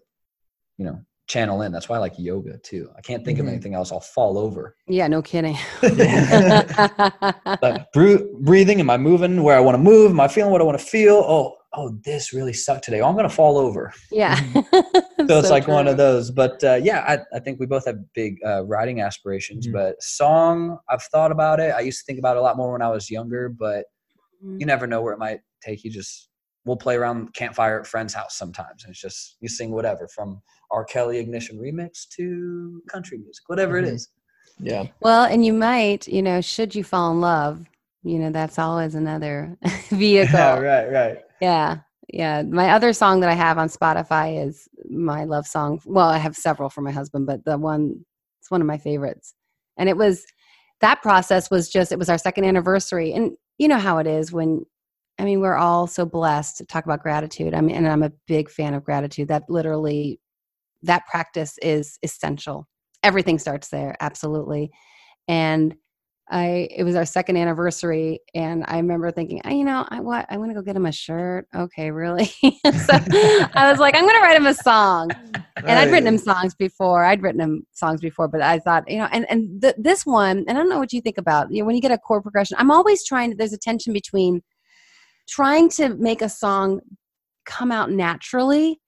you 0.78 0.86
know, 0.86 1.00
channel 1.30 1.62
in. 1.62 1.72
That's 1.72 1.88
why 1.88 1.96
I 1.96 2.00
like 2.00 2.16
yoga 2.18 2.58
too. 2.58 2.90
I 2.98 3.02
can't 3.02 3.24
think 3.24 3.38
Mhm. 3.38 3.42
of 3.44 3.48
anything 3.48 3.74
else. 3.76 3.92
I'll 3.94 4.02
fall 4.02 4.38
over. 4.38 4.76
Yeah. 4.88 5.08
No 5.08 5.22
kidding. 5.22 5.56
Bru- 7.94 8.38
breathing. 8.42 8.80
Am 8.82 8.90
I 8.90 8.98
moving 8.98 9.44
where 9.44 9.56
I 9.56 9.62
want 9.62 9.76
to 9.76 9.82
move? 9.82 10.12
Am 10.12 10.20
I 10.20 10.28
feeling 10.28 10.52
what 10.52 10.60
I 10.60 10.66
want 10.66 10.78
to 10.80 10.86
feel? 10.86 11.16
Oh, 11.16 11.56
oh, 11.74 11.98
this 12.04 12.34
really 12.34 12.52
sucked 12.54 12.84
today. 12.84 13.00
Oh, 13.00 13.08
I'm 13.08 13.16
gonna 13.16 13.30
fall 13.30 13.58
over. 13.58 13.94
yeah. 14.12 14.36
so 15.28 15.38
it's 15.40 15.50
like 15.52 15.68
one 15.68 15.88
of 15.88 15.98
those 15.98 16.32
but 16.32 16.64
uh, 16.64 16.80
yeah 16.82 17.04
I, 17.08 17.20
I 17.36 17.40
think 17.40 17.60
we 17.60 17.66
both 17.68 17.86
have 17.86 17.98
big 18.16 18.38
uh, 18.46 18.66
writing 18.66 19.02
aspirations 19.02 19.68
Mhm. 19.68 19.74
but 19.74 20.02
song 20.02 20.78
i've 20.90 21.04
thought 21.04 21.32
about 21.32 21.60
it 21.60 21.74
i 21.76 21.82
used 21.82 22.00
to 22.00 22.06
think 22.06 22.18
about 22.20 22.38
it 22.38 22.40
a 22.40 22.42
lot 22.42 22.56
more 22.56 22.72
when 22.72 22.82
i 22.82 22.88
was 22.90 23.12
younger 23.12 23.50
but 23.50 23.86
Mhm. 24.44 24.62
you 24.62 24.66
never 24.66 24.88
know 24.88 25.02
where 25.02 25.12
it 25.14 25.20
might 25.20 25.42
take 25.62 25.84
you 25.84 25.92
just 25.92 26.30
we'll 26.66 26.78
play 26.78 26.96
around 26.96 27.34
campfire 27.34 27.82
at 27.82 27.86
friend's 27.86 28.14
house 28.14 28.38
sometimes 28.38 28.86
and 28.86 28.92
it's 28.92 29.02
just 29.02 29.36
you 29.42 29.50
sing 29.50 29.72
whatever 29.72 30.08
from 30.08 30.42
r 30.72 30.84
kelly 30.86 31.18
ignition 31.18 31.58
remix 31.60 32.08
to 32.10 32.82
country 32.88 33.18
music 33.18 33.44
whatever 33.48 33.78
it 33.78 33.86
Mhm. 33.86 33.94
is 33.94 34.10
Yeah. 34.62 34.88
Well, 35.00 35.24
and 35.24 35.46
you 35.46 35.54
might, 35.54 36.06
you 36.08 36.22
know, 36.22 36.42
should 36.42 36.76
you 36.76 36.84
fall 36.84 37.12
in 37.14 37.22
love, 37.22 37.70
you 38.04 38.20
know, 38.20 38.30
that's 38.30 38.60
always 38.60 38.94
another 38.94 39.58
vehicle. 39.90 40.38
Yeah. 40.38 40.60
Right. 40.72 40.92
Right. 40.92 41.18
Yeah. 41.40 41.78
Yeah. 42.12 42.42
My 42.44 42.72
other 42.72 42.92
song 42.92 43.22
that 43.22 43.30
I 43.30 43.36
have 43.36 43.58
on 43.58 43.70
Spotify 43.70 44.46
is 44.46 44.68
my 44.90 45.24
love 45.24 45.48
song. 45.48 45.80
Well, 45.86 46.10
I 46.10 46.18
have 46.18 46.36
several 46.36 46.70
for 46.70 46.82
my 46.82 46.92
husband, 46.92 47.26
but 47.26 47.46
the 47.46 47.58
one, 47.58 48.04
it's 48.42 48.52
one 48.52 48.60
of 48.62 48.68
my 48.68 48.78
favorites. 48.78 49.34
And 49.78 49.88
it 49.88 49.96
was, 49.96 50.26
that 50.82 51.02
process 51.02 51.50
was 51.50 51.70
just, 51.70 51.92
it 51.94 52.00
was 52.00 52.10
our 52.10 52.18
second 52.18 52.44
anniversary. 52.44 53.14
And 53.14 53.38
you 53.60 53.68
know 53.70 53.78
how 53.80 54.00
it 54.00 54.08
is 54.08 54.34
when, 54.34 54.66
I 55.20 55.24
mean, 55.24 55.40
we're 55.40 55.56
all 55.56 55.88
so 55.88 56.06
blessed 56.06 56.58
to 56.58 56.66
talk 56.66 56.84
about 56.84 57.02
gratitude. 57.02 57.54
I 57.54 57.62
mean, 57.62 57.76
and 57.78 57.88
I'm 57.88 58.04
a 58.04 58.12
big 58.28 58.50
fan 58.50 58.74
of 58.74 58.84
gratitude. 58.84 59.30
That 59.30 59.44
literally, 59.50 60.20
that 60.84 61.08
practice 61.08 61.58
is 61.62 61.98
essential. 62.04 62.68
Everything 63.04 63.40
starts 63.40 63.70
there. 63.70 63.96
Absolutely. 64.00 64.72
And 65.28 65.76
I 66.32 66.68
it 66.76 66.84
was 66.84 66.96
our 66.96 67.06
second 67.06 67.38
anniversary, 67.38 68.20
and 68.36 68.64
I 68.68 68.78
remember 68.78 69.10
thinking, 69.12 69.42
oh, 69.46 69.50
you 69.50 69.64
know, 69.64 69.86
I 69.90 70.00
what 70.00 70.28
I'm 70.30 70.40
gonna 70.40 70.54
go 70.54 70.62
get 70.62 70.76
him 70.76 70.86
a 70.86 70.92
shirt. 70.92 71.48
Okay, 71.56 71.90
really? 71.90 72.26
so 72.44 72.94
I 72.94 73.68
was 73.70 73.80
like, 73.80 73.96
I'm 73.96 74.06
gonna 74.06 74.20
write 74.20 74.36
him 74.36 74.46
a 74.46 74.54
song, 74.54 75.10
and 75.34 75.72
I'd 75.72 75.92
written 75.92 76.08
him 76.08 76.20
songs 76.20 76.54
before. 76.54 77.04
I'd 77.04 77.24
written 77.24 77.42
him 77.42 77.66
songs 77.72 78.00
before, 78.00 78.28
but 78.28 78.42
I 78.42 78.60
thought, 78.60 78.90
you 78.90 79.00
know, 79.00 79.08
and 79.12 79.28
and 79.30 79.60
th- 79.62 79.76
this 79.80 80.06
one, 80.06 80.46
and 80.48 80.52
I 80.52 80.54
don't 80.54 80.70
know 80.70 80.78
what 80.78 80.94
you 80.94 81.02
think 81.02 81.18
about. 81.18 81.52
You 81.52 81.62
know, 81.62 81.66
when 81.66 81.76
you 81.76 81.82
get 81.82 81.92
a 81.92 81.98
chord 81.98 82.22
progression, 82.22 82.58
I'm 82.60 82.72
always 82.72 83.04
trying. 83.04 83.32
to 83.32 83.36
There's 83.36 83.54
a 83.54 83.58
tension 83.58 83.92
between 83.92 84.42
trying 85.28 85.70
to 85.70 85.96
make 85.96 86.22
a 86.22 86.30
song 86.30 86.80
come 87.46 87.72
out 87.72 87.90
naturally 87.90 88.80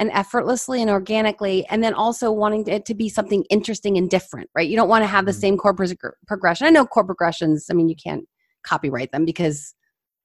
and 0.00 0.10
effortlessly 0.12 0.80
and 0.80 0.90
organically 0.90 1.64
and 1.66 1.84
then 1.84 1.92
also 1.92 2.32
wanting 2.32 2.66
it 2.66 2.86
to 2.86 2.94
be 2.94 3.08
something 3.08 3.44
interesting 3.50 3.96
and 3.98 4.10
different 4.10 4.50
right? 4.56 4.68
You 4.68 4.74
don't 4.74 4.88
want 4.88 5.02
to 5.02 5.06
have 5.06 5.26
the 5.26 5.30
mm-hmm. 5.30 5.40
same 5.40 5.58
chord 5.58 5.76
pro- 5.76 6.10
progression. 6.26 6.66
I 6.66 6.70
know 6.70 6.86
chord 6.86 7.06
progressions 7.06 7.66
i 7.70 7.74
mean 7.74 7.88
you 7.88 7.94
can't 7.94 8.24
copyright 8.64 9.12
them 9.12 9.24
because 9.24 9.74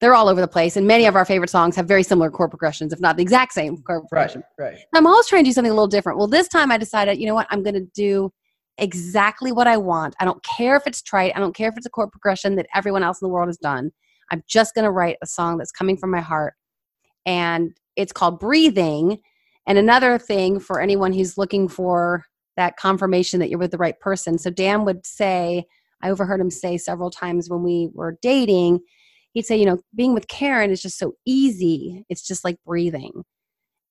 they're 0.01 0.15
all 0.15 0.27
over 0.27 0.41
the 0.41 0.47
place 0.47 0.75
and 0.75 0.87
many 0.87 1.05
of 1.05 1.15
our 1.15 1.25
favorite 1.25 1.49
songs 1.49 1.75
have 1.75 1.87
very 1.87 2.03
similar 2.03 2.29
chord 2.29 2.49
progressions 2.49 2.91
if 2.91 2.99
not 2.99 3.17
the 3.17 3.21
exact 3.21 3.53
same 3.53 3.77
chord 3.77 4.03
progression. 4.07 4.43
right, 4.57 4.73
right. 4.73 4.79
i'm 4.93 5.05
always 5.05 5.27
trying 5.27 5.43
to 5.43 5.49
do 5.49 5.53
something 5.53 5.71
a 5.71 5.75
little 5.75 5.87
different. 5.87 6.17
Well 6.17 6.27
this 6.27 6.47
time 6.47 6.71
i 6.71 6.77
decided 6.77 7.19
you 7.19 7.27
know 7.27 7.35
what? 7.35 7.47
I'm 7.51 7.61
going 7.61 7.75
to 7.75 7.87
do 7.93 8.31
exactly 8.77 9.51
what 9.51 9.67
i 9.67 9.77
want. 9.77 10.15
I 10.19 10.25
don't 10.25 10.43
care 10.43 10.75
if 10.77 10.87
it's 10.87 11.01
trite 11.01 11.33
i 11.35 11.39
don't 11.39 11.55
care 11.55 11.69
if 11.69 11.75
it's 11.77 11.85
a 11.85 11.89
chord 11.89 12.11
progression 12.11 12.55
that 12.55 12.67
everyone 12.73 13.03
else 13.03 13.21
in 13.21 13.25
the 13.25 13.33
world 13.33 13.49
has 13.49 13.57
done. 13.57 13.91
I'm 14.31 14.41
just 14.47 14.73
going 14.73 14.85
to 14.85 14.91
write 14.91 15.17
a 15.21 15.27
song 15.27 15.57
that's 15.57 15.71
coming 15.71 15.97
from 15.97 16.11
my 16.11 16.21
heart 16.21 16.53
and 17.25 17.75
it's 17.95 18.11
called 18.11 18.39
breathing 18.39 19.19
and 19.67 19.77
another 19.77 20.17
thing 20.17 20.59
for 20.59 20.79
anyone 20.79 21.13
who's 21.13 21.37
looking 21.37 21.67
for 21.67 22.25
that 22.57 22.77
confirmation 22.77 23.39
that 23.39 23.49
you're 23.49 23.59
with 23.59 23.71
the 23.71 23.77
right 23.77 23.99
person. 23.99 24.37
So 24.37 24.49
Dan 24.49 24.85
would 24.85 25.05
say, 25.05 25.65
I 26.01 26.09
overheard 26.09 26.39
him 26.39 26.51
say 26.51 26.77
several 26.77 27.11
times 27.11 27.49
when 27.49 27.63
we 27.63 27.89
were 27.93 28.17
dating, 28.21 28.79
he'd 29.33 29.45
say, 29.45 29.57
you 29.57 29.65
know, 29.65 29.79
being 29.95 30.13
with 30.13 30.27
Karin 30.27 30.71
is 30.71 30.81
just 30.81 30.97
so 30.97 31.13
easy. 31.25 32.05
It's 32.09 32.25
just 32.25 32.43
like 32.45 32.57
breathing. 32.65 33.23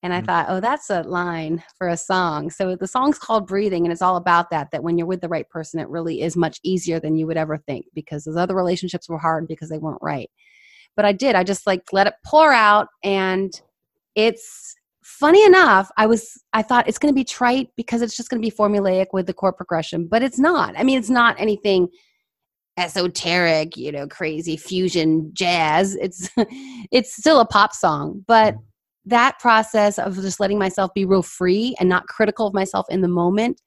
And 0.03 0.13
I 0.13 0.19
mm-hmm. 0.19 0.27
thought, 0.27 0.47
oh, 0.51 0.61
that's 0.61 0.91
a 0.91 1.03
line 1.03 1.63
for 1.79 1.89
a 1.89 1.97
song. 1.97 2.51
So 2.51 2.77
the 2.77 2.87
song's 2.87 3.19
called 3.19 3.47
Breathing, 3.47 3.87
and 3.87 3.93
it's 3.93 4.03
all 4.03 4.17
about 4.17 4.51
that, 4.51 4.71
that 4.71 4.83
when 4.83 4.99
you're 4.99 5.07
with 5.07 5.23
the 5.23 5.31
right 5.31 5.49
person, 5.49 5.81
it 5.81 5.89
really 5.89 6.21
is 6.21 6.37
much 6.37 6.61
easier 6.63 7.01
than 7.01 7.17
you 7.17 7.27
would 7.27 7.39
ever 7.39 7.57
think 7.57 7.87
because 7.95 8.25
those 8.25 8.37
other 8.37 8.55
relationships 8.55 9.09
were 9.09 9.19
hard 9.19 9.49
because 9.49 9.71
they 9.71 9.79
weren't 9.79 10.03
right. 10.03 10.31
But 10.95 11.07
I 11.07 11.13
did, 11.13 11.35
I 11.35 11.43
just 11.43 11.67
like 11.67 11.91
let 11.91 12.07
it 12.07 12.15
pour 12.25 12.53
out, 12.53 12.89
and 13.03 13.59
it's 14.15 14.75
funny 15.05 15.45
enough, 15.45 15.91
I 15.97 16.07
was 16.07 16.43
I 16.53 16.63
thought 16.63 16.89
it's 16.89 16.99
going 16.99 17.13
to 17.13 17.17
be 17.17 17.25
trite 17.25 17.69
because 17.77 18.03
it's 18.03 18.17
just 18.17 18.31
going 18.31 18.43
to 18.43 18.47
be 18.47 18.55
formulaic 18.55 19.09
with 19.13 19.27
the 19.27 19.35
chord 19.35 19.57
progression, 19.57 20.09
but 20.09 20.23
it's 20.23 20.39
not. 20.39 20.75
I 20.77 20.83
mean, 20.83 20.99
it's 20.99 21.11
not 21.11 21.39
anything 21.39 21.89
esoteric, 22.77 23.77
you 23.77 23.93
know, 23.93 24.09
crazy 24.09 24.57
fusion 24.57 25.31
jazz. 25.35 25.95
It's 25.97 26.29
it's 26.91 27.15
still 27.15 27.41
a 27.41 27.47
pop 27.47 27.75
song, 27.75 28.25
but 28.27 28.57
that 29.05 29.39
process 29.39 29.99
of 29.99 30.15
just 30.17 30.41
letting 30.41 30.59
myself 30.59 30.93
be 30.95 31.05
real 31.05 31.23
free 31.23 31.77
and 31.79 31.89
not 31.89 32.07
critical 32.07 32.47
of 32.47 32.55
myself 32.55 32.87
in 32.89 33.03
the 33.03 33.09
moment, 33.09 33.61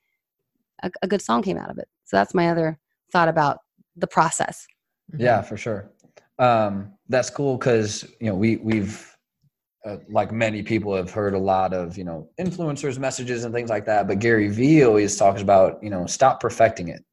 a, 0.82 0.92
a 1.04 1.08
good 1.08 1.22
song 1.22 1.44
came 1.44 1.58
out 1.58 1.70
of 1.70 1.78
it. 1.78 1.88
So 2.06 2.18
that's 2.18 2.34
my 2.34 2.50
other 2.50 2.80
thought 3.12 3.28
about 3.28 3.60
the 3.96 4.08
process. 4.08 4.66
Yeah, 5.16 5.44
for 5.44 5.56
sure. 5.56 5.92
Um, 6.40 6.94
that's 7.10 7.30
cool 7.30 7.58
because 7.58 8.04
you 8.20 8.28
know 8.28 8.36
we 8.36 8.58
we've 8.58 9.17
uh, 9.86 9.98
like 10.10 10.32
many 10.32 10.64
people 10.64 10.96
have 10.96 11.12
heard 11.12 11.34
a 11.34 11.40
lot 11.40 11.74
of 11.74 11.98
you 11.98 12.04
know 12.04 12.30
influencers 12.40 12.98
messages 12.98 13.44
and 13.44 13.54
things 13.54 13.70
like 13.70 13.86
that 13.86 14.08
but 14.08 14.20
gary 14.20 14.48
vee 14.50 14.84
always 14.84 15.16
talks 15.16 15.42
about 15.42 15.82
you 15.84 15.90
know 15.90 16.06
stop 16.06 16.40
perfecting 16.40 16.90
it. 16.90 17.04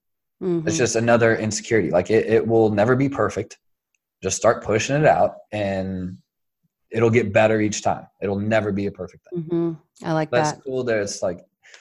Mm-hmm. 0.42 0.66
it's 0.66 0.76
just 0.76 0.96
another 0.96 1.36
insecurity. 1.36 1.90
Like 1.90 2.10
it, 2.10 2.26
it 2.26 2.46
will 2.46 2.68
never 2.68 2.96
be 2.96 3.08
perfect. 3.08 3.56
Just 4.22 4.36
start 4.36 4.64
pushing 4.64 4.96
it 4.96 5.06
out 5.06 5.36
and 5.52 6.18
it'll 6.90 7.08
get 7.08 7.32
better 7.32 7.60
each 7.60 7.82
time. 7.82 8.06
It'll 8.20 8.38
never 8.38 8.72
be 8.72 8.86
a 8.86 8.90
perfect 8.90 9.26
thing. 9.30 9.44
Mm-hmm. 9.44 10.06
i 10.06 10.12
like 10.12 10.30
that's 10.30 10.52
that. 10.52 10.64
cool 10.64 10.84
that 10.84 10.98
it's 10.98 11.22
like 11.22 11.40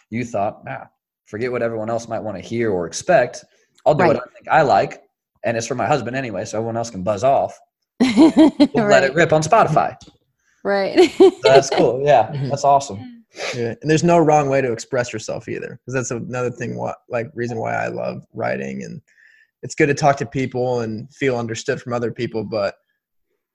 you 0.10 0.24
thought 0.24 0.64
nah, 0.64 0.86
forget 1.26 1.52
what 1.52 1.64
everyone 1.64 1.90
else 1.90 2.08
might 2.08 2.20
want 2.20 2.38
to 2.38 2.44
hear 2.44 2.72
or 2.72 2.86
expect. 2.86 3.44
I'll 3.86 3.96
do 3.96 4.04
right. 4.04 4.16
what 4.16 4.18
i 4.18 4.34
think 4.34 4.48
i 4.50 4.62
like 4.62 5.02
and 5.44 5.58
it's 5.58 5.68
for 5.68 5.76
my 5.76 5.88
husband 5.88 6.16
anyway 6.16 6.46
so 6.46 6.58
everyone 6.58 6.78
else 6.78 6.90
can 6.90 7.04
buzz 7.04 7.24
off. 7.24 7.58
We'll 8.00 8.86
right. 8.86 9.02
let 9.02 9.04
it 9.04 9.14
rip 9.14 9.34
on 9.34 9.42
spotify 9.42 9.98
Right. 10.64 11.14
that's 11.44 11.70
cool. 11.70 12.02
Yeah, 12.06 12.32
that's 12.50 12.64
awesome. 12.64 13.26
Yeah, 13.56 13.74
and 13.82 13.90
there's 13.90 14.04
no 14.04 14.20
wrong 14.20 14.48
way 14.48 14.62
to 14.62 14.72
express 14.72 15.12
yourself 15.12 15.50
either, 15.50 15.80
because 15.80 15.94
that's 15.94 16.12
another 16.12 16.52
thing. 16.52 16.78
What 16.78 16.98
like 17.10 17.28
reason 17.34 17.58
why 17.58 17.74
I 17.74 17.88
love 17.88 18.24
writing, 18.34 18.84
and 18.84 19.02
it's 19.64 19.76
good 19.76 19.88
to 19.88 19.94
talk 19.94 20.18
to 20.18 20.26
people 20.26 20.82
and 20.82 21.12
feel 21.14 21.38
understood 21.38 21.82
from 21.82 21.94
other 21.94 22.12
people, 22.12 22.44
but 22.44 22.76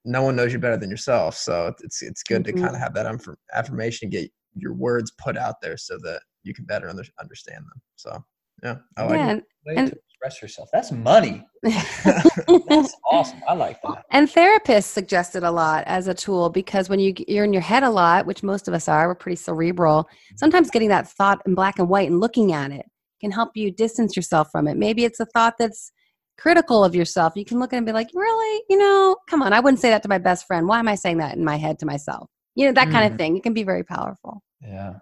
no 0.05 0.23
one 0.23 0.35
knows 0.35 0.53
you 0.53 0.59
better 0.59 0.77
than 0.77 0.91
yourself. 0.91 1.37
So 1.37 1.75
it's 1.85 2.03
it's 2.03 2.23
good 2.23 2.43
mm-hmm. 2.43 2.57
to 2.57 2.63
kind 2.63 2.75
of 2.75 2.81
have 2.81 2.95
that 2.95 3.07
affirmation, 3.55 4.11
get 4.11 4.31
your 4.55 4.75
words 4.75 5.13
put 5.13 5.37
out 5.37 5.61
there, 5.63 5.77
so 5.77 5.97
that 6.03 6.23
you 6.43 6.55
can 6.55 6.65
better 6.65 6.89
under, 6.89 7.05
understand 7.21 7.59
them. 7.59 7.83
So 7.97 8.25
yeah, 8.63 8.77
I 8.97 9.03
like 9.05 9.17
yeah, 9.17 9.33
it. 9.33 9.45
And, 9.77 9.95
express 10.19 10.43
yourself. 10.43 10.69
That's 10.73 10.91
money. 10.91 11.47
That's 11.63 12.97
awesome. 13.11 13.41
I 13.49 13.55
like 13.55 13.81
that. 13.83 14.05
And 14.11 14.29
therapists 14.29 14.85
suggested 14.85 15.45
a 15.45 15.51
lot 15.51 15.85
as 15.87 16.09
a 16.09 16.15
tool 16.15 16.51
because 16.51 16.89
when 16.89 16.99
you 16.99 17.15
you're 17.29 17.45
in 17.45 17.53
your 17.53 17.63
head 17.63 17.83
a 17.83 17.91
lot, 17.91 18.27
which 18.27 18.43
most 18.43 18.69
of 18.69 18.75
us 18.75 18.89
are, 18.89 19.09
we're 19.09 19.15
pretty 19.15 19.37
cerebral. 19.37 20.09
Sometimes 20.37 20.71
getting 20.71 20.89
that 20.89 21.09
thought 21.09 21.41
in 21.47 21.55
black 21.55 21.79
and 21.79 21.89
white 21.89 22.11
and 22.11 22.21
looking 22.21 22.53
at 22.53 22.71
it 22.73 22.87
can 23.21 23.31
help 23.31 23.51
you 23.55 23.71
distance 23.71 24.17
yourself 24.17 24.49
from 24.51 24.67
it. 24.67 24.77
Maybe 24.77 25.05
it's 25.05 25.21
a 25.21 25.27
thought 25.27 25.55
that's 25.59 25.93
critical 26.37 26.85
of 26.85 26.95
yourself. 26.95 27.35
You 27.37 27.45
can 27.45 27.59
look 27.59 27.73
at 27.73 27.77
it 27.77 27.79
and 27.79 27.87
be 27.87 27.93
like, 27.93 28.09
"Really? 28.15 28.63
You 28.69 28.79
know, 28.79 29.17
come 29.29 29.43
on. 29.43 29.53
I 29.53 29.61
wouldn't 29.61 29.81
say 29.81 29.91
that 29.91 30.03
to 30.03 30.09
my 30.09 30.19
best 30.19 30.47
friend. 30.47 30.67
Why 30.67 30.79
am 30.79 30.89
I 30.89 30.95
saying 30.95 31.19
that 31.19 31.37
in 31.37 31.45
my 31.45 31.57
head 31.57 31.79
to 31.81 31.87
myself?" 31.87 32.29
You 32.55 32.67
know, 32.67 32.73
that 32.73 32.89
mm. 32.89 32.93
kind 32.93 33.13
of 33.13 33.19
thing. 33.19 33.37
It 33.37 33.43
can 33.43 33.55
be 33.55 33.65
very 33.65 33.85
powerful. 33.85 34.43
Yeah. 34.63 34.95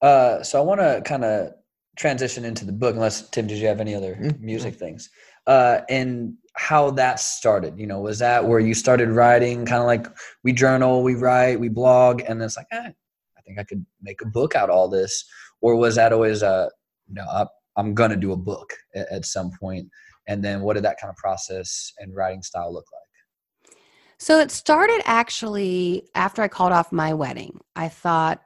Uh, 0.00 0.42
so 0.42 0.58
I 0.60 0.64
want 0.64 0.80
to 0.80 1.00
kind 1.04 1.24
of 1.24 1.52
transition 1.96 2.44
into 2.44 2.64
the 2.64 2.72
book 2.72 2.94
unless 2.94 3.28
tim 3.30 3.46
did 3.46 3.58
you 3.58 3.66
have 3.66 3.80
any 3.80 3.94
other 3.94 4.14
mm-hmm. 4.14 4.44
music 4.44 4.74
things? 4.74 5.10
Uh 5.46 5.80
and 5.88 6.34
how 6.54 6.90
that 6.90 7.18
started 7.18 7.78
you 7.78 7.86
know 7.86 8.00
was 8.00 8.18
that 8.18 8.46
where 8.46 8.60
you 8.60 8.74
started 8.74 9.08
writing 9.10 9.66
kind 9.66 9.80
of 9.80 9.86
like 9.86 10.06
we 10.44 10.52
journal 10.52 11.02
we 11.02 11.14
write 11.14 11.58
we 11.58 11.68
blog 11.68 12.20
and 12.28 12.40
then 12.40 12.46
it's 12.46 12.56
like 12.56 12.66
eh, 12.72 12.90
i 13.38 13.40
think 13.40 13.58
i 13.58 13.64
could 13.64 13.84
make 14.00 14.20
a 14.22 14.26
book 14.26 14.54
out 14.54 14.70
all 14.70 14.88
this 14.88 15.24
or 15.62 15.74
was 15.74 15.96
that 15.96 16.12
always 16.12 16.42
uh 16.42 16.68
no 17.08 17.24
I, 17.24 17.46
i'm 17.76 17.94
gonna 17.94 18.16
do 18.16 18.32
a 18.32 18.36
book 18.36 18.72
at, 18.94 19.10
at 19.10 19.24
some 19.24 19.50
point 19.58 19.88
and 20.26 20.42
then 20.44 20.60
what 20.60 20.74
did 20.74 20.84
that 20.84 21.00
kind 21.00 21.10
of 21.10 21.16
process 21.16 21.92
and 21.98 22.14
writing 22.14 22.42
style 22.42 22.72
look 22.72 22.86
like? 22.92 23.76
So 24.18 24.38
it 24.38 24.50
started 24.50 25.02
actually 25.04 26.08
after 26.14 26.42
i 26.42 26.48
called 26.48 26.72
off 26.72 26.92
my 26.92 27.12
wedding. 27.14 27.58
I 27.74 27.88
thought 27.88 28.40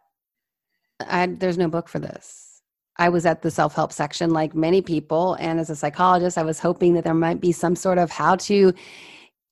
I, 1.01 1.27
there's 1.27 1.59
no 1.59 1.69
book 1.69 1.89
for 1.89 1.99
this 1.99 2.46
I 2.99 3.09
was 3.09 3.27
at 3.27 3.43
the 3.43 3.51
self 3.51 3.75
help 3.75 3.93
section 3.93 4.31
like 4.31 4.55
many 4.55 4.81
people. 4.81 5.35
And 5.35 5.61
as 5.61 5.71
a 5.71 5.77
psychologist, 5.77 6.39
I 6.39 6.43
was 6.43 6.61
hoping 6.61 6.95
that 6.95 7.05
there 7.05 7.15
might 7.15 7.41
be 7.41 7.53
some 7.53 7.77
sort 7.77 7.99
of 7.99 8.11
how 8.11 8.37
to 8.37 8.73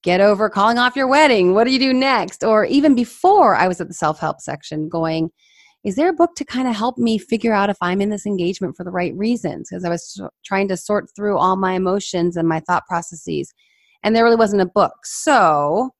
get 0.02 0.20
over 0.20 0.50
calling 0.50 0.78
off 0.78 0.96
your 0.96 1.06
wedding. 1.06 1.54
What 1.54 1.64
do 1.64 1.70
you 1.70 1.78
do 1.78 1.92
next? 1.92 2.44
Or 2.44 2.64
even 2.66 2.94
before 2.94 3.54
I 3.56 3.68
was 3.68 3.80
at 3.80 3.88
the 3.88 3.94
self 3.94 4.18
help 4.18 4.40
section 4.40 4.88
going, 4.88 5.30
is 5.84 5.96
there 5.96 6.08
a 6.08 6.14
book 6.14 6.34
to 6.36 6.44
kind 6.44 6.66
of 6.66 6.74
help 6.74 6.96
me 6.96 7.18
figure 7.18 7.52
out 7.52 7.70
if 7.70 7.76
I'm 7.82 8.00
in 8.00 8.08
this 8.08 8.24
engagement 8.24 8.76
for 8.76 8.84
the 8.84 8.90
right 8.90 9.14
reasons? 9.14 9.68
Because 9.70 9.84
I 9.84 9.90
was 9.90 10.20
trying 10.44 10.68
to 10.68 10.76
sort 10.76 11.10
through 11.14 11.36
all 11.36 11.56
my 11.56 11.74
emotions 11.74 12.36
and 12.36 12.48
my 12.48 12.60
thought 12.60 12.86
processes. 12.86 13.52
And 14.02 14.16
there 14.16 14.24
really 14.24 14.36
wasn't 14.36 14.62
a 14.62 14.66
book. 14.66 14.94
So 15.04 15.90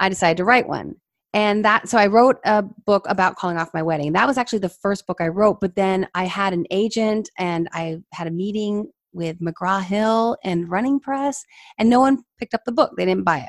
I 0.00 0.08
decided 0.08 0.38
to 0.38 0.44
write 0.44 0.68
one 0.68 0.96
and 1.36 1.64
that 1.64 1.86
so 1.88 1.98
i 1.98 2.06
wrote 2.06 2.38
a 2.44 2.62
book 2.62 3.04
about 3.08 3.36
calling 3.36 3.58
off 3.58 3.74
my 3.74 3.82
wedding. 3.82 4.12
That 4.14 4.26
was 4.26 4.38
actually 4.38 4.60
the 4.60 4.70
first 4.70 5.06
book 5.06 5.20
i 5.20 5.28
wrote 5.28 5.60
but 5.60 5.76
then 5.76 6.08
i 6.14 6.24
had 6.24 6.52
an 6.52 6.64
agent 6.70 7.30
and 7.38 7.68
i 7.72 7.98
had 8.12 8.26
a 8.26 8.30
meeting 8.30 8.90
with 9.12 9.38
mcgraw-hill 9.40 10.36
and 10.42 10.68
running 10.68 10.98
press 10.98 11.44
and 11.78 11.88
no 11.88 12.00
one 12.00 12.22
picked 12.38 12.52
up 12.52 12.60
the 12.66 12.72
book. 12.72 12.92
They 12.96 13.06
didn't 13.06 13.24
buy 13.24 13.38
it. 13.38 13.48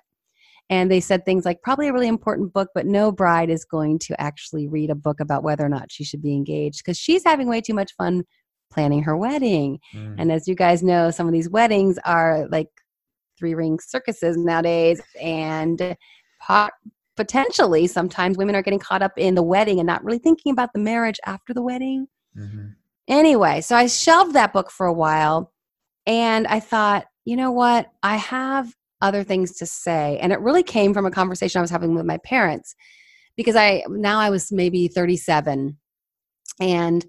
And 0.69 0.89
they 0.89 1.01
said 1.01 1.25
things 1.25 1.43
like 1.43 1.61
probably 1.61 1.87
a 1.87 1.93
really 1.93 2.07
important 2.07 2.53
book 2.53 2.69
but 2.75 2.85
no 2.85 3.11
bride 3.11 3.49
is 3.49 3.65
going 3.65 3.99
to 3.99 4.21
actually 4.21 4.67
read 4.67 4.89
a 4.89 4.95
book 4.95 5.19
about 5.19 5.43
whether 5.43 5.65
or 5.65 5.69
not 5.69 5.91
she 5.91 6.03
should 6.03 6.21
be 6.21 6.33
engaged 6.33 6.83
because 6.83 6.97
she's 6.97 7.23
having 7.23 7.47
way 7.47 7.61
too 7.61 7.73
much 7.73 7.93
fun 7.97 8.23
planning 8.69 9.01
her 9.03 9.15
wedding. 9.15 9.79
Mm. 9.95 10.15
and 10.19 10.31
as 10.31 10.45
you 10.45 10.55
guys 10.55 10.83
know 10.83 11.09
some 11.09 11.25
of 11.25 11.33
these 11.33 11.49
weddings 11.49 11.97
are 12.05 12.47
like 12.49 12.67
three 13.39 13.55
ring 13.55 13.79
circuses 13.79 14.35
nowadays 14.35 15.01
and 15.21 15.95
pot, 16.41 16.73
potentially 17.17 17.87
sometimes 17.87 18.37
women 18.37 18.55
are 18.55 18.61
getting 18.61 18.79
caught 18.79 19.01
up 19.01 19.13
in 19.17 19.35
the 19.35 19.43
wedding 19.43 19.79
and 19.79 19.87
not 19.87 20.03
really 20.03 20.19
thinking 20.19 20.51
about 20.51 20.71
the 20.73 20.79
marriage 20.79 21.19
after 21.25 21.53
the 21.53 21.61
wedding. 21.61 22.07
Mm-hmm. 22.37 22.67
Anyway, 23.07 23.61
so 23.61 23.75
I 23.75 23.87
shelved 23.87 24.33
that 24.33 24.53
book 24.53 24.71
for 24.71 24.85
a 24.85 24.93
while 24.93 25.51
and 26.05 26.47
I 26.47 26.59
thought, 26.59 27.05
you 27.25 27.35
know 27.35 27.51
what? 27.51 27.87
I 28.03 28.17
have 28.17 28.73
other 29.01 29.23
things 29.23 29.57
to 29.57 29.65
say. 29.65 30.17
And 30.21 30.31
it 30.31 30.39
really 30.39 30.63
came 30.63 30.93
from 30.93 31.05
a 31.05 31.11
conversation 31.11 31.59
I 31.59 31.61
was 31.61 31.71
having 31.71 31.95
with 31.95 32.05
my 32.05 32.17
parents 32.17 32.75
because 33.35 33.55
I 33.55 33.83
now 33.89 34.19
I 34.19 34.29
was 34.29 34.51
maybe 34.51 34.87
37 34.87 35.77
and 36.59 37.05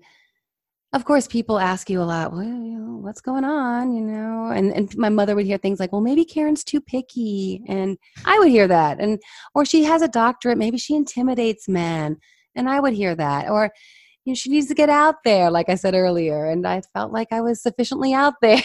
of 0.93 1.05
course, 1.05 1.27
people 1.27 1.59
ask 1.59 1.90
you 1.90 2.01
a 2.01 2.05
lot, 2.05 2.32
well, 2.32 2.43
you 2.43 2.78
know, 2.78 2.97
what's 2.98 3.20
going 3.20 3.44
on, 3.44 3.93
you 3.93 4.01
know? 4.01 4.51
And 4.55 4.73
and 4.73 4.97
my 4.97 5.10
mother 5.10 5.35
would 5.35 5.47
hear 5.47 5.59
things 5.59 5.78
like, 5.81 5.93
well, 5.93 6.01
maybe 6.01 6.24
Karin's 6.24 6.65
too 6.65 6.81
picky, 6.81 7.62
and 7.69 7.98
I 8.24 8.39
would 8.39 8.48
hear 8.48 8.66
that, 8.69 8.98
and 9.01 9.20
or 9.55 9.65
she 9.65 9.85
has 9.85 10.02
a 10.02 10.09
doctorate, 10.09 10.59
maybe 10.59 10.78
she 10.78 10.94
intimidates 10.94 11.69
men, 11.69 12.16
and 12.55 12.69
I 12.70 12.81
would 12.81 12.94
hear 12.94 13.15
that, 13.15 13.51
or 13.51 13.70
you 14.24 14.32
know, 14.32 14.35
she 14.35 14.51
needs 14.51 14.66
to 14.69 14.74
get 14.74 14.90
out 14.90 15.16
there, 15.24 15.51
like 15.51 15.69
I 15.70 15.74
said 15.74 15.94
earlier, 15.94 16.47
and 16.47 16.66
I 16.66 16.82
felt 16.93 17.12
like 17.12 17.28
I 17.32 17.40
was 17.40 17.62
sufficiently 17.62 18.12
out 18.12 18.35
there. 18.43 18.62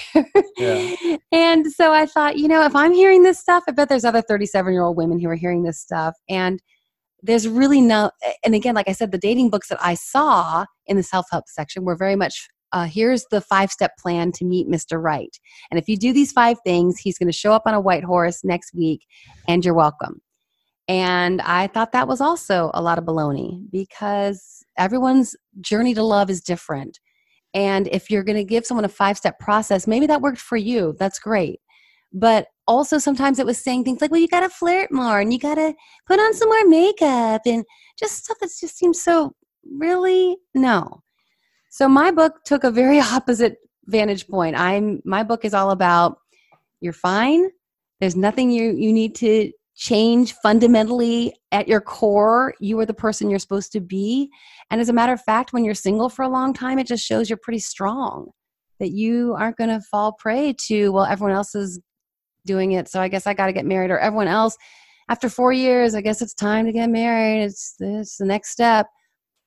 Yeah. 0.58 1.18
and 1.32 1.72
so 1.72 1.94
I 1.94 2.06
thought, 2.06 2.38
you 2.38 2.48
know, 2.48 2.64
if 2.66 2.76
I'm 2.76 2.94
hearing 2.94 3.24
this 3.24 3.40
stuff, 3.40 3.64
I 3.68 3.72
bet 3.72 3.90
there's 3.90 4.06
other 4.06 4.22
37 4.22 4.74
year 4.74 4.84
old 4.84 4.98
women 4.98 5.20
who 5.20 5.30
are 5.30 5.36
hearing 5.36 5.64
this 5.64 5.80
stuff, 5.80 6.16
and 6.30 6.62
there's 7.24 7.48
really 7.48 7.82
no 7.82 8.12
and 8.44 8.54
again 8.54 8.76
like 8.76 8.90
i 8.90 8.92
said 8.92 9.12
the 9.12 9.18
dating 9.18 9.50
books 9.50 9.70
that 9.70 9.80
i 9.82 9.96
saw 9.96 10.66
in 10.86 10.98
the 10.98 11.04
self-help 11.04 11.46
section 11.48 11.84
were 11.84 11.96
very 11.96 12.16
much 12.16 12.48
uh, 12.74 12.86
here's 12.86 13.26
the 13.30 13.40
five 13.40 13.72
step 13.72 13.96
plan 13.98 14.32
to 14.32 14.46
meet 14.46 14.68
mr 14.68 15.02
right. 15.02 15.38
And 15.72 15.80
if 15.80 15.88
you 15.88 15.96
do 15.96 16.12
these 16.12 16.32
five 16.32 16.58
things 16.66 17.00
he's 17.00 17.18
going 17.18 17.30
to 17.30 17.38
show 17.38 17.54
up 17.54 17.64
on 17.66 17.74
a 17.74 17.82
white 17.82 18.04
horse 18.04 18.44
next 18.44 18.74
week 18.74 19.06
and 19.48 19.64
you're 19.64 19.74
welcome. 19.74 20.22
And 20.88 21.42
i 21.42 21.68
thought 21.68 21.94
that 21.94 22.08
was 22.08 22.20
also 22.20 22.72
a 22.74 22.82
lot 22.82 22.98
of 22.98 23.06
baloney 23.06 23.64
because 23.72 24.64
everyone's 24.78 25.36
journey 25.62 25.94
to 25.94 26.04
love 26.04 26.30
is 26.30 26.42
different. 26.42 27.00
And 27.54 27.88
if 27.90 28.10
you're 28.10 28.24
going 28.24 28.38
to 28.38 28.44
give 28.44 28.66
someone 28.66 28.86
a 28.86 28.90
five 28.90 29.18
step 29.18 29.40
process 29.40 29.88
maybe 29.88 30.08
that 30.08 30.22
worked 30.22 30.40
for 30.40 30.58
you 30.58 30.96
that's 31.00 31.20
great. 31.20 31.60
But 32.12 32.48
also 32.68 32.98
sometimes 32.98 33.40
it 33.40 33.46
was 33.46 33.58
saying 33.58 33.84
things 33.84 34.02
like 34.02 34.12
well 34.12 34.20
you 34.20 34.28
got 34.28 34.42
to 34.42 34.50
flirt 34.50 34.92
more 34.92 35.20
and 35.20 35.34
you 35.34 35.40
got 35.40 35.56
to 35.56 35.74
put 36.08 36.20
on 36.20 36.34
some 36.34 36.50
more 36.50 36.68
makeup 36.68 37.42
and 37.46 37.66
just 37.98 38.24
stuff 38.24 38.38
that 38.40 38.50
just 38.60 38.78
seems 38.78 39.02
so 39.02 39.34
really 39.80 40.38
no. 40.54 41.02
So 41.70 41.88
my 41.88 42.12
book 42.12 42.44
took 42.46 42.64
a 42.64 42.72
very 42.72 43.00
opposite 43.00 43.58
vantage 43.86 44.28
point. 44.28 44.58
I'm 44.58 45.02
my 45.06 45.24
book 45.24 45.46
is 45.46 45.54
all 45.54 45.72
about 45.72 46.18
you're 46.82 46.94
fine. 46.94 47.50
There's 48.00 48.16
nothing 48.16 48.50
you 48.50 48.74
you 48.74 48.94
need 48.94 49.16
to 49.16 49.52
change 49.76 50.34
fundamentally 50.34 51.34
at 51.52 51.68
your 51.68 51.82
core. 51.82 52.54
You 52.60 52.80
are 52.80 52.86
the 52.86 52.94
person 52.94 53.30
you're 53.30 53.40
supposed 53.40 53.72
to 53.72 53.80
be. 53.80 54.30
And 54.70 54.80
as 54.80 54.88
a 54.88 54.94
matter 54.94 55.14
of 55.14 55.22
fact 55.22 55.52
when 55.52 55.66
you're 55.66 55.74
single 55.74 56.10
for 56.10 56.24
a 56.24 56.30
long 56.30 56.54
time 56.54 56.80
it 56.80 56.88
just 56.88 57.06
shows 57.06 57.30
you're 57.30 57.38
pretty 57.42 57.60
strong 57.60 58.30
that 58.80 58.92
you 58.92 59.36
aren't 59.38 59.58
going 59.58 59.70
to 59.70 59.82
fall 59.92 60.14
prey 60.14 60.54
to 60.68 60.90
well 60.90 61.06
everyone 61.06 61.36
else 61.36 61.56
is 61.56 61.80
doing 62.46 62.74
it. 62.74 62.88
So 62.88 63.02
i 63.02 63.08
guess 63.08 63.28
i 63.28 63.34
got 63.34 63.48
to 63.48 63.54
get 63.54 63.66
married 63.66 63.92
or 63.92 64.00
everyone 64.00 64.28
else 64.28 64.58
after 65.10 65.30
four 65.30 65.52
years 65.52 65.96
i 65.96 66.02
guess 66.02 66.22
it's 66.22 66.34
time 66.34 66.66
to 66.66 66.72
get 66.72 66.90
married. 66.90 67.44
It's, 67.44 67.76
it's 67.80 68.18
the 68.18 68.26
next 68.26 68.50
step. 68.50 68.88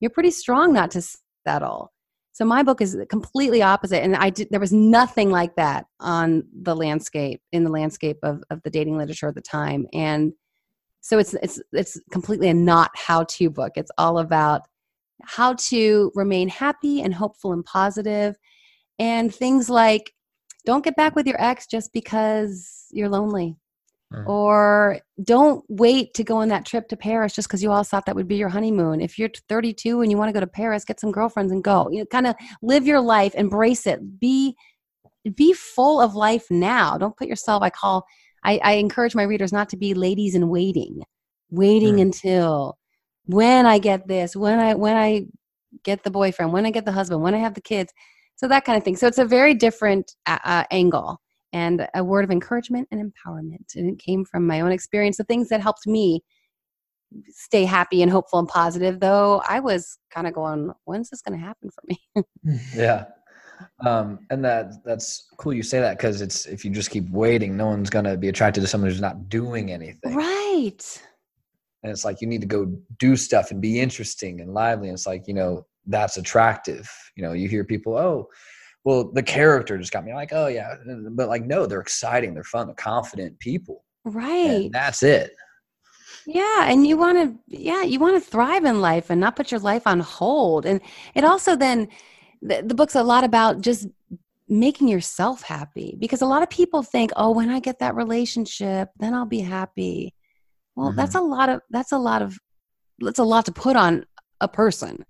You're 0.00 0.10
pretty 0.10 0.30
strong 0.30 0.72
not 0.72 0.90
to 0.92 1.02
settle. 1.46 1.92
So 2.32 2.44
my 2.44 2.62
book 2.62 2.82
is 2.82 2.96
completely 3.08 3.62
opposite 3.62 4.02
and 4.02 4.16
i 4.16 4.30
did 4.30 4.48
there 4.50 4.60
was 4.60 4.72
nothing 4.72 5.30
like 5.30 5.56
that 5.56 5.86
on 6.00 6.44
the 6.62 6.76
landscape 6.76 7.40
in 7.52 7.64
the 7.64 7.70
landscape 7.70 8.18
of, 8.22 8.42
of 8.50 8.62
the 8.62 8.70
dating 8.70 8.98
literature 8.98 9.28
at 9.28 9.34
the 9.34 9.40
time. 9.40 9.86
And 9.92 10.32
so 11.06 11.18
it's 11.20 11.34
it's 11.34 11.62
it's 11.72 12.00
completely 12.10 12.48
a 12.48 12.54
not 12.54 12.90
how 12.94 13.22
to 13.24 13.48
book. 13.48 13.72
It's 13.76 13.92
all 13.96 14.18
about 14.18 14.62
how 15.22 15.54
to 15.54 16.10
remain 16.16 16.48
happy 16.48 17.00
and 17.00 17.14
hopeful 17.14 17.52
and 17.52 17.64
positive. 17.64 18.36
And 18.98 19.32
things 19.32 19.70
like 19.70 20.12
don't 20.66 20.84
get 20.84 20.96
back 20.96 21.16
with 21.16 21.26
your 21.26 21.40
ex 21.42 21.66
just 21.66 21.92
because 21.92 22.86
you're 22.90 23.08
lonely. 23.08 23.56
Mm. 24.14 24.24
or 24.28 25.00
don't 25.24 25.64
wait 25.68 26.14
to 26.14 26.22
go 26.22 26.36
on 26.36 26.46
that 26.50 26.64
trip 26.64 26.86
to 26.90 26.96
paris 26.96 27.34
just 27.34 27.48
because 27.48 27.60
you 27.60 27.72
all 27.72 27.82
thought 27.82 28.06
that 28.06 28.14
would 28.14 28.28
be 28.28 28.36
your 28.36 28.48
honeymoon. 28.48 29.00
If 29.00 29.18
you're 29.18 29.30
32 29.48 30.00
and 30.00 30.12
you 30.12 30.16
want 30.16 30.28
to 30.28 30.32
go 30.32 30.38
to 30.38 30.46
paris 30.46 30.84
get 30.84 31.00
some 31.00 31.10
girlfriends 31.10 31.50
and 31.50 31.64
go. 31.64 31.88
You 31.90 31.98
know 32.00 32.06
kind 32.06 32.28
of 32.28 32.36
live 32.62 32.86
your 32.86 33.00
life 33.00 33.34
embrace 33.34 33.84
it. 33.84 34.20
Be 34.20 34.54
be 35.34 35.52
full 35.54 36.00
of 36.00 36.14
life 36.14 36.46
now. 36.50 36.96
Don't 36.98 37.16
put 37.16 37.26
yourself 37.26 37.64
i 37.64 37.70
call 37.70 38.04
i, 38.44 38.60
I 38.62 38.72
encourage 38.74 39.16
my 39.16 39.24
readers 39.24 39.52
not 39.52 39.68
to 39.70 39.76
be 39.76 39.92
ladies 39.92 40.36
in 40.36 40.48
waiting. 40.48 41.02
Waiting 41.50 41.96
Mm. 41.96 42.02
until 42.02 42.78
when 43.24 43.66
i 43.66 43.78
get 43.80 44.06
this 44.06 44.36
when 44.36 44.60
i 44.60 44.74
when 44.74 44.96
i 44.96 45.26
get 45.82 46.04
the 46.04 46.12
boyfriend 46.12 46.52
when 46.52 46.64
i 46.64 46.70
get 46.70 46.84
the 46.84 46.92
husband 46.92 47.22
when 47.22 47.34
i 47.34 47.38
have 47.38 47.54
the 47.54 47.60
kids 47.60 47.92
so 48.36 48.46
that 48.46 48.64
kind 48.64 48.78
of 48.78 48.84
thing 48.84 48.96
so 48.96 49.06
it's 49.06 49.18
a 49.18 49.24
very 49.24 49.54
different 49.54 50.12
uh, 50.26 50.38
uh, 50.44 50.64
angle 50.70 51.20
and 51.52 51.88
a 51.94 52.04
word 52.04 52.24
of 52.24 52.30
encouragement 52.30 52.86
and 52.90 53.00
empowerment 53.00 53.74
and 53.74 53.90
it 53.90 53.98
came 53.98 54.24
from 54.24 54.46
my 54.46 54.60
own 54.60 54.72
experience 54.72 55.16
the 55.16 55.24
things 55.24 55.48
that 55.48 55.60
helped 55.60 55.86
me 55.86 56.22
stay 57.28 57.64
happy 57.64 58.02
and 58.02 58.10
hopeful 58.10 58.38
and 58.38 58.48
positive 58.48 59.00
though 59.00 59.42
i 59.48 59.60
was 59.60 59.98
kind 60.10 60.26
of 60.26 60.32
going 60.34 60.72
when's 60.84 61.10
this 61.10 61.22
going 61.22 61.38
to 61.38 61.44
happen 61.44 61.70
for 61.70 61.82
me 61.86 62.24
Yeah. 62.74 63.06
Um, 63.84 64.20
and 64.30 64.44
that 64.44 64.84
that's 64.84 65.28
cool 65.38 65.52
you 65.52 65.62
say 65.62 65.80
that 65.80 65.96
because 65.96 66.20
it's 66.20 66.46
if 66.46 66.64
you 66.64 66.70
just 66.70 66.90
keep 66.90 67.08
waiting, 67.10 67.56
no 67.56 67.66
one's 67.66 67.90
gonna 67.90 68.16
be 68.16 68.28
attracted 68.28 68.60
to 68.60 68.66
someone 68.66 68.90
who's 68.90 69.00
not 69.00 69.28
doing 69.28 69.70
anything. 69.70 70.14
right 70.14 71.02
And 71.82 71.92
it's 71.92 72.04
like 72.04 72.20
you 72.20 72.26
need 72.26 72.40
to 72.40 72.46
go 72.46 72.66
do 72.98 73.16
stuff 73.16 73.50
and 73.50 73.60
be 73.60 73.80
interesting 73.80 74.40
and 74.40 74.52
lively. 74.52 74.88
And 74.88 74.94
it's 74.94 75.06
like, 75.06 75.26
you 75.26 75.34
know, 75.34 75.66
that's 75.86 76.16
attractive. 76.16 76.90
You 77.16 77.22
know, 77.22 77.32
you 77.32 77.48
hear 77.48 77.64
people, 77.64 77.96
oh, 77.96 78.28
well, 78.84 79.10
the 79.12 79.22
character 79.22 79.76
just 79.78 79.92
got 79.92 80.04
me 80.04 80.14
like, 80.14 80.32
oh 80.32 80.46
yeah. 80.46 80.74
But 81.10 81.28
like, 81.28 81.44
no, 81.44 81.66
they're 81.66 81.80
exciting, 81.80 82.34
they're 82.34 82.44
fun, 82.44 82.66
they're 82.66 82.74
confident 82.74 83.38
people. 83.40 83.84
right 84.04 84.64
And 84.66 84.72
that's 84.72 85.02
it. 85.02 85.32
Yeah, 86.26 86.68
and 86.68 86.86
you 86.86 86.96
want 86.96 87.18
to 87.18 87.56
yeah, 87.58 87.82
you 87.82 88.00
want 88.00 88.22
to 88.22 88.30
thrive 88.30 88.64
in 88.64 88.80
life 88.80 89.10
and 89.10 89.20
not 89.20 89.36
put 89.36 89.50
your 89.50 89.60
life 89.60 89.86
on 89.86 90.00
hold. 90.00 90.66
And 90.66 90.80
it 91.14 91.24
also 91.24 91.56
then 91.56 91.88
the, 92.42 92.62
the 92.62 92.74
book's 92.74 92.96
a 92.96 93.02
lot 93.02 93.24
about 93.24 93.60
just 93.60 93.86
making 94.48 94.88
yourself 94.88 95.42
happy 95.42 95.96
because 95.98 96.22
a 96.22 96.26
lot 96.26 96.42
of 96.42 96.50
people 96.50 96.82
think, 96.82 97.12
"Oh, 97.16 97.30
when 97.30 97.48
I 97.48 97.60
get 97.60 97.78
that 97.78 97.94
relationship, 97.94 98.90
then 98.98 99.14
I'll 99.14 99.26
be 99.26 99.40
happy." 99.40 100.14
Well, 100.74 100.88
mm-hmm. 100.88 100.96
that's 100.96 101.14
a 101.14 101.20
lot 101.20 101.48
of 101.48 101.60
that's 101.70 101.92
a 101.92 101.98
lot 101.98 102.22
of 102.22 102.36
that's 102.98 103.20
a 103.20 103.24
lot 103.24 103.46
to 103.46 103.52
put 103.52 103.76
on 103.76 104.04
a 104.40 104.48
person. 104.48 105.04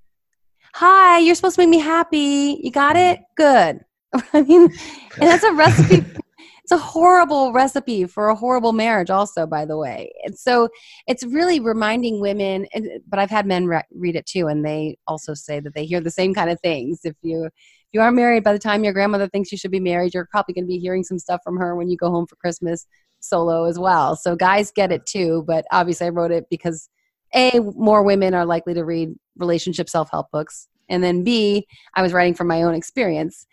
Hi, 0.79 1.21
you're 1.21 1.35
supposed 1.35 1.57
to 1.57 1.63
make 1.63 1.71
me 1.71 1.79
happy. 1.79 2.61
You 2.63 2.71
got 2.71 2.97
it? 2.97 3.19
Mm-hmm. 3.41 3.79
Good. 4.19 4.25
I 4.35 4.43
mean, 4.43 4.65
and 4.65 5.23
that's 5.23 5.43
a 5.43 5.53
recipe 5.55 6.05
it's 6.63 6.71
a 6.71 6.77
horrible 6.77 7.53
recipe 7.53 8.05
for 8.05 8.29
a 8.29 8.35
horrible 8.35 8.73
marriage 8.73 9.09
also 9.09 9.47
by 9.47 9.65
the 9.65 9.77
way 9.77 10.13
and 10.25 10.39
so 10.39 10.69
it's 11.07 11.25
really 11.25 11.61
reminding 11.61 12.21
women 12.21 12.67
and, 12.73 12.89
but 13.09 13.19
i've 13.19 13.31
had 13.31 13.47
men 13.47 13.67
re- 13.67 13.83
read 13.95 14.17
it 14.17 14.27
too 14.27 14.47
and 14.47 14.65
they 14.65 14.97
also 15.07 15.35
say 15.35 15.61
that 15.61 15.75
they 15.75 15.85
hear 15.85 16.01
the 16.01 16.11
same 16.11 16.33
kind 16.35 16.51
of 16.51 16.61
things 16.61 17.01
if 17.05 17.15
you 17.23 17.45
if 17.47 17.53
you 17.93 18.01
are 18.01 18.13
married 18.13 18.45
by 18.45 18.53
the 18.53 18.59
time 18.59 18.85
your 18.85 18.93
grandmother 18.93 19.29
thinks 19.29 19.51
you 19.51 19.59
should 19.59 19.71
be 19.71 19.81
married 19.81 20.15
you're 20.15 20.29
probably 20.31 20.55
going 20.55 20.65
to 20.65 20.69
be 20.69 20.79
hearing 20.79 21.03
some 21.03 21.19
stuff 21.19 21.41
from 21.45 21.57
her 21.57 21.75
when 21.75 21.89
you 21.89 21.97
go 21.97 22.11
home 22.11 22.27
for 22.27 22.37
christmas 22.37 22.87
solo 23.21 23.65
as 23.65 23.79
well 23.79 24.15
so 24.15 24.37
guys 24.37 24.71
get 24.71 24.93
it 24.93 25.05
too 25.05 25.45
but 25.47 25.65
obviously 25.73 26.07
i 26.07 26.11
wrote 26.11 26.31
it 26.31 26.45
because 26.49 26.89
a 27.35 27.59
more 27.75 28.03
women 28.03 28.35
are 28.35 28.47
likely 28.47 28.73
to 28.75 28.85
read 28.85 29.15
relationship 29.37 29.89
self-help 29.89 30.31
books. 30.31 30.69
And 30.89 31.03
then 31.03 31.25
b 31.25 31.67
i 31.95 32.03
was 32.03 32.13
writing 32.13 32.35
from 32.35 32.49
my 32.49 32.63
own 32.63 32.75
experience. 32.75 33.47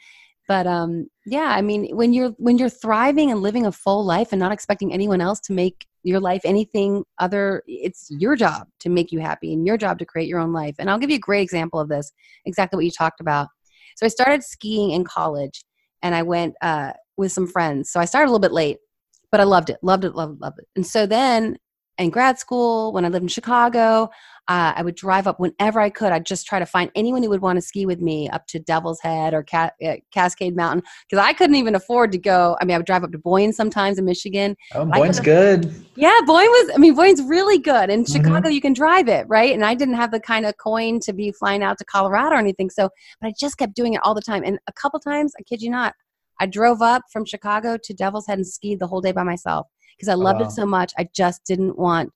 But 0.48 0.68
um 0.68 1.08
yeah 1.26 1.54
i 1.58 1.62
mean 1.62 1.96
when 1.96 2.14
you're 2.14 2.32
when 2.38 2.58
you're 2.58 2.70
thriving 2.70 3.32
and 3.32 3.42
living 3.42 3.66
a 3.66 3.72
full 3.72 4.04
life 4.06 4.30
and 4.32 4.40
not 4.40 4.52
expecting 4.52 4.94
anyone 4.94 5.22
else 5.22 5.40
to 5.42 5.54
make 5.54 5.88
your 6.04 6.20
life 6.20 6.42
anything 6.44 7.06
other 7.18 7.64
it's 7.66 8.08
your 8.10 8.36
job 8.36 8.68
to 8.80 8.90
make 8.90 9.14
you 9.14 9.20
happy 9.20 9.54
and 9.54 9.66
your 9.66 9.78
job 9.78 9.98
to 10.00 10.06
create 10.06 10.28
your 10.28 10.40
own 10.40 10.54
life. 10.54 10.76
And 10.80 10.90
i'll 10.90 11.00
give 11.00 11.10
you 11.10 11.16
a 11.16 11.28
great 11.30 11.42
example 11.42 11.80
of 11.80 11.90
this 11.90 12.12
exactly 12.46 12.78
what 12.78 12.86
you 12.86 12.92
talked 12.92 13.22
about. 13.22 13.48
So 13.96 14.06
i 14.06 14.10
started 14.10 14.44
skiing 14.44 14.92
in 14.92 15.04
college 15.06 15.64
and 16.02 16.14
i 16.14 16.22
went 16.22 16.56
uh, 16.62 16.92
with 17.18 17.32
some 17.32 17.48
friends. 17.48 17.92
So 17.92 18.00
i 18.00 18.06
started 18.06 18.28
a 18.28 18.32
little 18.32 18.40
bit 18.40 18.52
late 18.52 18.78
but 19.32 19.40
i 19.40 19.46
loved 19.46 19.70
it 19.72 19.80
loved 19.82 20.06
it 20.06 20.14
loved 20.14 20.36
it 20.36 20.42
loved 20.42 20.60
it. 20.60 20.68
And 20.76 20.86
so 20.86 21.08
then 21.08 21.58
in 21.98 22.10
grad 22.10 22.40
school 22.40 22.92
when 22.94 23.06
i 23.06 23.08
lived 23.10 23.24
in 23.24 23.28
chicago 23.30 24.10
uh, 24.50 24.74
I 24.76 24.82
would 24.82 24.96
drive 24.96 25.26
up 25.26 25.40
whenever 25.40 25.80
I 25.80 25.90
could. 25.90 26.12
I'd 26.12 26.26
just 26.26 26.46
try 26.46 26.60
to 26.60 26.66
find 26.66 26.92
anyone 26.96 27.24
who 27.24 27.30
would 27.30 27.42
want 27.42 27.56
to 27.58 27.62
ski 27.62 27.86
with 27.86 28.02
me 28.02 28.28
up 28.30 28.46
to 28.48 28.60
Devil's 28.60 29.00
Head 29.00 29.34
or 29.34 29.42
Ca- 29.44 29.72
uh, 29.86 29.96
Cascade 30.12 30.56
Mountain 30.56 30.84
because 31.10 31.24
I 31.24 31.32
couldn't 31.32 31.56
even 31.56 31.76
afford 31.76 32.12
to 32.12 32.18
go. 32.18 32.58
I 32.60 32.66
mean, 32.66 32.76
I 32.76 32.78
would 32.78 32.86
drive 32.86 33.06
up 33.06 33.14
to 33.14 33.18
Boyne 33.18 33.54
sometimes 33.54 33.98
in 33.98 34.06
Michigan. 34.06 34.58
Oh, 34.76 34.86
Boyne's 34.86 35.22
good. 35.22 35.74
Yeah, 35.96 36.18
Boyne 36.26 36.50
was. 36.50 36.72
I 36.76 36.78
mean, 36.78 36.94
Boyne's 36.94 37.22
really 37.22 37.58
good. 37.58 37.90
In 37.90 38.04
Mhm. 38.04 38.12
Chicago, 38.12 38.50
you 38.50 38.60
can 38.60 38.74
drive 38.74 39.08
it, 39.08 39.26
right? 39.30 39.54
And 39.54 39.64
I 39.64 39.76
didn't 39.76 39.94
have 39.96 40.12
the 40.12 40.20
kind 40.20 40.46
of 40.46 40.58
coin 40.58 41.00
to 41.02 41.14
be 41.14 41.32
flying 41.32 41.64
out 41.64 41.78
to 41.78 41.86
Colorado 41.86 42.36
or 42.36 42.40
anything. 42.40 42.70
So, 42.70 42.90
but 43.22 43.28
I 43.28 43.34
just 43.40 43.58
kept 43.58 43.76
doing 43.76 43.94
it 43.94 44.02
all 44.04 44.14
the 44.14 44.22
time. 44.22 44.44
And 44.46 44.60
a 44.68 44.74
couple 44.74 45.00
times, 45.00 45.34
I 45.40 45.44
kid 45.44 45.62
you 45.62 45.70
not, 45.70 45.94
I 46.40 46.46
drove 46.46 46.82
up 46.82 47.04
from 47.12 47.26
Chicago 47.26 47.78
to 47.78 47.94
Devil's 47.94 48.28
Head 48.28 48.38
and 48.40 48.48
skied 48.48 48.80
the 48.80 48.88
whole 48.88 49.02
day 49.02 49.12
by 49.12 49.24
myself 49.24 49.68
because 49.96 50.10
I 50.10 50.16
loved 50.16 50.40
wow. 50.40 50.48
it 50.48 50.52
so 50.52 50.66
much. 50.66 50.94
I 50.98 51.08
just 51.14 51.44
didn't 51.46 51.78
want 51.78 52.12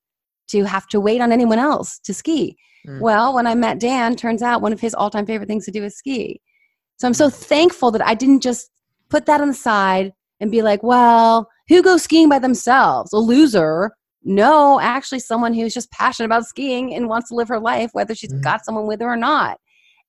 to 0.49 0.63
have 0.63 0.87
to 0.87 0.99
wait 0.99 1.21
on 1.21 1.31
anyone 1.31 1.59
else 1.59 1.99
to 1.99 2.13
ski. 2.13 2.57
Mm. 2.87 3.01
Well, 3.01 3.33
when 3.33 3.47
I 3.47 3.55
met 3.55 3.79
Dan, 3.79 4.15
turns 4.15 4.41
out 4.41 4.61
one 4.61 4.73
of 4.73 4.79
his 4.79 4.93
all-time 4.93 5.25
favorite 5.25 5.47
things 5.47 5.65
to 5.65 5.71
do 5.71 5.83
is 5.83 5.97
ski. 5.97 6.41
So 6.97 7.07
I'm 7.07 7.13
so 7.13 7.29
thankful 7.29 7.91
that 7.91 8.05
I 8.05 8.15
didn't 8.15 8.41
just 8.41 8.69
put 9.09 9.25
that 9.25 9.41
on 9.41 9.49
the 9.49 9.53
side 9.53 10.13
and 10.39 10.51
be 10.51 10.61
like, 10.61 10.83
well, 10.83 11.49
who 11.67 11.83
goes 11.83 12.03
skiing 12.03 12.29
by 12.29 12.39
themselves? 12.39 13.13
A 13.13 13.17
loser. 13.17 13.91
No, 14.23 14.79
actually, 14.79 15.19
someone 15.19 15.53
who's 15.53 15.73
just 15.73 15.91
passionate 15.91 16.25
about 16.25 16.45
skiing 16.45 16.93
and 16.93 17.07
wants 17.07 17.29
to 17.29 17.35
live 17.35 17.47
her 17.49 17.59
life, 17.59 17.91
whether 17.93 18.15
she's 18.15 18.33
Mhm. 18.33 18.41
got 18.41 18.65
someone 18.65 18.87
with 18.87 19.01
her 19.01 19.07
or 19.11 19.17
not. 19.17 19.59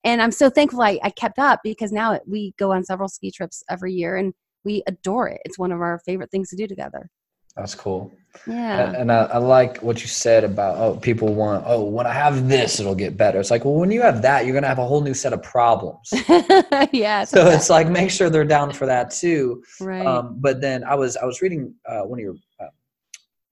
And 0.04 0.22
I'm 0.22 0.30
so 0.32 0.48
thankful 0.50 0.82
I, 0.82 0.98
I 1.02 1.10
kept 1.10 1.38
up 1.38 1.60
because 1.64 1.92
now 1.92 2.12
it, 2.12 2.22
we 2.26 2.54
go 2.58 2.72
on 2.72 2.84
several 2.84 3.08
ski 3.08 3.30
trips 3.30 3.62
every 3.70 3.92
year 3.92 4.16
and 4.16 4.32
we 4.64 4.82
adore 4.86 5.28
it. 5.28 5.40
It's 5.44 5.58
one 5.58 5.72
of 5.72 5.80
our 5.80 5.98
favorite 6.04 6.30
things 6.30 6.50
to 6.50 6.56
do 6.56 6.66
together. 6.66 7.08
That's 7.56 7.74
cool. 7.74 8.12
Yeah. 8.46 8.86
And, 8.86 8.96
and 8.96 9.12
I, 9.12 9.22
I 9.24 9.38
like 9.38 9.78
what 9.82 10.00
you 10.00 10.06
said 10.06 10.44
about 10.44 10.76
oh 10.78 10.96
people 11.00 11.34
want 11.34 11.64
oh 11.66 11.82
when 11.82 12.06
I 12.06 12.12
have 12.12 12.48
this 12.48 12.78
it'll 12.78 12.94
get 12.94 13.16
better. 13.16 13.40
It's 13.40 13.50
like 13.50 13.64
well 13.64 13.74
when 13.74 13.90
you 13.90 14.00
have 14.02 14.22
that 14.22 14.44
you're 14.44 14.54
gonna 14.54 14.68
have 14.68 14.78
a 14.78 14.86
whole 14.86 15.00
new 15.00 15.14
set 15.14 15.32
of 15.32 15.42
problems. 15.42 16.08
yeah. 16.92 17.24
so 17.24 17.46
it's 17.48 17.68
like 17.68 17.88
make 17.88 18.10
sure 18.10 18.30
they're 18.30 18.44
down 18.44 18.72
for 18.72 18.86
that 18.86 19.10
too. 19.10 19.62
right. 19.80 20.06
Um, 20.06 20.36
but 20.38 20.60
then 20.60 20.84
I 20.84 20.94
was 20.94 21.16
I 21.16 21.24
was 21.24 21.42
reading 21.42 21.74
uh, 21.88 22.02
one 22.02 22.20
of 22.20 22.22
your 22.22 22.36
uh, 22.60 22.66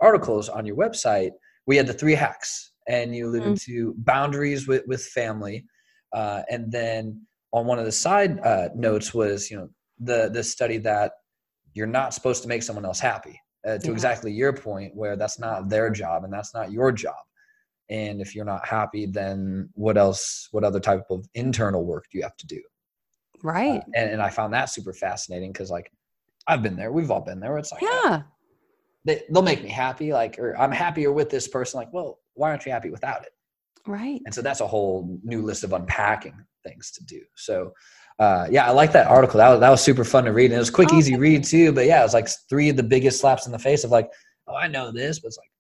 articles 0.01 0.49
on 0.49 0.65
your 0.67 0.77
website. 0.77 1.31
We 1.67 1.77
had 1.77 1.87
the 1.89 1.93
three 1.95 2.15
hacks, 2.15 2.73
and 2.89 3.15
you 3.17 3.27
alluded 3.29 3.55
Mm. 3.55 3.63
to 3.65 3.95
boundaries 3.99 4.69
with 4.69 4.83
with 4.87 5.03
family, 5.05 5.65
uh, 6.13 6.43
and 6.51 6.71
then 6.71 7.21
on 7.53 7.67
one 7.67 7.79
of 7.79 7.85
the 7.85 7.93
side 7.93 8.39
uh, 8.41 8.69
notes 8.75 9.15
was 9.15 9.51
you 9.51 9.57
know 9.57 9.69
the 10.01 10.31
the 10.33 10.43
study 10.43 10.79
that 10.79 11.13
you're 11.75 11.87
not 11.87 12.15
supposed 12.15 12.43
to 12.43 12.49
make 12.49 12.63
someone 12.63 12.85
else 12.85 13.01
happy. 13.01 13.41
Uh, 13.67 13.79
to 13.79 13.89
Yeah. 13.89 13.93
exactly 13.93 14.33
your 14.33 14.53
point, 14.53 14.95
where 14.95 15.17
that's 15.17 15.41
not 15.41 15.69
their 15.69 15.91
job 15.91 16.23
and 16.23 16.33
that's 16.33 16.55
not 16.55 16.71
your 16.71 16.93
job. 16.93 17.17
And 17.91 18.21
if 18.21 18.33
you're 18.35 18.45
not 18.45 18.67
happy, 18.67 19.07
then 19.07 19.69
what 19.75 19.97
else? 19.97 20.49
What 20.53 20.63
other 20.63 20.79
type 20.79 21.05
of 21.11 21.27
internal 21.35 21.85
work 21.85 22.05
do 22.11 22.19
you 22.19 22.23
have 22.23 22.37
to 22.37 22.47
do? 22.47 22.63
right. 23.43 23.83
and, 23.95 24.11
and 24.11 24.23
I 24.23 24.31
found 24.31 24.53
that 24.55 24.67
super 24.67 24.93
fascinating 24.93 25.53
because 25.53 25.71
like 25.71 25.91
I've 26.47 26.63
been 26.63 26.77
there, 26.77 26.93
we've 26.93 27.11
all 27.11 27.21
been 27.21 27.41
there. 27.41 27.51
Where 27.51 27.59
it's 27.59 27.73
like 27.73 27.83
yeah. 27.83 28.23
they, 29.05 29.23
they'll 29.31 29.43
make 29.43 29.63
me 29.63 29.69
happy, 29.69 30.13
like 30.13 30.39
or 30.39 30.57
I'm 30.57 30.73
happier 30.73 31.13
with 31.13 31.29
this 31.31 31.49
person. 31.49 31.79
Like, 31.79 31.93
well, 31.93 32.19
why 32.35 32.51
aren't 32.51 32.65
you 32.67 32.73
happy 32.73 32.91
without 32.91 33.23
it? 33.23 33.31
Right. 33.87 34.21
And 34.25 34.35
so 34.35 34.43
that's 34.43 34.61
a 34.61 34.67
whole 34.67 35.19
new 35.23 35.43
list 35.43 35.65
of 35.65 35.73
unpacking 35.73 36.35
things 36.65 36.91
to 36.93 37.05
do. 37.05 37.21
So 37.37 37.73
uh, 38.19 38.47
yeah, 38.51 38.67
I 38.67 38.71
like 38.71 38.93
that 38.93 39.07
article. 39.07 39.39
That 39.39 39.51
was 39.51 39.61
that 39.61 39.71
was 39.71 39.83
super 39.83 40.05
fun 40.05 40.25
to 40.25 40.33
read, 40.33 40.47
and 40.47 40.55
it 40.55 40.59
was 40.59 40.71
quick, 40.71 40.89
Oh, 40.91 40.97
easy 40.97 41.13
thank 41.13 41.23
read 41.23 41.45
too. 41.45 41.73
But 41.73 41.87
yeah, 41.87 42.01
it 42.01 42.05
was 42.05 42.15
like 42.15 42.29
three 42.49 42.71
of 42.71 42.77
the 42.77 42.83
biggest 42.83 43.21
slaps 43.21 43.47
in 43.47 43.53
the 43.53 43.59
face 43.59 43.85
of 43.85 43.91
like, 43.91 44.11
oh, 44.49 44.55
I 44.55 44.69
know 44.69 44.91
this, 44.91 45.19
but 45.21 45.29
it's 45.29 45.39
like. 45.39 45.51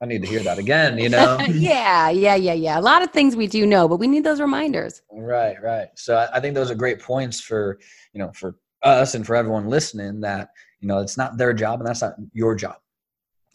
I 0.00 0.06
need 0.06 0.22
to 0.22 0.28
hear 0.28 0.44
that 0.44 0.58
again, 0.58 0.96
you 0.96 1.08
know? 1.08 1.38
yeah. 1.48 2.08
Yeah. 2.08 2.36
Yeah. 2.36 2.52
Yeah. 2.52 2.78
A 2.78 2.80
lot 2.80 3.02
of 3.02 3.10
things 3.10 3.34
we 3.34 3.48
do 3.48 3.66
know, 3.66 3.88
but 3.88 3.96
we 3.96 4.06
need 4.06 4.22
those 4.22 4.40
reminders. 4.40 5.02
Right, 5.10 5.60
right. 5.60 5.88
So 5.96 6.16
I, 6.16 6.36
I 6.36 6.40
think 6.40 6.54
those 6.54 6.70
are 6.70 6.76
great 6.76 7.00
points 7.00 7.40
for 7.40 7.80
you 8.12 8.20
know 8.20 8.30
for 8.32 8.54
us 8.84 9.16
and 9.16 9.26
for 9.26 9.34
everyone 9.34 9.66
listening 9.66 10.20
that 10.20 10.50
you 10.78 10.86
know 10.86 10.98
it's 10.98 11.16
not 11.16 11.36
their 11.36 11.52
job 11.52 11.80
and 11.80 11.88
that's 11.88 12.02
not 12.02 12.14
your 12.32 12.54
job. 12.54 12.76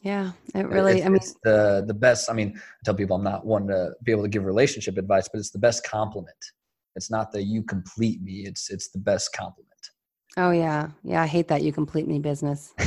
Yeah. 0.04 0.32
It 0.54 0.68
really, 0.68 0.98
It's, 0.98 1.06
I 1.06 1.10
mean, 1.10 1.16
it's 1.16 1.36
the 1.44 1.84
the 1.88 1.94
best. 1.94 2.30
I 2.30 2.34
mean, 2.34 2.54
I 2.56 2.62
tell 2.86 2.94
people 2.94 3.16
I'm 3.16 3.24
not 3.24 3.46
one 3.46 3.68
to 3.68 3.94
be 4.04 4.12
able 4.12 4.24
to 4.24 4.30
give 4.30 4.44
relationship 4.44 4.98
advice, 4.98 5.28
but 5.32 5.40
it's 5.40 5.52
the 5.52 5.60
best 5.60 5.84
compliment. 5.88 6.38
It's 6.96 7.10
not 7.10 7.32
the 7.32 7.42
you 7.42 7.64
complete 7.64 8.22
me. 8.22 8.46
It's 8.46 8.70
it's 8.70 8.90
the 8.90 9.00
best 9.00 9.34
compliment. 9.34 9.70
oh, 10.38 10.52
yeah. 10.52 10.90
Yeah. 11.04 11.24
I 11.24 11.28
hate 11.28 11.48
that 11.48 11.64
you 11.64 11.72
complete 11.74 12.08
me 12.08 12.20
business. 12.20 12.74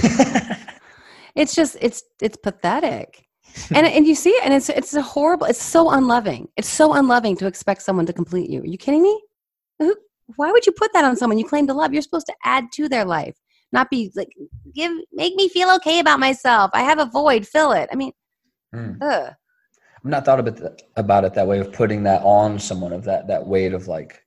It's 1.37 1.55
just, 1.55 1.77
it's, 1.81 2.03
it's 2.21 2.39
pathetic. 2.39 3.23
and 3.75 3.87
and 3.87 4.07
you 4.07 4.15
see 4.15 4.31
it, 4.31 4.45
and 4.45 4.53
it's 4.53 4.69
it's 4.69 4.93
a 4.93 5.01
horrible. 5.01 5.47
It's 5.47 5.63
so 5.63 5.91
unloving. 5.91 6.49
It's 6.57 6.69
so 6.69 6.93
unloving 6.95 7.37
to 7.37 7.47
expect 7.47 7.81
someone 7.81 8.05
to 8.07 8.13
complete 8.13 8.51
you. 8.51 8.61
Are 8.61 8.67
you 8.67 8.77
kidding 8.77 9.03
me? 9.03 9.23
Why 10.35 10.51
would 10.51 10.67
you 10.67 10.73
put 10.73 10.93
that 10.93 11.05
on 11.05 11.17
someone 11.17 11.39
you 11.39 11.47
claim 11.47 11.67
to 11.69 11.73
love? 11.73 11.93
You're 11.93 12.03
supposed 12.03 12.27
to 12.27 12.35
add 12.45 12.65
to 12.73 12.89
their 12.89 13.05
life, 13.05 13.37
not 13.73 13.91
be 13.91 14.11
like 14.15 14.29
give 14.75 14.93
make 15.13 15.35
me 15.35 15.49
feel 15.49 15.71
okay 15.77 15.99
about 16.01 16.21
myself. 16.21 16.71
I 16.75 16.83
have 16.83 16.99
a 16.99 17.07
void, 17.07 17.47
fill 17.47 17.73
it. 17.73 17.89
I 17.93 17.97
mean, 17.97 18.13
Mm. 18.75 18.99
ugh. 19.01 19.33
I'm 20.05 20.11
not 20.11 20.25
thought 20.25 20.39
about 20.41 20.57
that, 20.57 20.83
about 20.97 21.25
it 21.25 21.35
that 21.35 21.47
way 21.49 21.59
of 21.59 21.73
putting 21.73 22.03
that 22.05 22.23
on 22.23 22.59
someone 22.59 22.93
of 22.93 23.05
that 23.05 23.27
that 23.29 23.47
weight 23.47 23.73
of 23.73 23.89
like 23.89 24.23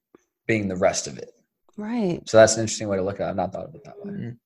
being 0.48 0.68
the 0.68 0.76
rest 0.76 1.08
of 1.08 1.18
it. 1.18 1.32
right. 1.78 2.22
So 2.28 2.38
that's 2.38 2.56
an 2.56 2.62
interesting 2.62 2.88
way 2.90 2.98
to 2.98 3.04
look 3.04 3.20
at 3.20 3.28
it. 3.28 3.30
I've 3.30 3.36
not 3.36 3.54
thought 3.54 3.66
of 3.66 3.76
it 3.76 3.84
that 3.86 3.96
way. 4.04 4.12
Mhm. 4.12 4.38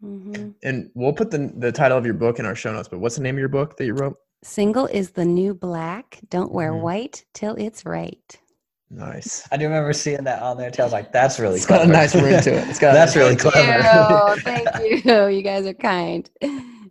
hmm 0.00 0.50
And 0.64 0.90
we'll 0.94 1.12
put 1.12 1.30
the 1.30 1.52
the 1.56 1.70
title 1.72 1.96
of 1.98 2.04
your 2.04 2.14
book 2.14 2.38
in 2.38 2.46
our 2.46 2.54
show 2.56 2.72
notes. 2.72 2.88
But 2.88 2.98
what's 3.00 3.16
the 3.16 3.22
name 3.22 3.36
of 3.36 3.40
your 3.40 3.48
book 3.48 3.76
that 3.76 3.86
you 3.86 3.94
wrote? 3.94 4.16
Single 4.42 4.86
is 4.86 5.12
the 5.12 5.24
new 5.24 5.54
black. 5.54 6.18
Don't 6.28 6.52
wear 6.52 6.72
Mhm. 6.72 6.80
white 6.82 7.24
till 7.34 7.54
it's 7.56 7.84
right. 7.86 8.40
Nice. 8.94 9.48
I 9.50 9.56
do 9.56 9.64
remember 9.64 9.92
seeing 9.94 10.22
that 10.24 10.42
on 10.42 10.58
there 10.58 10.70
too. 10.70 10.82
I 10.82 10.84
was 10.84 10.92
like, 10.92 11.12
that's 11.12 11.38
really 11.40 11.56
It's 11.56 11.64
got 11.66 11.82
a 11.82 11.86
nice 11.86 12.14
ring 12.14 12.42
to 12.42 12.52
it. 12.54 12.68
It's 12.68 12.78
got 12.78 12.92
that's 12.98 13.16
really 13.16 13.30
ring 13.30 13.38
to 13.38 13.48
it. 13.48 13.52
clever. 13.52 14.40
Thank 14.42 14.68
you. 15.06 15.26
You 15.36 15.42
guys 15.42 15.66
are 15.66 15.72
kind. 15.74 16.28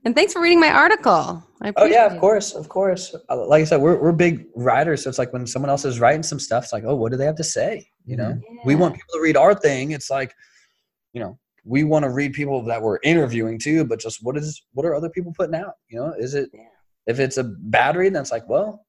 And 0.04 0.16
thanks 0.16 0.34
for 0.34 0.42
reading 0.42 0.60
my 0.60 0.72
article. 0.72 1.44
I 1.62 1.72
Oh 1.78 1.86
yeah, 1.86 2.08
of 2.08 2.14
it. 2.14 2.20
course, 2.20 2.54
of 2.56 2.68
course. 2.70 3.16
Uh, 3.30 3.46
Like 3.46 3.62
I 3.62 3.66
said, 3.66 3.82
we're 3.82 4.02
we're 4.02 4.14
big 4.14 4.48
writers, 4.56 5.04
so 5.04 5.10
it's 5.10 5.20
like 5.20 5.32
when 5.32 5.46
someone 5.46 5.70
else 5.70 5.86
is 5.86 6.00
writing 6.00 6.24
some 6.24 6.40
stuff, 6.40 6.64
it's 6.64 6.74
like, 6.74 6.84
oh, 6.88 6.96
what 6.96 7.12
do 7.12 7.18
they 7.20 7.26
have 7.26 7.36
to 7.36 7.44
say? 7.44 7.88
You 8.06 8.18
know, 8.18 8.40
we 8.66 8.74
want 8.74 8.96
people 8.96 9.14
to 9.14 9.22
read 9.22 9.38
our 9.38 9.54
thing. 9.54 9.92
It's 9.92 10.10
like, 10.10 10.34
you 11.14 11.22
know, 11.22 11.38
we 11.66 11.84
want 11.84 12.02
to 12.04 12.10
read 12.10 12.34
people 12.34 12.64
that 12.64 12.82
we're 12.82 12.98
interviewing 13.04 13.60
too, 13.60 13.86
but 13.86 14.00
just 14.00 14.24
what 14.24 14.36
is 14.38 14.60
what 14.74 14.88
are 14.88 14.96
other 14.96 15.10
people 15.10 15.34
putting 15.38 15.54
out? 15.54 15.74
You 15.88 16.00
know, 16.00 16.14
is 16.18 16.34
it 16.34 16.50
Yeah. 16.52 16.62
if 17.06 17.20
it's 17.20 17.38
a 17.38 17.44
bad 17.44 17.96
read, 17.96 18.16
then 18.16 18.24
it's 18.24 18.32
like, 18.32 18.50
well, 18.50 18.84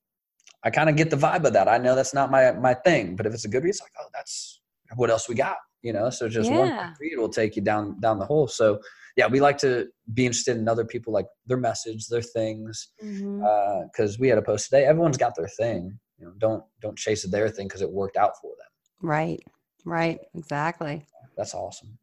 I 0.65 0.71
kind 0.71 0.89
of 0.89 0.97
get 0.97 1.11
the 1.11 1.17
vibe 1.17 1.45
of 1.45 1.53
that. 1.55 1.69
I 1.69 1.79
know 1.79 1.95
that's 1.95 2.15
not 2.15 2.31
my 2.31 2.53
my 2.53 2.75
thing, 2.75 3.17
but 3.17 3.27
if 3.27 3.35
it's 3.35 3.45
a 3.45 3.49
good 3.49 3.63
read, 3.65 3.71
it's 3.71 3.81
like, 3.81 3.93
oh, 4.01 4.07
that's 4.15 4.61
what 4.97 5.11
else 5.11 5.29
we 5.29 5.35
got. 5.35 5.57
You 5.83 5.93
know, 5.93 6.11
so 6.11 6.29
just 6.29 6.51
one 6.51 6.69
Yeah. 6.69 6.87
quick 6.89 7.01
read 7.01 7.19
will 7.19 7.29
take 7.29 7.57
you 7.57 7.63
down 7.63 7.99
down 8.01 8.19
the 8.19 8.27
hole. 8.27 8.47
So 8.47 8.81
yeah, 9.17 9.27
we 9.27 9.41
like 9.41 9.59
to 9.59 9.89
be 10.15 10.25
interested 10.25 10.57
in 10.57 10.69
other 10.69 10.85
people, 10.85 11.13
like 11.13 11.27
their 11.47 11.57
message, 11.59 12.07
their 12.09 12.23
things 12.23 12.89
because 12.99 14.19
we 14.19 14.29
had 14.29 14.39
a 14.39 14.43
post 14.43 14.67
today. 14.67 14.85
Everyone's 14.87 15.19
got 15.19 15.35
their 15.35 15.49
thing. 15.49 15.99
You 16.19 16.27
know, 16.27 16.33
don't 16.39 16.63
don't 16.81 16.97
chase 16.97 17.25
their 17.29 17.49
thing 17.49 17.67
because 17.67 17.83
it 17.83 17.91
worked 17.91 18.17
out 18.17 18.33
for 18.41 18.53
them. 18.57 19.09
Right. 19.09 19.43
Right. 19.85 20.21
Exactly. 20.35 21.05
That's 21.37 21.55
awesome. 21.55 21.99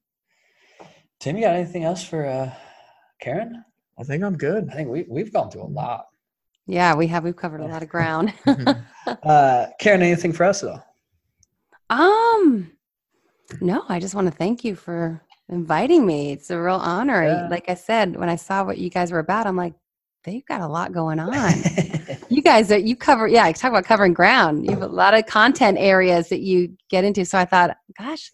Tim, 1.20 1.38
you 1.38 1.44
got 1.44 1.56
anything 1.56 1.84
else 1.86 2.04
for 2.04 2.26
uh, 2.26 2.52
Karin? 3.22 3.64
I 3.98 4.04
think 4.04 4.24
I'm 4.24 4.38
good. 4.38 4.70
I 4.70 4.74
think 4.76 4.90
we 4.90 5.06
we've 5.10 5.32
gone 5.32 5.50
through 5.50 5.64
a 5.64 5.72
lot. 5.84 6.06
Yeah, 6.70 6.94
we 6.94 7.08
have. 7.08 7.24
We've 7.24 7.36
covered 7.36 7.62
a 7.62 7.66
lot 7.68 7.84
of 7.84 7.90
ground. 7.90 8.34
Uh, 9.24 9.66
Karin, 9.80 10.04
anything 10.04 10.32
for 10.32 10.44
us 10.44 10.62
though? 10.62 10.80
um, 11.90 12.72
no, 13.60 13.84
I 13.90 14.00
just 14.00 14.14
want 14.14 14.28
to 14.30 14.38
thank 14.38 14.64
you 14.64 14.76
for 14.76 15.20
inviting 15.50 16.06
me. 16.06 16.32
It's 16.32 16.52
a 16.52 16.62
real 16.62 16.76
honor. 16.76 17.26
Yeah. 17.26 17.48
Like 17.50 17.70
I 17.70 17.74
said, 17.74 18.16
when 18.16 18.30
I 18.30 18.36
saw 18.36 18.64
what 18.64 18.78
you 18.78 18.92
guys 18.92 19.12
were 19.12 19.18
about, 19.18 19.48
I'm 19.48 19.56
like, 19.56 19.74
they've 20.26 20.46
got 20.46 20.62
a 20.62 20.68
lot 20.68 20.92
going 20.92 21.20
on. 21.20 21.54
you 22.30 22.44
guys 22.44 22.72
are 22.72 22.78
you 22.78 22.96
cover 22.96 23.28
yeah 23.28 23.46
I 23.46 23.52
talk 23.52 23.72
about 23.72 23.86
covering 23.86 24.14
ground 24.14 24.66
you 24.66 24.72
have 24.72 24.84
a 24.84 24.88
lot 24.88 25.16
of 25.16 25.26
content 25.26 25.80
areas 25.80 26.30
that 26.30 26.42
you 26.42 26.76
get 26.90 27.04
into 27.04 27.24
so 27.26 27.38
i 27.38 27.46
thought 27.46 27.78
gosh 27.98 28.32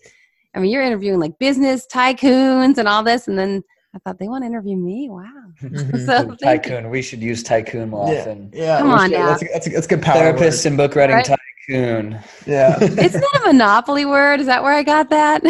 i 0.55 0.59
mean 0.59 0.71
you're 0.71 0.81
interviewing 0.81 1.19
like 1.19 1.37
business 1.39 1.85
tycoons 1.87 2.77
and 2.77 2.87
all 2.87 3.03
this 3.03 3.27
and 3.27 3.37
then 3.37 3.63
i 3.95 3.99
thought 3.99 4.19
they 4.19 4.27
want 4.27 4.43
to 4.43 4.45
interview 4.47 4.75
me 4.75 5.07
wow 5.09 5.23
Mhm. 5.63 6.05
so 6.05 6.35
tycoon. 6.35 6.89
We 6.89 7.01
should 7.01 7.21
use 7.21 7.41
tycoon 7.41 7.89
more 7.91 8.11
Yeah, 8.11 8.19
often. 8.21 8.51
yeah. 8.53 8.79
Come 8.79 8.91
on 8.91 9.09
should- 9.09 9.11
now. 9.17 9.25
That's, 9.27 9.41
a- 9.43 9.47
that's, 9.53 9.67
a- 9.67 9.69
that's 9.69 9.85
a 9.85 9.89
good 9.89 10.01
power. 10.01 10.15
Therapist 10.15 10.65
and 10.65 10.75
book 10.75 10.95
writing 10.95 11.15
Right. 11.15 11.25
Tycoon. 11.67 12.19
Yeah. 12.45 12.77
isn't 12.81 13.11
that 13.21 13.41
a 13.43 13.47
monopoly 13.47 14.05
word 14.05 14.39
is 14.39 14.47
that 14.47 14.63
where 14.63 14.73
i 14.73 14.83
got 14.83 15.09
that 15.09 15.43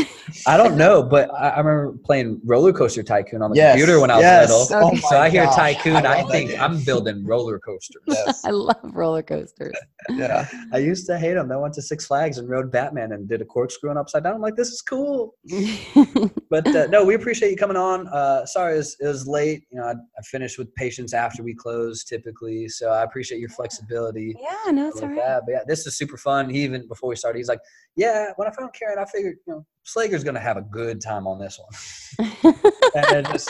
I 0.47 0.57
don't 0.57 0.75
know, 0.77 1.01
but 1.01 1.33
I, 1.33 1.49
I 1.49 1.59
remember 1.59 1.97
playing 2.03 2.41
roller 2.43 2.73
coaster 2.73 3.03
tycoon 3.03 3.41
on 3.41 3.51
the 3.51 3.55
Yes, 3.57 3.75
computer 3.75 3.99
when 4.01 4.11
I 4.11 4.15
was 4.17 4.23
yes. 4.23 4.49
little. 4.49 4.87
Okay. 4.87 5.01
Oh 5.03 5.09
so 5.09 5.17
I 5.17 5.29
hear 5.29 5.45
gosh, 5.45 5.55
tycoon, 5.55 5.95
I, 5.95 6.01
love 6.01 6.27
that 6.27 6.31
think 6.31 6.49
game. 6.51 6.61
I'm 6.61 6.83
building 6.83 7.25
roller 7.25 7.57
coasters. 7.59 8.03
Yes. 8.07 8.43
i 8.43 8.49
love 8.49 8.77
roller 8.83 9.23
coasters 9.23 9.75
Yeah. 10.09 10.47
I 10.73 10.79
used 10.79 11.05
to 11.07 11.17
hate 11.17 11.33
them. 11.35 11.51
I 11.51 11.57
went 11.57 11.73
to 11.75 11.81
Six 11.81 12.05
Flags 12.07 12.37
and 12.37 12.49
rode 12.49 12.71
Batman 12.71 13.13
and 13.13 13.29
did 13.29 13.41
a 13.41 13.45
corkscrew 13.45 13.89
and 13.91 13.99
upside 13.99 14.23
down. 14.23 14.35
I'm 14.35 14.41
like, 14.41 14.55
this 14.55 14.69
is 14.69 14.81
cool. 14.81 15.35
But 16.47 16.67
uh, 16.67 16.87
no, 16.87 17.03
we 17.03 17.15
appreciate 17.15 17.49
you 17.49 17.57
coming 17.57 17.75
on. 17.75 18.07
Uh, 18.07 18.45
sorry, 18.45 18.75
it 18.75 18.77
was, 18.77 18.97
it 19.01 19.07
was 19.07 19.27
late. 19.27 19.63
You 19.71 19.79
know, 19.79 19.87
I, 19.87 19.91
I 19.93 20.21
finished 20.23 20.57
with 20.57 20.73
patients 20.75 21.13
after 21.13 21.43
we 21.43 21.53
close 21.55 22.03
typically, 22.03 22.69
so 22.69 22.91
I 22.91 23.03
appreciate 23.03 23.39
your 23.39 23.49
flexibility. 23.49 24.35
yeah 24.39 24.71
no 24.71 24.87
it's 24.87 25.01
all 25.01 25.09
right 25.09 25.17
that. 25.17 25.41
But 25.45 25.51
yeah, 25.51 25.63
this 25.67 25.85
is 25.87 25.97
super 25.97 26.05
fun. 26.07 26.49
He 26.49 26.64
even 26.64 26.88
before 26.88 27.10
we 27.10 27.15
started, 27.15 27.38
he's 27.38 27.48
like, 27.48 27.61
"Yeah, 27.95 28.32
when 28.36 28.48
I 28.48 28.52
found 28.52 28.73
Karin, 28.73 28.99
I 28.99 29.06
figured 29.06 29.38
you 29.45 29.53
know 29.53 29.65
Slager's 29.84 30.23
gonna 30.23 30.40
have 30.40 30.57
a 30.57 30.61
good 30.61 31.02
time 31.02 31.27
on 31.27 31.40
this 31.40 31.60
one." 31.60 32.53
and 32.95 33.26
just 33.27 33.49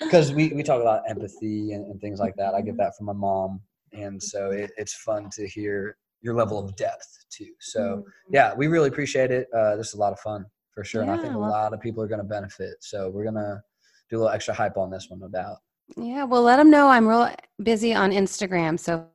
because 0.00 0.32
we 0.32 0.48
we 0.48 0.62
talk 0.62 0.80
about 0.80 1.02
empathy 1.08 1.72
and, 1.72 1.86
and 1.86 2.00
things 2.00 2.20
like 2.20 2.34
that. 2.36 2.54
I 2.54 2.60
get 2.60 2.76
that 2.78 2.96
from 2.96 3.06
my 3.06 3.12
mom, 3.12 3.60
and 3.92 4.22
so 4.22 4.50
it, 4.50 4.70
it's 4.76 4.94
fun 4.94 5.30
to 5.30 5.48
hear 5.48 5.96
your 6.22 6.34
level 6.34 6.58
of 6.58 6.74
depth 6.76 7.24
too. 7.30 7.52
So 7.60 8.04
yeah, 8.30 8.54
we 8.54 8.66
really 8.66 8.88
appreciate 8.88 9.30
it. 9.30 9.48
Uh, 9.54 9.76
this 9.76 9.88
is 9.88 9.94
a 9.94 9.98
lot 9.98 10.12
of 10.12 10.20
fun 10.20 10.46
for 10.72 10.84
sure, 10.84 11.02
and 11.02 11.10
I 11.10 11.18
think 11.18 11.34
a 11.34 11.38
lot 11.38 11.72
of 11.72 11.80
people 11.80 12.02
are 12.02 12.08
gonna 12.08 12.24
benefit. 12.24 12.76
So 12.80 13.10
we're 13.10 13.24
gonna 13.24 13.62
do 14.10 14.16
a 14.16 14.18
little 14.18 14.32
extra 14.32 14.54
hype 14.54 14.76
on 14.76 14.90
this 14.90 15.06
one, 15.08 15.20
no 15.20 15.28
doubt. 15.28 15.58
Yeah, 15.96 16.24
well, 16.24 16.42
let 16.42 16.56
them 16.56 16.70
know 16.70 16.88
I'm 16.88 17.06
real 17.06 17.30
busy 17.62 17.94
on 17.94 18.10
Instagram. 18.10 18.78
So, 18.78 19.06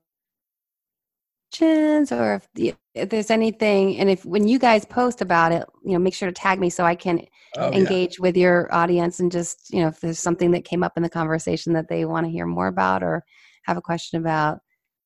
questions 1.62 2.12
or 2.12 2.36
if, 2.36 2.48
the, 2.56 2.74
if 2.94 3.10
there's 3.10 3.30
anything, 3.32 3.98
and 3.98 4.10
if 4.10 4.26
when 4.26 4.48
you 4.48 4.60
guys 4.60 4.86
post 4.86 5.22
about 5.22 5.52
it, 5.52 5.64
you 5.86 5.94
know, 5.94 6.00
make 6.00 6.14
sure 6.14 6.30
to 6.30 6.34
tag 6.34 6.60
me 6.60 6.70
so 6.70 6.84
I 6.86 6.96
can 6.96 7.26
Oh, 7.58 7.70
yeah. 7.70 7.80
engage 7.80 8.18
with 8.18 8.38
your 8.38 8.74
audience 8.74 9.20
and 9.20 9.30
just, 9.30 9.74
you 9.74 9.82
know, 9.82 9.90
if 9.90 10.00
there's 10.00 10.20
something 10.20 10.52
that 10.52 10.64
came 10.64 10.84
up 10.84 10.94
in 10.96 11.04
the 11.04 11.10
conversation 11.10 11.74
that 11.74 11.90
they 11.90 12.06
want 12.06 12.26
to 12.26 12.32
hear 12.32 12.46
more 12.46 12.68
about 12.68 13.04
or 13.04 13.26
have 13.64 13.76
a 13.76 13.82
question 13.82 14.22
about, 14.22 14.60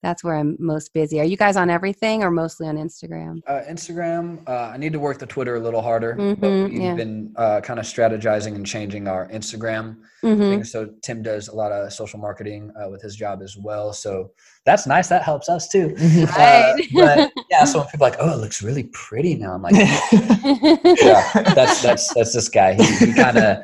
That's 0.03 0.23
where 0.23 0.35
I'm 0.35 0.55
most 0.59 0.93
busy. 0.93 1.19
Are 1.19 1.23
you 1.25 1.35
guys 1.37 1.57
on 1.57 1.71
everything 1.71 2.21
or 2.21 2.29
mostly 2.29 2.67
on 2.67 2.75
Instagram? 2.77 3.39
Uh, 3.47 3.61
Instagram. 3.67 4.47
Uh, 4.47 4.69
I 4.71 4.77
need 4.77 4.93
to 4.93 4.99
work 4.99 5.17
the 5.17 5.25
Twitter 5.25 5.55
a 5.55 5.59
little 5.59 5.81
harder. 5.81 6.13
but 6.13 6.37
Mhm, 6.37 6.69
we've 6.69 6.79
yeah. 6.79 6.93
been 6.93 7.33
uh, 7.35 7.61
kind 7.61 7.79
of 7.79 7.85
strategizing 7.85 8.53
and 8.53 8.63
changing 8.67 9.07
our 9.07 9.27
Instagram 9.29 9.97
hmm. 10.21 10.61
So 10.61 10.91
Tim 11.01 11.23
does 11.23 11.47
a 11.47 11.55
lot 11.55 11.71
of 11.71 11.91
social 11.91 12.19
marketing 12.19 12.71
uh, 12.79 12.89
with 12.91 13.01
his 13.01 13.15
job 13.15 13.41
as 13.41 13.57
well. 13.57 13.91
So 13.93 14.29
that's 14.65 14.87
nice. 14.87 15.07
That 15.09 15.21
helps 15.23 15.47
us 15.47 15.67
too. 15.69 15.95
Uh, 15.97 16.25
Right. 16.37 16.87
but 16.93 17.31
yeah, 17.51 17.63
so 17.65 17.79
when 17.79 17.87
people 17.89 18.07
are 18.07 18.09
like, 18.09 18.19
oh, 18.19 18.33
it 18.33 18.37
looks 18.37 18.63
really 18.63 18.83
pretty 18.93 19.35
now. 19.35 19.53
I'm 19.53 19.61
like, 19.61 19.75
yeah, 20.11 21.31
that's 21.53 21.81
that's 21.81 22.13
that's 22.13 22.33
this 22.33 22.49
guy. 22.49 22.73
He, 22.73 22.83
he 23.05 23.13
kind 23.13 23.37
of 23.37 23.63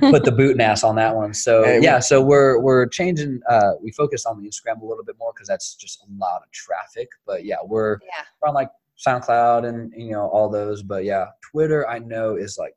put 0.00 0.24
the 0.24 0.32
boot 0.36 0.52
and 0.52 0.62
ass 0.62 0.82
on 0.84 0.96
that 0.96 1.14
one. 1.14 1.34
So 1.34 1.62
Hey, 1.64 1.78
we- 1.78 1.84
yeah, 1.84 1.98
so 1.98 2.22
we're 2.22 2.58
we're 2.58 2.86
changing. 2.86 3.40
Uh, 3.48 3.72
we 3.82 3.90
focus 3.92 4.24
on 4.26 4.42
the 4.42 4.48
Instagram 4.48 4.80
a 4.80 4.84
little 4.86 5.04
bit 5.04 5.16
more 5.18 5.32
because 5.34 5.48
that's 5.48 5.74
just 5.74 6.02
a 6.02 6.06
lot 6.18 6.42
of 6.42 6.50
traffic. 6.52 7.08
But 7.26 7.44
yeah, 7.44 7.56
we're 7.64 7.98
Yeah. 8.02 8.24
we're 8.40 8.48
on 8.48 8.54
like 8.54 8.70
SoundCloud 9.06 9.66
and 9.68 9.92
you 9.96 10.12
know 10.12 10.26
all 10.28 10.48
those. 10.48 10.82
But 10.82 11.04
yeah, 11.04 11.26
Twitter 11.50 11.88
I 11.88 11.98
know 11.98 12.36
is 12.36 12.56
like 12.58 12.74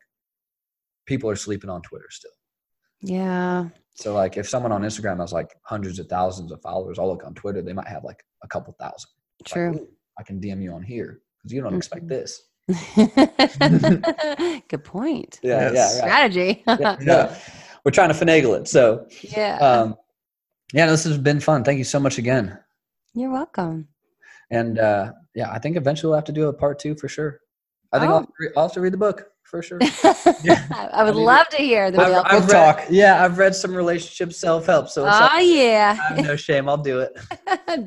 people 1.05 1.29
are 1.29 1.35
sleeping 1.35 1.69
on 1.69 1.81
Twitter 1.81 2.07
still. 2.09 2.31
yeah. 3.01 3.67
So 3.95 4.13
like 4.13 4.37
if 4.37 4.47
someone 4.49 4.71
on 4.71 4.81
Instagram 4.81 5.19
has 5.19 5.31
like 5.33 5.55
hundreds 5.63 5.99
of 5.99 6.07
thousands 6.07 6.51
of 6.51 6.61
followers, 6.61 6.99
I'll 6.99 7.07
look 7.07 7.23
on 7.25 7.33
Twitter, 7.35 7.61
they 7.61 7.73
might 7.73 7.87
have 7.87 8.03
like 8.03 8.23
a 8.43 8.47
couple 8.47 8.75
thousand. 8.79 9.09
It's 9.39 9.51
like, 9.55 9.71
True. 9.71 9.75
"Ooh, 9.81 9.87
I 10.17 10.23
can 10.23 10.39
DM 10.39 10.61
you 10.61 10.73
on 10.73 10.83
here 10.83 11.21
because 11.37 11.53
you 11.53 11.61
don't 11.61 11.75
expect 11.75 12.05
Mhm. 12.05 12.09
this. 12.09 12.41
Good 14.69 14.83
point. 14.83 15.39
Yeah, 15.43 15.71
Yes. 15.71 15.73
yeah, 15.73 15.81
right. 15.81 15.91
Strategy. 16.31 16.63
Yeah, 16.67 16.97
no, 17.01 17.35
we're 17.85 17.91
trying 17.91 18.09
to 18.09 18.15
finagle 18.15 18.59
it. 18.59 18.67
So 18.67 19.05
yeah. 19.21 19.57
um, 19.57 19.95
yeah, 20.73 20.87
this 20.87 21.03
has 21.03 21.17
been 21.17 21.39
fun. 21.39 21.63
Thank 21.63 21.77
you 21.77 21.83
so 21.83 21.99
much 21.99 22.17
again. 22.17 22.57
You're 23.13 23.31
welcome. 23.31 23.87
And 24.49 24.79
uh, 24.79 25.13
yeah, 25.35 25.51
I 25.51 25.59
think 25.59 25.77
eventually 25.77 26.09
we'll 26.09 26.17
have 26.17 26.25
to 26.25 26.31
do 26.31 26.47
a 26.47 26.53
part 26.53 26.79
two 26.79 26.95
for 26.95 27.07
sure. 27.07 27.39
I 27.91 27.99
think 27.99 28.09
Oh. 28.09 28.13
I'll, 28.15 28.19
have 28.21 28.27
to 28.27 28.33
re- 28.39 28.49
I'll 28.57 28.63
have 28.63 28.73
to 28.73 28.81
read 28.81 28.93
the 28.93 28.97
book 28.97 29.27
for 29.43 29.61
sure. 29.61 29.79
Yeah. 30.43 30.61
I 30.73 31.03
would 31.03 31.13
I 31.13 31.15
mean, 31.15 31.25
love 31.25 31.47
to 31.49 31.57
hear 31.57 31.89
the 31.91 31.99
I've, 31.99 32.07
real. 32.07 32.23
I've 32.25 32.41
Book 32.41 32.51
read, 32.51 32.75
talk. 32.75 32.85
Yeah, 32.89 33.23
I've 33.23 33.37
read 33.37 33.55
some 33.55 33.73
relationship 33.73 34.33
self 34.33 34.65
help, 34.65 34.89
so 34.89 35.05
it's 35.05 35.15
ah, 35.15 35.19
Oh 35.19 35.23
like, 35.23 35.31
I 35.33 35.41
yeah, 35.41 35.93
have 35.93 36.25
no 36.25 36.35
shame. 36.47 36.67
I'll 36.67 36.77
do 36.77 36.99
it. 36.99 37.13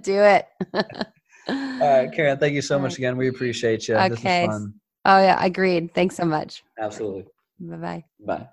do 0.02 0.22
it. 0.22 0.46
All 1.48 1.54
right, 1.78 2.10
Karin, 2.12 2.38
thank 2.38 2.54
you 2.54 2.62
so 2.62 2.76
All 2.76 2.80
much 2.80 2.92
right. 2.92 2.98
again. 2.98 3.16
We 3.16 3.28
appreciate 3.28 3.88
you. 3.88 3.96
Okay. 3.96 4.08
This 4.08 4.22
was 4.24 4.46
fun. 4.62 4.74
Oh 5.04 5.18
yeah, 5.18 5.44
agreed. 5.44 5.92
Thanks 5.94 6.16
so 6.16 6.24
much. 6.24 6.64
Absolutely. 6.78 7.26
Bye 7.60 8.04
bye. 8.26 8.46